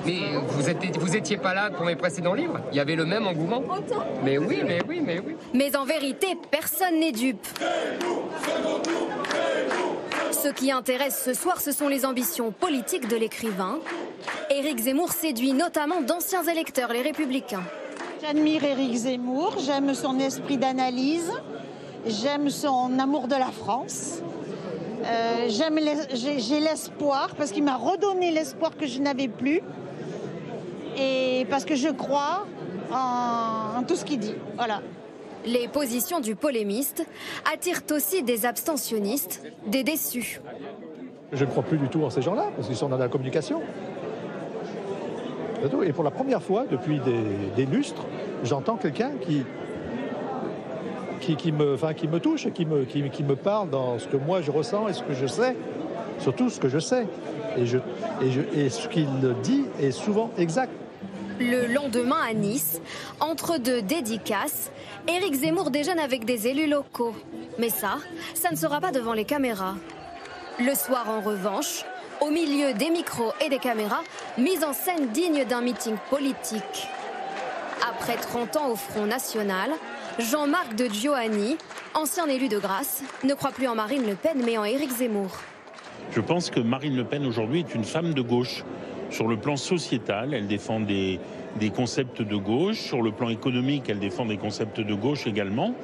Mais 0.04 0.20
vous 0.48 0.68
étiez, 0.68 0.90
vous 0.98 1.16
étiez 1.16 1.36
pas 1.36 1.54
là 1.54 1.70
pour 1.70 1.84
mes 1.84 1.96
précédents 1.96 2.34
livres 2.34 2.60
Il 2.72 2.76
y 2.76 2.80
avait 2.80 2.96
le 2.96 3.04
même 3.04 3.26
engouement 3.26 3.58
Autant 3.58 4.04
Mais 4.24 4.38
oui, 4.38 4.62
mais 4.66 4.80
oui, 4.88 5.00
mais 5.04 5.20
oui. 5.24 5.36
Mais 5.54 5.76
en 5.76 5.84
vérité, 5.84 6.36
personne 6.50 6.98
n'est 7.00 7.12
dupe. 7.12 7.46
Ce 10.32 10.48
qui 10.48 10.72
intéresse 10.72 11.22
ce 11.24 11.34
soir, 11.34 11.61
ce 11.61 11.72
sont 11.72 11.88
les 11.88 12.05
ambitions 12.07 12.50
politiques 12.50 13.09
de 13.09 13.16
l'écrivain. 13.16 13.78
Éric 14.50 14.78
Zemmour 14.78 15.12
séduit 15.12 15.52
notamment 15.52 16.00
d'anciens 16.00 16.44
électeurs, 16.44 16.92
les 16.92 17.02
républicains. 17.02 17.62
J'admire 18.22 18.64
Éric 18.64 18.94
Zemmour, 18.94 19.57
j'aime 19.59 19.94
son 19.94 20.18
esprit 20.18 20.57
d'analyse, 20.59 21.32
j'aime 22.07 22.50
son 22.50 22.98
amour 22.98 23.28
de 23.28 23.34
la 23.34 23.50
France. 23.50 24.20
Euh, 25.05 25.48
j'ai 25.48 26.61
l'espoir 26.61 27.34
parce 27.36 27.53
qu'il 27.53 27.64
m'a 27.64 27.76
redonné 27.76 28.30
l'espoir 28.30 28.76
que 28.76 28.86
je 28.86 29.01
n'avais 29.01 29.28
plus 29.28 29.62
et 30.98 31.46
parce 31.48 31.64
que 31.64 31.74
je 31.74 31.88
crois 31.88 32.46
en, 32.92 33.78
en 33.78 33.82
tout 33.82 33.96
ce 33.96 34.05
qu'il 34.05 34.18
dit. 34.18 34.34
Voilà. 34.57 34.82
Les 35.46 35.68
positions 35.68 36.20
du 36.20 36.34
polémiste 36.34 37.07
attirent 37.51 37.82
aussi 37.90 38.22
des 38.22 38.44
abstentionnistes, 38.44 39.42
des 39.66 39.82
déçus. 39.84 40.40
Je 41.32 41.44
ne 41.44 41.51
crois 41.51 41.62
plus 41.62 41.78
du 41.78 41.88
tout 41.88 42.03
en 42.03 42.11
ces 42.11 42.20
gens-là, 42.20 42.48
parce 42.55 42.66
qu'ils 42.66 42.76
sont 42.76 42.88
dans 42.88 42.98
la 42.98 43.09
communication. 43.09 43.62
Et 45.84 45.92
pour 45.92 46.05
la 46.05 46.11
première 46.11 46.42
fois 46.42 46.64
depuis 46.70 47.01
des, 47.01 47.22
des 47.57 47.66
lustres, 47.66 48.05
j'entends 48.44 48.76
quelqu'un 48.76 49.12
qui, 49.20 49.44
qui, 51.20 51.52
me, 51.52 52.18
touche 52.18 52.46
et 52.46 52.50
qui 52.50 52.64
me, 52.64 53.36
parle 53.36 53.70
dans 53.70 53.98
ce 53.98 54.08
que 54.08 54.16
moi 54.16 54.40
je 54.42 54.50
ressens 54.50 54.88
et 54.88 54.92
ce 54.92 55.02
que 55.02 55.14
je 55.14 55.26
sais, 55.26 55.56
surtout 56.18 56.50
ce 56.50 56.58
que 56.60 56.68
je 56.68 56.78
sais. 56.78 57.06
Et, 57.56 57.64
et 58.56 58.70
ce 58.70 58.88
qu'il 58.88 59.08
dit 59.42 59.64
est 59.80 59.90
souvent 59.90 60.30
exact. 60.38 60.72
Le 61.40 61.72
lendemain 61.72 62.18
à 62.28 62.34
Nice, 62.34 62.80
entre 63.18 63.58
deux 63.58 63.80
dédicaces, 63.80 64.70
Éric 65.08 65.34
Zemmour 65.34 65.70
déjeune 65.70 65.98
avec 65.98 66.24
des 66.24 66.48
élus 66.48 66.68
locaux. 66.68 67.14
Mais 67.58 67.70
ça, 67.70 67.96
ça 68.34 68.50
ne 68.50 68.56
sera 68.56 68.80
pas 68.80 68.92
devant 68.92 69.14
les 69.14 69.24
caméras. 69.24 69.74
Le 70.58 70.74
soir, 70.74 71.08
en 71.08 71.22
revanche, 71.22 71.84
au 72.20 72.30
milieu 72.30 72.74
des 72.74 72.90
micros 72.90 73.32
et 73.44 73.48
des 73.48 73.58
caméras, 73.58 74.02
mise 74.36 74.62
en 74.62 74.74
scène 74.74 75.08
digne 75.08 75.46
d'un 75.46 75.62
meeting 75.62 75.96
politique. 76.10 76.88
Après 77.88 78.16
30 78.16 78.56
ans 78.56 78.68
au 78.68 78.76
Front 78.76 79.06
National, 79.06 79.70
Jean-Marc 80.18 80.74
de 80.74 80.86
Giovanni, 80.86 81.56
ancien 81.94 82.26
élu 82.26 82.48
de 82.48 82.58
Grasse, 82.58 83.02
ne 83.24 83.32
croit 83.32 83.52
plus 83.52 83.68
en 83.68 83.74
Marine 83.74 84.02
Le 84.06 84.16
Pen 84.16 84.42
mais 84.44 84.58
en 84.58 84.64
Éric 84.64 84.90
Zemmour. 84.90 85.30
Je 86.11 86.20
pense 86.20 86.50
que 86.50 86.61
Marine 86.61 86.96
Le 86.96 87.04
Pen 87.04 87.24
aujourd'hui 87.24 87.61
est 87.61 87.74
une 87.74 87.84
femme 87.84 88.12
de 88.12 88.20
gauche. 88.20 88.64
Sur 89.11 89.28
le 89.28 89.36
plan 89.36 89.56
sociétal, 89.56 90.34
elle 90.34 90.46
défend 90.46 90.80
des, 90.80 91.20
concepts 91.74 92.22
de 92.22 92.36
gauche. 92.36 92.78
Sur 92.78 93.02
le 93.02 93.12
plan 93.12 93.28
économique, 93.28 93.84
elle 93.88 93.98
défend 93.98 94.26
des 94.26 94.36
concepts 94.36 94.80
de 94.80 94.94
gauche 94.94 95.26
également. 95.26 95.74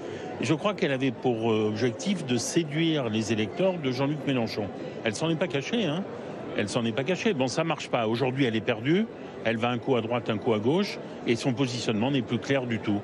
Je 0.40 0.54
crois 0.54 0.74
qu'elle 0.74 0.92
avait 0.92 1.12
pour 1.12 1.50
euh, 1.50 1.68
objectif 1.68 2.26
de 2.26 2.36
séduire 2.36 3.08
les 3.08 3.32
électeurs 3.32 3.78
de 3.78 3.90
Jean-Luc 3.90 4.18
Mélenchon. 4.26 4.68
Elle 5.04 5.14
s'en 5.14 5.30
est 5.30 5.36
pas 5.36 5.48
cachée, 5.48 5.86
hein. 5.86 6.04
Elle 6.58 6.68
s'en 6.68 6.84
est 6.84 6.92
pas 6.92 7.04
cachée. 7.04 7.32
Bon, 7.32 7.48
ça 7.48 7.64
marche 7.64 7.88
pas. 7.88 8.06
Aujourd'hui, 8.06 8.44
elle 8.44 8.56
est 8.56 8.60
perdue. 8.60 9.06
Elle 9.44 9.56
va 9.56 9.70
un 9.70 9.78
coup 9.78 9.96
à 9.96 10.00
droite, 10.00 10.30
un 10.30 10.38
coup 10.38 10.52
à 10.52 10.58
gauche, 10.58 10.98
et 11.26 11.36
son 11.36 11.52
positionnement 11.52 12.10
n'est 12.10 12.22
plus 12.22 12.38
clair 12.38 12.66
du 12.66 12.78
tout. 12.78 13.00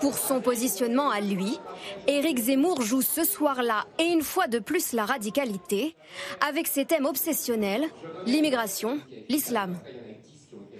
Pour 0.00 0.16
son 0.16 0.40
positionnement 0.40 1.10
à 1.10 1.20
lui, 1.20 1.58
Éric 2.06 2.38
Zemmour 2.38 2.82
joue 2.82 3.02
ce 3.02 3.24
soir-là 3.24 3.86
et 3.98 4.04
une 4.04 4.22
fois 4.22 4.46
de 4.46 4.58
plus 4.58 4.92
la 4.92 5.04
radicalité, 5.04 5.94
avec 6.40 6.66
ses 6.66 6.86
thèmes 6.86 7.04
obsessionnels, 7.06 7.84
l'immigration, 8.26 9.00
l'islam. 9.28 9.78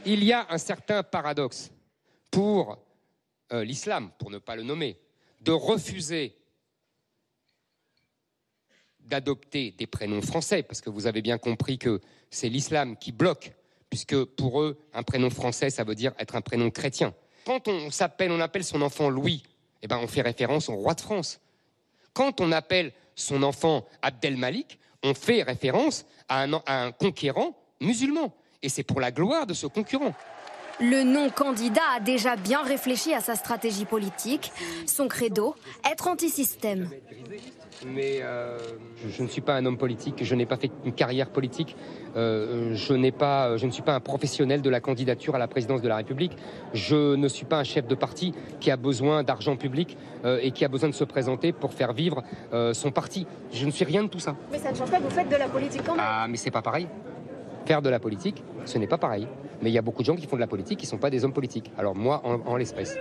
Il 0.06 0.24
y 0.24 0.32
a 0.32 0.46
un 0.48 0.58
certain 0.58 1.02
paradoxe 1.02 1.70
pour 2.30 2.78
euh, 3.52 3.64
l'islam, 3.64 4.10
pour 4.18 4.30
ne 4.30 4.38
pas 4.38 4.56
le 4.56 4.62
nommer, 4.62 4.98
de 5.42 5.52
refuser 5.52 6.36
d'adopter 9.00 9.72
des 9.72 9.86
prénoms 9.86 10.22
français, 10.22 10.62
parce 10.62 10.80
que 10.80 10.88
vous 10.88 11.06
avez 11.06 11.20
bien 11.20 11.36
compris 11.36 11.78
que 11.78 12.00
c'est 12.30 12.48
l'islam 12.48 12.96
qui 12.96 13.12
bloque, 13.12 13.52
puisque 13.90 14.24
pour 14.24 14.62
eux, 14.62 14.78
un 14.94 15.02
prénom 15.02 15.30
français, 15.30 15.68
ça 15.68 15.84
veut 15.84 15.96
dire 15.96 16.12
être 16.18 16.36
un 16.36 16.40
prénom 16.40 16.70
chrétien. 16.70 17.12
Quand 17.44 17.68
on 17.68 17.90
s'appelle, 17.90 18.30
on 18.32 18.40
appelle 18.40 18.64
son 18.64 18.82
enfant 18.82 19.08
Louis, 19.08 19.42
eh 19.82 19.86
ben 19.86 19.98
on 20.02 20.06
fait 20.06 20.20
référence 20.20 20.68
au 20.68 20.74
roi 20.74 20.94
de 20.94 21.00
France. 21.00 21.40
Quand 22.12 22.40
on 22.40 22.52
appelle 22.52 22.92
son 23.14 23.42
enfant 23.42 23.86
Abdelmalik, 24.02 24.78
on 25.02 25.14
fait 25.14 25.42
référence 25.42 26.04
à 26.28 26.42
un, 26.42 26.52
à 26.66 26.84
un 26.84 26.92
conquérant 26.92 27.56
musulman. 27.80 28.34
Et 28.62 28.68
c'est 28.68 28.82
pour 28.82 29.00
la 29.00 29.10
gloire 29.10 29.46
de 29.46 29.54
ce 29.54 29.66
concurrent. 29.66 30.14
Le 30.80 31.04
non-candidat 31.04 31.82
a 31.96 32.00
déjà 32.00 32.36
bien 32.36 32.62
réfléchi 32.62 33.12
à 33.12 33.20
sa 33.20 33.34
stratégie 33.34 33.84
politique, 33.84 34.50
son 34.86 35.08
credo, 35.08 35.54
être 35.90 36.08
anti-système. 36.08 36.88
Mais 37.86 38.20
euh, 38.22 38.58
je, 38.96 39.08
je 39.08 39.22
ne 39.22 39.28
suis 39.28 39.40
pas 39.42 39.54
un 39.56 39.66
homme 39.66 39.76
politique, 39.76 40.22
je 40.22 40.34
n'ai 40.34 40.46
pas 40.46 40.56
fait 40.56 40.70
une 40.84 40.92
carrière 40.92 41.30
politique, 41.30 41.76
euh, 42.16 42.74
je, 42.74 42.94
n'ai 42.94 43.12
pas, 43.12 43.56
je 43.56 43.66
ne 43.66 43.70
suis 43.70 43.82
pas 43.82 43.94
un 43.94 44.00
professionnel 44.00 44.62
de 44.62 44.70
la 44.70 44.80
candidature 44.80 45.34
à 45.34 45.38
la 45.38 45.48
présidence 45.48 45.82
de 45.82 45.88
la 45.88 45.96
République, 45.96 46.32
je 46.72 47.14
ne 47.14 47.28
suis 47.28 47.46
pas 47.46 47.58
un 47.58 47.64
chef 47.64 47.86
de 47.86 47.94
parti 47.94 48.32
qui 48.58 48.70
a 48.70 48.76
besoin 48.76 49.22
d'argent 49.22 49.56
public 49.56 49.96
euh, 50.24 50.38
et 50.42 50.50
qui 50.50 50.64
a 50.64 50.68
besoin 50.68 50.88
de 50.88 50.94
se 50.94 51.04
présenter 51.04 51.52
pour 51.52 51.72
faire 51.74 51.92
vivre 51.92 52.22
euh, 52.52 52.74
son 52.74 52.90
parti. 52.90 53.26
Je 53.52 53.66
ne 53.66 53.70
suis 53.70 53.84
rien 53.84 54.02
de 54.02 54.08
tout 54.08 54.20
ça. 54.20 54.34
Mais 54.50 54.58
ça 54.58 54.72
ne 54.72 54.76
change 54.76 54.90
pas 54.90 54.98
que 54.98 55.04
vous 55.04 55.10
faites 55.10 55.28
de 55.28 55.36
la 55.36 55.48
politique 55.48 55.82
quand 55.84 55.94
même. 55.94 56.04
Ah, 56.06 56.26
mais 56.28 56.36
c'est 56.36 56.50
pas 56.50 56.62
pareil. 56.62 56.86
Faire 57.66 57.82
de 57.82 57.90
la 57.90 57.98
politique, 57.98 58.42
ce 58.64 58.78
n'est 58.78 58.86
pas 58.86 58.98
pareil. 58.98 59.26
Mais 59.62 59.70
il 59.70 59.72
y 59.72 59.78
a 59.78 59.82
beaucoup 59.82 60.02
de 60.02 60.06
gens 60.06 60.16
qui 60.16 60.26
font 60.26 60.36
de 60.36 60.40
la 60.40 60.46
politique 60.46 60.78
qui 60.78 60.86
ne 60.86 60.90
sont 60.90 60.98
pas 60.98 61.10
des 61.10 61.24
hommes 61.24 61.32
politiques. 61.32 61.70
Alors 61.78 61.94
moi, 61.94 62.22
en, 62.24 62.56
l'espèce. 62.56 62.96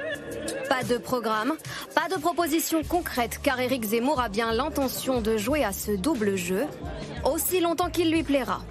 Pas 0.67 0.83
de 0.83 0.97
programme, 0.97 1.53
pas 1.95 2.13
de 2.13 2.19
proposition 2.19 2.83
concrète, 2.83 3.39
car 3.41 3.59
Éric 3.59 3.83
Zemmour 3.85 4.19
a 4.19 4.29
bien 4.29 4.51
l'intention 4.51 5.21
de 5.21 5.37
jouer 5.37 5.63
à 5.63 5.71
ce 5.71 5.91
double 5.91 6.35
jeu, 6.35 6.65
aussi 7.23 7.59
longtemps 7.59 7.89
qu'il 7.89 8.11
lui 8.11 8.23
plaira. 8.23 8.61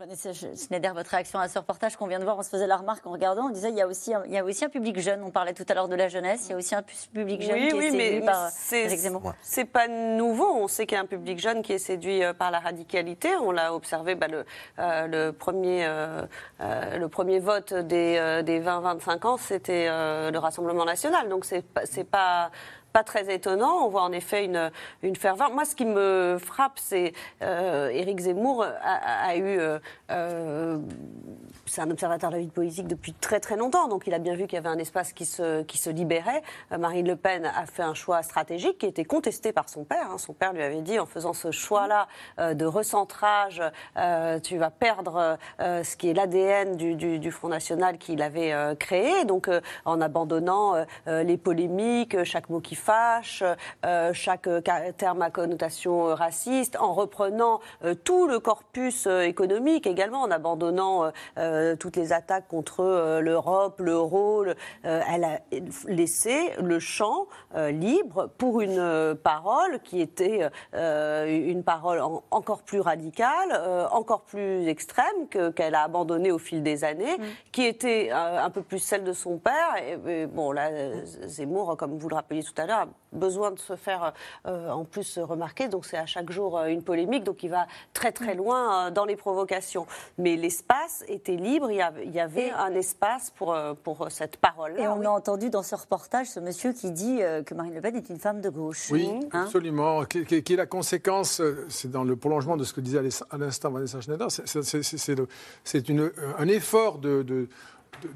Vanessa 0.00 0.30
Schneider, 0.32 0.94
votre 0.94 1.10
réaction 1.10 1.38
à 1.40 1.46
ce 1.48 1.58
reportage 1.58 1.94
qu'on 1.94 2.06
vient 2.06 2.18
de 2.18 2.24
voir, 2.24 2.38
on 2.38 2.42
se 2.42 2.48
faisait 2.48 2.66
la 2.66 2.78
remarque 2.78 3.06
en 3.06 3.10
regardant, 3.10 3.48
on 3.48 3.50
disait 3.50 3.68
il 3.68 3.76
y 3.76 3.82
a 3.82 3.86
aussi 3.86 4.14
un, 4.14 4.22
il 4.24 4.32
y 4.32 4.38
a 4.38 4.42
aussi 4.46 4.64
un 4.64 4.70
public 4.70 4.98
jeune, 4.98 5.22
on 5.22 5.30
parlait 5.30 5.52
tout 5.52 5.66
à 5.68 5.74
l'heure 5.74 5.88
de 5.88 5.94
la 5.94 6.08
jeunesse, 6.08 6.46
il 6.46 6.52
y 6.52 6.54
a 6.54 6.56
aussi 6.56 6.74
un 6.74 6.80
pu- 6.80 6.94
public 7.12 7.42
jeune 7.42 7.52
Oui, 7.58 7.68
qui 7.68 7.74
oui, 7.74 7.84
est 7.84 7.90
mais 7.90 8.08
séduit 8.08 8.20
par 8.24 8.48
c'est- 8.48 8.84
Éric 8.84 8.98
Zemmour. 8.98 9.34
C'est 9.42 9.66
pas 9.66 9.88
nouveau. 9.88 10.46
On 10.56 10.68
sait 10.68 10.86
qu'il 10.86 10.96
y 10.96 10.98
a 10.98 11.02
un 11.02 11.06
public 11.06 11.38
jeune 11.38 11.60
qui 11.60 11.74
est 11.74 11.78
séduit 11.78 12.24
euh, 12.24 12.32
par 12.32 12.50
la 12.50 12.60
radicalité. 12.60 13.28
On 13.42 13.50
l'a 13.50 13.74
observé 13.74 14.14
bah, 14.14 14.28
le, 14.28 14.46
euh, 14.78 15.06
le, 15.06 15.32
premier, 15.32 15.84
euh, 15.84 16.22
euh, 16.62 16.96
le 16.96 17.08
premier 17.08 17.38
vote 17.38 17.74
des, 17.74 18.16
euh, 18.18 18.40
des 18.40 18.58
20-25 18.58 19.26
ans, 19.26 19.36
c'était 19.36 19.86
euh, 19.90 20.30
le 20.30 20.38
Rassemblement 20.38 20.86
national. 20.86 21.28
Donc 21.28 21.44
c'est 21.44 21.62
pas, 22.04 22.50
pas 22.92 23.02
très 23.04 23.32
étonnant. 23.34 23.84
On 23.84 23.88
voit 23.88 24.02
en 24.02 24.12
effet 24.12 24.44
une, 24.44 24.70
une 25.02 25.16
ferveur. 25.16 25.50
Moi, 25.52 25.64
ce 25.64 25.74
qui 25.74 25.84
me 25.84 26.38
frappe, 26.44 26.78
c'est 26.78 27.12
euh, 27.42 27.88
Éric 27.90 28.20
Zemmour 28.20 28.64
a, 28.64 29.36
eu. 29.36 29.58
euh, 29.58 29.78
euh, 30.10 30.78
c'est 31.66 31.80
un 31.82 31.90
observateur 31.90 32.30
de 32.30 32.36
la 32.36 32.40
vie 32.42 32.48
politique 32.48 32.88
depuis 32.88 33.12
très 33.12 33.38
très 33.38 33.56
longtemps, 33.56 33.86
donc 33.86 34.06
il 34.08 34.14
a 34.14 34.18
bien 34.18 34.34
vu 34.34 34.46
qu'il 34.48 34.54
y 34.54 34.58
avait 34.58 34.68
un 34.68 34.78
espace 34.78 35.12
qui 35.12 35.24
se, 35.24 35.62
qui 35.62 35.78
se 35.78 35.88
libérait. 35.88 36.42
Euh, 36.72 36.78
Marine 36.78 37.06
Le 37.06 37.14
Pen 37.14 37.46
a 37.46 37.64
fait 37.66 37.82
un 37.84 37.94
choix 37.94 38.22
stratégique 38.22 38.78
qui 38.78 38.86
était 38.86 39.04
contesté 39.04 39.52
par 39.52 39.68
son 39.68 39.84
père. 39.84 40.08
hein. 40.10 40.18
Son 40.18 40.32
père 40.32 40.52
lui 40.52 40.62
avait 40.62 40.82
dit, 40.82 40.98
en 40.98 41.06
faisant 41.06 41.32
ce 41.32 41.50
choix-là 41.52 42.08
de 42.38 42.64
recentrage, 42.64 43.62
tu 44.42 44.56
vas 44.58 44.70
perdre 44.70 45.38
ce 45.58 45.96
qui 45.96 46.10
est 46.10 46.14
l'ADN 46.14 46.76
du, 46.76 46.94
du- 46.94 47.18
du 47.18 47.30
Front 47.30 47.48
National 47.48 47.98
qu'il 47.98 48.22
avait 48.22 48.52
créé, 48.78 49.24
donc 49.24 49.48
en 49.84 50.00
abandonnant 50.00 50.84
les 51.06 51.36
polémiques, 51.36 52.24
chaque 52.24 52.48
mot 52.50 52.60
qui 52.60 52.74
fâche, 52.80 53.44
euh, 53.84 54.10
chaque 54.12 54.46
euh, 54.46 54.60
terme 54.96 55.22
à 55.22 55.30
connotation 55.30 56.08
euh, 56.08 56.14
raciste, 56.14 56.76
en 56.80 56.92
reprenant 56.94 57.60
euh, 57.84 57.94
tout 57.94 58.26
le 58.26 58.40
corpus 58.40 59.06
économique 59.06 59.86
également, 59.86 60.22
en 60.22 60.30
abandonnant 60.30 61.10
toutes 61.78 61.96
les 61.96 62.12
attaques 62.12 62.48
contre 62.48 63.20
l'Europe, 63.20 63.80
l'euro. 63.80 64.44
le- 64.44 64.54
elle 64.82 65.24
a 65.24 65.38
laissé 65.86 66.50
le 66.60 66.78
champ 66.78 67.26
libre 67.54 68.30
pour 68.38 68.60
une 68.60 69.14
parole 69.22 69.80
qui 69.80 70.00
était 70.00 70.48
une 70.74 71.62
parole 71.64 72.00
en- 72.00 72.22
encore 72.30 72.62
plus 72.62 72.80
radicale, 72.80 73.50
encore 73.92 74.22
plus 74.22 74.66
extrême 74.68 75.28
que- 75.30 75.50
qu'elle 75.50 75.74
a 75.74 75.82
abandonnée 75.82 76.30
au 76.32 76.38
fil 76.38 76.62
des 76.62 76.84
années, 76.84 77.16
qui 77.52 77.64
était 77.66 78.10
un 78.10 78.50
peu 78.50 78.62
plus 78.62 78.78
celle 78.78 79.04
de 79.04 79.12
son 79.12 79.38
père. 79.38 79.74
Et, 80.06 80.22
et 80.22 80.26
bon, 80.26 80.52
là, 80.52 80.70
Zemmour, 81.26 81.76
comme 81.76 81.98
vous 81.98 82.08
le 82.08 82.14
rappeliez 82.14 82.42
tout 82.42 82.54
à 82.56 82.66
l'heure, 82.66 82.69
a 82.70 82.88
besoin 83.12 83.50
de 83.50 83.58
se 83.58 83.74
faire 83.76 84.12
euh, 84.46 84.70
en 84.70 84.84
plus 84.84 85.18
remarquer. 85.18 85.68
Donc 85.68 85.84
c'est 85.84 85.96
à 85.96 86.06
chaque 86.06 86.30
jour 86.30 86.56
euh, 86.58 86.66
une 86.66 86.82
polémique. 86.82 87.24
Donc 87.24 87.42
il 87.42 87.50
va 87.50 87.66
très 87.92 88.12
très 88.12 88.34
loin 88.34 88.86
euh, 88.86 88.90
dans 88.90 89.04
les 89.04 89.16
provocations. 89.16 89.86
Mais 90.18 90.36
l'espace 90.36 91.04
était 91.08 91.36
libre. 91.36 91.70
Il 91.70 91.76
y 91.76 91.82
avait, 91.82 92.04
il 92.06 92.12
y 92.12 92.20
avait 92.20 92.50
un 92.50 92.72
espace 92.74 93.30
pour, 93.30 93.56
pour 93.82 94.06
cette 94.10 94.36
parole. 94.36 94.78
Et 94.78 94.86
on 94.88 95.02
a 95.02 95.08
entendu 95.08 95.50
dans 95.50 95.62
ce 95.62 95.74
reportage 95.74 96.28
ce 96.28 96.40
monsieur 96.40 96.72
qui 96.72 96.90
dit 96.92 97.18
euh, 97.22 97.42
que 97.42 97.54
Marine 97.54 97.74
Le 97.74 97.80
Pen 97.80 97.96
est 97.96 98.08
une 98.08 98.18
femme 98.18 98.40
de 98.40 98.48
gauche. 98.48 98.88
Oui, 98.90 99.10
Hein 99.32 99.44
absolument. 99.44 100.04
Qui, 100.04 100.24
qui- 100.24 100.42
qui 100.42 100.52
est 100.52 100.56
la 100.56 100.66
conséquence, 100.66 101.42
c'est 101.68 101.90
dans 101.90 102.04
le 102.04 102.16
prolongement 102.16 102.56
de 102.56 102.64
ce 102.64 102.72
que 102.72 102.80
disait 102.80 103.00
à 103.30 103.36
l'instant 103.38 103.70
Vanessa 103.70 104.00
Schneider, 104.00 104.30
c'est- 104.30 104.46
c'est- 104.46 104.62
c'est- 104.62 104.82
c'est 104.98 105.14
le- 105.14 105.28
c'est 105.64 105.88
une- 105.88 106.10
un 106.38 106.48
effort 106.48 106.98
de, 106.98 107.22
de- 107.22 107.48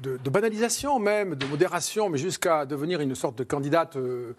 de- 0.01 0.29
banalisation 0.29 0.99
même, 0.99 1.35
de 1.35 1.45
modération, 1.45 2.09
mais 2.09 2.17
jusqu'à 2.17 2.65
devenir 2.65 3.01
une 3.01 3.15
sorte 3.15 3.37
de 3.37 3.43
candidate 3.43 3.95
euh, 3.95 4.35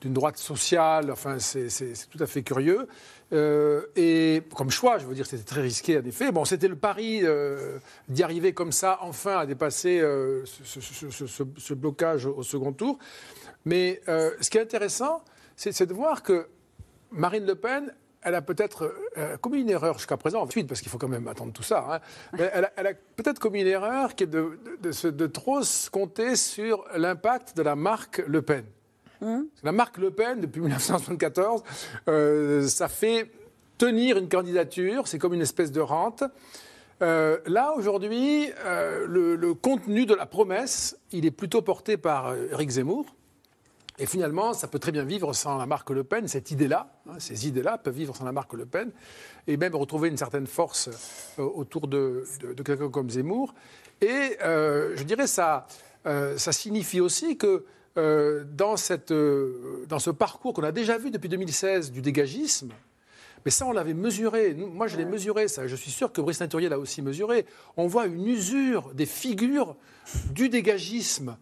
d'une 0.00 0.12
droite 0.12 0.38
sociale. 0.38 1.10
Enfin, 1.10 1.38
c'est 1.38 1.68
tout 2.10 2.22
à 2.22 2.26
fait 2.26 2.42
curieux. 2.42 2.86
Euh, 3.32 3.82
et 3.96 4.42
comme 4.54 4.70
choix, 4.70 4.98
je 4.98 5.06
veux 5.06 5.14
dire, 5.14 5.26
c'était 5.26 5.44
très 5.44 5.62
risqué 5.62 5.98
en 5.98 6.04
effet. 6.04 6.32
Bon, 6.32 6.44
c'était 6.44 6.68
le 6.68 6.76
pari 6.76 7.20
euh, 7.22 7.78
d'y 8.08 8.22
arriver 8.22 8.52
comme 8.52 8.72
ça, 8.72 8.98
enfin, 9.00 9.38
à 9.38 9.46
dépasser 9.46 10.00
ce, 10.44 11.74
blocage 11.74 12.26
au 12.26 12.42
second 12.42 12.72
tour. 12.72 12.98
Mais 13.64 14.00
ce 14.06 14.48
qui 14.50 14.58
est 14.58 14.62
intéressant, 14.62 15.22
c'est 15.56 15.86
de 15.86 15.94
voir 15.94 16.22
que 16.22 16.46
Marine 17.10 17.46
Le 17.46 17.54
Pen, 17.54 17.92
elle 18.26 18.34
a 18.34 18.42
peut-être 18.42 18.92
euh, 19.16 19.36
commis 19.36 19.60
une 19.60 19.70
erreur 19.70 19.96
jusqu'à 19.98 20.16
présent, 20.16 20.42
ensuite, 20.42 20.66
parce 20.66 20.80
qu'il 20.80 20.90
faut 20.90 20.98
quand 20.98 21.06
même 21.08 21.28
attendre 21.28 21.52
tout 21.52 21.62
ça. 21.62 21.86
hein. 21.88 22.00
Mais 22.36 22.50
elle 22.52 22.64
a, 22.64 22.72
elle 22.76 22.86
a 22.88 22.92
peut-être 23.16 23.38
commis 23.38 23.60
une 23.60 23.68
erreur 23.68 24.14
qui 24.16 24.24
est 24.24 24.26
de, 24.26 24.58
de- 24.64 24.76
de 24.82 24.92
se- 24.92 25.06
de 25.08 25.26
trop 25.28 25.62
se 25.62 25.88
compter 25.88 26.34
sur 26.36 26.84
l'impact 26.96 27.56
de 27.56 27.62
la 27.62 27.76
marque 27.76 28.22
Le 28.26 28.42
Pen. 28.42 28.64
La 29.62 29.72
marque 29.72 29.98
Le 29.98 30.10
Pen, 30.10 30.40
depuis 30.40 30.60
1974, 30.62 31.62
euh, 32.08 32.66
ça 32.66 32.88
fait 32.88 33.30
tenir 33.78 34.18
une 34.18 34.28
candidature, 34.28 35.06
c'est 35.08 35.18
comme 35.18 35.32
une 35.34 35.40
espèce 35.42 35.70
de 35.72 35.80
rente. 35.80 36.24
Euh, 37.02 37.38
là, 37.46 37.72
aujourd'hui, 37.76 38.50
euh, 38.64 39.06
le, 39.06 39.36
le 39.36 39.54
contenu 39.54 40.04
de 40.06 40.14
la 40.14 40.26
promesse, 40.26 40.98
il 41.12 41.26
est 41.26 41.30
plutôt 41.30 41.62
porté 41.62 41.96
par 41.96 42.28
euh, 42.28 42.48
Éric 42.52 42.70
Zemmour. 42.70 43.06
Et 43.98 44.04
finalement, 44.06 44.52
ça 44.52 44.68
peut 44.68 44.78
très 44.78 44.92
bien 44.92 45.04
vivre 45.04 45.32
sans 45.32 45.56
la 45.56 45.64
marque 45.66 45.88
Le 45.90 46.04
Pen, 46.04 46.28
cette 46.28 46.50
idée-là, 46.50 46.92
hein, 47.08 47.14
ces 47.18 47.48
idées-là 47.48 47.78
peuvent 47.78 47.94
vivre 47.94 48.14
sans 48.14 48.24
la 48.26 48.32
marque 48.32 48.52
Le 48.52 48.66
Pen, 48.66 48.90
et 49.46 49.56
même 49.56 49.74
retrouver 49.74 50.08
une 50.10 50.18
certaine 50.18 50.46
force 50.46 50.90
euh, 51.38 51.42
autour 51.42 51.88
de, 51.88 52.24
de- 52.42 52.52
de 52.52 52.62
quelqu'un 52.62 52.90
comme 52.90 53.08
Zemmour. 53.08 53.54
Et 54.02 54.36
euh, 54.42 54.94
je 54.96 55.02
dirais 55.04 55.26
ça, 55.26 55.66
euh, 56.06 56.36
ça 56.36 56.52
signifie 56.52 57.00
aussi 57.00 57.36
que 57.38 57.64
dans, 57.98 58.76
cette, 58.76 59.10
dans 59.10 59.98
ce 59.98 60.10
parcours 60.10 60.52
qu'on 60.52 60.64
a 60.64 60.70
déjà 60.70 60.98
vu 60.98 61.10
depuis 61.10 61.30
2016 61.30 61.92
du 61.92 62.02
dégagisme, 62.02 62.68
mais 63.46 63.50
ça, 63.50 63.64
on 63.64 63.72
l'avait 63.72 63.94
mesuré. 63.94 64.52
Nous, 64.52 64.66
moi, 64.66 64.86
je 64.86 64.98
l'ai 64.98 65.06
mesuré, 65.06 65.48
ça. 65.48 65.66
Je 65.66 65.74
suis 65.76 65.90
sûr 65.90 66.12
que 66.12 66.20
Brice 66.20 66.36
Teinturier 66.36 66.68
l'a 66.68 66.78
aussi 66.78 67.00
mesuré. 67.00 67.46
On 67.78 67.86
voit 67.86 68.04
une 68.04 68.26
usure 68.26 68.92
des 68.92 69.06
figures 69.06 69.76
du 70.32 70.50
dégagisme. 70.50 71.38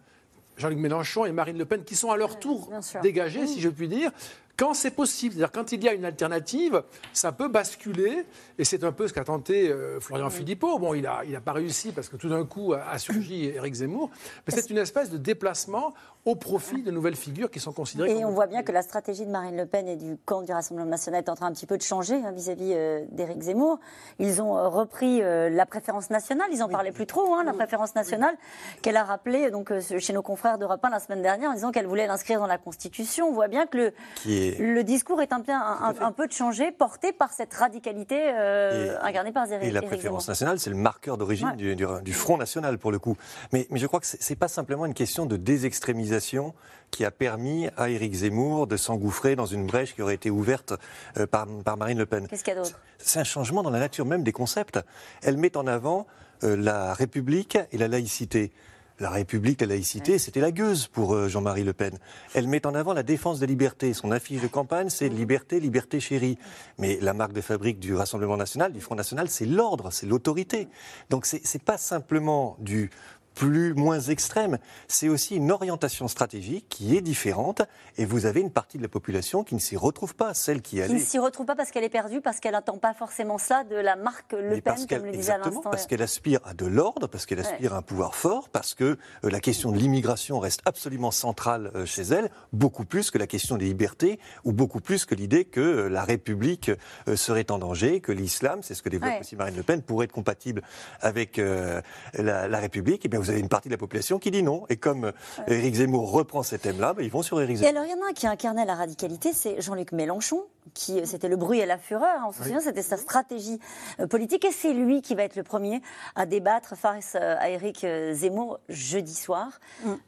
Jean-Luc 0.57 0.79
Mélenchon 0.79 1.25
et 1.25 1.31
Marine 1.31 1.57
Le 1.57 1.65
Pen, 1.65 1.83
qui 1.83 1.95
sont 1.95 2.11
à 2.11 2.17
leur 2.17 2.39
tour 2.39 2.69
dégagés, 3.01 3.47
si 3.47 3.61
je 3.61 3.69
puis 3.69 3.87
dire, 3.87 4.11
quand 4.57 4.73
c'est 4.73 4.91
possible. 4.91 5.33
C'est-à-dire 5.35 5.51
quand 5.51 5.71
il 5.71 5.83
y 5.83 5.89
a 5.89 5.93
une 5.93 6.05
alternative, 6.05 6.83
ça 7.13 7.31
peut 7.31 7.47
basculer. 7.47 8.25
Et 8.57 8.63
c'est 8.63 8.83
un 8.83 8.91
peu 8.91 9.07
ce 9.07 9.13
qu'a 9.13 9.23
tenté 9.23 9.69
euh, 9.69 9.99
Florian 9.99 10.29
Philippot. 10.29 10.79
Bon, 10.79 10.93
il 10.93 11.03
n'a 11.03 11.23
il 11.25 11.35
a 11.35 11.41
pas 11.41 11.51
réussi 11.53 11.91
parce 11.91 12.07
que 12.09 12.15
tout 12.15 12.29
d'un 12.29 12.45
coup 12.45 12.73
a, 12.73 12.83
a 12.89 12.97
surgi 12.97 13.45
Éric 13.55 13.73
Zemmour. 13.75 14.09
Mais 14.47 14.53
c'est 14.53 14.69
une 14.69 14.77
espèce 14.77 15.09
de 15.09 15.17
déplacement 15.17 15.93
au 16.23 16.35
profit 16.35 16.81
de 16.81 16.89
nouvelles 16.89 17.15
figures 17.15 17.51
qui 17.51 17.59
sont 17.59 17.71
considérées 17.71 18.09
Et 18.09 18.13
comme 18.15 18.23
on 18.25 18.31
voit 18.31 18.47
bien 18.47 18.63
que 18.63 18.71
la 18.71 18.81
stratégie 18.81 19.25
de 19.25 19.29
Marine 19.29 19.55
Le 19.57 19.67
Pen 19.67 19.87
et 19.87 19.95
du 19.95 20.17
camp 20.25 20.41
du 20.41 20.51
Rassemblement 20.51 20.89
national 20.89 21.21
est 21.23 21.29
en 21.29 21.35
train 21.35 21.45
un 21.45 21.51
petit 21.51 21.67
peu 21.67 21.77
de 21.77 21.83
changer 21.83 22.15
hein, 22.15 22.31
vis-à-vis 22.31 22.71
euh, 22.73 23.05
d'Éric 23.11 23.41
Zemmour. 23.43 23.79
Ils 24.17 24.41
ont 24.41 24.57
euh, 24.57 24.67
repris 24.67 25.21
euh, 25.21 25.49
la 25.51 25.67
préférence 25.67 26.09
nationale, 26.09 26.47
ils 26.51 26.63
en 26.63 26.69
parlaient 26.69 26.91
plus 26.91 27.05
trop, 27.05 27.35
hein, 27.35 27.43
la 27.43 27.53
préférence 27.53 27.93
nationale, 27.93 28.35
qu'elle 28.81 28.97
a 28.97 29.03
rappelée 29.03 29.51
donc, 29.51 29.69
euh, 29.71 29.79
chez 29.99 30.13
nos 30.13 30.23
confrères 30.23 30.57
d'Europe 30.57 30.83
1 30.83 30.89
la 30.89 30.99
semaine 30.99 31.21
dernière 31.21 31.51
en 31.51 31.53
disant 31.53 31.71
qu'elle 31.71 31.85
voulait 31.85 32.07
l'inscrire 32.07 32.39
dans 32.39 32.47
la 32.47 32.57
Constitution. 32.57 33.27
On 33.29 33.33
voit 33.33 33.47
bien 33.47 33.67
que 33.67 33.77
le, 33.77 33.93
Qui 34.15 34.37
est- 34.44 34.44
le 34.59 34.83
discours 34.83 35.21
est 35.21 35.31
un, 35.33 35.41
peu- 35.41 35.51
un, 35.51 35.93
un- 35.99 36.11
peu 36.11 36.27
changé, 36.29 36.71
porté 36.71 37.11
par 37.13 37.31
cette 37.33 37.53
radicalité 37.53 38.17
euh, 38.33 38.97
incarnée 39.01 39.31
par 39.31 39.51
Éric 39.51 39.67
Et 39.67 39.71
la 39.71 39.81
préférence 39.81 40.23
Zemmour. 40.23 40.29
nationale, 40.31 40.59
c'est 40.59 40.69
le 40.69 40.75
marqueur 40.75 41.17
d'origine 41.17 41.49
Ouais. 41.49 41.55
du, 41.55 41.75
du- 41.75 41.85
du 42.03 42.13
Front 42.13 42.37
National, 42.37 42.77
pour 42.77 42.91
le 42.91 42.99
coup. 42.99 43.17
Mais, 43.53 43.67
mais 43.69 43.79
je 43.79 43.87
crois 43.87 43.99
que 43.99 44.05
c'est 44.05 44.21
c'est 44.21 44.35
pas 44.35 44.47
simplement 44.47 44.85
une 44.85 44.93
question 44.93 45.25
de 45.25 45.37
désextrémisation 45.37 46.53
qui 46.91 47.03
a 47.05 47.11
permis 47.11 47.67
à 47.77 47.89
Éric 47.89 48.13
Zemmour 48.13 48.67
de 48.67 48.77
s'engouffrer 48.77 49.35
dans 49.35 49.45
une 49.45 49.65
brèche 49.65 49.93
qui 49.95 50.01
aurait 50.01 50.15
été 50.15 50.29
ouverte 50.29 50.73
euh, 51.17 51.27
par, 51.27 51.45
par 51.63 51.77
Marine 51.77 51.97
Le 51.97 52.05
Pen. 52.05 52.27
Qu'est-ce 52.27 52.43
qu'il 52.43 52.53
y 52.53 52.57
a 52.57 52.61
d'autre? 52.61 52.79
C'est 52.97 53.19
un 53.19 53.23
changement 53.23 53.63
dans 53.63 53.69
la 53.71 53.79
nature 53.79 54.05
même 54.05 54.23
des 54.23 54.31
concepts. 54.31 54.79
Elle 55.23 55.37
met 55.37 55.57
en 55.57 55.67
avant 55.67 56.07
euh, 56.43 56.55
la 56.55 56.93
République 56.93 57.57
et 57.71 57.77
la 57.77 57.87
laïcité. 57.87 58.51
La 58.99 59.09
République, 59.09 59.59
la 59.59 59.67
laïcité, 59.67 60.17
c'était 60.17 60.39
la 60.39 60.53
gueuse 60.53 60.87
pour 60.87 61.13
euh, 61.13 61.27
Jean-Marie 61.27 61.65
Le 61.65 61.73
Pen. 61.73 61.97
Elle 62.33 62.47
met 62.47 62.65
en 62.65 62.73
avant 62.73 62.93
la 62.93 63.03
défense 63.03 63.39
des 63.39 63.47
libertés. 63.47 63.93
Son 63.93 64.09
affiche 64.09 64.41
de 64.41 64.47
campagne, 64.47 64.89
c'est 64.89 65.09
liberté, 65.09 65.59
liberté 65.59 65.99
chérie. 65.99 66.37
Mais 66.77 66.97
la 67.01 67.13
marque 67.13 67.33
de 67.33 67.41
fabrique 67.41 67.79
du 67.79 67.93
Rassemblement 67.93 68.37
national, 68.37 68.71
du 68.71 68.79
Front 68.79 68.95
national, 68.95 69.27
c'est 69.29 69.45
l'ordre, 69.45 69.91
c'est 69.91 70.05
l'autorité. 70.05 70.69
Donc 71.09 71.25
c'est 71.25 71.41
c'est 71.45 71.61
pas 71.61 71.77
simplement 71.77 72.55
du 72.59 72.89
plus 73.35 73.73
moins 73.73 73.99
extrême, 73.99 74.57
c'est 74.87 75.09
aussi 75.09 75.35
une 75.35 75.51
orientation 75.51 76.07
stratégique 76.07 76.65
qui 76.69 76.95
est 76.97 77.01
différente 77.01 77.61
et 77.97 78.05
vous 78.05 78.25
avez 78.25 78.39
une 78.41 78.51
partie 78.51 78.77
de 78.77 78.83
la 78.83 78.89
population 78.89 79.43
qui 79.43 79.53
ne 79.55 79.59
s'y 79.59 79.75
retrouve 79.77 80.15
pas, 80.15 80.33
celle 80.33 80.61
qui 80.61 80.77
Qui 80.77 80.81
ne 80.81 80.83
allait 80.85 80.99
s'y 80.99 81.19
retrouve 81.19 81.45
pas 81.45 81.55
parce 81.55 81.71
qu'elle 81.71 81.83
est 81.83 81.89
perdue, 81.89 82.21
parce 82.21 82.39
qu'elle 82.39 82.53
n'attend 82.53 82.77
pas 82.77 82.93
forcément 82.93 83.37
ça 83.37 83.63
de 83.63 83.75
la 83.75 83.95
marque 83.95 84.33
Le 84.33 84.49
Pen, 84.53 84.61
parce 84.61 84.85
qu'elle- 84.85 84.99
comme 85.01 85.11
le 85.11 85.15
disait 85.17 85.33
à 85.33 85.37
l'instant. 85.37 85.69
parce 85.69 85.85
qu'elle 85.85 86.01
aspire 86.01 86.39
à 86.45 86.53
de 86.53 86.65
l'ordre, 86.65 87.07
parce 87.07 87.25
qu'elle 87.25 87.39
aspire 87.39 87.73
à 87.73 87.77
un 87.77 87.81
pouvoir 87.81 88.15
fort, 88.15 88.49
parce 88.49 88.73
que 88.73 88.83
euh, 88.85 88.97
la 89.29 89.39
question 89.39 89.71
de 89.71 89.77
l'immigration 89.77 90.39
reste 90.39 90.61
absolument 90.65 91.11
centrale 91.11 91.71
euh, 91.75 91.85
chez 91.85 92.01
elle, 92.03 92.29
beaucoup 92.53 92.85
plus 92.85 93.11
que 93.11 93.17
la 93.17 93.27
question 93.27 93.57
des 93.57 93.65
libertés, 93.65 94.19
ou 94.45 94.53
beaucoup 94.53 94.79
plus 94.79 95.05
que 95.05 95.13
l'idée 95.15 95.45
que 95.45 95.59
euh, 95.59 95.89
la 95.89 96.03
République 96.03 96.71
euh, 97.09 97.15
serait 97.15 97.51
en 97.51 97.59
danger, 97.59 97.99
que 98.01 98.11
l'islam, 98.11 98.61
c'est 98.63 98.73
ce 98.75 98.81
que 98.81 98.89
développe 98.89 99.11
Ouais. 99.13 99.19
aussi 99.19 99.35
Marine 99.35 99.55
Le 99.57 99.63
Pen, 99.63 99.81
pourrait 99.81 100.05
être 100.05 100.11
compatible 100.13 100.61
avec 101.01 101.37
euh, 101.39 101.81
la, 102.13 102.47
la 102.47 102.59
République. 102.59 103.05
Et 103.05 103.09
bien 103.09 103.19
vous 103.25 103.31
avez 103.31 103.39
une 103.39 103.49
partie 103.49 103.67
de 103.69 103.73
la 103.73 103.77
population 103.77 104.19
qui 104.19 104.31
dit 104.31 104.43
non. 104.43 104.65
Et 104.69 104.77
comme 104.77 105.05
euh, 105.05 105.11
Éric 105.47 105.75
Zemmour 105.75 106.11
reprend 106.11 106.43
ces 106.43 106.59
thèmes-là, 106.59 106.93
ben, 106.93 107.03
ils 107.03 107.11
vont 107.11 107.23
sur 107.23 107.41
Éric 107.41 107.55
Et 107.55 107.59
Zemmour. 107.59 107.81
alors, 107.81 107.85
il 107.85 107.91
y 107.91 108.01
en 108.01 108.05
a 108.05 108.09
un 108.09 108.13
qui 108.13 108.27
incarnait 108.27 108.65
la 108.65 108.75
radicalité, 108.75 109.33
c'est 109.33 109.59
Jean-Luc 109.61 109.91
Mélenchon, 109.91 110.43
qui 110.73 110.99
euh, 110.99 111.05
c'était 111.05 111.27
le 111.27 111.35
bruit 111.35 111.59
et 111.59 111.65
la 111.65 111.77
fureur. 111.77 112.03
hein, 112.19 112.25
on 112.27 112.31
se 112.31 112.43
souvient, 112.43 112.59
c'était 112.59 112.81
sa 112.83 112.97
stratégie 112.97 113.59
euh, 113.99 114.07
politique. 114.07 114.45
Et 114.45 114.51
c'est 114.51 114.73
lui 114.73 115.01
qui 115.01 115.15
va 115.15 115.23
être 115.23 115.35
le 115.35 115.43
premier 115.43 115.81
à 116.15 116.25
débattre 116.25 116.75
face 116.77 117.15
à 117.15 117.49
Éric 117.49 117.85
Zemmour 118.11 118.59
jeudi 118.69 119.13
soir. 119.15 119.59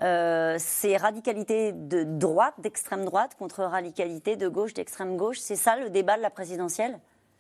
Euh, 0.04 0.56
c'est 0.60 0.98
radicalité 0.98 1.72
de 1.74 2.04
droite, 2.04 2.54
d'extrême 2.60 3.06
droite, 3.06 3.32
contre 3.40 3.64
radicalité 3.64 4.36
de 4.36 4.48
gauche, 4.48 4.74
d'extrême 4.74 5.18
gauche. 5.18 5.40
C'est 5.40 5.56
ça 5.56 5.76
le 5.76 5.90
débat 5.90 6.18
de 6.18 6.22
la 6.22 6.30
présidentielle? 6.30 7.00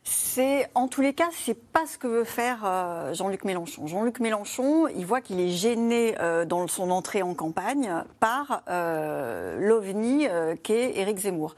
C'est, 0.09 0.69
en 0.73 0.87
tous 0.87 1.01
les 1.01 1.13
cas, 1.13 1.27
c'est 1.33 1.59
pas 1.59 1.85
ce 1.85 1.97
que 1.97 2.07
veut 2.07 2.23
faire 2.23 2.61
euh, 2.63 3.13
Jean-Luc 3.13 3.43
Mélenchon. 3.43 3.87
Jean-Luc 3.87 4.21
Mélenchon, 4.21 4.87
il 4.87 5.05
voit 5.05 5.19
qu'il 5.19 5.39
est 5.41 5.49
gêné 5.49 6.15
euh, 6.21 6.45
dans 6.45 6.65
son 6.67 6.91
entrée 6.91 7.23
en 7.23 7.33
campagne 7.33 7.91
par 8.21 8.63
euh, 8.69 9.57
l'OVNI 9.59 10.27
qu'est 10.63 10.97
Éric 10.97 11.17
Zemmour. 11.17 11.55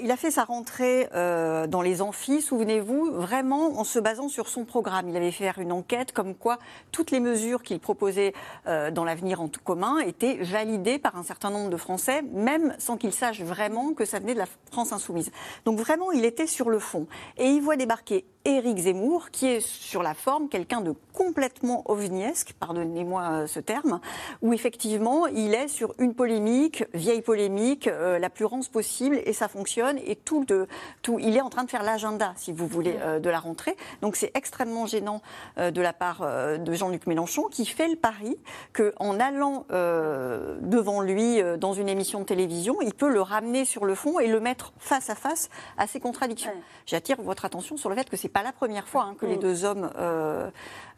Il 0.00 0.10
a 0.10 0.16
fait 0.16 0.30
sa 0.30 0.44
rentrée 0.44 1.08
dans 1.12 1.82
les 1.82 2.02
amphis, 2.02 2.42
souvenez-vous, 2.42 3.12
vraiment 3.12 3.78
en 3.78 3.84
se 3.84 3.98
basant 3.98 4.28
sur 4.28 4.48
son 4.48 4.64
programme. 4.64 5.08
Il 5.08 5.16
avait 5.16 5.30
fait 5.30 5.50
une 5.58 5.72
enquête 5.72 6.12
comme 6.12 6.34
quoi 6.34 6.58
toutes 6.90 7.10
les 7.10 7.20
mesures 7.20 7.62
qu'il 7.62 7.78
proposait 7.80 8.32
dans 8.66 9.04
l'avenir 9.04 9.40
en 9.40 9.48
tout 9.48 9.60
commun 9.62 9.98
étaient 9.98 10.36
validées 10.40 10.98
par 10.98 11.16
un 11.16 11.22
certain 11.22 11.50
nombre 11.50 11.70
de 11.70 11.76
Français, 11.76 12.22
même 12.32 12.74
sans 12.78 12.96
qu'ils 12.96 13.12
sachent 13.12 13.42
vraiment 13.42 13.92
que 13.92 14.04
ça 14.04 14.18
venait 14.18 14.34
de 14.34 14.38
la 14.38 14.48
France 14.70 14.92
insoumise. 14.92 15.30
Donc 15.64 15.78
vraiment, 15.78 16.10
il 16.12 16.24
était 16.24 16.46
sur 16.46 16.70
le 16.70 16.78
fond. 16.78 17.06
Et 17.36 17.48
il 17.48 17.60
voit 17.60 17.76
débarquer 17.84 18.24
Éric 18.46 18.76
Zemmour, 18.76 19.30
qui 19.30 19.46
est 19.46 19.60
sur 19.60 20.02
la 20.02 20.12
forme 20.12 20.50
quelqu'un 20.50 20.82
de 20.82 20.92
complètement 21.14 21.82
ovniesque, 21.90 22.52
pardonnez-moi 22.60 23.22
euh, 23.22 23.46
ce 23.46 23.58
terme, 23.58 24.00
où 24.42 24.52
effectivement 24.52 25.26
il 25.28 25.54
est 25.54 25.68
sur 25.68 25.94
une 25.98 26.14
polémique, 26.14 26.84
vieille 26.92 27.22
polémique, 27.22 27.88
euh, 27.88 28.18
la 28.18 28.28
plus 28.28 28.44
rance 28.44 28.68
possible, 28.68 29.20
et 29.24 29.32
ça 29.32 29.48
fonctionne, 29.48 29.98
et 30.04 30.14
tout, 30.16 30.44
de, 30.44 30.68
tout 31.00 31.18
il 31.18 31.38
est 31.38 31.40
en 31.40 31.48
train 31.48 31.64
de 31.64 31.70
faire 31.70 31.82
l'agenda, 31.82 32.34
si 32.36 32.52
vous 32.52 32.66
voulez, 32.66 32.96
euh, 33.00 33.18
de 33.18 33.30
la 33.30 33.38
rentrée. 33.38 33.76
Donc 34.02 34.14
c'est 34.16 34.30
extrêmement 34.34 34.84
gênant 34.86 35.22
euh, 35.56 35.70
de 35.70 35.80
la 35.80 35.94
part 35.94 36.20
de 36.58 36.72
Jean-Luc 36.74 37.06
Mélenchon, 37.06 37.44
qui 37.50 37.64
fait 37.64 37.88
le 37.88 37.96
pari 37.96 38.36
qu'en 38.72 39.18
allant 39.20 39.64
devant 39.70 41.00
lui 41.00 41.40
dans 41.58 41.72
une 41.72 41.88
émission 41.88 42.20
de 42.20 42.24
télévision, 42.24 42.76
il 42.82 42.94
peut 42.94 43.10
le 43.10 43.22
ramener 43.22 43.64
sur 43.64 43.84
le 43.84 43.94
fond 43.94 44.18
et 44.18 44.26
le 44.26 44.40
mettre 44.40 44.72
face 44.78 45.10
à 45.10 45.14
face 45.14 45.48
à 45.78 45.86
ses 45.86 46.00
contradictions. 46.00 46.52
J'attire 46.86 47.20
votre 47.22 47.44
attention 47.44 47.76
sur 47.76 47.88
le 47.88 47.96
fait 47.96 48.08
que 48.08 48.16
c'est 48.16 48.28
pas 48.34 48.42
la 48.42 48.52
première 48.52 48.86
fois 48.86 49.04
hein, 49.04 49.14
que 49.18 49.24
les 49.26 49.36
Mm. 49.36 49.40
deux 49.40 49.64
hommes 49.64 49.90
euh, 49.96 50.50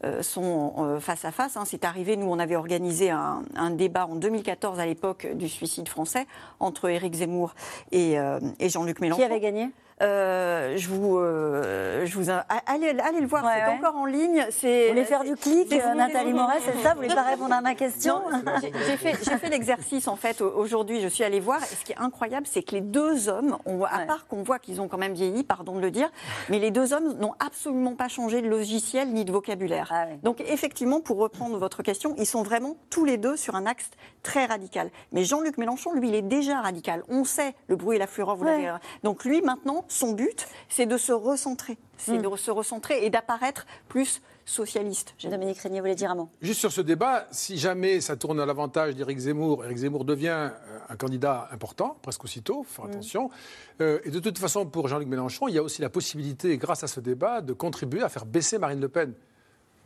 euh, 0.03 0.21
sont 0.21 0.73
euh, 0.79 0.99
face 0.99 1.23
à 1.23 1.31
face. 1.31 1.55
hein. 1.55 1.63
C'est 1.65 1.85
arrivé, 1.85 2.17
nous, 2.17 2.27
on 2.29 2.39
avait 2.39 2.55
organisé 2.57 3.09
un, 3.11 3.43
un 3.55 3.69
débat 3.69 4.07
en 4.07 4.15
2014 4.15 4.79
à 4.79 4.85
l'époque 4.85 5.27
du 5.35 5.47
suicide 5.47 5.87
français 5.87 6.25
entre 6.59 6.89
Éric 6.89 7.13
Zemmour 7.13 7.53
et, 7.91 8.15
et 8.59 8.69
Jean-Luc 8.69 8.99
Mélenchon. 8.99 9.21
Qui 9.21 9.25
avait 9.25 9.39
gagné? 9.39 9.69
Euh, 10.03 10.77
je 10.77 10.89
vous, 10.89 11.17
euh, 11.17 12.05
je 12.05 12.15
vous, 12.17 12.29
allez, 12.29 12.99
allez 12.99 13.19
le 13.19 13.25
voir, 13.25 13.43
c'est 13.43 13.65
ouais. 13.71 13.77
encore 13.79 13.95
en 13.95 14.05
ligne. 14.05 14.45
C'est, 14.51 14.83
Vous 14.83 14.89
voulez 14.93 15.05
faire 15.05 15.23
du 15.23 15.35
clic, 15.35 15.73
euh, 15.73 15.93
Nathalie 15.95 16.33
Moret, 16.33 16.59
c'est 16.63 16.77
ça 16.83 16.91
Vous 16.91 16.97
voulez 17.01 17.13
pas 17.15 17.23
répondre 17.23 17.53
à 17.55 17.61
ma 17.61 17.73
question 17.73 18.21
j'ai- 18.61 18.97
fait, 18.97 19.49
l'exercice 19.49 20.07
en 20.07 20.15
fait 20.15 20.39
au- 20.41 20.51
aujourd'hui. 20.55 21.01
Je 21.01 21.07
suis 21.07 21.23
allée 21.23 21.39
voir. 21.39 21.63
Et 21.63 21.75
ce 21.75 21.83
qui 21.83 21.93
est 21.93 21.97
incroyable, 21.97 22.45
c'est 22.47 22.61
que 22.61 22.75
les 22.75 22.81
deux 22.81 23.27
hommes, 23.27 23.57
on 23.65 23.83
à 23.85 23.99
part 24.05 24.27
qu'on 24.27 24.43
voit 24.43 24.59
qu'ils 24.59 24.81
ont 24.81 24.87
quand 24.87 24.97
même 24.99 25.13
vieilli, 25.13 25.43
pardon 25.43 25.75
de 25.75 25.81
le 25.81 25.89
dire, 25.89 26.11
mais 26.49 26.59
les 26.59 26.69
deux 26.69 26.93
hommes 26.93 27.13
n'ont 27.17 27.33
absolument 27.39 27.95
pas 27.95 28.07
changé 28.07 28.41
de 28.43 28.47
logiciel 28.47 29.09
ni 29.13 29.25
de 29.25 29.31
vocabulaire. 29.31 29.89
Ah 29.91 30.05
Donc 30.21 30.41
effectivement, 30.41 31.01
pour 31.01 31.17
reprendre 31.17 31.57
votre 31.57 31.81
question, 31.81 32.13
ils 32.19 32.25
sont 32.27 32.43
vraiment 32.43 32.75
tous 32.91 33.05
les 33.05 33.17
deux 33.17 33.35
sur 33.35 33.55
un 33.55 33.65
axe 33.65 33.89
très 34.21 34.45
radical. 34.45 34.91
Mais 35.11 35.23
Jean-Luc 35.23 35.57
Mélenchon, 35.57 35.93
lui, 35.93 36.09
il 36.09 36.15
est 36.15 36.21
déjà 36.21 36.61
radical. 36.61 37.01
On 37.09 37.23
sait 37.23 37.55
le 37.67 37.75
bruit 37.75 37.95
et 37.95 37.99
la 37.99 38.07
fureur. 38.07 38.35
Vous 38.35 38.43
l'avez. 38.43 38.71
Donc 39.03 39.23
lui, 39.25 39.41
maintenant, 39.41 39.85
son 39.87 40.13
but, 40.13 40.47
c'est 40.69 40.85
de 40.85 40.97
se 40.97 41.11
recentrer, 41.11 41.77
c'est 41.97 42.17
Mm. 42.19 42.29
de 42.29 42.35
se 42.37 42.51
recentrer 42.51 43.05
et 43.05 43.09
d'apparaître 43.09 43.65
plus 43.87 44.21
socialiste. 44.45 45.13
Dominique 45.23 45.57
Régnier 45.59 45.81
voulait 45.81 45.95
dire 45.95 46.11
un 46.11 46.15
mot. 46.15 46.29
Juste 46.41 46.59
sur 46.61 46.71
ce 46.71 46.79
débat, 46.81 47.27
si 47.31 47.57
jamais 47.57 47.99
ça 47.99 48.15
tourne 48.15 48.39
à 48.39 48.45
l'avantage 48.45 48.95
d'Éric 48.95 49.17
Zemmour, 49.19 49.65
Éric 49.65 49.77
Zemmour 49.77 50.05
devient 50.05 50.51
euh, 50.51 50.79
un 50.87 50.95
candidat 50.95 51.49
important, 51.51 51.97
presque 52.01 52.23
aussitôt, 52.23 52.63
faut 52.63 52.81
faire 52.83 52.85
attention. 52.91 53.29
Euh, 53.81 53.99
et 54.05 54.09
de 54.09 54.19
toute 54.19 54.37
façon, 54.37 54.65
pour 54.65 54.87
Jean-Luc 54.87 55.07
Mélenchon, 55.09 55.47
il 55.49 55.55
y 55.55 55.57
a 55.57 55.63
aussi 55.63 55.81
la 55.81 55.89
possibilité, 55.89 56.57
grâce 56.57 56.83
à 56.83 56.87
ce 56.87 56.99
débat, 57.01 57.41
de 57.41 57.51
contribuer 57.53 58.03
à 58.03 58.09
faire 58.09 58.25
baisser 58.25 58.57
Marine 58.57 58.79
Le 58.79 58.87
Pen. 58.89 59.13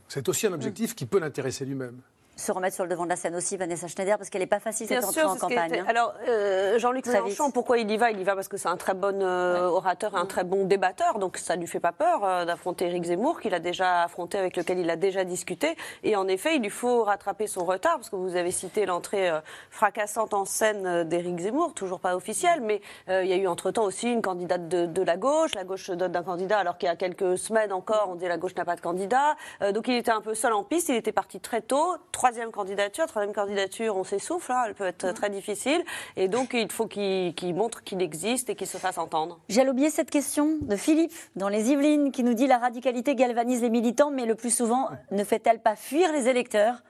C'est 0.08 0.30
aussi 0.30 0.45
un 0.45 0.54
objectif 0.54 0.93
qui 0.93 1.06
peut 1.06 1.20
l'intéresser 1.20 1.66
lui-même. 1.66 1.99
Se 2.38 2.52
remettre 2.52 2.74
sur 2.74 2.86
le 2.86 2.90
devant 2.90 3.04
de 3.04 3.10
la 3.10 3.18
scène 3.18 3.36
aussi, 3.36 3.56
Vanessa 3.56 3.88
Schneider, 3.88 4.18
parce 4.18 4.30
qu'elle 4.32 4.42
n'est 4.42 4.48
pas 4.48 4.60
facile 4.60 4.88
cette 4.88 5.04
entrée 5.04 5.22
en 5.24 5.36
campagne. 5.36 5.70
était- 5.70 5.80
hein. 5.82 5.86
Alors, 5.88 6.14
euh, 6.28 6.80
Jean-Luc 6.80 7.06
Mélenchon, 7.06 7.46
vite. 7.46 7.54
pourquoi 7.54 7.78
il 7.78 7.92
y 7.92 7.98
va? 7.98 8.10
Il 8.10 8.20
y 8.20 8.24
va 8.24 8.34
parce 8.34 8.48
que 8.48 8.58
c'est 8.58 8.70
un 8.70 8.78
très 8.78 8.96
bon 8.96 9.22
euh, 9.22 9.68
orateur 9.68 10.14
et 10.16 10.18
un 10.18 10.26
très 10.26 10.44
bon 10.44 10.66
débatteur, 10.66 11.20
donc 11.20 11.38
ça 11.38 11.56
lui 11.56 11.68
fait 11.68 11.80
pas 11.82 11.92
peur 11.92 12.24
euh, 12.24 12.46
d'affronter 12.46 12.86
Éric 12.88 13.04
Zemmour, 13.04 13.42
qu'il 13.42 13.54
a 13.54 13.60
déjà 13.60 14.04
affronté, 14.04 14.40
avec 14.40 14.58
lequel 14.58 14.80
il 14.80 14.90
a 14.90 14.96
déjà 14.96 15.24
discuté. 15.24 15.76
Et 16.04 16.16
en 16.16 16.28
effet, 16.28 16.56
il 16.56 16.64
lui 16.64 16.72
faut 16.72 17.04
rattraper 17.04 17.46
son 17.46 17.64
retard, 17.64 17.98
parce 17.98 18.10
que 18.10 18.16
vous 18.16 18.36
avez 18.36 18.50
cité 18.52 18.88
l'entrée 18.88 19.30
fracassante 19.70 20.34
en 20.34 20.46
scène 20.46 21.04
d'Éric 21.04 21.40
Zemmour, 21.42 21.74
toujours 21.74 22.00
pas 22.00 22.16
officielle, 22.16 22.62
mais 22.62 22.82
il 23.08 23.28
y 23.28 23.34
a 23.34 23.38
eu 23.38 23.46
entre-temps 23.48 23.84
aussi 23.84 24.12
une 24.12 24.22
candidate 24.22 24.68
de, 24.68 24.86
de 24.88 25.02
la 25.04 25.18
gauche. 25.18 25.54
La 25.54 25.64
gauche 25.64 25.86
se 25.86 25.92
dote 25.92 26.12
d'un 26.12 26.24
candidat, 26.24 26.58
alors 26.60 26.78
qu'il 26.78 26.88
y 26.88 26.92
a 26.92 26.96
quelques 26.96 27.38
semaines 27.38 27.72
encore, 27.74 28.08
on 28.10 28.16
disait 28.16 28.30
la 28.30 28.38
gauche 28.38 28.56
n'a 28.56 28.66
pas 28.66 28.76
de 28.76 28.82
candidat. 28.82 29.36
Donc 29.74 29.88
il 29.88 29.96
était 29.96 30.12
un 30.12 30.22
peu 30.22 30.34
seul 30.34 30.54
en 30.54 30.64
piste, 30.64 30.90
il 30.90 30.96
était 30.96 31.12
parti 31.12 31.40
très 31.40 31.62
tôt. 31.62 31.96
Troisième 32.22 32.52
candidature, 32.52 33.08
troisième 33.08 33.34
candidature, 33.34 33.98
on 33.98 34.04
s'essouffle, 34.04 34.52
hein, 34.52 34.66
elle 34.68 34.76
peut 34.76 34.86
être 34.86 35.12
très 35.12 35.32
difficile. 35.32 35.84
Et 36.16 36.28
donc 36.28 36.54
il 36.54 36.72
faut 36.72 36.86
qu'il 36.86 37.56
montre 37.56 37.84
qu'il 37.84 38.00
existe 38.00 38.52
et 38.52 38.56
qu'il 38.56 38.68
se 38.68 38.78
fasse 38.78 39.00
entendre. 39.00 39.40
J'ai 39.50 39.68
oublié 39.68 39.90
cette 39.90 40.12
question 40.12 40.60
de 40.62 40.76
Philippe 40.76 41.12
dans 41.36 41.50
les 41.50 41.72
Yvelines 41.72 42.12
qui 42.12 42.24
nous 42.24 42.36
dit 42.36 42.46
la 42.46 42.60
radicalité 42.60 43.16
galvanise 43.16 43.64
les 43.64 43.72
militants, 43.72 44.12
mais 44.12 44.28
le 44.28 44.36
plus 44.36 44.56
souvent 44.56 44.90
ne 45.10 45.24
fait-elle 45.24 45.62
pas 45.64 45.76
fuir 45.76 46.12
les 46.12 46.28
électeurs? 46.28 46.84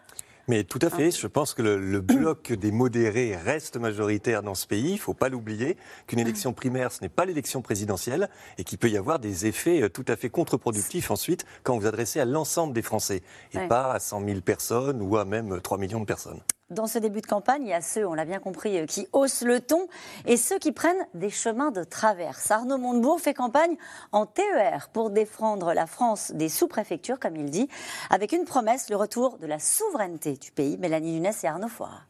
Mais 0.52 0.66
tout 0.66 0.80
à 0.82 0.90
fait, 0.90 1.12
je 1.12 1.28
pense 1.28 1.54
que 1.54 1.62
le, 1.62 1.78
le 1.80 2.02
bloc 2.02 2.52
des 2.52 2.74
modérés 2.74 3.38
reste 3.38 3.78
majoritaire 3.78 4.44
dans 4.44 4.54
ce 4.54 4.68
pays. 4.68 4.90
Il 4.90 4.94
ne 4.96 5.00
faut 5.00 5.14
pas 5.14 5.30
l'oublier 5.30 5.78
qu'une 6.08 6.20
élection 6.20 6.52
primaire, 6.52 6.92
ce 6.92 7.02
n'est 7.02 7.08
pas 7.08 7.24
l'élection 7.24 7.62
présidentielle 7.62 8.30
et 8.58 8.66
qu'il 8.66 8.78
peut 8.78 8.90
y 8.90 8.98
avoir 8.98 9.20
des 9.20 9.46
effets 9.46 9.82
euh, 9.82 9.88
tout 9.88 10.04
à 10.10 10.18
fait 10.18 10.30
contre-productifs 10.30 11.10
ensuite 11.10 11.46
quand 11.64 11.78
vous 11.80 11.86
adressez 11.88 12.20
à 12.20 12.26
l'ensemble 12.26 12.74
des 12.74 12.82
Français 12.82 13.22
et 13.54 13.60
Ouais. 13.60 13.68
pas 13.70 13.94
à 13.94 14.00
100 14.02 14.26
000 14.26 14.42
personnes 14.42 15.02
ou 15.02 15.16
à 15.16 15.24
même 15.24 15.62
3 15.62 15.78
millions 15.78 16.02
de 16.02 16.06
personnes. 16.06 16.42
Dans 16.72 16.88
ce 16.88 17.00
début 17.00 17.20
de 17.20 17.28
campagne, 17.28 17.64
il 17.64 17.68
y 17.68 17.74
a 17.74 17.82
ceux, 17.82 18.08
on 18.08 18.14
l'a 18.14 18.24
bien 18.24 18.40
compris, 18.40 18.78
euh, 18.78 18.86
qui 18.86 19.06
haussent 19.12 19.42
le 19.42 19.60
ton 19.60 19.90
et 20.26 20.38
ceux 20.38 20.58
qui 20.58 20.72
prennent 20.72 21.06
des 21.14 21.30
chemins 21.30 21.70
de 21.70 21.84
traverse. 21.84 22.50
Arnaud 22.50 22.78
Montebourg 22.78 23.20
fait 23.20 23.34
campagne 23.34 23.76
en 24.14 24.26
TER 24.26 24.88
pour 24.94 25.10
défendre 25.10 25.74
la 25.74 25.86
France 25.86 26.32
des 26.34 26.48
sous-préfectures, 26.48 27.20
comme 27.20 27.36
il 27.36 27.50
dit, 27.50 27.68
avec 28.10 28.32
une 28.32 28.46
promesse, 28.46 28.90
le 28.90 28.96
retour 28.96 29.38
de 29.38 29.48
la 29.48 29.60
souveraineté 29.60 30.38
du 30.38 30.54
pays. 30.54 30.78
Mélanie 30.78 31.20
Nunes 31.20 31.34
et 31.44 31.48
Arnaud 31.48 31.68
Foira. 31.68 32.04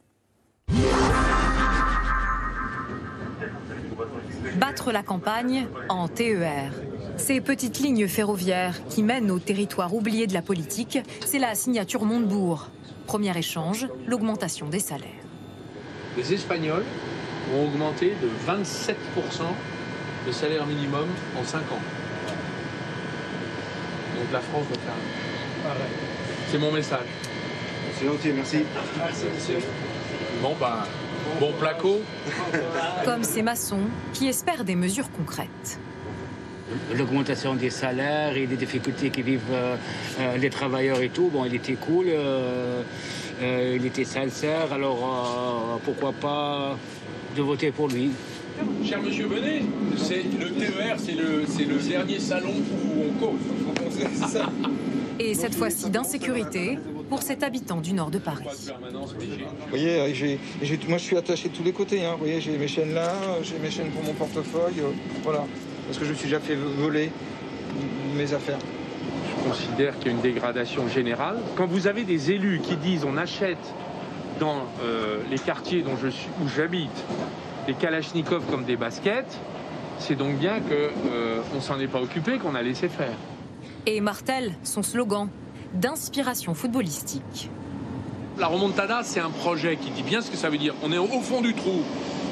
Battre 4.58 4.92
la 4.92 5.02
campagne 5.02 5.66
en 5.88 6.06
TER. 6.06 6.70
Ces 7.16 7.40
petites 7.40 7.80
lignes 7.80 8.06
ferroviaires 8.06 8.80
qui 8.88 9.02
mènent 9.02 9.32
au 9.32 9.40
territoire 9.40 9.92
oublié 9.92 10.28
de 10.28 10.34
la 10.34 10.42
politique, 10.42 11.00
c'est 11.26 11.40
la 11.40 11.56
signature 11.56 12.04
Montebourg. 12.04 12.68
Premier 13.06 13.36
échange, 13.36 13.88
l'augmentation 14.06 14.68
des 14.68 14.80
salaires. 14.80 15.08
Les 16.16 16.32
Espagnols 16.32 16.84
ont 17.54 17.64
augmenté 17.66 18.14
de 18.22 18.28
27% 18.50 18.94
le 20.26 20.32
salaire 20.32 20.66
minimum 20.66 21.08
en 21.38 21.44
5 21.44 21.58
ans. 21.58 21.82
Donc 24.16 24.32
la 24.32 24.40
France 24.40 24.66
doit 24.68 24.78
faire 24.78 25.62
pareil. 25.62 25.92
C'est 26.50 26.58
mon 26.58 26.70
message. 26.72 27.06
C'est 27.98 28.06
gentil, 28.06 28.32
merci. 28.32 28.64
Bon, 30.40 30.54
bah, 30.58 30.86
bon 31.40 31.52
placo. 31.58 32.00
Comme 33.04 33.24
ces 33.24 33.42
maçons 33.42 33.80
qui 34.12 34.28
espèrent 34.28 34.64
des 34.64 34.76
mesures 34.76 35.10
concrètes. 35.12 35.78
L'augmentation 36.94 37.54
des 37.54 37.70
salaires 37.70 38.36
et 38.36 38.46
des 38.46 38.56
difficultés 38.56 39.10
que 39.10 39.20
vivent 39.20 39.40
euh, 39.52 39.76
euh, 40.20 40.36
les 40.36 40.50
travailleurs 40.50 41.00
et 41.02 41.08
tout, 41.08 41.28
bon, 41.32 41.44
il 41.44 41.54
était 41.54 41.74
cool, 41.74 42.06
euh, 42.08 42.82
euh, 43.42 43.76
il 43.78 43.84
était 43.86 44.04
sincère, 44.04 44.72
alors 44.72 44.98
euh, 45.02 45.78
pourquoi 45.84 46.12
pas 46.12 46.76
de 47.36 47.42
voter 47.42 47.70
pour 47.72 47.88
lui. 47.88 48.10
Cher 48.84 49.00
monsieur, 49.02 49.26
venez. 49.26 49.62
C'est 49.96 50.22
le 50.38 50.50
TER, 50.50 50.96
c'est 50.98 51.12
le, 51.12 51.44
c'est 51.48 51.64
le 51.64 51.76
dernier 51.76 52.18
salon 52.18 52.52
où 52.52 53.02
on 53.08 53.12
cause. 53.18 53.38
Et 55.18 55.34
cette 55.34 55.54
fois-ci 55.54 55.90
d'insécurité 55.90 56.78
pour 57.08 57.22
cet 57.22 57.42
habitant 57.42 57.80
du 57.80 57.92
nord 57.92 58.10
de 58.10 58.18
Paris. 58.18 58.44
Vous 58.92 59.68
voyez, 59.70 60.14
j'ai- 60.14 60.38
j'ai- 60.62 60.78
moi 60.88 60.98
je 60.98 61.04
suis 61.04 61.16
attaché 61.16 61.48
de 61.48 61.54
tous 61.54 61.62
les 61.64 61.72
côtés. 61.72 62.04
hein. 62.04 62.12
Vous 62.12 62.18
voyez, 62.24 62.40
j'ai 62.40 62.56
mes 62.56 62.68
chaînes 62.68 62.94
là, 62.94 63.12
j'ai 63.42 63.58
mes 63.58 63.70
chaînes 63.70 63.90
pour 63.90 64.02
mon 64.04 64.14
portefeuille. 64.14 64.80
euh, 64.80 64.90
voilà. 65.22 65.44
Parce 65.86 65.98
que 65.98 66.04
je 66.04 66.10
me 66.10 66.14
suis 66.14 66.26
déjà 66.26 66.40
fait 66.40 66.54
voler 66.54 67.10
mes 68.14 68.34
affaires. 68.34 68.58
Je 69.28 69.48
considère 69.48 69.98
qu'il 69.98 70.06
y 70.06 70.10
a 70.10 70.12
une 70.12 70.22
dégradation 70.22 70.88
générale. 70.88 71.38
Quand 71.56 71.66
vous 71.66 71.86
avez 71.86 72.04
des 72.04 72.30
élus 72.30 72.60
qui 72.62 72.76
disent 72.76 73.04
on 73.04 73.16
achète 73.16 73.74
dans 74.38 74.66
euh, 74.82 75.18
les 75.30 75.38
quartiers 75.38 75.82
dont 75.82 75.96
je 75.96 76.08
suis, 76.08 76.28
où 76.42 76.48
j'habite 76.48 76.90
des 77.66 77.74
kalachnikovs 77.74 78.44
comme 78.50 78.64
des 78.64 78.76
baskets, 78.76 79.38
c'est 79.98 80.16
donc 80.16 80.36
bien 80.36 80.60
qu'on 80.60 81.56
ne 81.56 81.60
s'en 81.60 81.78
est 81.78 81.86
pas 81.86 82.00
occupé, 82.00 82.38
qu'on 82.38 82.54
a 82.54 82.62
laissé 82.62 82.88
faire. 82.88 83.14
Et 83.86 84.00
martèle 84.00 84.52
son 84.62 84.82
slogan 84.82 85.28
d'inspiration 85.74 86.54
footballistique. 86.54 87.50
La 88.38 88.46
remontada, 88.46 89.02
c'est 89.04 89.20
un 89.20 89.30
projet 89.30 89.76
qui 89.76 89.90
dit 89.90 90.02
bien 90.02 90.20
ce 90.22 90.30
que 90.30 90.36
ça 90.36 90.48
veut 90.48 90.58
dire. 90.58 90.74
On 90.82 90.92
est 90.92 90.98
au 90.98 91.06
fond 91.20 91.40
du 91.40 91.54
trou, 91.54 91.82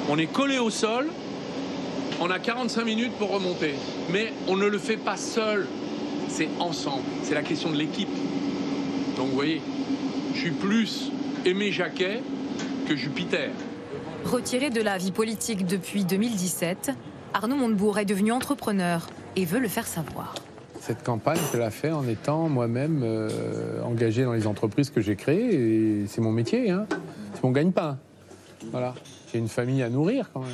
on 0.09 0.19
est 0.19 0.27
collé 0.27 0.59
au 0.59 0.71
sol, 0.71 1.09
on 2.21 2.31
a 2.31 2.39
45 2.39 2.85
minutes 2.85 3.13
pour 3.19 3.31
remonter. 3.31 3.75
Mais 4.13 4.33
on 4.47 4.57
ne 4.57 4.67
le 4.67 4.79
fait 4.79 4.97
pas 4.97 5.17
seul, 5.17 5.67
c'est 6.29 6.49
ensemble. 6.59 7.03
C'est 7.23 7.35
la 7.35 7.43
question 7.43 7.71
de 7.71 7.77
l'équipe. 7.77 8.09
Donc 9.17 9.29
vous 9.29 9.35
voyez, 9.35 9.61
je 10.35 10.39
suis 10.39 10.51
plus 10.51 11.11
Aimé 11.45 11.73
Jacquet 11.73 12.23
que 12.87 12.95
Jupiter. 12.95 13.51
Retiré 14.25 14.69
de 14.69 14.83
la 14.83 14.99
vie 14.99 15.13
politique 15.13 15.67
depuis 15.67 16.05
2017, 16.05 16.93
Arnaud 17.33 17.57
Montebourg 17.57 17.99
est 17.99 18.05
devenu 18.05 18.33
entrepreneur 18.33 19.07
et 19.37 19.47
veut 19.47 19.59
le 19.59 19.69
faire 19.69 19.87
savoir. 19.87 20.35
Cette 20.81 21.03
campagne, 21.03 21.39
je 21.53 21.59
l'ai 21.59 21.71
fait 21.71 21.93
en 21.93 22.07
étant 22.07 22.49
moi-même 22.49 23.01
euh, 23.03 23.83
engagé 23.83 24.25
dans 24.25 24.33
les 24.33 24.47
entreprises 24.47 24.91
que 24.91 25.01
j'ai 25.01 25.17
créées. 25.17 25.55
Et 25.55 26.07
c'est 26.07 26.21
mon 26.21 26.33
métier, 26.33 26.71
hein. 26.71 26.87
c'est 27.35 27.43
mon 27.43 27.51
gagne-pain. 27.51 27.99
Voilà. 28.71 28.95
J'ai 29.33 29.39
une 29.39 29.49
famille 29.49 29.83
à 29.83 29.89
nourrir 29.89 30.31
quand 30.33 30.41
même. 30.41 30.51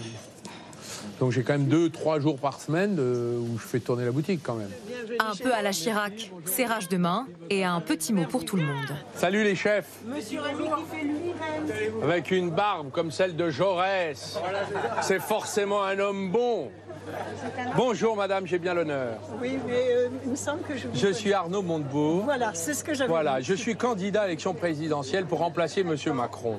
Donc 1.21 1.33
j'ai 1.33 1.43
quand 1.43 1.55
même 1.55 1.67
deux, 1.67 1.89
trois 1.89 2.21
jours 2.21 2.37
par 2.39 2.61
semaine 2.61 2.95
de- 2.95 3.39
où 3.41 3.59
je 3.59 3.65
fais 3.67 3.81
tourner 3.81 4.05
la 4.05 4.11
boutique 4.11 4.41
quand 4.43 4.55
même. 4.55 4.69
Un 5.19 5.35
peu 5.35 5.53
à 5.55 5.63
la 5.63 5.71
Chirac, 5.73 6.31
serrage 6.45 6.89
de 6.89 6.99
main 6.99 7.27
et 7.49 7.65
un 7.65 7.81
petit 7.81 8.13
mot 8.13 8.25
pour 8.27 8.45
tout 8.45 8.57
le 8.57 8.65
monde. 8.65 8.87
Salut 9.15 9.43
les 9.43 9.55
chefs 9.55 9.89
Monsieur 10.05 10.41
Rémy 10.43 10.65
qui 10.65 10.97
fait 10.97 11.05
l'URM. 11.05 12.03
Avec 12.03 12.31
une 12.31 12.51
barbe 12.51 12.91
comme 12.91 13.11
celle 13.11 13.35
de 13.35 13.49
Jaurès, 13.49 14.39
c'est 15.01 15.21
forcément 15.21 15.83
un 15.85 15.99
homme 15.99 16.31
bon. 16.31 16.71
Bonjour 17.77 18.17
madame, 18.17 18.47
j'ai 18.47 18.59
bien 18.59 18.75
l'honneur. 18.75 19.19
Oui, 19.41 19.59
mais 19.67 19.87
euh, 19.93 20.09
il 20.25 20.33
me 20.33 20.37
semble 20.37 20.63
que 20.63 20.77
je. 20.77 20.89
vous 20.89 20.95
Je 20.95 21.01
connais. 21.03 21.13
suis 21.15 21.33
Arnaud 21.33 21.63
Montebourg. 21.63 22.25
Voilà, 22.25 22.53
c'est 22.53 22.75
ce 22.75 22.83
que 22.83 22.95
j'avais. 22.95 23.09
Voilà, 23.09 23.39
dit. 23.41 23.47
je 23.47 23.55
suis 23.55 23.77
candidat 23.77 24.23
à 24.23 24.25
l'élection 24.27 24.55
présidentielle 24.55 25.25
pour 25.25 25.39
remplacer 25.39 25.85
Monsieur 25.85 26.13
Macron. 26.13 26.59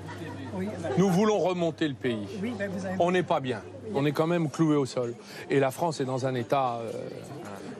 Oui, 0.55 0.67
bah, 0.81 0.89
Nous 0.97 1.09
voulons 1.09 1.37
remonter 1.37 1.87
le 1.89 1.93
pays. 1.95 2.25
oui, 2.41 2.53
bah, 2.57 2.65
vous 2.69 2.85
avez. 2.85 2.95
On 2.99 3.11
n'est 3.11 3.23
pas 3.23 3.41
bien. 3.41 3.61
On 3.93 4.05
est 4.05 4.11
quand 4.11 4.27
même 4.27 4.49
cloué 4.49 4.75
au 4.75 4.85
sol. 4.85 5.13
Et 5.49 5.59
la 5.59 5.71
France 5.71 6.01
est 6.01 6.05
dans 6.05 6.25
un 6.25 6.35
état 6.35 6.79
euh, 6.81 6.91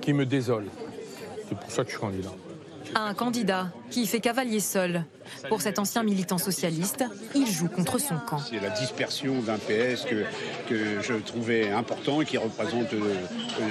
qui 0.01 0.13
me 0.13 0.25
désole. 0.25 0.65
C'est 1.47 1.57
pour 1.57 1.71
ça 1.71 1.83
que 1.83 1.89
je 1.89 1.95
suis 1.95 2.01
candidat. 2.01 2.31
Un 2.95 3.13
candidat 3.13 3.71
qui 3.89 4.05
fait 4.07 4.19
cavalier 4.19 4.59
seul. 4.59 5.05
Pour 5.49 5.61
cet 5.61 5.79
ancien 5.79 6.03
militant 6.03 6.37
socialiste, 6.37 7.03
il 7.35 7.47
joue 7.47 7.67
contre 7.67 7.99
son 7.99 8.15
camp. 8.17 8.39
C'est 8.39 8.59
la 8.59 8.69
dispersion 8.69 9.41
d'un 9.41 9.57
PS 9.57 10.05
que, 10.05 10.23
que 10.69 11.01
je 11.01 11.13
trouvais 11.15 11.69
important 11.71 12.21
et 12.21 12.25
qui 12.25 12.37
représente 12.37 12.93
euh, 12.93 13.15
euh, 13.59 13.65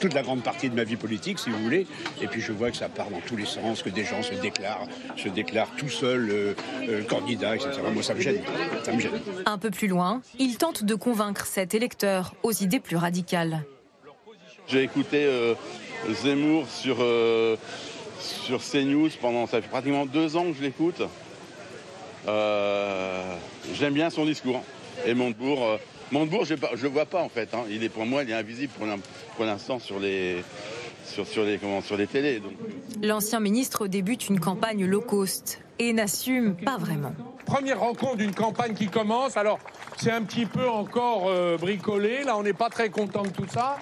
toute 0.00 0.14
la 0.14 0.22
grande 0.22 0.42
partie 0.42 0.70
de 0.70 0.74
ma 0.74 0.84
vie 0.84 0.96
politique, 0.96 1.38
si 1.38 1.50
vous 1.50 1.62
voulez. 1.62 1.86
Et 2.20 2.26
puis 2.26 2.40
je 2.40 2.52
vois 2.52 2.70
que 2.70 2.76
ça 2.76 2.88
part 2.88 3.10
dans 3.10 3.20
tous 3.20 3.36
les 3.36 3.46
sens, 3.46 3.82
que 3.82 3.90
des 3.90 4.04
gens 4.04 4.22
se 4.22 4.34
déclarent, 4.34 4.86
se 5.16 5.28
déclarent 5.28 5.70
tout 5.76 5.88
seuls 5.88 6.30
euh, 6.30 6.54
euh, 6.88 7.02
candidats, 7.04 7.56
etc. 7.56 7.70
Moi, 7.92 8.02
ça 8.02 8.14
me 8.14 8.20
gêne. 8.20 8.40
Ça 8.82 8.92
me 8.92 9.00
gêne. 9.00 9.12
Un 9.46 9.58
peu 9.58 9.70
plus 9.70 9.88
loin, 9.88 10.22
il 10.38 10.56
tente 10.56 10.84
de 10.84 10.94
convaincre 10.94 11.46
cet 11.46 11.74
électeur 11.74 12.34
aux 12.42 12.52
idées 12.52 12.80
plus 12.80 12.96
radicales. 12.96 13.64
J'ai 14.66 14.84
écouté 14.84 15.24
euh, 15.24 15.54
Zemmour 16.22 16.68
sur, 16.68 16.98
euh, 17.00 17.56
sur 18.20 18.60
CNews 18.62 19.08
pendant, 19.20 19.46
ça 19.46 19.60
fait 19.62 19.68
pratiquement 19.68 20.06
deux 20.06 20.36
ans 20.36 20.44
que 20.44 20.54
je 20.58 20.62
l'écoute. 20.62 21.02
Euh, 22.28 23.34
J'aime 23.74 23.94
bien 23.94 24.10
son 24.10 24.24
discours. 24.24 24.62
Et 25.06 25.14
Montebourg, 25.14 25.64
euh, 25.64 25.76
Montebourg 26.12 26.44
je 26.44 26.54
ne 26.54 26.82
le 26.82 26.88
vois 26.88 27.06
pas 27.06 27.22
en 27.22 27.28
fait. 27.28 27.48
hein. 27.54 27.64
Il 27.70 27.82
est, 27.82 27.88
pour 27.88 28.04
moi, 28.04 28.22
il 28.22 28.30
est 28.30 28.34
invisible 28.34 28.72
pour 28.76 28.86
l'in- 28.86 28.98
pour 29.36 29.44
l'instant 29.44 29.78
sur 29.78 29.98
les, 29.98 30.42
sur, 31.06 31.26
sur, 31.26 31.44
les, 31.44 31.56
comment, 31.58 31.80
sur 31.80 31.96
les 31.96 32.06
télés. 32.06 32.42
L'ancien 33.02 33.40
ministre 33.40 33.86
débute 33.86 34.28
une 34.28 34.40
campagne 34.40 34.84
low 34.84 35.00
cost 35.00 35.60
et 35.78 35.92
n'assume 35.94 36.56
pas 36.56 36.76
vraiment. 36.76 37.12
Première 37.46 37.80
rencontre 37.80 38.16
d'une 38.16 38.34
campagne 38.34 38.74
qui 38.74 38.88
commence. 38.88 39.36
Alors, 39.38 39.58
c'est 39.96 40.10
un 40.12 40.22
petit 40.22 40.44
peu 40.46 40.68
encore 40.68 41.24
euh, 41.28 41.56
bricolé. 41.56 42.22
Là, 42.24 42.36
on 42.36 42.42
n'est 42.42 42.52
pas 42.52 42.68
très 42.68 42.90
content 42.90 43.22
de 43.22 43.30
tout 43.30 43.46
ça. 43.50 43.78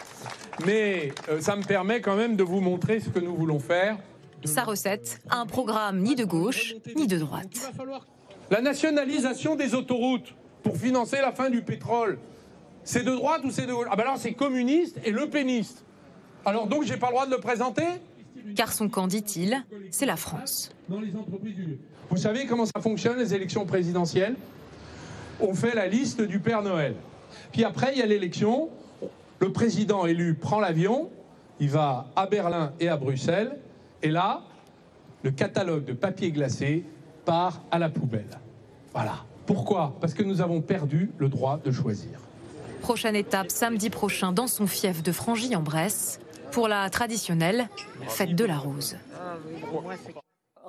Mais 0.64 1.12
euh, 1.28 1.40
ça 1.40 1.56
me 1.56 1.62
permet 1.62 2.00
quand 2.00 2.16
même 2.16 2.36
de 2.36 2.42
vous 2.44 2.60
montrer 2.60 3.00
ce 3.00 3.08
que 3.08 3.18
nous 3.18 3.34
voulons 3.34 3.58
faire. 3.58 3.96
Sa 4.44 4.64
recette, 4.64 5.20
un 5.30 5.46
programme 5.46 5.98
ni 6.00 6.14
de 6.14 6.24
gauche 6.24 6.74
ni 6.96 7.06
de 7.06 7.18
droite. 7.18 7.72
La 8.50 8.60
nationalisation 8.60 9.56
des 9.56 9.74
autoroutes 9.74 10.34
pour 10.62 10.76
financer 10.76 11.16
la 11.20 11.32
fin 11.32 11.50
du 11.50 11.62
pétrole, 11.62 12.18
c'est 12.84 13.04
de 13.04 13.10
droite 13.10 13.42
ou 13.44 13.50
c'est 13.50 13.66
de 13.66 13.72
gauche? 13.72 13.86
Ah 13.90 13.96
ben 13.96 14.04
alors 14.04 14.16
c'est 14.18 14.32
communiste 14.32 14.98
et 15.04 15.10
le 15.10 15.28
péniste. 15.28 15.84
Alors 16.44 16.66
donc 16.66 16.84
j'ai 16.84 16.96
pas 16.96 17.08
le 17.08 17.12
droit 17.12 17.26
de 17.26 17.32
le 17.32 17.40
présenter? 17.40 17.84
Car 18.54 18.72
son 18.72 18.88
camp, 18.88 19.06
dit-il, 19.06 19.64
c'est 19.90 20.06
la 20.06 20.16
France. 20.16 20.70
Vous 20.88 22.16
savez 22.16 22.46
comment 22.46 22.64
ça 22.64 22.80
fonctionne 22.80 23.18
les 23.18 23.34
élections 23.34 23.66
présidentielles? 23.66 24.36
On 25.40 25.52
fait 25.54 25.74
la 25.74 25.86
liste 25.86 26.22
du 26.22 26.38
Père 26.40 26.62
Noël. 26.62 26.94
Puis 27.52 27.64
après 27.64 27.92
il 27.92 27.98
y 27.98 28.02
a 28.02 28.06
l'élection. 28.06 28.70
Le 29.40 29.52
président 29.52 30.06
élu 30.06 30.34
prend 30.34 30.58
l'avion, 30.58 31.10
il 31.60 31.70
va 31.70 32.08
à 32.16 32.26
Berlin 32.26 32.72
et 32.80 32.88
à 32.88 32.96
Bruxelles, 32.96 33.56
et 34.02 34.10
là, 34.10 34.42
le 35.22 35.30
catalogue 35.30 35.84
de 35.84 35.92
papier 35.92 36.30
glacé 36.30 36.84
part 37.24 37.60
à 37.70 37.78
la 37.78 37.88
poubelle. 37.88 38.38
Voilà. 38.92 39.24
Pourquoi? 39.46 39.94
Parce 40.00 40.14
que 40.14 40.22
nous 40.22 40.40
avons 40.40 40.60
perdu 40.60 41.10
le 41.18 41.28
droit 41.28 41.58
de 41.62 41.70
choisir. 41.70 42.20
Prochaine 42.82 43.16
étape 43.16 43.50
samedi 43.50 43.90
prochain 43.90 44.32
dans 44.32 44.46
son 44.46 44.66
fief 44.66 45.02
de 45.02 45.10
Frangy 45.10 45.56
en 45.56 45.62
Bresse 45.62 46.20
pour 46.52 46.68
la 46.68 46.88
traditionnelle 46.90 47.68
fête 48.08 48.34
de 48.34 48.44
la 48.44 48.58
rose. 48.58 48.96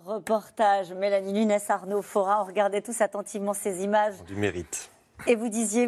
Reportage, 0.06 0.94
Mélanie 0.94 1.34
Nunes, 1.34 1.58
Arnaud 1.68 2.02
Fora, 2.02 2.42
on 2.42 2.46
regardait 2.46 2.82
tous 2.82 3.00
attentivement 3.02 3.54
ces 3.54 3.84
images. 3.84 4.16
Du 4.28 4.36
mérite. 4.36 4.90
Et 5.28 5.36
vous 5.36 5.50
disiez, 5.50 5.88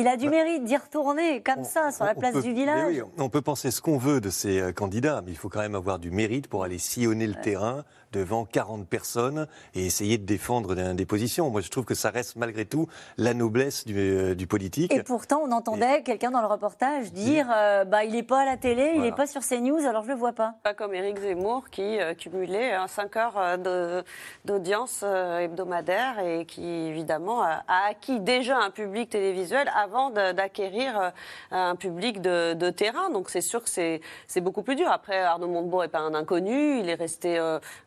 il 0.00 0.06
a 0.08 0.16
du 0.16 0.28
mérite 0.28 0.64
d'y 0.64 0.76
retourner 0.76 1.42
comme 1.42 1.64
ça, 1.64 1.90
sur 1.92 2.04
la 2.04 2.14
place 2.14 2.32
peut- 2.34 2.42
du 2.42 2.52
village. 2.52 2.84
oui, 2.88 3.00
on 3.18 3.28
peut 3.28 3.40
penser 3.42 3.70
ce 3.70 3.80
qu'on 3.80 3.98
veut 3.98 4.20
de 4.20 4.30
ces 4.30 4.60
euh, 4.60 4.72
candidats, 4.72 5.22
mais 5.24 5.32
il 5.32 5.36
faut 5.36 5.48
quand 5.48 5.60
même 5.60 5.74
avoir 5.74 5.98
du 5.98 6.10
mérite 6.10 6.48
pour 6.48 6.62
aller 6.64 6.78
sillonner 6.78 7.26
le 7.26 7.34
terrain 7.34 7.84
devant 8.12 8.44
40 8.44 8.86
personnes 8.86 9.46
et 9.74 9.86
essayer 9.86 10.18
de 10.18 10.24
défendre 10.24 10.74
des, 10.74 11.06
positions. 11.06 11.50
Moi, 11.50 11.60
je 11.60 11.70
trouve 11.70 11.84
que 11.84 11.94
ça 11.94 12.10
reste 12.10 12.36
malgré 12.36 12.64
tout 12.64 12.88
la 13.16 13.34
noblesse 13.34 13.86
du, 13.86 13.96
euh, 13.98 14.34
du 14.34 14.46
politique. 14.46 14.92
Et 14.92 15.02
pourtant, 15.02 15.42
on 15.44 15.52
entendait 15.52 16.02
quelqu'un 16.02 16.30
dans 16.30 16.40
le 16.40 16.46
reportage 16.46 17.12
dire 17.12 17.46
euh, 17.54 17.84
bah, 17.84 18.04
il 18.04 18.12
n'est 18.12 18.22
pas 18.22 18.40
à 18.40 18.44
la 18.44 18.56
télé, 18.56 18.92
il 18.94 19.02
n'est 19.02 19.12
pas 19.12 19.26
sur 19.26 19.42
CNews, 19.42 19.86
alors 19.86 20.02
je 20.02 20.08
ne 20.08 20.14
le 20.14 20.18
vois 20.18 20.32
pas. 20.32 20.54
Pas 20.62 20.74
comme 20.74 20.94
Éric 20.94 21.18
Zemmour 21.18 21.70
qui 21.70 22.00
euh, 22.00 22.14
cumulait 22.14 22.74
5 22.86 23.16
heures 23.16 23.34
euh, 23.66 24.02
d'audience 24.44 25.00
euh, 25.02 25.40
hebdomadaire 25.40 26.18
et 26.20 26.44
qui 26.44 26.64
évidemment 26.64 27.42
a, 27.42 27.62
a 27.68 27.88
acquis 27.90 28.20
déjà 28.20 28.58
un 28.58 28.70
public 28.70 29.10
télévisuel 29.10 29.70
avant 29.74 30.10
d'acquérir 30.10 30.98
euh, 31.00 31.10
un 31.50 31.76
public 31.76 32.20
de, 32.20 32.54
de 32.54 32.70
terrain. 32.70 33.10
Donc 33.10 33.30
c'est 33.30 33.40
sûr 33.40 33.62
que 33.62 33.70
c'est 33.70 34.00
c'est 34.26 34.40
beaucoup 34.40 34.62
plus 34.62 34.76
dur. 34.76 34.90
Après, 34.90 35.20
Arnaud 35.20 35.48
Montebourg 35.48 35.82
n'est 35.82 35.88
pas 35.88 36.00
un 36.00 36.14
inconnu, 36.14 36.78
il 36.80 36.88
est 36.88 36.94
resté 36.94 37.38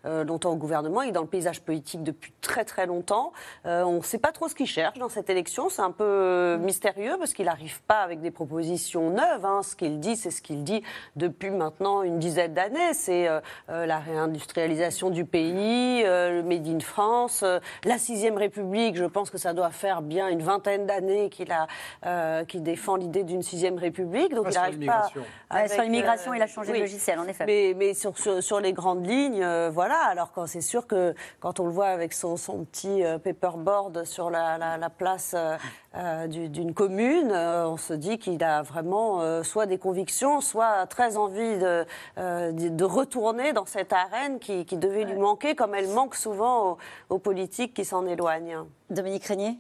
euh, 0.10 0.24
longtemps 0.24 0.51
au 0.51 0.55
gouvernement, 0.55 1.01
il 1.03 1.10
est 1.10 1.14
dans 1.14 1.22
le 1.22 1.28
paysage 1.28 1.62
politique 1.62 2.03
depuis 2.03 2.34
très 2.41 2.66
très 2.66 2.86
longtemps. 2.86 3.32
Euh, 3.66 3.84
on 3.84 3.97
ne 3.97 4.01
sait 4.01 4.18
pas 4.18 4.32
trop 4.32 4.47
ce 4.47 4.55
qu'il 4.55 4.66
cherche 4.68 4.97
dans 4.97 5.10
cette 5.10 5.30
élection, 5.30 5.70
c'est 5.70 5.82
un 5.82 5.91
peu 5.91 6.57
mystérieux 6.60 7.16
parce 7.20 7.34
qu'il 7.34 7.45
n'arrive 7.45 7.82
pas 7.84 7.99
avec 8.01 8.20
des 8.22 8.32
propositions 8.32 9.10
neuves. 9.12 9.45
hein. 9.45 9.62
Ce 9.64 9.76
qu'il 9.76 9.99
dit, 9.99 10.16
c'est 10.16 10.32
ce 10.32 10.41
qu'il 10.41 10.64
dit 10.64 10.84
depuis 11.16 11.51
maintenant 11.51 12.01
une 12.03 12.20
dizaine 12.20 12.53
d'années. 12.53 12.93
C'est 12.93 13.28
euh, 13.28 13.39
la 13.68 13.99
réindustrialisation 13.99 15.10
du 15.10 15.26
pays, 15.26 16.03
euh, 16.05 16.41
le 16.41 16.43
Made 16.43 16.68
in 16.68 16.80
France, 16.80 17.41
euh, 17.43 17.60
la 17.86 17.97
sixième 17.97 18.38
République. 18.38 18.95
Je 18.95 19.05
pense 19.05 19.30
que 19.30 19.38
ça 19.38 19.53
doit 19.53 19.70
faire 19.70 20.01
bien 20.01 20.28
une 20.28 20.41
vingtaine 20.41 20.86
d'années 20.86 21.30
qu'il 21.30 21.51
a, 21.51 21.68
euh, 22.05 22.45
qu'il 22.45 22.64
défend 22.64 22.95
l'idée 22.95 23.24
d'une 23.24 23.43
sixième 23.43 23.78
République. 23.78 24.34
Donc 24.34 24.45
Pas 24.45 24.49
il 24.49 24.53
sur 24.53 24.62
n'arrive 24.62 24.74
pas. 24.74 24.80
l'immigration. 24.80 25.22
Ouais, 25.53 25.68
sur 25.68 25.82
l'immigration, 25.84 26.34
il 26.34 26.41
a 26.41 26.47
changé 26.47 26.70
de 26.70 26.74
oui. 26.78 26.80
logiciel, 26.82 27.20
en 27.20 27.28
effet. 27.28 27.45
Mais, 27.45 27.74
mais 27.78 27.93
sur, 27.93 28.18
sur, 28.18 28.41
sur 28.41 28.60
les 28.60 28.74
grandes 28.74 29.05
lignes, 29.05 29.43
euh, 29.43 29.70
voilà. 29.72 29.99
Alors 30.08 30.32
quand 30.32 30.47
c'est 30.47 30.62
sûr 30.62 30.88
que 30.88 31.14
quand 31.39 31.60
on 31.60 31.66
le 31.66 31.72
voit 31.72 31.88
avec 31.88 32.14
son, 32.14 32.38
son 32.38 32.64
petit 32.66 33.04
euh, 33.04 33.18
paperboard 33.18 34.06
sur 34.06 34.30
la, 34.30 34.58
la, 34.58 34.78
la 34.78 34.89
place 34.89 35.34
euh, 35.36 35.58
euh, 35.95 36.28
du- 36.28 36.50
d'une 36.50 36.74
commune, 36.74 37.32
euh, 37.32 37.68
on 37.68 37.78
se 37.78 37.93
dit 37.93 38.18
qu'il 38.20 38.43
a 38.43 38.62
vraiment 38.62 39.22
euh, 39.22 39.43
soit 39.43 39.66
des 39.66 39.78
convictions, 39.78 40.41
soit 40.41 40.86
très 40.88 41.18
envie 41.18 41.58
de, 41.60 41.86
euh, 42.18 42.52
retourner 42.82 43.54
dans 43.54 43.66
cette 43.66 43.93
arène 43.93 44.39
qui, 44.39 44.66
qui 44.66 44.78
devait 44.78 45.04
lui 45.04 45.18
manquer, 45.18 45.56
comme 45.56 45.76
elle 45.76 45.89
manque 45.89 46.16
souvent 46.16 46.72
aux, 46.72 46.78
aux 47.16 47.20
politiques 47.20 47.74
qui 47.74 47.86
s'en 47.86 48.06
éloignent. 48.06 48.66
Dominique 48.89 49.26
Régnier? 49.26 49.60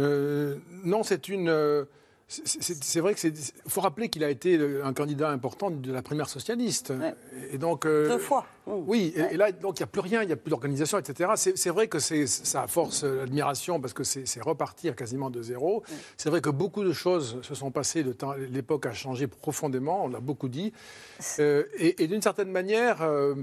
Euh, 0.00 0.56
non, 0.84 1.02
c'est 1.02 1.28
une. 1.28 1.48
euh, 1.48 1.84
c'est- 2.28 3.00
vrai 3.00 3.14
que 3.14 3.20
c'est. 3.20 3.32
Faut 3.66 3.80
rappeler 3.80 4.08
qu'il 4.10 4.24
a 4.24 4.28
été 4.28 4.58
un 4.84 4.92
candidat 4.92 5.30
important 5.30 5.70
de 5.70 5.92
la 5.92 6.02
primaire 6.02 6.28
socialiste. 6.28 6.92
Et 7.50 7.56
donc. 7.58 7.86
euh, 7.86 8.08
Deux 8.08 8.18
fois. 8.18 8.44
Oui, 8.66 9.12
et, 9.16 9.34
et 9.34 9.36
là, 9.36 9.52
donc 9.52 9.78
il 9.78 9.82
n'y 9.82 9.84
a 9.84 9.86
plus 9.86 10.00
rien, 10.00 10.22
il 10.22 10.26
n'y 10.26 10.32
a 10.32 10.36
plus 10.36 10.50
d'organisation, 10.50 10.98
etc. 10.98 11.30
C'est 11.36 11.70
vrai 11.70 11.86
que 11.88 11.98
c'est- 11.98 12.26
ça 12.26 12.66
force 12.66 13.04
euh, 13.04 13.18
l'admiration 13.20 13.80
parce 13.80 13.92
que 13.92 14.02
c'est 14.04 14.42
repartir 14.42 14.96
quasiment 14.96 15.30
de 15.30 15.40
zéro. 15.42 15.82
C'est 16.16 16.30
vrai 16.30 16.40
que 16.40 16.50
beaucoup 16.50 16.82
de 16.84 16.92
choses 16.92 17.38
se 17.42 17.54
sont 17.54 17.70
passées, 17.70 18.04
l'époque 18.50 18.86
a 18.86 18.92
changé 18.92 19.26
profondément, 19.28 20.04
on 20.04 20.08
l'a 20.08 20.20
beaucoup 20.20 20.48
dit. 20.48 20.72
Euh, 21.38 21.64
et 21.78 22.02
et 22.02 22.06
d'une 22.08 22.22
certaine 22.22 22.50
manière, 22.50 23.02
euh, 23.02 23.34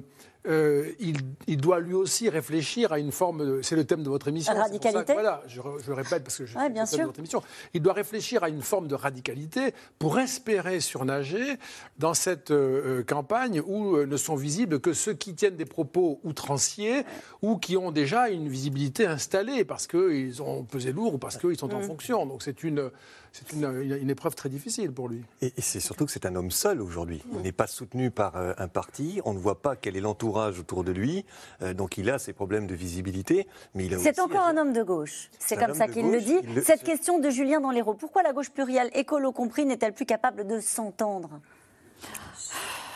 euh, 0.45 0.91
il, 0.99 1.15
il 1.47 1.55
doit 1.55 1.79
lui 1.79 1.93
aussi 1.93 2.27
réfléchir 2.27 2.91
à 2.91 2.99
une 2.99 3.13
forme, 3.13 3.45
de- 3.45 3.61
c'est 3.61 3.77
le 3.77 3.85
thème 3.85 4.03
de 4.03 4.09
votre 4.09 4.27
émission. 4.27 4.51
que- 4.51 4.57
Radicalité 4.59 5.13
Voilà, 5.13 5.41
je, 5.47 5.61
le 5.87 5.93
répète 5.93 6.21
parce 6.21 6.37
que 6.37 6.45
je 6.45 6.57
Ouais, 6.57 6.63
c'est 6.65 6.69
bien 6.69 6.83
le 6.83 6.89
thème 6.89 6.99
de 6.99 7.05
votre 7.05 7.19
émission. 7.19 7.41
Il 7.73 7.81
doit 7.81 7.93
réfléchir 7.93 8.43
à 8.43 8.49
une 8.49 8.61
forme 8.61 8.89
de 8.89 8.95
radicalité 8.95 9.73
pour 9.99 10.19
espérer 10.19 10.81
surnager 10.81 11.57
dans 11.97 12.13
cette 12.13 12.51
euh, 12.51 13.03
campagne 13.05 13.61
où 13.65 13.95
ne 13.97 14.17
sont 14.17 14.35
visibles 14.35 14.81
que 14.81 14.91
ceux 14.91 15.12
qui 15.13 15.33
tiennent 15.35 15.55
des 15.55 15.65
propos 15.65 16.19
outranciers 16.23 17.03
ou 17.41 17.57
qui 17.57 17.77
ont 17.77 17.91
déjà 17.91 18.29
une 18.29 18.47
visibilité 18.47 19.05
installée 19.05 19.63
parce 19.65 19.87
qu'ils 19.87 20.41
ont 20.41 20.63
pesé 20.63 20.91
lourd 20.91 21.15
ou 21.15 21.17
parce 21.17 21.37
qu'ils 21.37 21.57
sont 21.57 21.73
en 21.73 21.79
Mm. 21.79 21.83
fonction. 21.83 22.25
Donc 22.25 22.43
c'est 22.43 22.63
une, 22.63 22.91
c'est 23.31 23.51
une, 23.53 23.65
une- 24.01 24.09
épreuve 24.09 24.35
très 24.35 24.49
difficile 24.49 24.91
pour 24.91 25.09
lui. 25.09 25.21
Et, 25.41 25.47
et 25.57 25.61
c'est 25.61 25.79
surtout 25.79 26.05
que 26.05 26.11
c'est 26.11 26.25
un 26.25 26.35
homme 26.35 26.51
seul 26.51 26.81
aujourd'hui. 26.81 27.21
Il 27.33 27.39
n'est 27.41 27.51
pas 27.51 27.67
soutenu 27.67 28.11
par 28.11 28.35
euh, 28.35 28.53
un 28.57 28.67
parti. 28.67 29.21
On 29.25 29.33
ne 29.33 29.39
voit 29.39 29.61
pas 29.61 29.75
quel 29.75 29.95
est 29.97 30.01
l'entourage 30.01 30.59
autour 30.59 30.83
de 30.83 30.91
lui. 30.91 31.25
Euh, 31.61 31.73
donc 31.73 31.97
il 31.97 32.09
a 32.09 32.19
ses 32.19 32.33
problèmes 32.33 32.67
de 32.67 32.75
visibilité. 32.75 33.47
Mais 33.73 33.85
il 33.85 33.93
a 33.95 33.99
C'est 33.99 34.19
encore 34.19 34.43
un 34.43 34.57
homme 34.57 34.73
de 34.73 34.83
gauche. 34.83 35.29
C'est 35.39 35.57
comme 35.57 35.73
ça 35.73 35.87
qu'il 35.87 36.09
le 36.11 36.21
dit. 36.21 36.39
le- 36.55 36.61
Cette 36.61 36.83
question 36.83 37.19
de 37.19 37.29
Julien 37.29 37.59
dans 37.61 37.71
l'Hérault, 37.71 37.95
pourquoi 37.95 38.21
la 38.23 38.33
gauche 38.33 38.49
plurielle, 38.51 38.89
écolo 38.93 39.31
compris, 39.31 39.65
n'est-elle 39.65 39.93
plus 39.93 40.05
capable 40.05 40.45
de 40.47 40.59
s'entendre? 40.59 41.29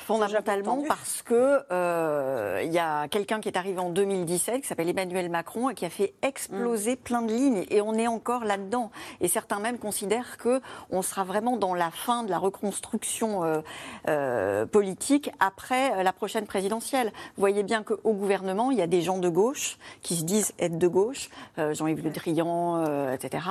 Fondamentalement 0.08 0.84
parce 0.88 1.22
que 1.22 1.66
euh, 1.70 2.62
il 2.64 2.72
y 2.72 2.80
a 2.80 3.10
quelqu'un 3.10 3.42
qui 3.42 3.50
est 3.50 3.58
arrivé 3.58 3.78
en 3.78 3.90
2017 3.90 4.62
qui 4.62 4.68
s'appelle 4.68 4.88
Emmanuel 4.88 5.30
Macron 5.30 5.70
et 5.70 5.76
qui 5.76 5.84
a 5.84 5.90
fait 5.90 6.14
exploser 6.22 6.96
plein 6.96 7.22
de 7.22 7.34
lignes 7.34 7.66
et 7.70 7.82
on 7.82 7.94
est 7.96 8.08
encore 8.08 8.46
là-dedans. 8.46 8.90
Et 9.20 9.28
certains 9.28 9.60
même 9.60 9.78
considèrent 9.78 10.38
que 10.38 10.62
on 10.92 11.02
sera 11.02 11.26
vraiment 11.26 11.58
dans 11.58 11.74
la 11.74 11.92
fin 11.92 12.24
de 12.24 12.30
la 12.30 12.38
reconstruction 12.38 13.44
euh, 13.44 13.60
euh, 14.08 14.66
politique 14.66 15.30
après 15.42 16.02
la 16.02 16.14
prochaine 16.14 16.46
présidentielle. 16.46 17.08
Vous 17.36 17.42
voyez 17.42 17.64
bien 17.64 17.84
qu'au 17.84 18.14
gouvernement 18.14 18.72
il 18.72 18.78
y 18.78 18.82
a 18.82 18.88
des 18.88 19.02
gens 19.02 19.18
de 19.18 19.28
gauche 19.28 19.78
qui 20.04 20.16
se 20.16 20.24
disent 20.24 20.54
être 20.58 20.78
de 20.78 20.88
gauche, 20.88 21.30
Jean-Yves 21.58 22.06
Le 22.06 22.12
Drian, 22.12 23.12
etc. 23.12 23.46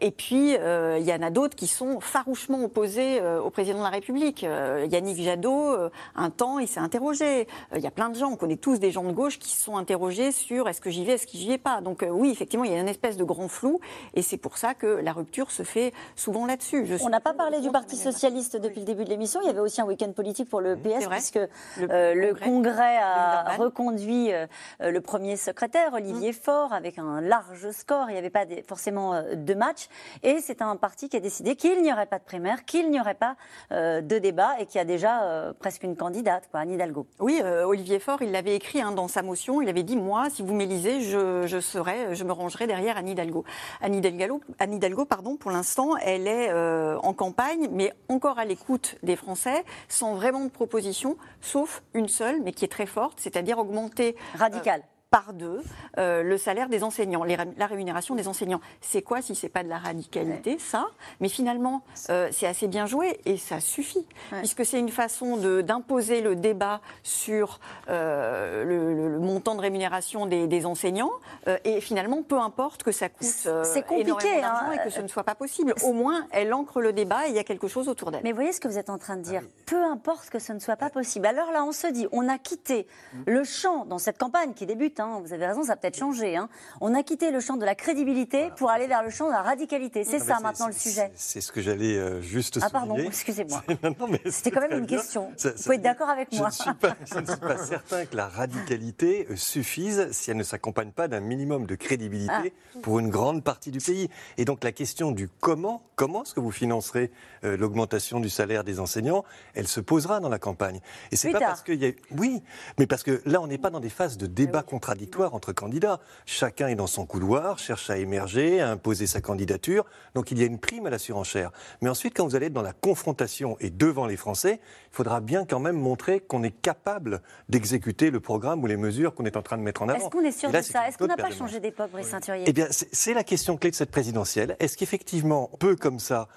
Et 0.00 0.12
puis 0.12 0.52
il 0.52 1.04
y 1.04 1.12
en 1.12 1.22
a 1.22 1.30
d'autres 1.30 1.56
qui 1.56 1.66
sont 1.66 1.98
farouchement 1.98 2.62
opposés 2.62 3.20
au 3.20 3.50
président 3.50 3.78
de 3.78 3.82
la 3.82 3.90
République. 3.90 4.42
Yannick 4.42 5.20
Jadot 5.20 5.55
Euh, 5.56 5.90
un 6.14 6.30
temps, 6.30 6.58
il 6.58 6.68
s'est 6.68 6.80
interrogé. 6.80 7.40
Euh, 7.72 7.76
Il 7.76 7.80
y 7.82 7.86
a 7.86 7.90
plein 7.90 8.08
de 8.08 8.14
gens, 8.16 8.28
on 8.30 8.36
connaît 8.36 8.56
tous 8.56 8.78
des 8.78 8.90
gens 8.90 9.04
de 9.04 9.12
gauche 9.12 9.38
qui 9.38 9.50
se 9.50 9.62
sont 9.62 9.76
interrogés 9.76 10.32
sur 10.32 10.68
est-ce 10.68 10.80
que 10.80 10.90
j'y 10.90 11.04
vais, 11.04 11.12
est-ce 11.12 11.26
que 11.26 11.32
j'y 11.36 11.48
vais 11.48 11.58
pas. 11.58 11.80
Donc 11.80 12.02
euh, 12.02 12.08
oui, 12.08 12.30
effectivement, 12.30 12.64
il 12.64 12.72
y 12.72 12.74
a 12.74 12.80
une 12.80 12.88
espèce 12.88 13.16
de 13.16 13.24
grand 13.24 13.48
flou, 13.48 13.80
et 14.14 14.22
c'est 14.22 14.36
pour 14.36 14.58
ça 14.58 14.74
que 14.74 14.86
la 14.86 15.12
rupture 15.12 15.50
se 15.50 15.62
fait 15.62 15.92
souvent 16.14 16.46
là-dessus. 16.46 16.86
On 17.02 17.08
n'a 17.08 17.20
pas 17.20 17.34
parlé 17.34 17.60
du 17.60 17.70
Parti 17.70 17.96
socialiste 17.96 18.56
depuis 18.56 18.80
le 18.80 18.86
début 18.86 19.04
de 19.04 19.10
l'émission. 19.10 19.40
Il 19.42 19.46
y 19.46 19.50
avait 19.50 19.60
aussi 19.60 19.80
un 19.80 19.86
week-end 19.86 20.12
politique 20.12 20.48
pour 20.48 20.60
le 20.60 20.76
PS, 20.76 21.06
puisque 21.08 21.36
euh, 21.36 22.14
le, 22.14 22.34
congrès, 22.34 22.46
Congrès 22.66 22.96
a 22.98 23.56
reconduit 23.58 24.32
euh, 24.32 24.46
euh, 24.80 24.90
le 24.90 25.00
premier 25.00 25.36
secrétaire. 25.36 25.92
Olivier 25.94 26.32
Faure, 26.32 26.72
avec 26.72 26.98
un 26.98 27.20
large 27.20 27.70
score. 27.70 28.06
Il 28.08 28.12
n'y 28.12 28.18
avait 28.18 28.30
pas 28.30 28.44
des- 28.44 28.62
forcément 28.62 29.14
euh, 29.14 29.34
de 29.34 29.54
match. 29.54 29.88
Et 30.22 30.40
c'est 30.40 30.62
un 30.62 30.76
parti 30.76 31.08
qui 31.08 31.16
a 31.16 31.20
décidé 31.20 31.54
qu'il 31.56 31.82
n'y 31.82 31.92
aurait 31.92 32.06
pas 32.06 32.18
de 32.18 32.24
primaire, 32.24 32.64
qu'il 32.64 32.90
n'y 32.90 33.00
aurait 33.00 33.14
pas 33.14 33.36
de 33.70 34.18
débat, 34.18 34.52
et 34.58 34.66
qui 34.66 34.78
a 34.78 34.84
déjà 34.84 35.45
euh, 35.46 35.52
presque 35.58 35.82
une 35.82 35.96
candidate, 35.96 36.48
quoi, 36.50 36.60
Anne 36.60 36.72
Hidalgo. 36.72 37.06
Oui, 37.20 37.40
euh, 37.42 37.64
Olivier 37.64 37.98
Faure, 37.98 38.22
il 38.22 38.32
l'avait 38.32 38.54
écrit 38.54 38.80
hein, 38.80 38.92
dans 38.92 39.08
sa 39.08 39.22
motion. 39.22 39.62
Il 39.62 39.68
avait 39.68 39.82
dit 39.82 39.96
moi, 39.96 40.28
si 40.30 40.42
vous 40.42 40.54
m'élisez, 40.54 41.00
je, 41.00 41.46
je 41.46 41.60
serai, 41.60 42.14
je 42.14 42.24
me 42.24 42.32
rangerai 42.32 42.66
derrière 42.66 42.96
Anne 42.96 43.08
Hidalgo. 43.08 43.44
Anne 43.80 43.94
Hidalgo, 43.94 44.40
Anne 44.58 44.74
Hidalgo, 44.74 45.04
pardon, 45.04 45.36
pour 45.36 45.50
l'instant, 45.50 45.96
elle 45.96 46.26
est 46.26 46.50
euh, 46.50 46.98
en 47.02 47.12
campagne, 47.12 47.68
mais 47.72 47.92
encore 48.08 48.38
à 48.38 48.44
l'écoute 48.44 48.96
des 49.02 49.16
Français, 49.16 49.64
sans 49.88 50.14
vraiment 50.14 50.44
de 50.44 50.50
proposition, 50.50 51.16
sauf 51.40 51.82
une 51.94 52.08
seule, 52.08 52.42
mais 52.42 52.52
qui 52.52 52.64
est 52.64 52.68
très 52.68 52.86
forte, 52.86 53.18
c'est-à-dire 53.20 53.58
augmenter 53.58 54.16
Radicale. 54.34 54.82
Par 55.10 55.32
deux 55.32 55.62
euh, 55.98 56.22
le 56.22 56.36
salaire 56.36 56.68
des 56.68 56.82
enseignants, 56.82 57.22
les 57.24 57.36
la 57.56 57.66
rémunération 57.66 58.14
des 58.14 58.28
enseignants. 58.28 58.60
C'est 58.80 59.02
quoi 59.02 59.22
si 59.22 59.34
c'est 59.34 59.48
pas 59.48 59.62
de 59.62 59.68
la 59.68 59.78
radicalité, 59.78 60.58
ça? 60.58 60.86
Mais 61.20 61.28
finalement, 61.28 61.82
euh, 62.10 62.28
c'est 62.32 62.46
assez 62.46 62.66
bien 62.66 62.86
joué 62.86 63.20
et 63.24 63.36
ça 63.36 63.60
suffit, 63.60 64.06
puisque 64.38 64.64
c'est 64.66 64.78
une 64.80 64.88
façon 64.90 65.36
de- 65.36 65.60
d'imposer 65.60 66.20
le 66.20 66.34
débat 66.34 66.80
sur 67.02 67.60
euh, 67.88 68.64
le, 68.64 68.94
le- 68.94 69.08
le 69.10 69.18
montant 69.20 69.54
de 69.54 69.60
rémunération 69.60 70.26
des, 70.26 70.46
des 70.48 70.66
enseignants. 70.66 71.12
euh, 71.46 71.56
et 71.64 71.80
finalement, 71.80 72.22
peu 72.22 72.38
importe 72.38 72.82
que 72.82 72.92
ça 72.92 73.08
coûte 73.08 73.26
euh, 73.46 73.64
C'est 73.64 73.82
compliqué, 73.86 74.42
hein. 74.42 74.72
et 74.72 74.78
que 74.84 74.90
ce 74.90 75.00
ne 75.00 75.08
soit 75.08 75.24
pas 75.24 75.34
possible. 75.34 75.72
Au 75.84 75.92
moins, 75.92 76.26
elle 76.32 76.52
ancre 76.52 76.80
le 76.80 76.92
débat 76.92 77.26
et 77.26 77.30
il 77.30 77.36
y 77.36 77.38
a 77.38 77.44
quelque 77.44 77.68
chose 77.68 77.88
autour 77.88 78.10
d'elle. 78.10 78.22
Mais 78.24 78.32
voyez 78.32 78.52
ce 78.52 78.60
que 78.60 78.68
vous 78.68 78.78
êtes 78.78 78.90
en 78.90 78.98
train 78.98 79.16
de 79.16 79.22
dire. 79.22 79.42
Peu 79.66 79.82
importe 79.84 80.30
que 80.30 80.38
ce 80.38 80.52
ne 80.52 80.58
soit 80.58 80.76
pas 80.76 80.90
possible. 80.90 81.26
Alors 81.26 81.52
là, 81.52 81.64
on 81.64 81.72
se 81.72 81.86
dit, 81.86 82.06
on 82.12 82.28
a 82.28 82.38
quitté 82.38 82.86
le 83.26 83.44
champ 83.44 83.84
dans 83.84 83.98
cette 83.98 84.18
campagne 84.18 84.52
qui 84.52 84.66
débute. 84.66 84.95
Hein, 85.00 85.20
vous 85.24 85.32
avez 85.32 85.46
raison, 85.46 85.62
ça 85.64 85.72
a 85.72 85.76
peut-être 85.76 85.98
changé. 85.98 86.36
hein. 86.36 86.48
On 86.80 86.94
a 86.94 87.02
quitté 87.02 87.30
le 87.30 87.40
champ 87.40 87.56
de 87.56 87.64
la 87.64 87.74
crédibilité 87.74 88.50
pour 88.56 88.70
aller 88.70 88.86
vers 88.86 89.02
le 89.02 89.10
champ 89.10 89.26
de 89.26 89.32
la 89.32 89.42
radicalité. 89.42 90.04
C'est 90.04 90.16
Ah, 90.16 90.18
mais 90.20 90.24
ça 90.34 90.40
maintenant 90.40 90.66
le 90.68 90.72
sujet. 90.72 91.10
C'est 91.14 91.40
ce 91.40 91.52
que 91.52 91.60
j'allais 91.60 91.96
euh, 91.96 92.20
juste 92.20 92.58
Ah 92.62 92.70
pardon, 92.70 92.90
souligner. 92.94 93.08
excusez-moi. 93.08 93.62
C'était 94.26 94.50
quand 94.50 94.60
même 94.60 94.78
une 94.78 94.86
bien. 94.86 94.98
question. 94.98 95.30
Ça- 95.36 95.50
Vous 95.50 95.56
ça- 95.58 95.62
pouvez 95.64 95.76
être 95.76 95.82
d'accord 95.82 96.08
avec 96.08 96.28
je 96.32 96.38
moi. 96.38 96.48
ne, 96.48 96.52
suis 96.52 96.74
pas, 96.74 96.96
je 97.04 97.18
ne 97.18 97.26
suis 97.26 97.36
pas 97.36 97.56
certain 97.58 98.04
que 98.06 98.16
la 98.16 98.28
radicalité 98.28 99.26
euh, 99.30 99.36
suffise 99.36 100.08
si 100.12 100.30
elle 100.30 100.36
ne 100.36 100.42
s'accompagne 100.42 100.90
pas 100.90 101.08
d'un 101.08 101.20
minimum 101.20 101.66
de 101.66 101.74
crédibilité 101.74 102.52
Ah. 102.74 102.78
pour 102.82 102.98
une 102.98 103.10
grande 103.10 103.42
partie 103.44 103.70
du 103.70 103.78
pays. 103.78 104.08
Et 104.38 104.44
donc 104.44 104.64
la 104.64 104.72
question 104.72 105.10
du 105.12 105.28
comment, 105.40 105.82
comment 105.96 106.22
est-ce 106.24 106.34
que 106.34 106.40
vous 106.40 106.50
financerez 106.50 107.10
euh, 107.44 107.56
l'augmentation 107.56 108.20
du 108.20 108.28
salaire 108.28 108.64
des 108.64 108.80
enseignants, 108.80 109.24
elle 109.54 109.68
se 109.68 109.80
posera 109.80 110.20
dans 110.20 110.28
la 110.28 110.38
campagne. 110.38 110.80
Et 111.12 111.16
c'est 111.16 111.30
pas 111.32 111.38
tard. 111.40 111.48
parce 111.50 111.62
qu'il 111.62 111.82
y 111.82 111.86
a... 111.86 111.92
Oui, 112.16 112.42
mais 112.78 112.86
parce 112.86 113.02
que 113.02 113.22
là, 113.26 113.40
on 113.40 113.46
n'est 113.46 113.58
pas 113.58 113.70
dans 113.70 113.80
des 113.80 113.88
phases 113.90 114.16
de 114.16 114.26
Ah 114.26 114.28
débat 114.28 114.62
contradictoire 114.86 115.34
entre 115.34 115.52
candidats. 115.52 115.98
Chacun 116.26 116.68
est 116.68 116.76
dans 116.76 116.86
son 116.86 117.06
couloir, 117.06 117.58
cherche 117.58 117.90
à 117.90 117.98
émerger, 117.98 118.60
à 118.60 118.70
imposer 118.70 119.08
sa 119.08 119.20
candidature. 119.20 119.84
Donc 120.14 120.30
il 120.30 120.38
y 120.38 120.44
a 120.44 120.46
une 120.46 120.60
prime 120.60 120.86
à 120.86 120.90
la 120.90 120.98
surenchère. 120.98 121.50
Mais 121.82 121.88
ensuite, 121.88 122.16
quand 122.16 122.24
vous 122.24 122.36
allez 122.36 122.46
être 122.46 122.52
dans 122.52 122.62
la 122.62 122.72
confrontation 122.72 123.56
et 123.58 123.70
devant 123.70 124.06
les 124.06 124.16
Français, 124.16 124.60
il 124.92 124.94
faudra 124.94 125.20
bien 125.20 125.44
quand 125.44 125.58
même 125.58 125.76
montrer 125.76 126.20
qu'on 126.20 126.44
est 126.44 126.52
capable 126.62 127.20
d'exécuter 127.48 128.10
le 128.10 128.20
programme 128.20 128.62
ou 128.62 128.68
les 128.68 128.76
mesures 128.76 129.12
qu'on 129.12 129.24
est 129.24 129.36
en 129.36 129.42
train 129.42 129.56
de 129.58 129.62
mettre 129.62 129.82
en 129.82 129.88
avant. 129.88 129.98
Est-ce 129.98 130.10
qu'on 130.10 130.24
est 130.24 130.30
sûr 130.30 130.52
là, 130.52 130.60
de 130.60 130.64
ça 130.64 130.86
Est-ce 130.86 130.98
qu'on 130.98 131.08
n'a 131.08 131.16
pas 131.16 131.32
changé 131.32 131.58
d'époque, 131.58 131.90
Brice 131.90 132.06
Ceinturier 132.06 132.44
Eh 132.46 132.52
bien, 132.52 132.68
c'est 132.70 132.86
c'est 132.92 133.14
la 133.14 133.24
question 133.24 133.56
clé 133.56 133.70
de 133.70 133.76
cette 133.76 133.90
présidentielle. 133.90 134.56
Est-ce 134.60 134.76
qu'effectivement, 134.76 135.50
on 135.52 135.56
peut 135.56 135.74
comme 135.76 135.98
ça, 135.98 136.28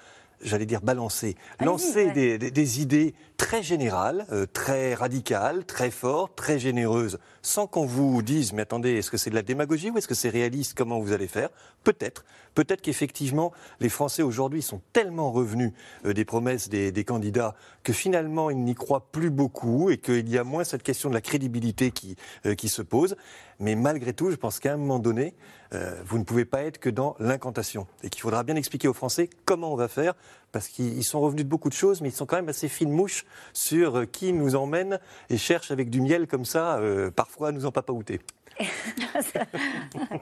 j'allais 0.42 0.66
dire 0.66 0.80
balancer, 0.80 1.36
lancer 1.60 2.06
ouais. 2.06 2.12
des, 2.12 2.38
des- 2.38 2.50
des 2.50 2.80
idées 2.82 3.14
très 3.36 3.62
générales, 3.62 4.26
euh, 4.32 4.46
très 4.52 4.94
radicales, 4.94 5.64
très 5.64 5.90
fortes, 5.90 6.36
très 6.36 6.58
généreuses, 6.58 7.18
sans 7.42 7.66
qu'on 7.66 7.86
vous 7.86 8.20
dise, 8.22 8.52
mais 8.52 8.62
attendez, 8.62 8.92
est-ce 8.96 9.10
que 9.10 9.16
c'est 9.16 9.30
de 9.30 9.34
la 9.34 9.42
démagogie 9.42 9.90
ou 9.90 9.98
est-ce 9.98 10.08
que 10.08 10.14
c'est 10.14 10.28
réaliste 10.28 10.74
Comment 10.76 11.00
vous 11.00 11.12
allez 11.12 11.26
faire? 11.28 11.48
Peut-être. 11.84 12.24
Peut-être 12.54 12.82
qu'effectivement, 12.82 13.52
les 13.78 13.88
Français 13.88 14.22
aujourd'hui 14.22 14.60
sont 14.60 14.80
tellement 14.92 15.30
revenus 15.32 15.72
euh, 16.04 16.12
des 16.12 16.24
promesses 16.24 16.68
des, 16.68 16.90
des 16.92 17.04
candidats 17.04 17.54
que 17.82 17.92
finalement, 17.92 18.50
ils 18.50 18.58
n'y 18.62 18.74
croient 18.74 19.06
plus 19.12 19.30
beaucoup 19.30 19.88
et 19.90 19.98
qu'il 19.98 20.28
y 20.28 20.36
a 20.36 20.44
moins 20.44 20.64
cette 20.64 20.82
question 20.82 21.08
de 21.08 21.14
la 21.14 21.20
crédibilité 21.20 21.90
qui, 21.92 22.16
euh, 22.46 22.54
qui 22.54 22.68
se 22.68 22.82
pose. 22.82 23.16
Mais 23.58 23.74
malgré 23.74 24.12
tout, 24.12 24.30
je 24.30 24.36
pense 24.36 24.58
qu'à 24.58 24.72
un 24.74 24.76
moment 24.76 24.98
donné, 24.98 25.34
euh, 25.72 25.94
vous 26.04 26.18
ne 26.18 26.24
pouvez 26.24 26.44
pas 26.44 26.62
être 26.62 26.78
que 26.78 26.90
dans 26.90 27.16
l'incantation. 27.18 27.86
Et 28.02 28.10
qu'il 28.10 28.22
faudra 28.22 28.42
bien 28.42 28.56
expliquer 28.56 28.88
aux 28.88 28.92
Français 28.92 29.30
comment 29.44 29.72
on 29.72 29.76
va 29.76 29.88
faire, 29.88 30.14
parce 30.52 30.68
qu'ils 30.68 30.96
ils 30.96 31.04
sont 31.04 31.20
revenus 31.20 31.44
de 31.44 31.50
beaucoup 31.50 31.68
de 31.68 31.74
choses, 31.74 32.00
mais 32.00 32.08
ils 32.08 32.14
sont 32.14 32.26
quand 32.26 32.36
même 32.36 32.48
assez 32.48 32.68
fines 32.68 32.90
mouches 32.90 33.24
sur 33.52 33.98
euh, 33.98 34.04
qui 34.06 34.32
nous 34.32 34.56
emmène 34.56 34.98
et 35.28 35.36
cherche 35.36 35.70
avec 35.70 35.90
du 35.90 36.00
miel 36.00 36.26
comme 36.26 36.44
ça, 36.44 36.78
euh, 36.78 37.10
parfois 37.10 37.48
à 37.48 37.52
nous 37.52 37.66
en 37.66 37.72
papaouter. 37.72 38.20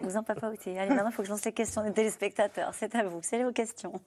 Vous 0.02 0.16
en 0.16 0.22
papaotez. 0.22 0.78
Allez, 0.78 0.90
maintenant, 0.90 1.10
il 1.10 1.12
faut 1.12 1.22
que 1.22 1.28
je 1.28 1.32
lance 1.32 1.44
les 1.44 1.52
questions 1.52 1.82
des 1.82 1.92
téléspectateurs. 1.92 2.72
C'est 2.74 2.94
à 2.94 3.02
vous. 3.04 3.20
C'est 3.22 3.42
vos 3.42 3.52
questions. 3.52 4.00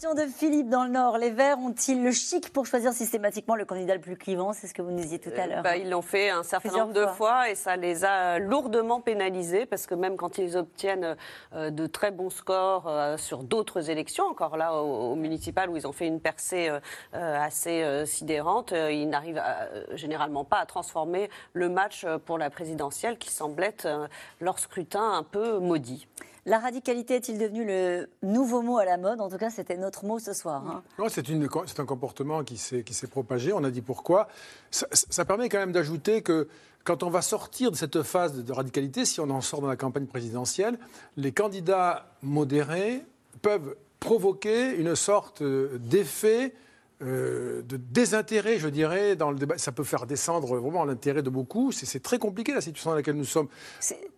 Question 0.00 0.14
de 0.14 0.30
Philippe 0.30 0.70
dans 0.70 0.84
le 0.84 0.88
Nord. 0.88 1.18
Les 1.18 1.28
Verts 1.28 1.58
ont-ils 1.58 2.02
le 2.02 2.10
chic 2.10 2.50
pour 2.54 2.64
choisir 2.64 2.94
systématiquement 2.94 3.54
le 3.54 3.66
candidat 3.66 3.94
le 3.94 4.00
plus 4.00 4.16
clivant? 4.16 4.54
C'est 4.54 4.66
ce 4.66 4.72
que 4.72 4.80
vous 4.80 4.92
nous 4.92 4.96
disiez 4.96 5.18
tout 5.18 5.28
à 5.36 5.46
l'heure. 5.46 5.62
Bah, 5.62 5.76
ils 5.76 5.90
l'ont 5.90 6.00
fait 6.00 6.30
un 6.30 6.42
certain 6.42 6.70
Plusieurs 6.70 6.86
nombre 6.86 6.98
de 6.98 7.04
fois. 7.04 7.12
fois. 7.12 7.50
et 7.50 7.54
ça 7.54 7.76
les 7.76 8.02
a 8.06 8.38
lourdement 8.38 9.02
pénalisés 9.02 9.66
parce 9.66 9.86
que 9.86 9.94
même 9.94 10.16
quand 10.16 10.38
ils 10.38 10.56
obtiennent 10.56 11.16
euh, 11.52 11.68
de 11.68 11.86
très 11.86 12.12
bons 12.12 12.30
scores 12.30 12.88
euh, 12.88 13.18
sur 13.18 13.42
d'autres 13.42 13.90
élections, 13.90 14.24
encore 14.24 14.56
là 14.56 14.72
au, 14.74 15.12
au 15.12 15.16
municipal 15.16 15.68
où 15.68 15.76
ils 15.76 15.86
ont 15.86 15.92
fait 15.92 16.06
une 16.06 16.20
percée 16.20 16.70
euh, 16.70 16.80
euh, 17.12 17.38
assez 17.38 17.82
euh, 17.82 18.06
sidérante, 18.06 18.72
euh, 18.72 18.90
ils 18.90 19.06
n'arrivent 19.06 19.42
euh, 19.46 19.84
généralement 19.96 20.46
pas 20.46 20.60
à 20.60 20.64
transformer 20.64 21.28
le 21.52 21.68
match 21.68 22.04
euh, 22.04 22.16
pour 22.16 22.38
la 22.38 22.48
présidentielle 22.48 23.18
qui 23.18 23.28
semble 23.30 23.62
être 23.62 23.84
euh, 23.84 24.06
leur 24.40 24.60
scrutin 24.60 25.12
un 25.12 25.24
peu 25.24 25.58
maudit. 25.58 26.08
La 26.46 26.58
radicalité 26.58 27.16
est-il 27.16 27.38
devenu 27.38 27.64
le 27.66 28.08
nouveau 28.22 28.62
mot 28.62 28.78
à 28.78 28.84
la 28.84 28.96
mode? 28.96 29.20
En 29.20 29.28
tout 29.28 29.36
cas, 29.36 29.50
c'était 29.50 29.76
notre 29.76 30.04
mot 30.04 30.18
ce 30.18 30.32
soir. 30.32 30.64
hein. 30.66 30.82
Non, 30.98 31.06
c'est 31.08 31.80
un 31.80 31.84
comportement 31.86 32.42
qui 32.44 32.56
s'est 32.56 33.06
propagé. 33.10 33.52
On 33.52 33.62
a 33.64 33.70
dit 33.70 33.82
pourquoi. 33.82 34.28
Ça, 34.70 34.86
ça 34.92 35.24
permet 35.24 35.48
quand 35.48 35.58
même 35.58 35.72
d'ajouter 35.72 36.22
que 36.22 36.48
quand 36.84 37.02
on 37.02 37.10
va 37.10 37.20
sortir 37.20 37.70
de 37.70 37.76
cette 37.76 38.02
phase 38.02 38.34
de, 38.34 38.42
de 38.42 38.52
radicalité, 38.52 39.04
si 39.04 39.20
on 39.20 39.28
en 39.30 39.42
sort 39.42 39.60
dans 39.60 39.68
la 39.68 39.76
campagne 39.76 40.06
présidentielle, 40.06 40.78
les 41.16 41.32
candidats 41.32 42.06
modérés 42.22 43.04
peuvent 43.42 43.76
provoquer 44.00 44.74
une 44.76 44.96
sorte 44.96 45.42
euh, 45.42 45.76
d'effet 45.78 46.54
euh, 47.02 47.62
de 47.62 47.76
désintérêt, 47.76 48.58
je 48.58 48.68
dirais, 48.68 49.16
dans 49.16 49.30
le 49.30 49.38
débat. 49.38 49.58
Ça 49.58 49.72
peut 49.72 49.84
faire 49.84 50.06
descendre 50.06 50.56
vraiment 50.56 50.84
l'intérêt 50.84 51.22
de 51.22 51.30
beaucoup. 51.30 51.72
C'est 51.72 52.02
très 52.02 52.18
compliqué 52.18 52.52
la 52.52 52.60
situation 52.60 52.90
dans 52.90 52.96
laquelle 52.96 53.16
nous 53.16 53.24
sommes. 53.24 53.48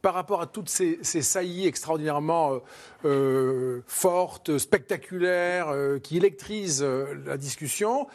Par 0.00 0.14
rapport 0.14 0.40
à 0.40 0.46
toutes 0.46 0.68
ces, 0.68 0.98
ces 1.02 1.22
saillies 1.22 1.66
extraordinairement 1.66 2.54
euh, 2.54 2.58
euh, 3.04 3.82
fortes, 3.86 4.58
spectaculaires, 4.58 5.68
euh, 5.68 5.98
qui 5.98 6.16
électrisent 6.16 6.82
euh, 6.82 7.14
la 7.26 7.36
discussion, 7.36 8.06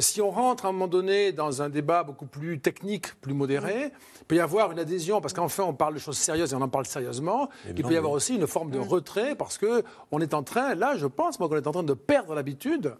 si 0.00 0.20
on 0.20 0.30
rentre 0.30 0.66
à 0.66 0.68
un 0.68 0.72
moment 0.72 0.86
donné 0.86 1.32
dans 1.32 1.62
un 1.62 1.70
débat 1.70 2.02
beaucoup 2.02 2.26
plus 2.26 2.60
technique, 2.60 3.18
plus 3.22 3.32
modéré, 3.32 3.90
il 4.20 4.24
peut 4.26 4.36
y 4.36 4.40
avoir 4.40 4.70
une 4.70 4.78
adhésion, 4.78 5.22
parce 5.22 5.32
qu'enfin 5.32 5.62
on 5.62 5.72
parle 5.72 5.94
de 5.94 5.98
choses 5.98 6.18
sérieuses 6.18 6.52
et 6.52 6.56
on 6.56 6.60
en 6.60 6.68
parle 6.68 6.84
sérieusement. 6.84 7.48
Il 7.74 7.82
peut 7.82 7.94
y 7.94 7.96
avoir 7.96 8.12
aussi 8.12 8.36
une 8.36 8.46
forme 8.46 8.70
de 8.70 8.78
retrait, 8.78 9.34
parce 9.34 9.56
que 9.56 9.82
on 10.12 10.20
est 10.20 10.34
en 10.34 10.42
train, 10.42 10.74
là 10.74 10.94
je 10.96 11.06
pense, 11.06 11.40
moi 11.40 11.48
qu'on 11.48 11.56
est 11.56 11.66
en 11.66 11.72
train 11.72 11.82
de 11.82 11.94
perdre 11.94 12.34
l'habitude 12.34 12.96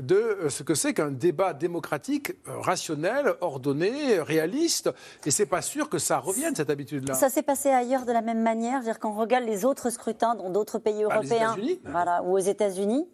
de 0.00 0.14
euh, 0.16 0.48
ce 0.48 0.62
que 0.62 0.74
c'est 0.74 0.94
qu'un 0.94 1.10
débat 1.10 1.52
démocratique 1.52 2.32
euh, 2.48 2.58
rationnel, 2.60 3.34
ordonné, 3.40 4.20
réaliste. 4.20 4.90
Et 5.24 5.30
c'est 5.30 5.46
pas 5.46 5.62
sûr 5.62 5.88
que 5.88 5.98
ça 5.98 6.18
revienne, 6.18 6.54
cette 6.54 6.70
habitude-là. 6.70 7.14
Ça 7.14 7.28
s'est 7.28 7.42
passé 7.42 7.68
ailleurs 7.70 8.04
de 8.06 8.12
la 8.12 8.22
même 8.22 8.42
manière. 8.42 8.74
Je 8.80 8.86
veux 8.86 8.92
dire, 8.92 8.98
quand 8.98 9.10
on 9.10 9.18
regarde 9.18 9.44
les 9.44 9.64
autres 9.64 9.90
scrutins 9.90 10.34
dans 10.34 10.50
d'autres 10.50 10.78
pays 10.78 10.94
les 10.98 11.02
européens, 11.02 11.52
États-Unis? 11.54 11.80
voilà, 11.86 12.22
ou 12.22 12.32
aux 12.34 12.38
États-Unis, 12.38 13.06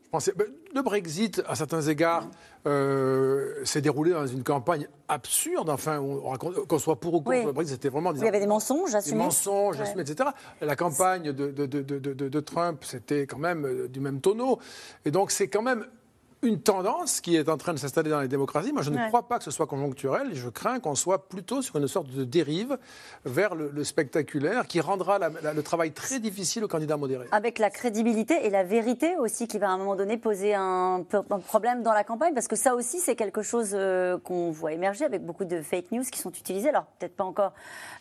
le 0.74 0.82
Brexit, 0.82 1.43
à 1.47 1.55
certains 1.55 1.82
égards, 1.82 2.26
euh, 2.66 3.64
s'est 3.64 3.80
déroulé 3.80 4.12
dans 4.12 4.26
une 4.26 4.43
campagne 4.43 4.89
absurde. 5.09 5.68
Enfin, 5.70 6.03
qu'on 6.68 6.78
soit 6.78 6.99
pour 7.01 7.14
ou 7.14 7.20
contre 7.20 7.37
Oui. 7.39 7.45
le 7.45 7.53
Brexit, 7.53 7.76
c'était 7.76 7.89
vraiment 7.89 8.12
il 8.14 8.22
y 8.22 8.28
avait 8.28 8.41
des 8.41 8.47
mensonges 8.47 8.91
des 8.91 8.97
assumés. 8.97 9.24
mensonges 9.24 9.76
Ouais. 9.76 9.82
assumés, 9.82 10.03
etc. 10.03 10.30
La 10.61 10.74
campagne 10.76 11.32
de, 11.32 11.51
de- 11.51 11.66
de- 11.66 11.82
de- 11.82 11.99
de- 12.14 12.28
de 12.28 12.41
Trump, 12.41 12.82
c'était 12.84 13.26
quand 13.26 13.39
même 13.39 13.89
du 13.89 14.01
même 14.01 14.20
tonneau. 14.20 14.59
Et 15.05 15.11
donc, 15.11 15.30
c'est 15.30 15.49
quand 15.49 15.62
même 15.62 15.87
une 16.47 16.61
tendance 16.61 17.20
qui 17.20 17.36
est 17.36 17.49
en 17.49 17.57
train 17.57 17.72
de 17.74 17.78
s'installer 17.78 18.11
dans 18.11 18.20
les 18.20 18.28
démocraties. 18.28 18.72
Moi, 18.72 18.82
je 18.82 18.90
ne 18.90 18.97
Ouais. 18.97 19.09
crois 19.09 19.28
pas 19.28 19.38
que 19.38 19.44
ce 19.44 19.51
soit 19.51 19.66
conjoncturel 19.66 20.30
je 20.34 20.49
crains 20.49 20.80
qu'on 20.80 20.94
soit 20.94 21.28
plutôt 21.28 21.62
sur 21.62 21.76
une 21.76 21.88
sorte 21.88 22.09
de 22.11 22.24
dérive 22.24 22.78
vers 23.24 23.55
le, 23.55 23.70
le 23.72 23.84
spectaculaire 23.84 24.66
qui 24.66 24.80
rendra 24.80 25.18
la- 25.18 25.30
la- 25.42 25.53
le 25.53 25.62
travail 25.62 25.92
très 25.92 26.18
difficile 26.20 26.64
aux 26.64 26.68
candidats 26.68 26.97
modérés. 26.97 27.26
Avec 27.32 27.59
la 27.59 27.70
crédibilité 27.70 28.47
et 28.47 28.51
la 28.51 28.64
vérité 28.64 29.16
aussi 29.16 29.49
qui 29.49 29.59
va 29.59 29.68
à 29.68 29.70
un 29.70 29.78
moment 29.78 29.97
donné 29.97 30.16
poser 30.16 30.55
un, 30.55 31.05
problème 31.47 31.82
dans 31.82 31.92
la 31.92 32.05
campagne, 32.05 32.34
parce 32.34 32.49
que 32.49 32.57
ça 32.57 32.74
aussi 32.74 32.99
c'est 32.99 33.16
quelque 33.16 33.42
chose 33.42 33.70
euh, 33.74 34.18
qu'on 34.18 34.51
voit 34.51 34.72
émerger 34.72 35.05
avec 35.05 35.24
beaucoup 35.24 35.44
de 35.44 35.61
fake 35.62 35.90
news 35.92 36.05
qui 36.11 36.18
sont 36.20 36.30
utilisées, 36.30 36.68
alors 36.68 36.84
peut-être 36.99 37.16
pas 37.16 37.24
encore 37.24 37.53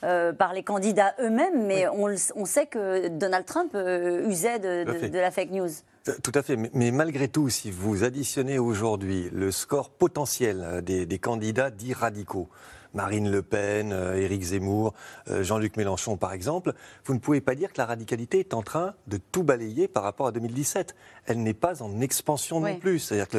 euh, 0.03 0.33
par 0.33 0.53
les 0.53 0.63
candidats 0.63 1.13
eux-mêmes, 1.19 1.65
mais 1.65 1.87
on, 1.87 2.45
sait 2.45 2.67
que 2.67 3.07
Donald 3.07 3.45
Trump 3.45 3.71
euh, 3.75 4.27
usait 4.27 4.59
de 4.59 5.17
la 5.17 5.31
fake 5.31 5.51
news. 5.51 5.69
Tout 6.21 6.31
à 6.35 6.43
fait, 6.43 6.55
mais, 6.55 6.91
malgré 6.91 7.27
tout, 7.27 7.49
si 7.49 7.71
vous 7.71 8.03
additionnez 8.03 8.59
aujourd'hui 8.59 9.27
le 9.31 9.51
score 9.51 9.89
potentiel 9.89 10.61
euh, 10.63 10.81
des 10.81 11.19
candidats 11.19 11.71
dits 11.71 11.93
radicaux, 11.93 12.47
Marine 12.95 13.29
Le 13.29 13.41
Pen, 13.41 13.91
euh, 13.91 14.15
Éric 14.15 14.41
Zemmour, 14.41 14.93
euh, 15.29 15.43
Jean-Luc 15.43 15.77
Mélenchon 15.77 16.17
par 16.17 16.33
exemple, 16.33 16.73
vous 17.05 17.13
ne 17.13 17.19
pouvez 17.19 17.41
pas 17.41 17.53
dire 17.53 17.71
que 17.71 17.77
la 17.77 17.85
radicalité 17.85 18.39
est 18.39 18.53
en 18.53 18.61
train 18.63 18.95
de 19.07 19.17
tout 19.31 19.43
balayer 19.43 19.87
par 19.87 20.03
rapport 20.03 20.27
à 20.27 20.31
2017. 20.31 20.95
Elle 21.27 21.43
n'est 21.43 21.53
pas 21.53 21.83
en 21.83 22.01
expansion 22.01 22.61
Oui. 22.61 22.73
non 22.73 22.79
plus. 22.79 22.99
C'est-à-dire 22.99 23.27
que 23.27 23.37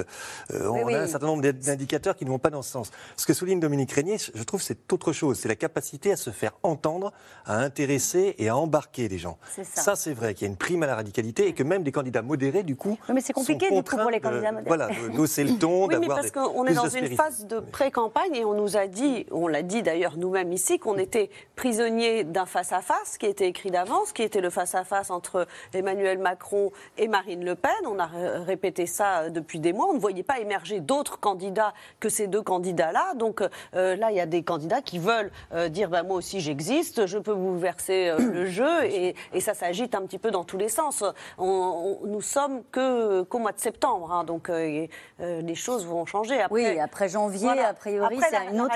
euh, 0.52 0.68
Oui, 0.68 0.80
on 0.82 0.86
oui. 0.86 0.94
a 0.94 1.02
un 1.02 1.06
certain 1.06 1.26
nombre 1.26 1.42
d'indicateurs 1.42 2.16
qui 2.16 2.24
ne 2.24 2.30
vont 2.30 2.38
pas 2.38 2.50
dans 2.50 2.62
ce 2.62 2.70
sens. 2.70 2.90
Ce 3.16 3.26
que 3.26 3.32
souligne 3.32 3.60
Dominique 3.60 3.92
Régnier, 3.92 4.18
je 4.18 4.42
trouve, 4.42 4.60
c'est 4.60 4.92
autre 4.92 5.12
chose. 5.12 5.38
C'est 5.38 5.48
la 5.48 5.56
capacité 5.56 6.12
à 6.12 6.16
se 6.16 6.30
faire 6.30 6.52
entendre, 6.62 7.12
à 7.46 7.56
intéresser 7.58 8.34
et 8.38 8.48
à 8.48 8.56
embarquer 8.56 9.08
les 9.08 9.18
gens. 9.18 9.38
Ça. 9.54 9.64
Ça, 9.64 9.96
c'est 9.96 10.12
vrai 10.12 10.34
qu'il 10.34 10.46
y 10.46 10.48
a 10.48 10.50
une 10.50 10.56
prime 10.56 10.82
à 10.82 10.86
la 10.86 10.96
radicalité 10.96 11.46
et 11.48 11.52
que 11.54 11.62
même 11.62 11.82
des 11.82 11.92
candidats 11.92 12.22
modérés, 12.22 12.62
du 12.62 12.76
coup, 12.76 12.98
mais 13.12 13.20
c'est 13.20 13.32
compliqué 13.32 13.68
sont 13.68 13.76
du 13.76 13.82
coup 13.82 13.96
pour 13.96 14.10
les 14.10 14.20
candidats 14.20 14.52
modérés. 14.52 14.66
Voilà, 14.66 14.90
d'hausser 15.14 15.44
le 15.44 15.56
ton, 15.58 15.82
Oui, 15.86 15.94
mais 15.94 16.00
d'avoir 16.00 16.18
parce 16.18 16.30
qu'on 16.30 16.66
est 16.66 16.74
dans 16.74 16.88
une 16.88 17.16
phase 17.16 17.46
de 17.46 17.60
pré-campagne 17.60 18.34
et 18.34 18.44
on 18.44 18.54
nous 18.54 18.76
a 18.76 18.86
dit, 18.86 19.26
on 19.30 19.45
l'a 19.48 19.62
dit 19.62 19.82
d'ailleurs 19.82 20.16
nous-mêmes 20.16 20.52
ici, 20.52 20.78
qu'on 20.78 20.98
était 20.98 21.30
prisonniers 21.56 22.24
d'un 22.24 22.46
face-à-face 22.46 23.18
qui 23.18 23.26
était 23.26 23.48
écrit 23.48 23.70
d'avance, 23.70 24.12
qui 24.12 24.22
était 24.22 24.40
le 24.40 24.50
face-à-face 24.50 25.10
entre 25.10 25.46
Emmanuel 25.74 26.18
Macron 26.18 26.70
et 26.98 27.08
Marine 27.08 27.44
Le 27.44 27.54
Pen. 27.54 27.70
On 27.86 27.98
a 27.98 28.06
ré- 28.06 28.38
répété 28.44 28.86
ça 28.86 29.20
euh, 29.22 29.30
depuis 29.30 29.58
des 29.60 29.72
mois. 29.72 29.86
On 29.88 29.94
ne 29.94 29.98
voyait 29.98 30.22
pas 30.22 30.38
émerger 30.38 30.80
d'autres 30.80 31.18
candidats 31.18 31.72
que 32.00 32.08
ces 32.08 32.26
deux 32.26 32.42
candidats-là. 32.42 33.14
Donc 33.14 33.40
euh, 33.74 33.96
là, 33.96 34.10
il 34.10 34.16
y 34.16 34.20
a 34.20 34.26
des 34.26 34.42
candidats 34.42 34.82
qui 34.82 34.98
veulent 34.98 35.30
euh, 35.54 35.68
dire 35.68 35.88
bah, 35.88 36.02
moi 36.02 36.16
aussi 36.16 36.40
j'existe, 36.40 37.06
je 37.06 37.18
peux 37.18 37.32
vous 37.32 37.58
verser 37.58 38.08
euh, 38.08 38.18
le 38.18 38.46
jeu 38.58 38.84
et, 38.84 39.14
et 39.32 39.40
ça 39.40 39.54
s'agite 39.54 39.94
un 39.94 40.02
petit 40.02 40.18
peu 40.18 40.30
dans 40.30 40.44
tous 40.44 40.58
les 40.58 40.68
sens. 40.68 41.02
On, 41.38 41.46
on- 42.02 42.06
nous 42.06 42.20
sommes 42.20 42.62
que 42.72 43.22
qu'au 43.22 43.38
mois 43.38 43.52
de 43.52 43.60
septembre, 43.60 44.12
hein, 44.12 44.24
donc 44.24 44.50
euh, 44.50 44.58
et, 44.58 44.90
euh, 45.20 45.40
les 45.40 45.54
choses 45.54 45.86
vont 45.86 46.04
changer. 46.06 46.40
Après, 46.40 46.72
Oui, 46.72 46.78
après 46.80 47.08
janvier, 47.08 47.48
a 47.60 47.72
priori, 47.74 48.16
c'est 48.30 48.36
une 48.52 48.60
autre 48.60 48.74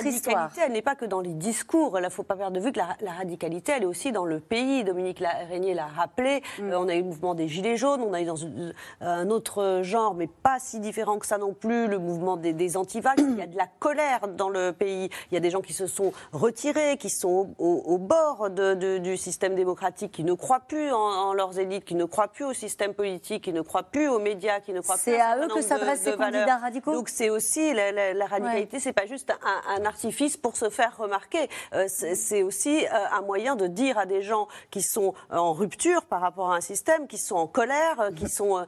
radicalité. 0.61 0.67
Elle 0.67 0.73
n'est 0.73 0.83
pas 0.83 0.95
que 0.95 1.05
dans 1.05 1.21
les 1.21 1.33
discours. 1.33 1.99
Il 1.99 2.03
ne 2.03 2.09
faut 2.09 2.23
pas 2.23 2.37
perdre 2.37 2.55
de 2.57 2.61
vue 2.61 2.73
que 2.73 2.79
la, 2.79 2.89
la 3.01 3.13
radicalité, 3.13 3.73
elle 3.77 3.83
est 3.83 3.87
aussi 3.87 4.13
dans 4.13 4.25
le 4.25 4.41
pays. 4.41 4.85
Dominique 4.85 5.23
Régnier 5.49 5.75
l'a 5.75 5.87
rappelé. 5.87 6.43
Mm. 6.59 6.71
Euh, 6.71 6.79
on 6.81 6.89
a 6.89 6.95
eu 6.95 6.99
le 7.01 7.05
mouvement 7.07 7.35
des 7.35 7.49
Gilets 7.49 7.77
jaunes. 7.77 8.03
On 8.03 8.13
a 8.13 8.21
eu 8.21 8.25
dans 8.25 8.37
une- 8.37 8.75
un 9.01 9.31
autre 9.31 9.81
genre, 9.83 10.15
mais 10.15 10.27
pas 10.27 10.59
si 10.59 10.79
différent 10.81 11.19
que 11.19 11.27
ça 11.27 11.39
non 11.39 11.55
plus, 11.55 11.87
le 11.89 11.99
mouvement 11.99 12.37
des, 12.37 12.53
des 12.53 12.77
antivax. 12.77 13.21
Il 13.23 13.37
y 13.39 13.43
a 13.43 13.47
de 13.47 13.57
la 13.57 13.67
colère 13.79 14.29
dans 14.29 14.49
le 14.49 14.73
pays. 14.73 15.09
Il 15.31 15.35
y 15.35 15.37
a 15.37 15.41
des 15.41 15.51
gens 15.51 15.61
qui 15.61 15.73
se 15.73 15.87
sont 15.87 16.13
retirés, 16.33 16.97
qui 16.99 17.11
sont 17.11 17.29
au, 17.59 17.65
au- 17.67 17.95
au 17.95 17.99
bord 17.99 18.51
de- 18.51 18.75
de- 18.75 18.99
du 18.99 19.17
système 19.17 19.55
démocratique, 19.55 20.13
qui 20.13 20.25
ne 20.25 20.35
croient 20.35 20.61
plus 20.61 20.93
en, 20.93 20.97
en 20.99 21.33
leurs 21.35 21.59
élites, 21.59 21.85
qui 21.85 21.95
ne 21.95 22.05
croient 22.05 22.29
plus 22.29 22.45
au 22.45 22.53
système 22.53 22.95
politique, 22.95 23.45
qui 23.45 23.53
ne 23.53 23.63
croient 23.63 23.83
plus 23.85 24.09
aux 24.09 24.19
médias, 24.19 24.61
qui 24.61 24.73
ne 24.73 24.81
croient 24.81 24.97
C'est 24.97 25.13
plus 25.13 25.21
un 25.21 25.25
à 25.25 25.39
eux 25.39 25.49
que 25.49 25.61
s'adressent 25.63 26.01
ces 26.01 26.13
valeurs. 26.17 26.33
candidats 26.45 26.57
radicaux? 26.59 26.93
Donc 26.93 27.09
c'est 27.09 27.31
aussi 27.31 27.73
la, 27.75 27.93
la- 27.93 28.15
la 28.15 28.27
radicalité, 28.27 28.79
c'est 28.81 28.93
pas 28.93 29.07
juste 29.07 29.31
un, 29.31 29.83
un 29.83 29.85
artifice 29.87 30.37
pour 30.37 30.50
se 30.57 30.71
faire 30.71 30.97
remarquer. 30.97 31.49
Euh, 31.75 31.87
c'est 31.89 32.43
aussi 32.43 32.87
euh, 32.87 32.89
un 33.13 33.23
moyen 33.23 33.57
de 33.57 33.67
dire 33.67 33.99
à 33.99 34.07
des 34.07 34.23
gens 34.23 34.49
qui 34.71 34.83
sont 34.83 35.15
euh, 35.33 35.37
en 35.37 35.53
rupture 35.53 36.05
par 36.05 36.21
rapport 36.21 36.53
à 36.53 36.57
un 36.57 36.61
système, 36.61 37.07
qui 37.07 37.19
sont 37.19 37.37
en 37.37 37.47
colère, 37.47 38.11
qui 38.17 38.29
sont 38.29 38.65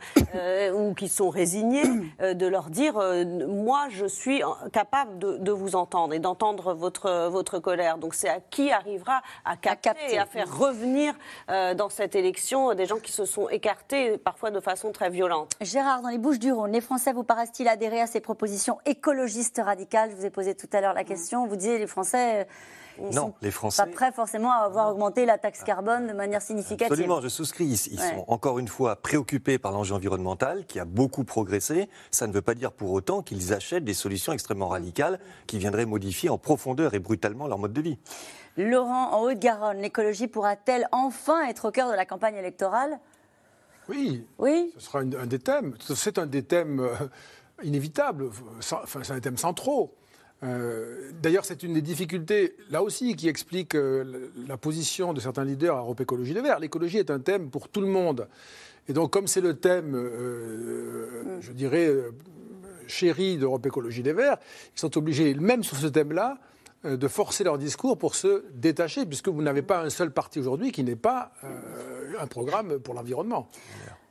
ou 0.75 0.95
qui 0.95 1.09
sont 1.09 1.31
résignés, 1.31 1.85
de 2.21 2.47
leur 2.47 2.71
dire 2.71 2.95
moi 3.49 3.87
je 3.91 4.07
suis 4.07 4.43
capable 4.73 5.19
de, 5.19 5.37
de 5.39 5.53
vous 5.53 5.77
entendre 5.77 6.15
et 6.15 6.19
d'entendre 6.19 6.75
votre 6.75 7.29
votre 7.29 7.59
colère. 7.59 7.99
Donc 7.99 8.15
c'est 8.15 8.29
à 8.29 8.41
qui 8.41 8.71
arrivera 8.71 9.23
à 9.45 9.57
capter, 9.57 9.91
capter. 9.91 10.15
et 10.15 10.19
à 10.19 10.27
faire 10.27 10.57
revenir 10.57 11.15
dans 11.49 11.89
cette 11.89 12.15
élection 12.15 12.75
des 12.75 12.87
gens 12.87 12.99
qui 12.99 13.13
se 13.13 13.25
sont 13.25 13.49
écartés 13.49 14.19
parfois 14.19 14.51
de 14.51 14.61
façon 14.61 14.93
très 14.93 15.11
violente. 15.11 15.53
Gérard, 15.61 16.03
dans 16.03 16.09
les 16.09 16.19
Bouches 16.19 16.39
du 16.39 16.53
Rhône, 16.53 16.73
les 16.73 16.81
Français 16.81 17.13
vous 17.13 17.25
paraissent-ils 17.25 17.69
adhérer 17.69 18.01
à 18.01 18.07
ces 18.07 18.21
propositions 18.21 18.79
écologistes 18.87 19.61
radicales? 19.63 20.11
Je 20.11 20.17
vous 20.17 20.27
ai 20.27 20.31
posé 20.31 20.55
tout 20.55 20.69
à 20.73 20.81
l'heure 20.81 20.95
la 20.95 21.05
question. 21.05 21.47
Vous 21.47 21.57
disiez 21.57 21.72
les 21.79 21.87
Français. 21.87 22.41
euh, 22.41 22.45
ils 22.99 23.05
Non, 23.15 23.29
sont 23.29 23.35
les 23.41 23.51
Français- 23.51 23.83
Pas 23.87 23.91
prêts 23.91 24.13
forcément 24.13 24.53
à 24.53 24.65
avoir 24.67 24.91
augmenté 24.91 25.25
la 25.25 25.39
taxe 25.39 25.65
carbone 25.65 26.07
de 26.09 26.13
manière 26.13 26.43
significative. 26.43 26.93
Absolument, 26.93 27.23
je 27.23 27.29
souscris. 27.29 27.65
Ils, 27.65 27.93
ils 27.95 27.99
Ouais. 27.99 28.11
sont 28.17 28.25
encore 28.29 28.59
une 28.59 28.69
fois 28.69 28.97
préoccupés 28.97 29.59
par 29.59 29.73
l'enjeu 29.73 29.95
environnemental 29.95 30.67
qui 30.67 30.79
a 30.79 30.85
beaucoup 30.85 31.25
progressé. 31.25 31.89
Ça 32.11 32.27
ne 32.27 32.33
veut 32.35 32.43
pas 32.43 32.55
dire 32.55 32.71
pour 32.71 32.91
autant 32.93 33.23
qu'ils 33.23 33.55
achètent 33.55 33.85
des 33.85 33.95
solutions 33.95 34.35
extrêmement 34.35 34.69
radicales 34.69 35.19
qui 35.47 35.59
viendraient 35.59 35.87
modifier 35.87 36.29
en 36.29 36.37
profondeur 36.37 36.93
et 36.93 36.99
brutalement 36.99 37.47
leur 37.49 37.57
mode 37.59 37.73
de 37.73 37.81
vie. 37.81 37.99
Laurent, 38.59 39.13
en 39.13 39.23
Haute-Garonne, 39.23 39.79
l'écologie 39.79 40.27
pourra-t-elle 40.29 40.87
enfin 40.93 41.49
être 41.49 41.69
au 41.69 41.71
cœur 41.71 41.91
de 41.91 41.97
la 41.97 42.05
campagne 42.05 42.35
électorale? 42.37 42.99
Oui, 43.89 44.27
Oui. 44.39 44.71
ce 44.77 44.81
sera 44.81 44.99
un 45.01 45.05
des 45.27 45.39
thèmes. 45.39 45.75
C'est 45.81 46.19
un 46.19 46.27
des 46.27 46.43
thèmes 46.43 46.81
euh, 46.81 46.95
inévitables. 47.63 48.29
Enfin, 48.59 49.01
c'est 49.03 49.13
un 49.13 49.21
thème 49.21 49.39
centraux. 49.39 49.95
Euh, 50.43 51.11
D'ailleurs, 51.23 51.45
c'est 51.45 51.63
une 51.63 51.75
des 51.75 51.83
difficultés, 51.83 52.57
là 52.71 52.83
aussi, 52.83 53.15
qui 53.15 53.29
explique 53.29 53.77
euh, 53.77 54.31
la 54.49 54.57
position 54.57 55.13
de 55.13 55.21
certains 55.21 55.45
leaders 55.45 55.77
à 55.77 55.81
Europe 55.81 56.01
Écologie 56.01 56.35
Les 56.35 56.41
Verts. 56.41 56.59
L'écologie 56.59 56.99
est 56.99 57.11
un 57.11 57.21
thème 57.21 57.49
pour 57.49 57.69
tout 57.69 57.81
le 57.81 57.87
monde. 57.87 58.27
Et 58.89 58.93
donc, 58.93 59.13
comme 59.13 59.29
c'est 59.29 59.41
le 59.41 59.55
thème, 59.55 59.95
euh, 59.95 61.41
je 61.41 61.53
dirais, 61.53 61.89
chéri 62.89 63.37
d'Europe 63.37 63.65
Écologie 63.67 64.03
Les 64.03 64.13
Verts, 64.13 64.39
ils 64.75 64.81
sont 64.81 64.99
obligés, 64.99 65.35
même 65.35 65.63
sur 65.63 65.77
ce 65.77 65.87
thème-là, 65.87 66.39
de 66.85 67.07
forcer 67.07 67.45
leur 67.45 67.59
discours 67.59 67.97
pour 67.97 68.17
se 68.17 68.45
détacher, 68.55 69.07
puisque 69.07 69.29
vous 69.29 69.43
n'avez 69.43 69.63
pas 69.63 69.83
un 69.83 69.91
seul 69.91 70.11
parti 70.11 70.41
aujourd'hui 70.41 70.73
qui 70.73 70.83
n'ait 70.83 70.97
pas 70.97 71.31
un 72.19 72.27
programme 72.27 72.81
pour 72.81 72.95
l'environnement. 72.95 73.47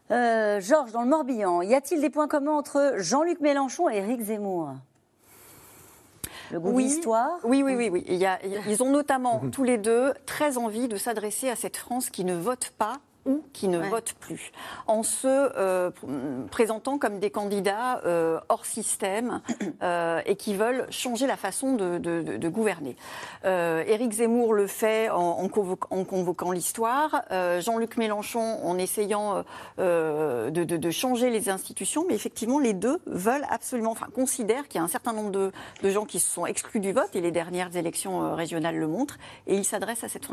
Georges, 0.10 0.94
dans 0.94 1.02
le 1.02 1.10
Morbihan, 1.10 1.62
y 1.62 1.74
a-t-il 1.74 2.00
des 2.00 2.10
points 2.10 2.30
communs 2.30 2.54
entre 2.54 2.94
Jean-Luc 2.96 3.42
Mélenchon 3.42 3.90
et 3.90 3.98
Éric 3.98 4.22
Zemmour? 4.22 4.76
Le 6.52 6.60
goût 6.60 6.70
de 6.70 6.74
Oui. 6.76 6.84
l'histoire 6.86 7.38
Oui, 7.44 7.64
oui, 7.64 7.76
oui. 7.76 7.90
oui. 7.92 8.04
Il 8.08 8.16
y 8.16 8.26
a- 8.26 8.40
ils 8.68 8.84
ont 8.84 8.90
notamment 8.92 9.40
tous 9.52 9.64
les 9.64 9.78
deux 9.78 10.14
très 10.26 10.58
envie 10.58 10.88
de 10.88 10.98
s'adresser 10.98 11.50
à 11.50 11.56
cette 11.56 11.78
France 11.78 12.10
qui 12.10 12.26
ne 12.26 12.36
vote 12.36 12.74
pas 12.78 12.98
ou 13.26 13.44
qui 13.54 13.68
ne 13.68 13.80
Ouais. 13.80 13.90
vote 13.90 14.14
plus, 14.20 14.52
en 14.88 15.04
se 15.04 15.28
euh, 15.28 15.90
pr- 15.92 16.48
présentant 16.48 16.98
comme 16.98 17.20
des 17.20 17.30
candidats 17.30 18.02
euh, 18.06 18.40
hors 18.50 18.66
système 18.66 19.42
euh, 19.84 20.22
et 20.26 20.36
qui 20.36 20.56
veulent 20.56 20.88
changer 20.90 21.28
la 21.28 21.38
façon 21.38 21.74
de, 21.76 21.98
de- 21.98 22.22
de- 22.22 22.38
de 22.38 22.50
gouverner. 22.50 22.96
Euh, 23.46 23.84
Éric 23.86 24.12
Zemmour 24.14 24.54
le 24.54 24.68
fait 24.68 25.10
en, 25.10 25.20
en 25.20 25.48
convoc- 25.48 25.86
en 25.92 26.04
convoquant 26.04 26.52
l'histoire, 26.52 27.22
euh, 27.32 27.62
Jean-Luc 27.62 27.98
Mélenchon 27.98 28.60
en 28.64 28.78
essayant 28.78 29.44
de, 29.78 30.50
de- 30.64 30.78
de 30.78 30.92
changer 30.92 31.30
les 31.30 31.50
institutions, 31.50 32.06
mais 32.08 32.16
effectivement 32.16 32.60
les 32.60 32.74
deux 32.74 33.00
veulent 33.06 33.46
absolument, 33.50 33.92
enfin 33.92 34.08
considèrent 34.14 34.68
qu'il 34.68 34.80
y 34.80 34.82
a 34.82 34.84
un 34.84 34.88
certain 34.90 35.14
nombre 35.14 35.32
de, 35.32 35.52
de 35.84 35.90
gens 35.90 36.06
qui 36.06 36.20
se 36.20 36.30
sont 36.32 36.46
exclus 36.46 36.80
du 36.80 36.92
vote 36.92 37.16
et 37.16 37.22
les 37.22 37.32
dernières 37.32 37.76
élections 37.76 38.24
euh, 38.24 38.34
régionales 38.36 38.78
le 38.78 38.88
montrent 38.88 39.18
et 39.48 39.56
ils 39.56 39.66
s'adressent 39.66 40.04
à 40.04 40.10
cette. 40.10 40.24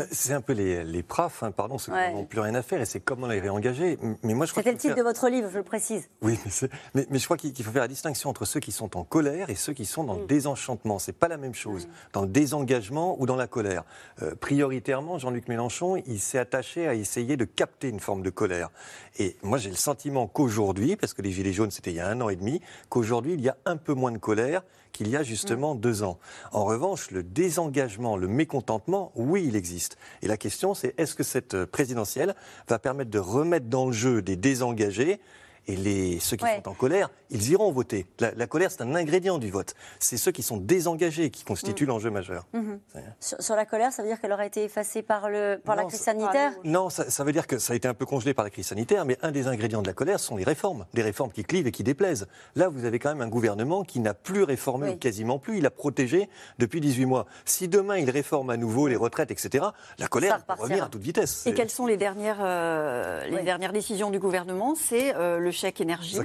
Euh, 0.00 0.04
C'est 0.10 0.32
un 0.34 0.40
peu 0.40 0.52
les, 0.52 0.84
les 0.84 1.02
profs, 1.02 1.42
hein, 1.42 1.50
pardon, 1.50 1.78
Ouais. 1.92 2.07
Qui 2.10 2.14
n'ont 2.16 2.24
plus 2.24 2.40
rien 2.40 2.54
à 2.54 2.62
faire, 2.62 2.80
et 2.80 2.84
c'est 2.86 3.00
comment 3.00 3.26
les 3.26 3.40
réengager. 3.40 3.98
Mais 4.22 4.34
moi, 4.34 4.46
je 4.46 4.52
crois 4.52 4.62
C'était 4.62 4.72
le 4.72 4.78
titre 4.78 4.96
de 4.96 5.02
votre 5.02 5.28
livre, 5.28 5.48
je 5.52 5.58
le 5.58 5.64
précise. 5.64 6.08
Oui, 6.22 6.38
mais, 6.44 6.68
mais- 6.94 7.06
mais 7.10 7.18
je 7.18 7.24
crois 7.24 7.36
qu'il 7.36 7.54
faut 7.64 7.70
faire 7.72 7.82
la 7.82 7.88
distinction 7.88 8.30
entre 8.30 8.44
ceux 8.44 8.60
qui 8.60 8.72
sont 8.72 8.96
en 8.96 9.04
colère 9.04 9.50
et 9.50 9.54
ceux 9.54 9.72
qui 9.72 9.84
sont 9.86 10.04
dans 10.04 10.14
Mm. 10.16 10.20
le 10.20 10.26
désenchantement. 10.26 10.98
C'est 10.98 11.12
pas 11.12 11.28
la 11.28 11.36
même 11.36 11.54
chose. 11.54 11.88
Dans 12.12 12.22
le 12.22 12.28
désengagement 12.28 13.16
ou 13.20 13.26
dans 13.26 13.36
la 13.36 13.46
colère. 13.46 13.84
Euh, 14.22 14.34
prioritairement, 14.34 15.18
Jean-Luc 15.18 15.48
Mélenchon, 15.48 15.96
il 16.06 16.20
s'est 16.20 16.38
attaché 16.38 16.86
à 16.88 16.94
essayer 16.94 17.36
de 17.36 17.44
capter 17.44 17.88
une 17.88 18.00
forme 18.00 18.22
de 18.22 18.30
colère. 18.30 18.70
Et 19.18 19.36
moi, 19.42 19.58
j'ai 19.58 19.70
le 19.70 19.76
sentiment 19.76 20.26
qu'aujourd'hui, 20.26 20.96
parce 20.96 21.14
que 21.14 21.22
les 21.22 21.30
Gilets 21.32 21.52
jaunes, 21.52 21.70
c'était 21.70 21.90
il 21.90 21.96
y 21.96 22.00
a 22.00 22.08
un 22.08 22.20
an 22.20 22.28
et 22.28 22.36
demi, 22.36 22.60
qu'aujourd'hui, 22.88 23.34
il 23.34 23.40
y 23.40 23.48
a 23.48 23.56
un 23.66 23.76
peu 23.76 23.94
moins 23.94 24.12
de 24.12 24.18
colère 24.18 24.62
qu'il 24.92 25.08
y 25.08 25.16
a 25.16 25.22
justement 25.22 25.74
Mm. 25.74 25.80
deux 25.80 26.02
ans. 26.02 26.18
En 26.52 26.64
revanche, 26.64 27.10
le 27.10 27.22
désengagement, 27.22 28.16
le 28.16 28.28
mécontentement, 28.28 29.12
oui, 29.14 29.44
il 29.46 29.56
existe. 29.56 29.96
Et 30.22 30.28
la 30.28 30.36
question, 30.36 30.74
c'est 30.74 30.94
est-ce 30.98 31.14
que 31.14 31.22
cette 31.22 31.54
euh, 31.54 31.66
présidentielle 31.66 32.34
va 32.68 32.78
permettre 32.78 33.10
de 33.10 33.18
remettre 33.18 33.66
dans 33.66 33.86
le 33.86 33.92
jeu 33.92 34.22
des 34.22 34.36
désengagés 34.36 35.20
Et 35.68 35.76
les, 35.76 36.18
ceux 36.18 36.36
qui 36.36 36.46
sont 36.46 36.68
en 36.68 36.74
colère, 36.74 37.10
ils 37.28 37.50
iront 37.50 37.70
voter. 37.70 38.06
La, 38.18 38.46
colère, 38.46 38.70
c'est 38.70 38.80
un 38.80 38.94
ingrédient 38.94 39.36
du 39.36 39.50
vote. 39.50 39.74
C'est 40.00 40.16
ceux 40.16 40.32
qui 40.32 40.42
sont 40.42 40.56
désengagés 40.56 41.30
qui 41.30 41.44
constituent 41.44 41.84
mm. 41.84 41.88
l'enjeu 41.88 42.10
majeur. 42.10 42.46
Mm-hmm. 42.54 43.40
Sur, 43.40 43.54
la 43.54 43.66
colère, 43.66 43.92
ça 43.92 44.02
veut 44.02 44.08
dire 44.08 44.18
qu'elle 44.18 44.32
aurait 44.32 44.46
été 44.46 44.64
effacée 44.64 45.02
par, 45.02 45.28
le, 45.28 45.60
par 45.62 45.76
la 45.76 45.84
crise 45.84 46.00
sanitaire 46.00 46.52
Non, 46.64 46.88
ça, 46.88 47.24
veut 47.24 47.32
dire 47.32 47.46
que 47.46 47.58
ça 47.58 47.74
a 47.74 47.76
été 47.76 47.86
un 47.86 47.92
peu 47.92 48.06
congelé 48.06 48.32
par 48.32 48.44
la 48.44 48.50
crise 48.50 48.68
sanitaire, 48.68 49.04
mais 49.04 49.18
un 49.20 49.30
des 49.30 49.46
ingrédients 49.46 49.82
de 49.82 49.86
la 49.86 49.92
colère 49.92 50.20
sont 50.20 50.36
les 50.36 50.44
réformes. 50.44 50.86
Des 50.94 51.02
réformes 51.02 51.30
qui 51.30 51.44
clivent 51.44 51.66
et 51.66 51.72
qui 51.72 51.84
déplaisent. 51.84 52.26
Là, 52.56 52.68
vous 52.68 52.86
avez 52.86 52.98
quand 52.98 53.10
même 53.10 53.20
un 53.20 53.28
gouvernement 53.28 53.84
qui 53.84 54.00
n'a 54.00 54.14
plus 54.14 54.44
réformé, 54.44 54.90
ou 54.90 54.96
quasiment 54.96 55.38
plus. 55.38 55.58
Il 55.58 55.66
a 55.66 55.70
protégé 55.70 56.30
depuis 56.58 56.80
18 56.80 57.04
mois. 57.04 57.26
Si 57.44 57.68
demain, 57.68 57.98
il 57.98 58.08
réforme 58.08 58.48
à 58.48 58.56
nouveau 58.56 58.88
les 58.88 58.96
retraites, 58.96 59.30
etc., 59.30 59.66
la 59.98 60.08
colère 60.08 60.40
va 60.48 60.54
revenir 60.54 60.84
à 60.84 60.88
toute 60.88 61.02
vitesse. 61.02 61.46
Et 61.46 61.52
quelles 61.52 61.68
sont 61.68 61.86
les 61.86 61.98
dernières, 61.98 62.38
euh, 62.40 63.26
les 63.26 63.42
dernières 63.42 63.74
décisions 63.74 64.10
du 64.10 64.18
gouvernement? 64.18 64.74
C'est 64.74 65.14
euh, 65.14 65.38
le 65.38 65.50
chèque 65.58 65.80
énergie 65.80 66.18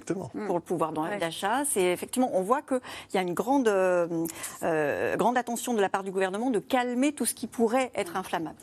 pour 0.48 0.56
le 0.56 0.62
pouvoir 0.62 0.92
d'achat. 0.92 1.64
C'est 1.66 1.84
effectivement, 1.84 2.30
on 2.34 2.42
voit 2.42 2.62
qu'il 2.62 2.80
y 3.14 3.18
a 3.18 3.22
une 3.22 3.34
grande, 3.34 3.68
euh, 3.68 5.16
grande 5.18 5.38
attention 5.38 5.74
de 5.74 5.82
la 5.82 5.90
part 5.90 6.04
du 6.04 6.12
gouvernement 6.12 6.50
de 6.50 6.60
calmer 6.60 7.14
tout 7.14 7.26
ce 7.26 7.34
qui 7.34 7.48
pourrait 7.48 7.92
être 7.96 8.16
inflammable. 8.16 8.58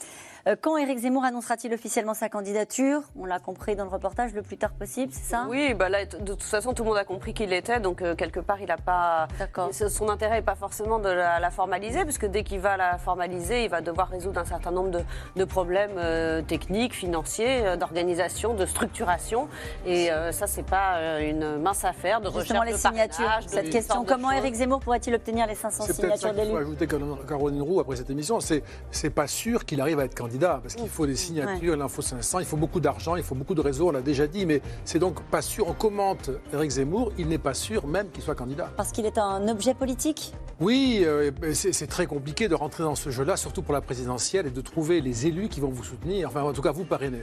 Euh, 0.46 0.56
quand 0.60 0.76
Éric 0.76 0.98
Zemmour 0.98 1.24
annoncera-t-il 1.24 1.72
officiellement 1.74 2.14
sa 2.14 2.28
candidature? 2.28 3.02
On 3.18 3.24
l'a 3.26 3.38
compris 3.38 3.76
dans 3.76 3.84
le 3.84 3.90
reportage, 3.90 4.32
le 4.32 4.42
plus 4.42 4.56
tard 4.56 4.72
possible, 4.72 5.12
c'est 5.12 5.30
ça? 5.30 5.46
Oui, 5.48 5.74
bah 5.74 5.88
là, 5.88 6.04
de 6.06 6.16
toute 6.16 6.42
façon, 6.42 6.72
tout 6.72 6.82
le 6.82 6.88
monde 6.88 6.98
a 6.98 7.04
compris 7.04 7.34
qu'il 7.34 7.50
l'était, 7.50 7.80
donc 7.80 8.02
euh, 8.02 8.14
quelque 8.14 8.40
part, 8.40 8.60
il 8.60 8.66
n'a 8.66 8.76
pas. 8.76 9.28
Son 9.72 10.08
intérêt 10.08 10.36
n'est 10.36 10.42
pas 10.42 10.54
forcément 10.54 10.98
de 10.98 11.08
la, 11.08 11.50
formaliser, 11.50 12.04
puisque 12.04 12.26
dès 12.26 12.44
qu'il 12.44 12.60
va 12.60 12.76
la 12.76 12.96
formaliser, 12.96 13.64
il 13.64 13.70
va 13.70 13.80
devoir 13.80 14.08
résoudre 14.08 14.40
un 14.40 14.44
certain 14.44 14.70
nombre 14.70 15.02
de, 15.36 15.44
problèmes 15.44 15.96
euh, 15.96 16.42
techniques, 16.42 16.94
financiers, 16.94 17.76
d'organisation, 17.76 18.54
de 18.54 18.66
structuration. 18.66 19.48
Et 19.84 20.10
ça, 20.30 20.46
c'est 20.46 20.62
pas 20.62 21.20
une 21.20 21.58
mince 21.58 21.84
affaire 21.84 22.20
de 22.20 22.30
Justement, 22.30 22.60
recherche 22.60 22.66
les 22.66 22.78
signatures. 22.78 23.40
Cette 23.46 23.70
question, 23.70 24.04
comment 24.04 24.30
Éric 24.30 24.54
Zemmour 24.54 24.80
pourrait-il 24.80 25.14
obtenir 25.14 25.46
les 25.46 25.54
500 25.54 25.84
signatures 25.84 26.32
d'élus? 26.32 26.50
C'est 26.50 26.56
ajouter 26.56 26.86
Caroline 26.86 27.62
Roux 27.62 27.80
après 27.80 27.96
cette 27.96 28.10
émission. 28.10 28.38
C'est 28.40 29.10
pas 29.10 29.26
sûr 29.26 29.64
qu'il 29.64 29.80
arrive 29.80 29.98
à 29.98 30.04
être 30.04 30.14
candidat 30.14 30.29
parce 30.38 30.74
qu'il 30.74 30.88
faut 30.88 31.06
des 31.06 31.16
signatures, 31.16 31.74
il 31.74 31.82
en 31.82 31.88
faut 31.88 32.02
500, 32.02 32.40
il 32.40 32.44
faut 32.44 32.56
beaucoup 32.56 32.80
d'argent, 32.80 33.16
il 33.16 33.22
faut 33.22 33.34
beaucoup 33.34 33.54
de 33.54 33.60
réseaux, 33.60 33.88
on 33.88 33.92
l'a 33.92 34.02
déjà 34.02 34.26
dit, 34.26 34.46
mais 34.46 34.60
c'est 34.84 34.98
donc 34.98 35.22
pas 35.24 35.42
sûr. 35.42 35.68
On 35.68 35.72
commente 35.72 36.30
Eric 36.52 36.70
Zemmour, 36.70 37.12
il 37.18 37.28
n'est 37.28 37.38
pas 37.38 37.54
sûr 37.54 37.86
même 37.86 38.10
qu'il 38.10 38.22
soit 38.22 38.34
candidat. 38.34 38.70
Parce 38.76 38.92
qu'il 38.92 39.06
est 39.06 39.18
un 39.18 39.48
objet 39.48 39.74
politique? 39.74 40.32
Oui, 40.60 41.02
euh, 41.04 41.30
c'est 41.52 41.86
très 41.86 42.06
compliqué 42.06 42.48
de 42.48 42.54
rentrer 42.54 42.82
dans 42.82 42.94
ce 42.94 43.10
jeu-là, 43.10 43.36
surtout 43.36 43.62
pour 43.62 43.74
la 43.74 43.80
présidentielle, 43.80 44.46
et 44.46 44.50
de 44.50 44.60
trouver 44.60 45.00
les 45.00 45.26
élus 45.26 45.48
qui 45.48 45.60
vont 45.60 45.70
vous 45.70 45.84
soutenir, 45.84 46.28
enfin 46.28 46.42
en 46.42 46.52
tout 46.52 46.62
cas 46.62 46.72
vous 46.72 46.84
parrainer. 46.84 47.22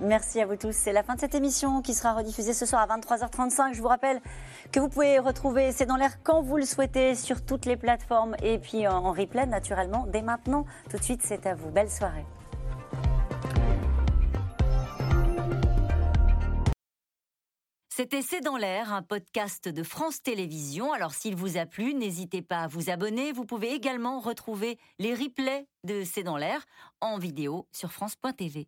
Merci 0.00 0.40
à 0.40 0.46
vous 0.46 0.56
tous. 0.56 0.74
C'est 0.74 0.92
la 0.92 1.04
fin 1.04 1.14
de 1.14 1.20
cette 1.20 1.34
émission 1.36 1.80
qui 1.80 1.94
sera 1.94 2.14
rediffusée 2.14 2.54
ce 2.54 2.66
soir 2.66 2.84
à 2.88 2.98
23h35. 2.98 3.72
Je 3.72 3.80
vous 3.80 3.86
rappelle 3.86 4.20
que 4.72 4.80
vous 4.80 4.88
pouvez 4.88 5.18
retrouver 5.18 5.70
C'est 5.70 5.86
dans 5.86 5.96
l'air 5.96 6.22
quand 6.22 6.40
vous 6.40 6.56
le 6.56 6.64
souhaitez 6.64 7.14
sur 7.14 7.44
toutes 7.44 7.66
les 7.66 7.76
plateformes 7.76 8.34
et 8.42 8.58
puis 8.58 8.88
en 8.88 9.12
replay 9.12 9.46
naturellement 9.46 10.06
dès 10.06 10.22
maintenant. 10.22 10.64
Tout 10.90 10.96
de 10.96 11.02
suite, 11.02 11.20
c'est 11.22 11.46
à 11.46 11.54
vous. 11.54 11.70
Belle 11.70 11.90
soirée. 11.90 12.24
C'était 17.94 18.22
C'est 18.22 18.40
dans 18.40 18.56
l'air, 18.56 18.94
un 18.94 19.02
podcast 19.02 19.68
de 19.68 19.82
France 19.82 20.22
Télévisions. 20.22 20.94
Alors 20.94 21.12
s'il 21.12 21.36
vous 21.36 21.58
a 21.58 21.66
plu, 21.66 21.92
n'hésitez 21.92 22.40
pas 22.40 22.62
à 22.62 22.66
vous 22.66 22.88
abonner. 22.88 23.32
Vous 23.32 23.44
pouvez 23.44 23.74
également 23.74 24.18
retrouver 24.18 24.78
les 24.98 25.14
replays 25.14 25.66
de 25.84 26.02
C'est 26.02 26.22
dans 26.22 26.38
l'air 26.38 26.64
en 27.02 27.18
vidéo 27.18 27.68
sur 27.70 27.92
France.tv. 27.92 28.66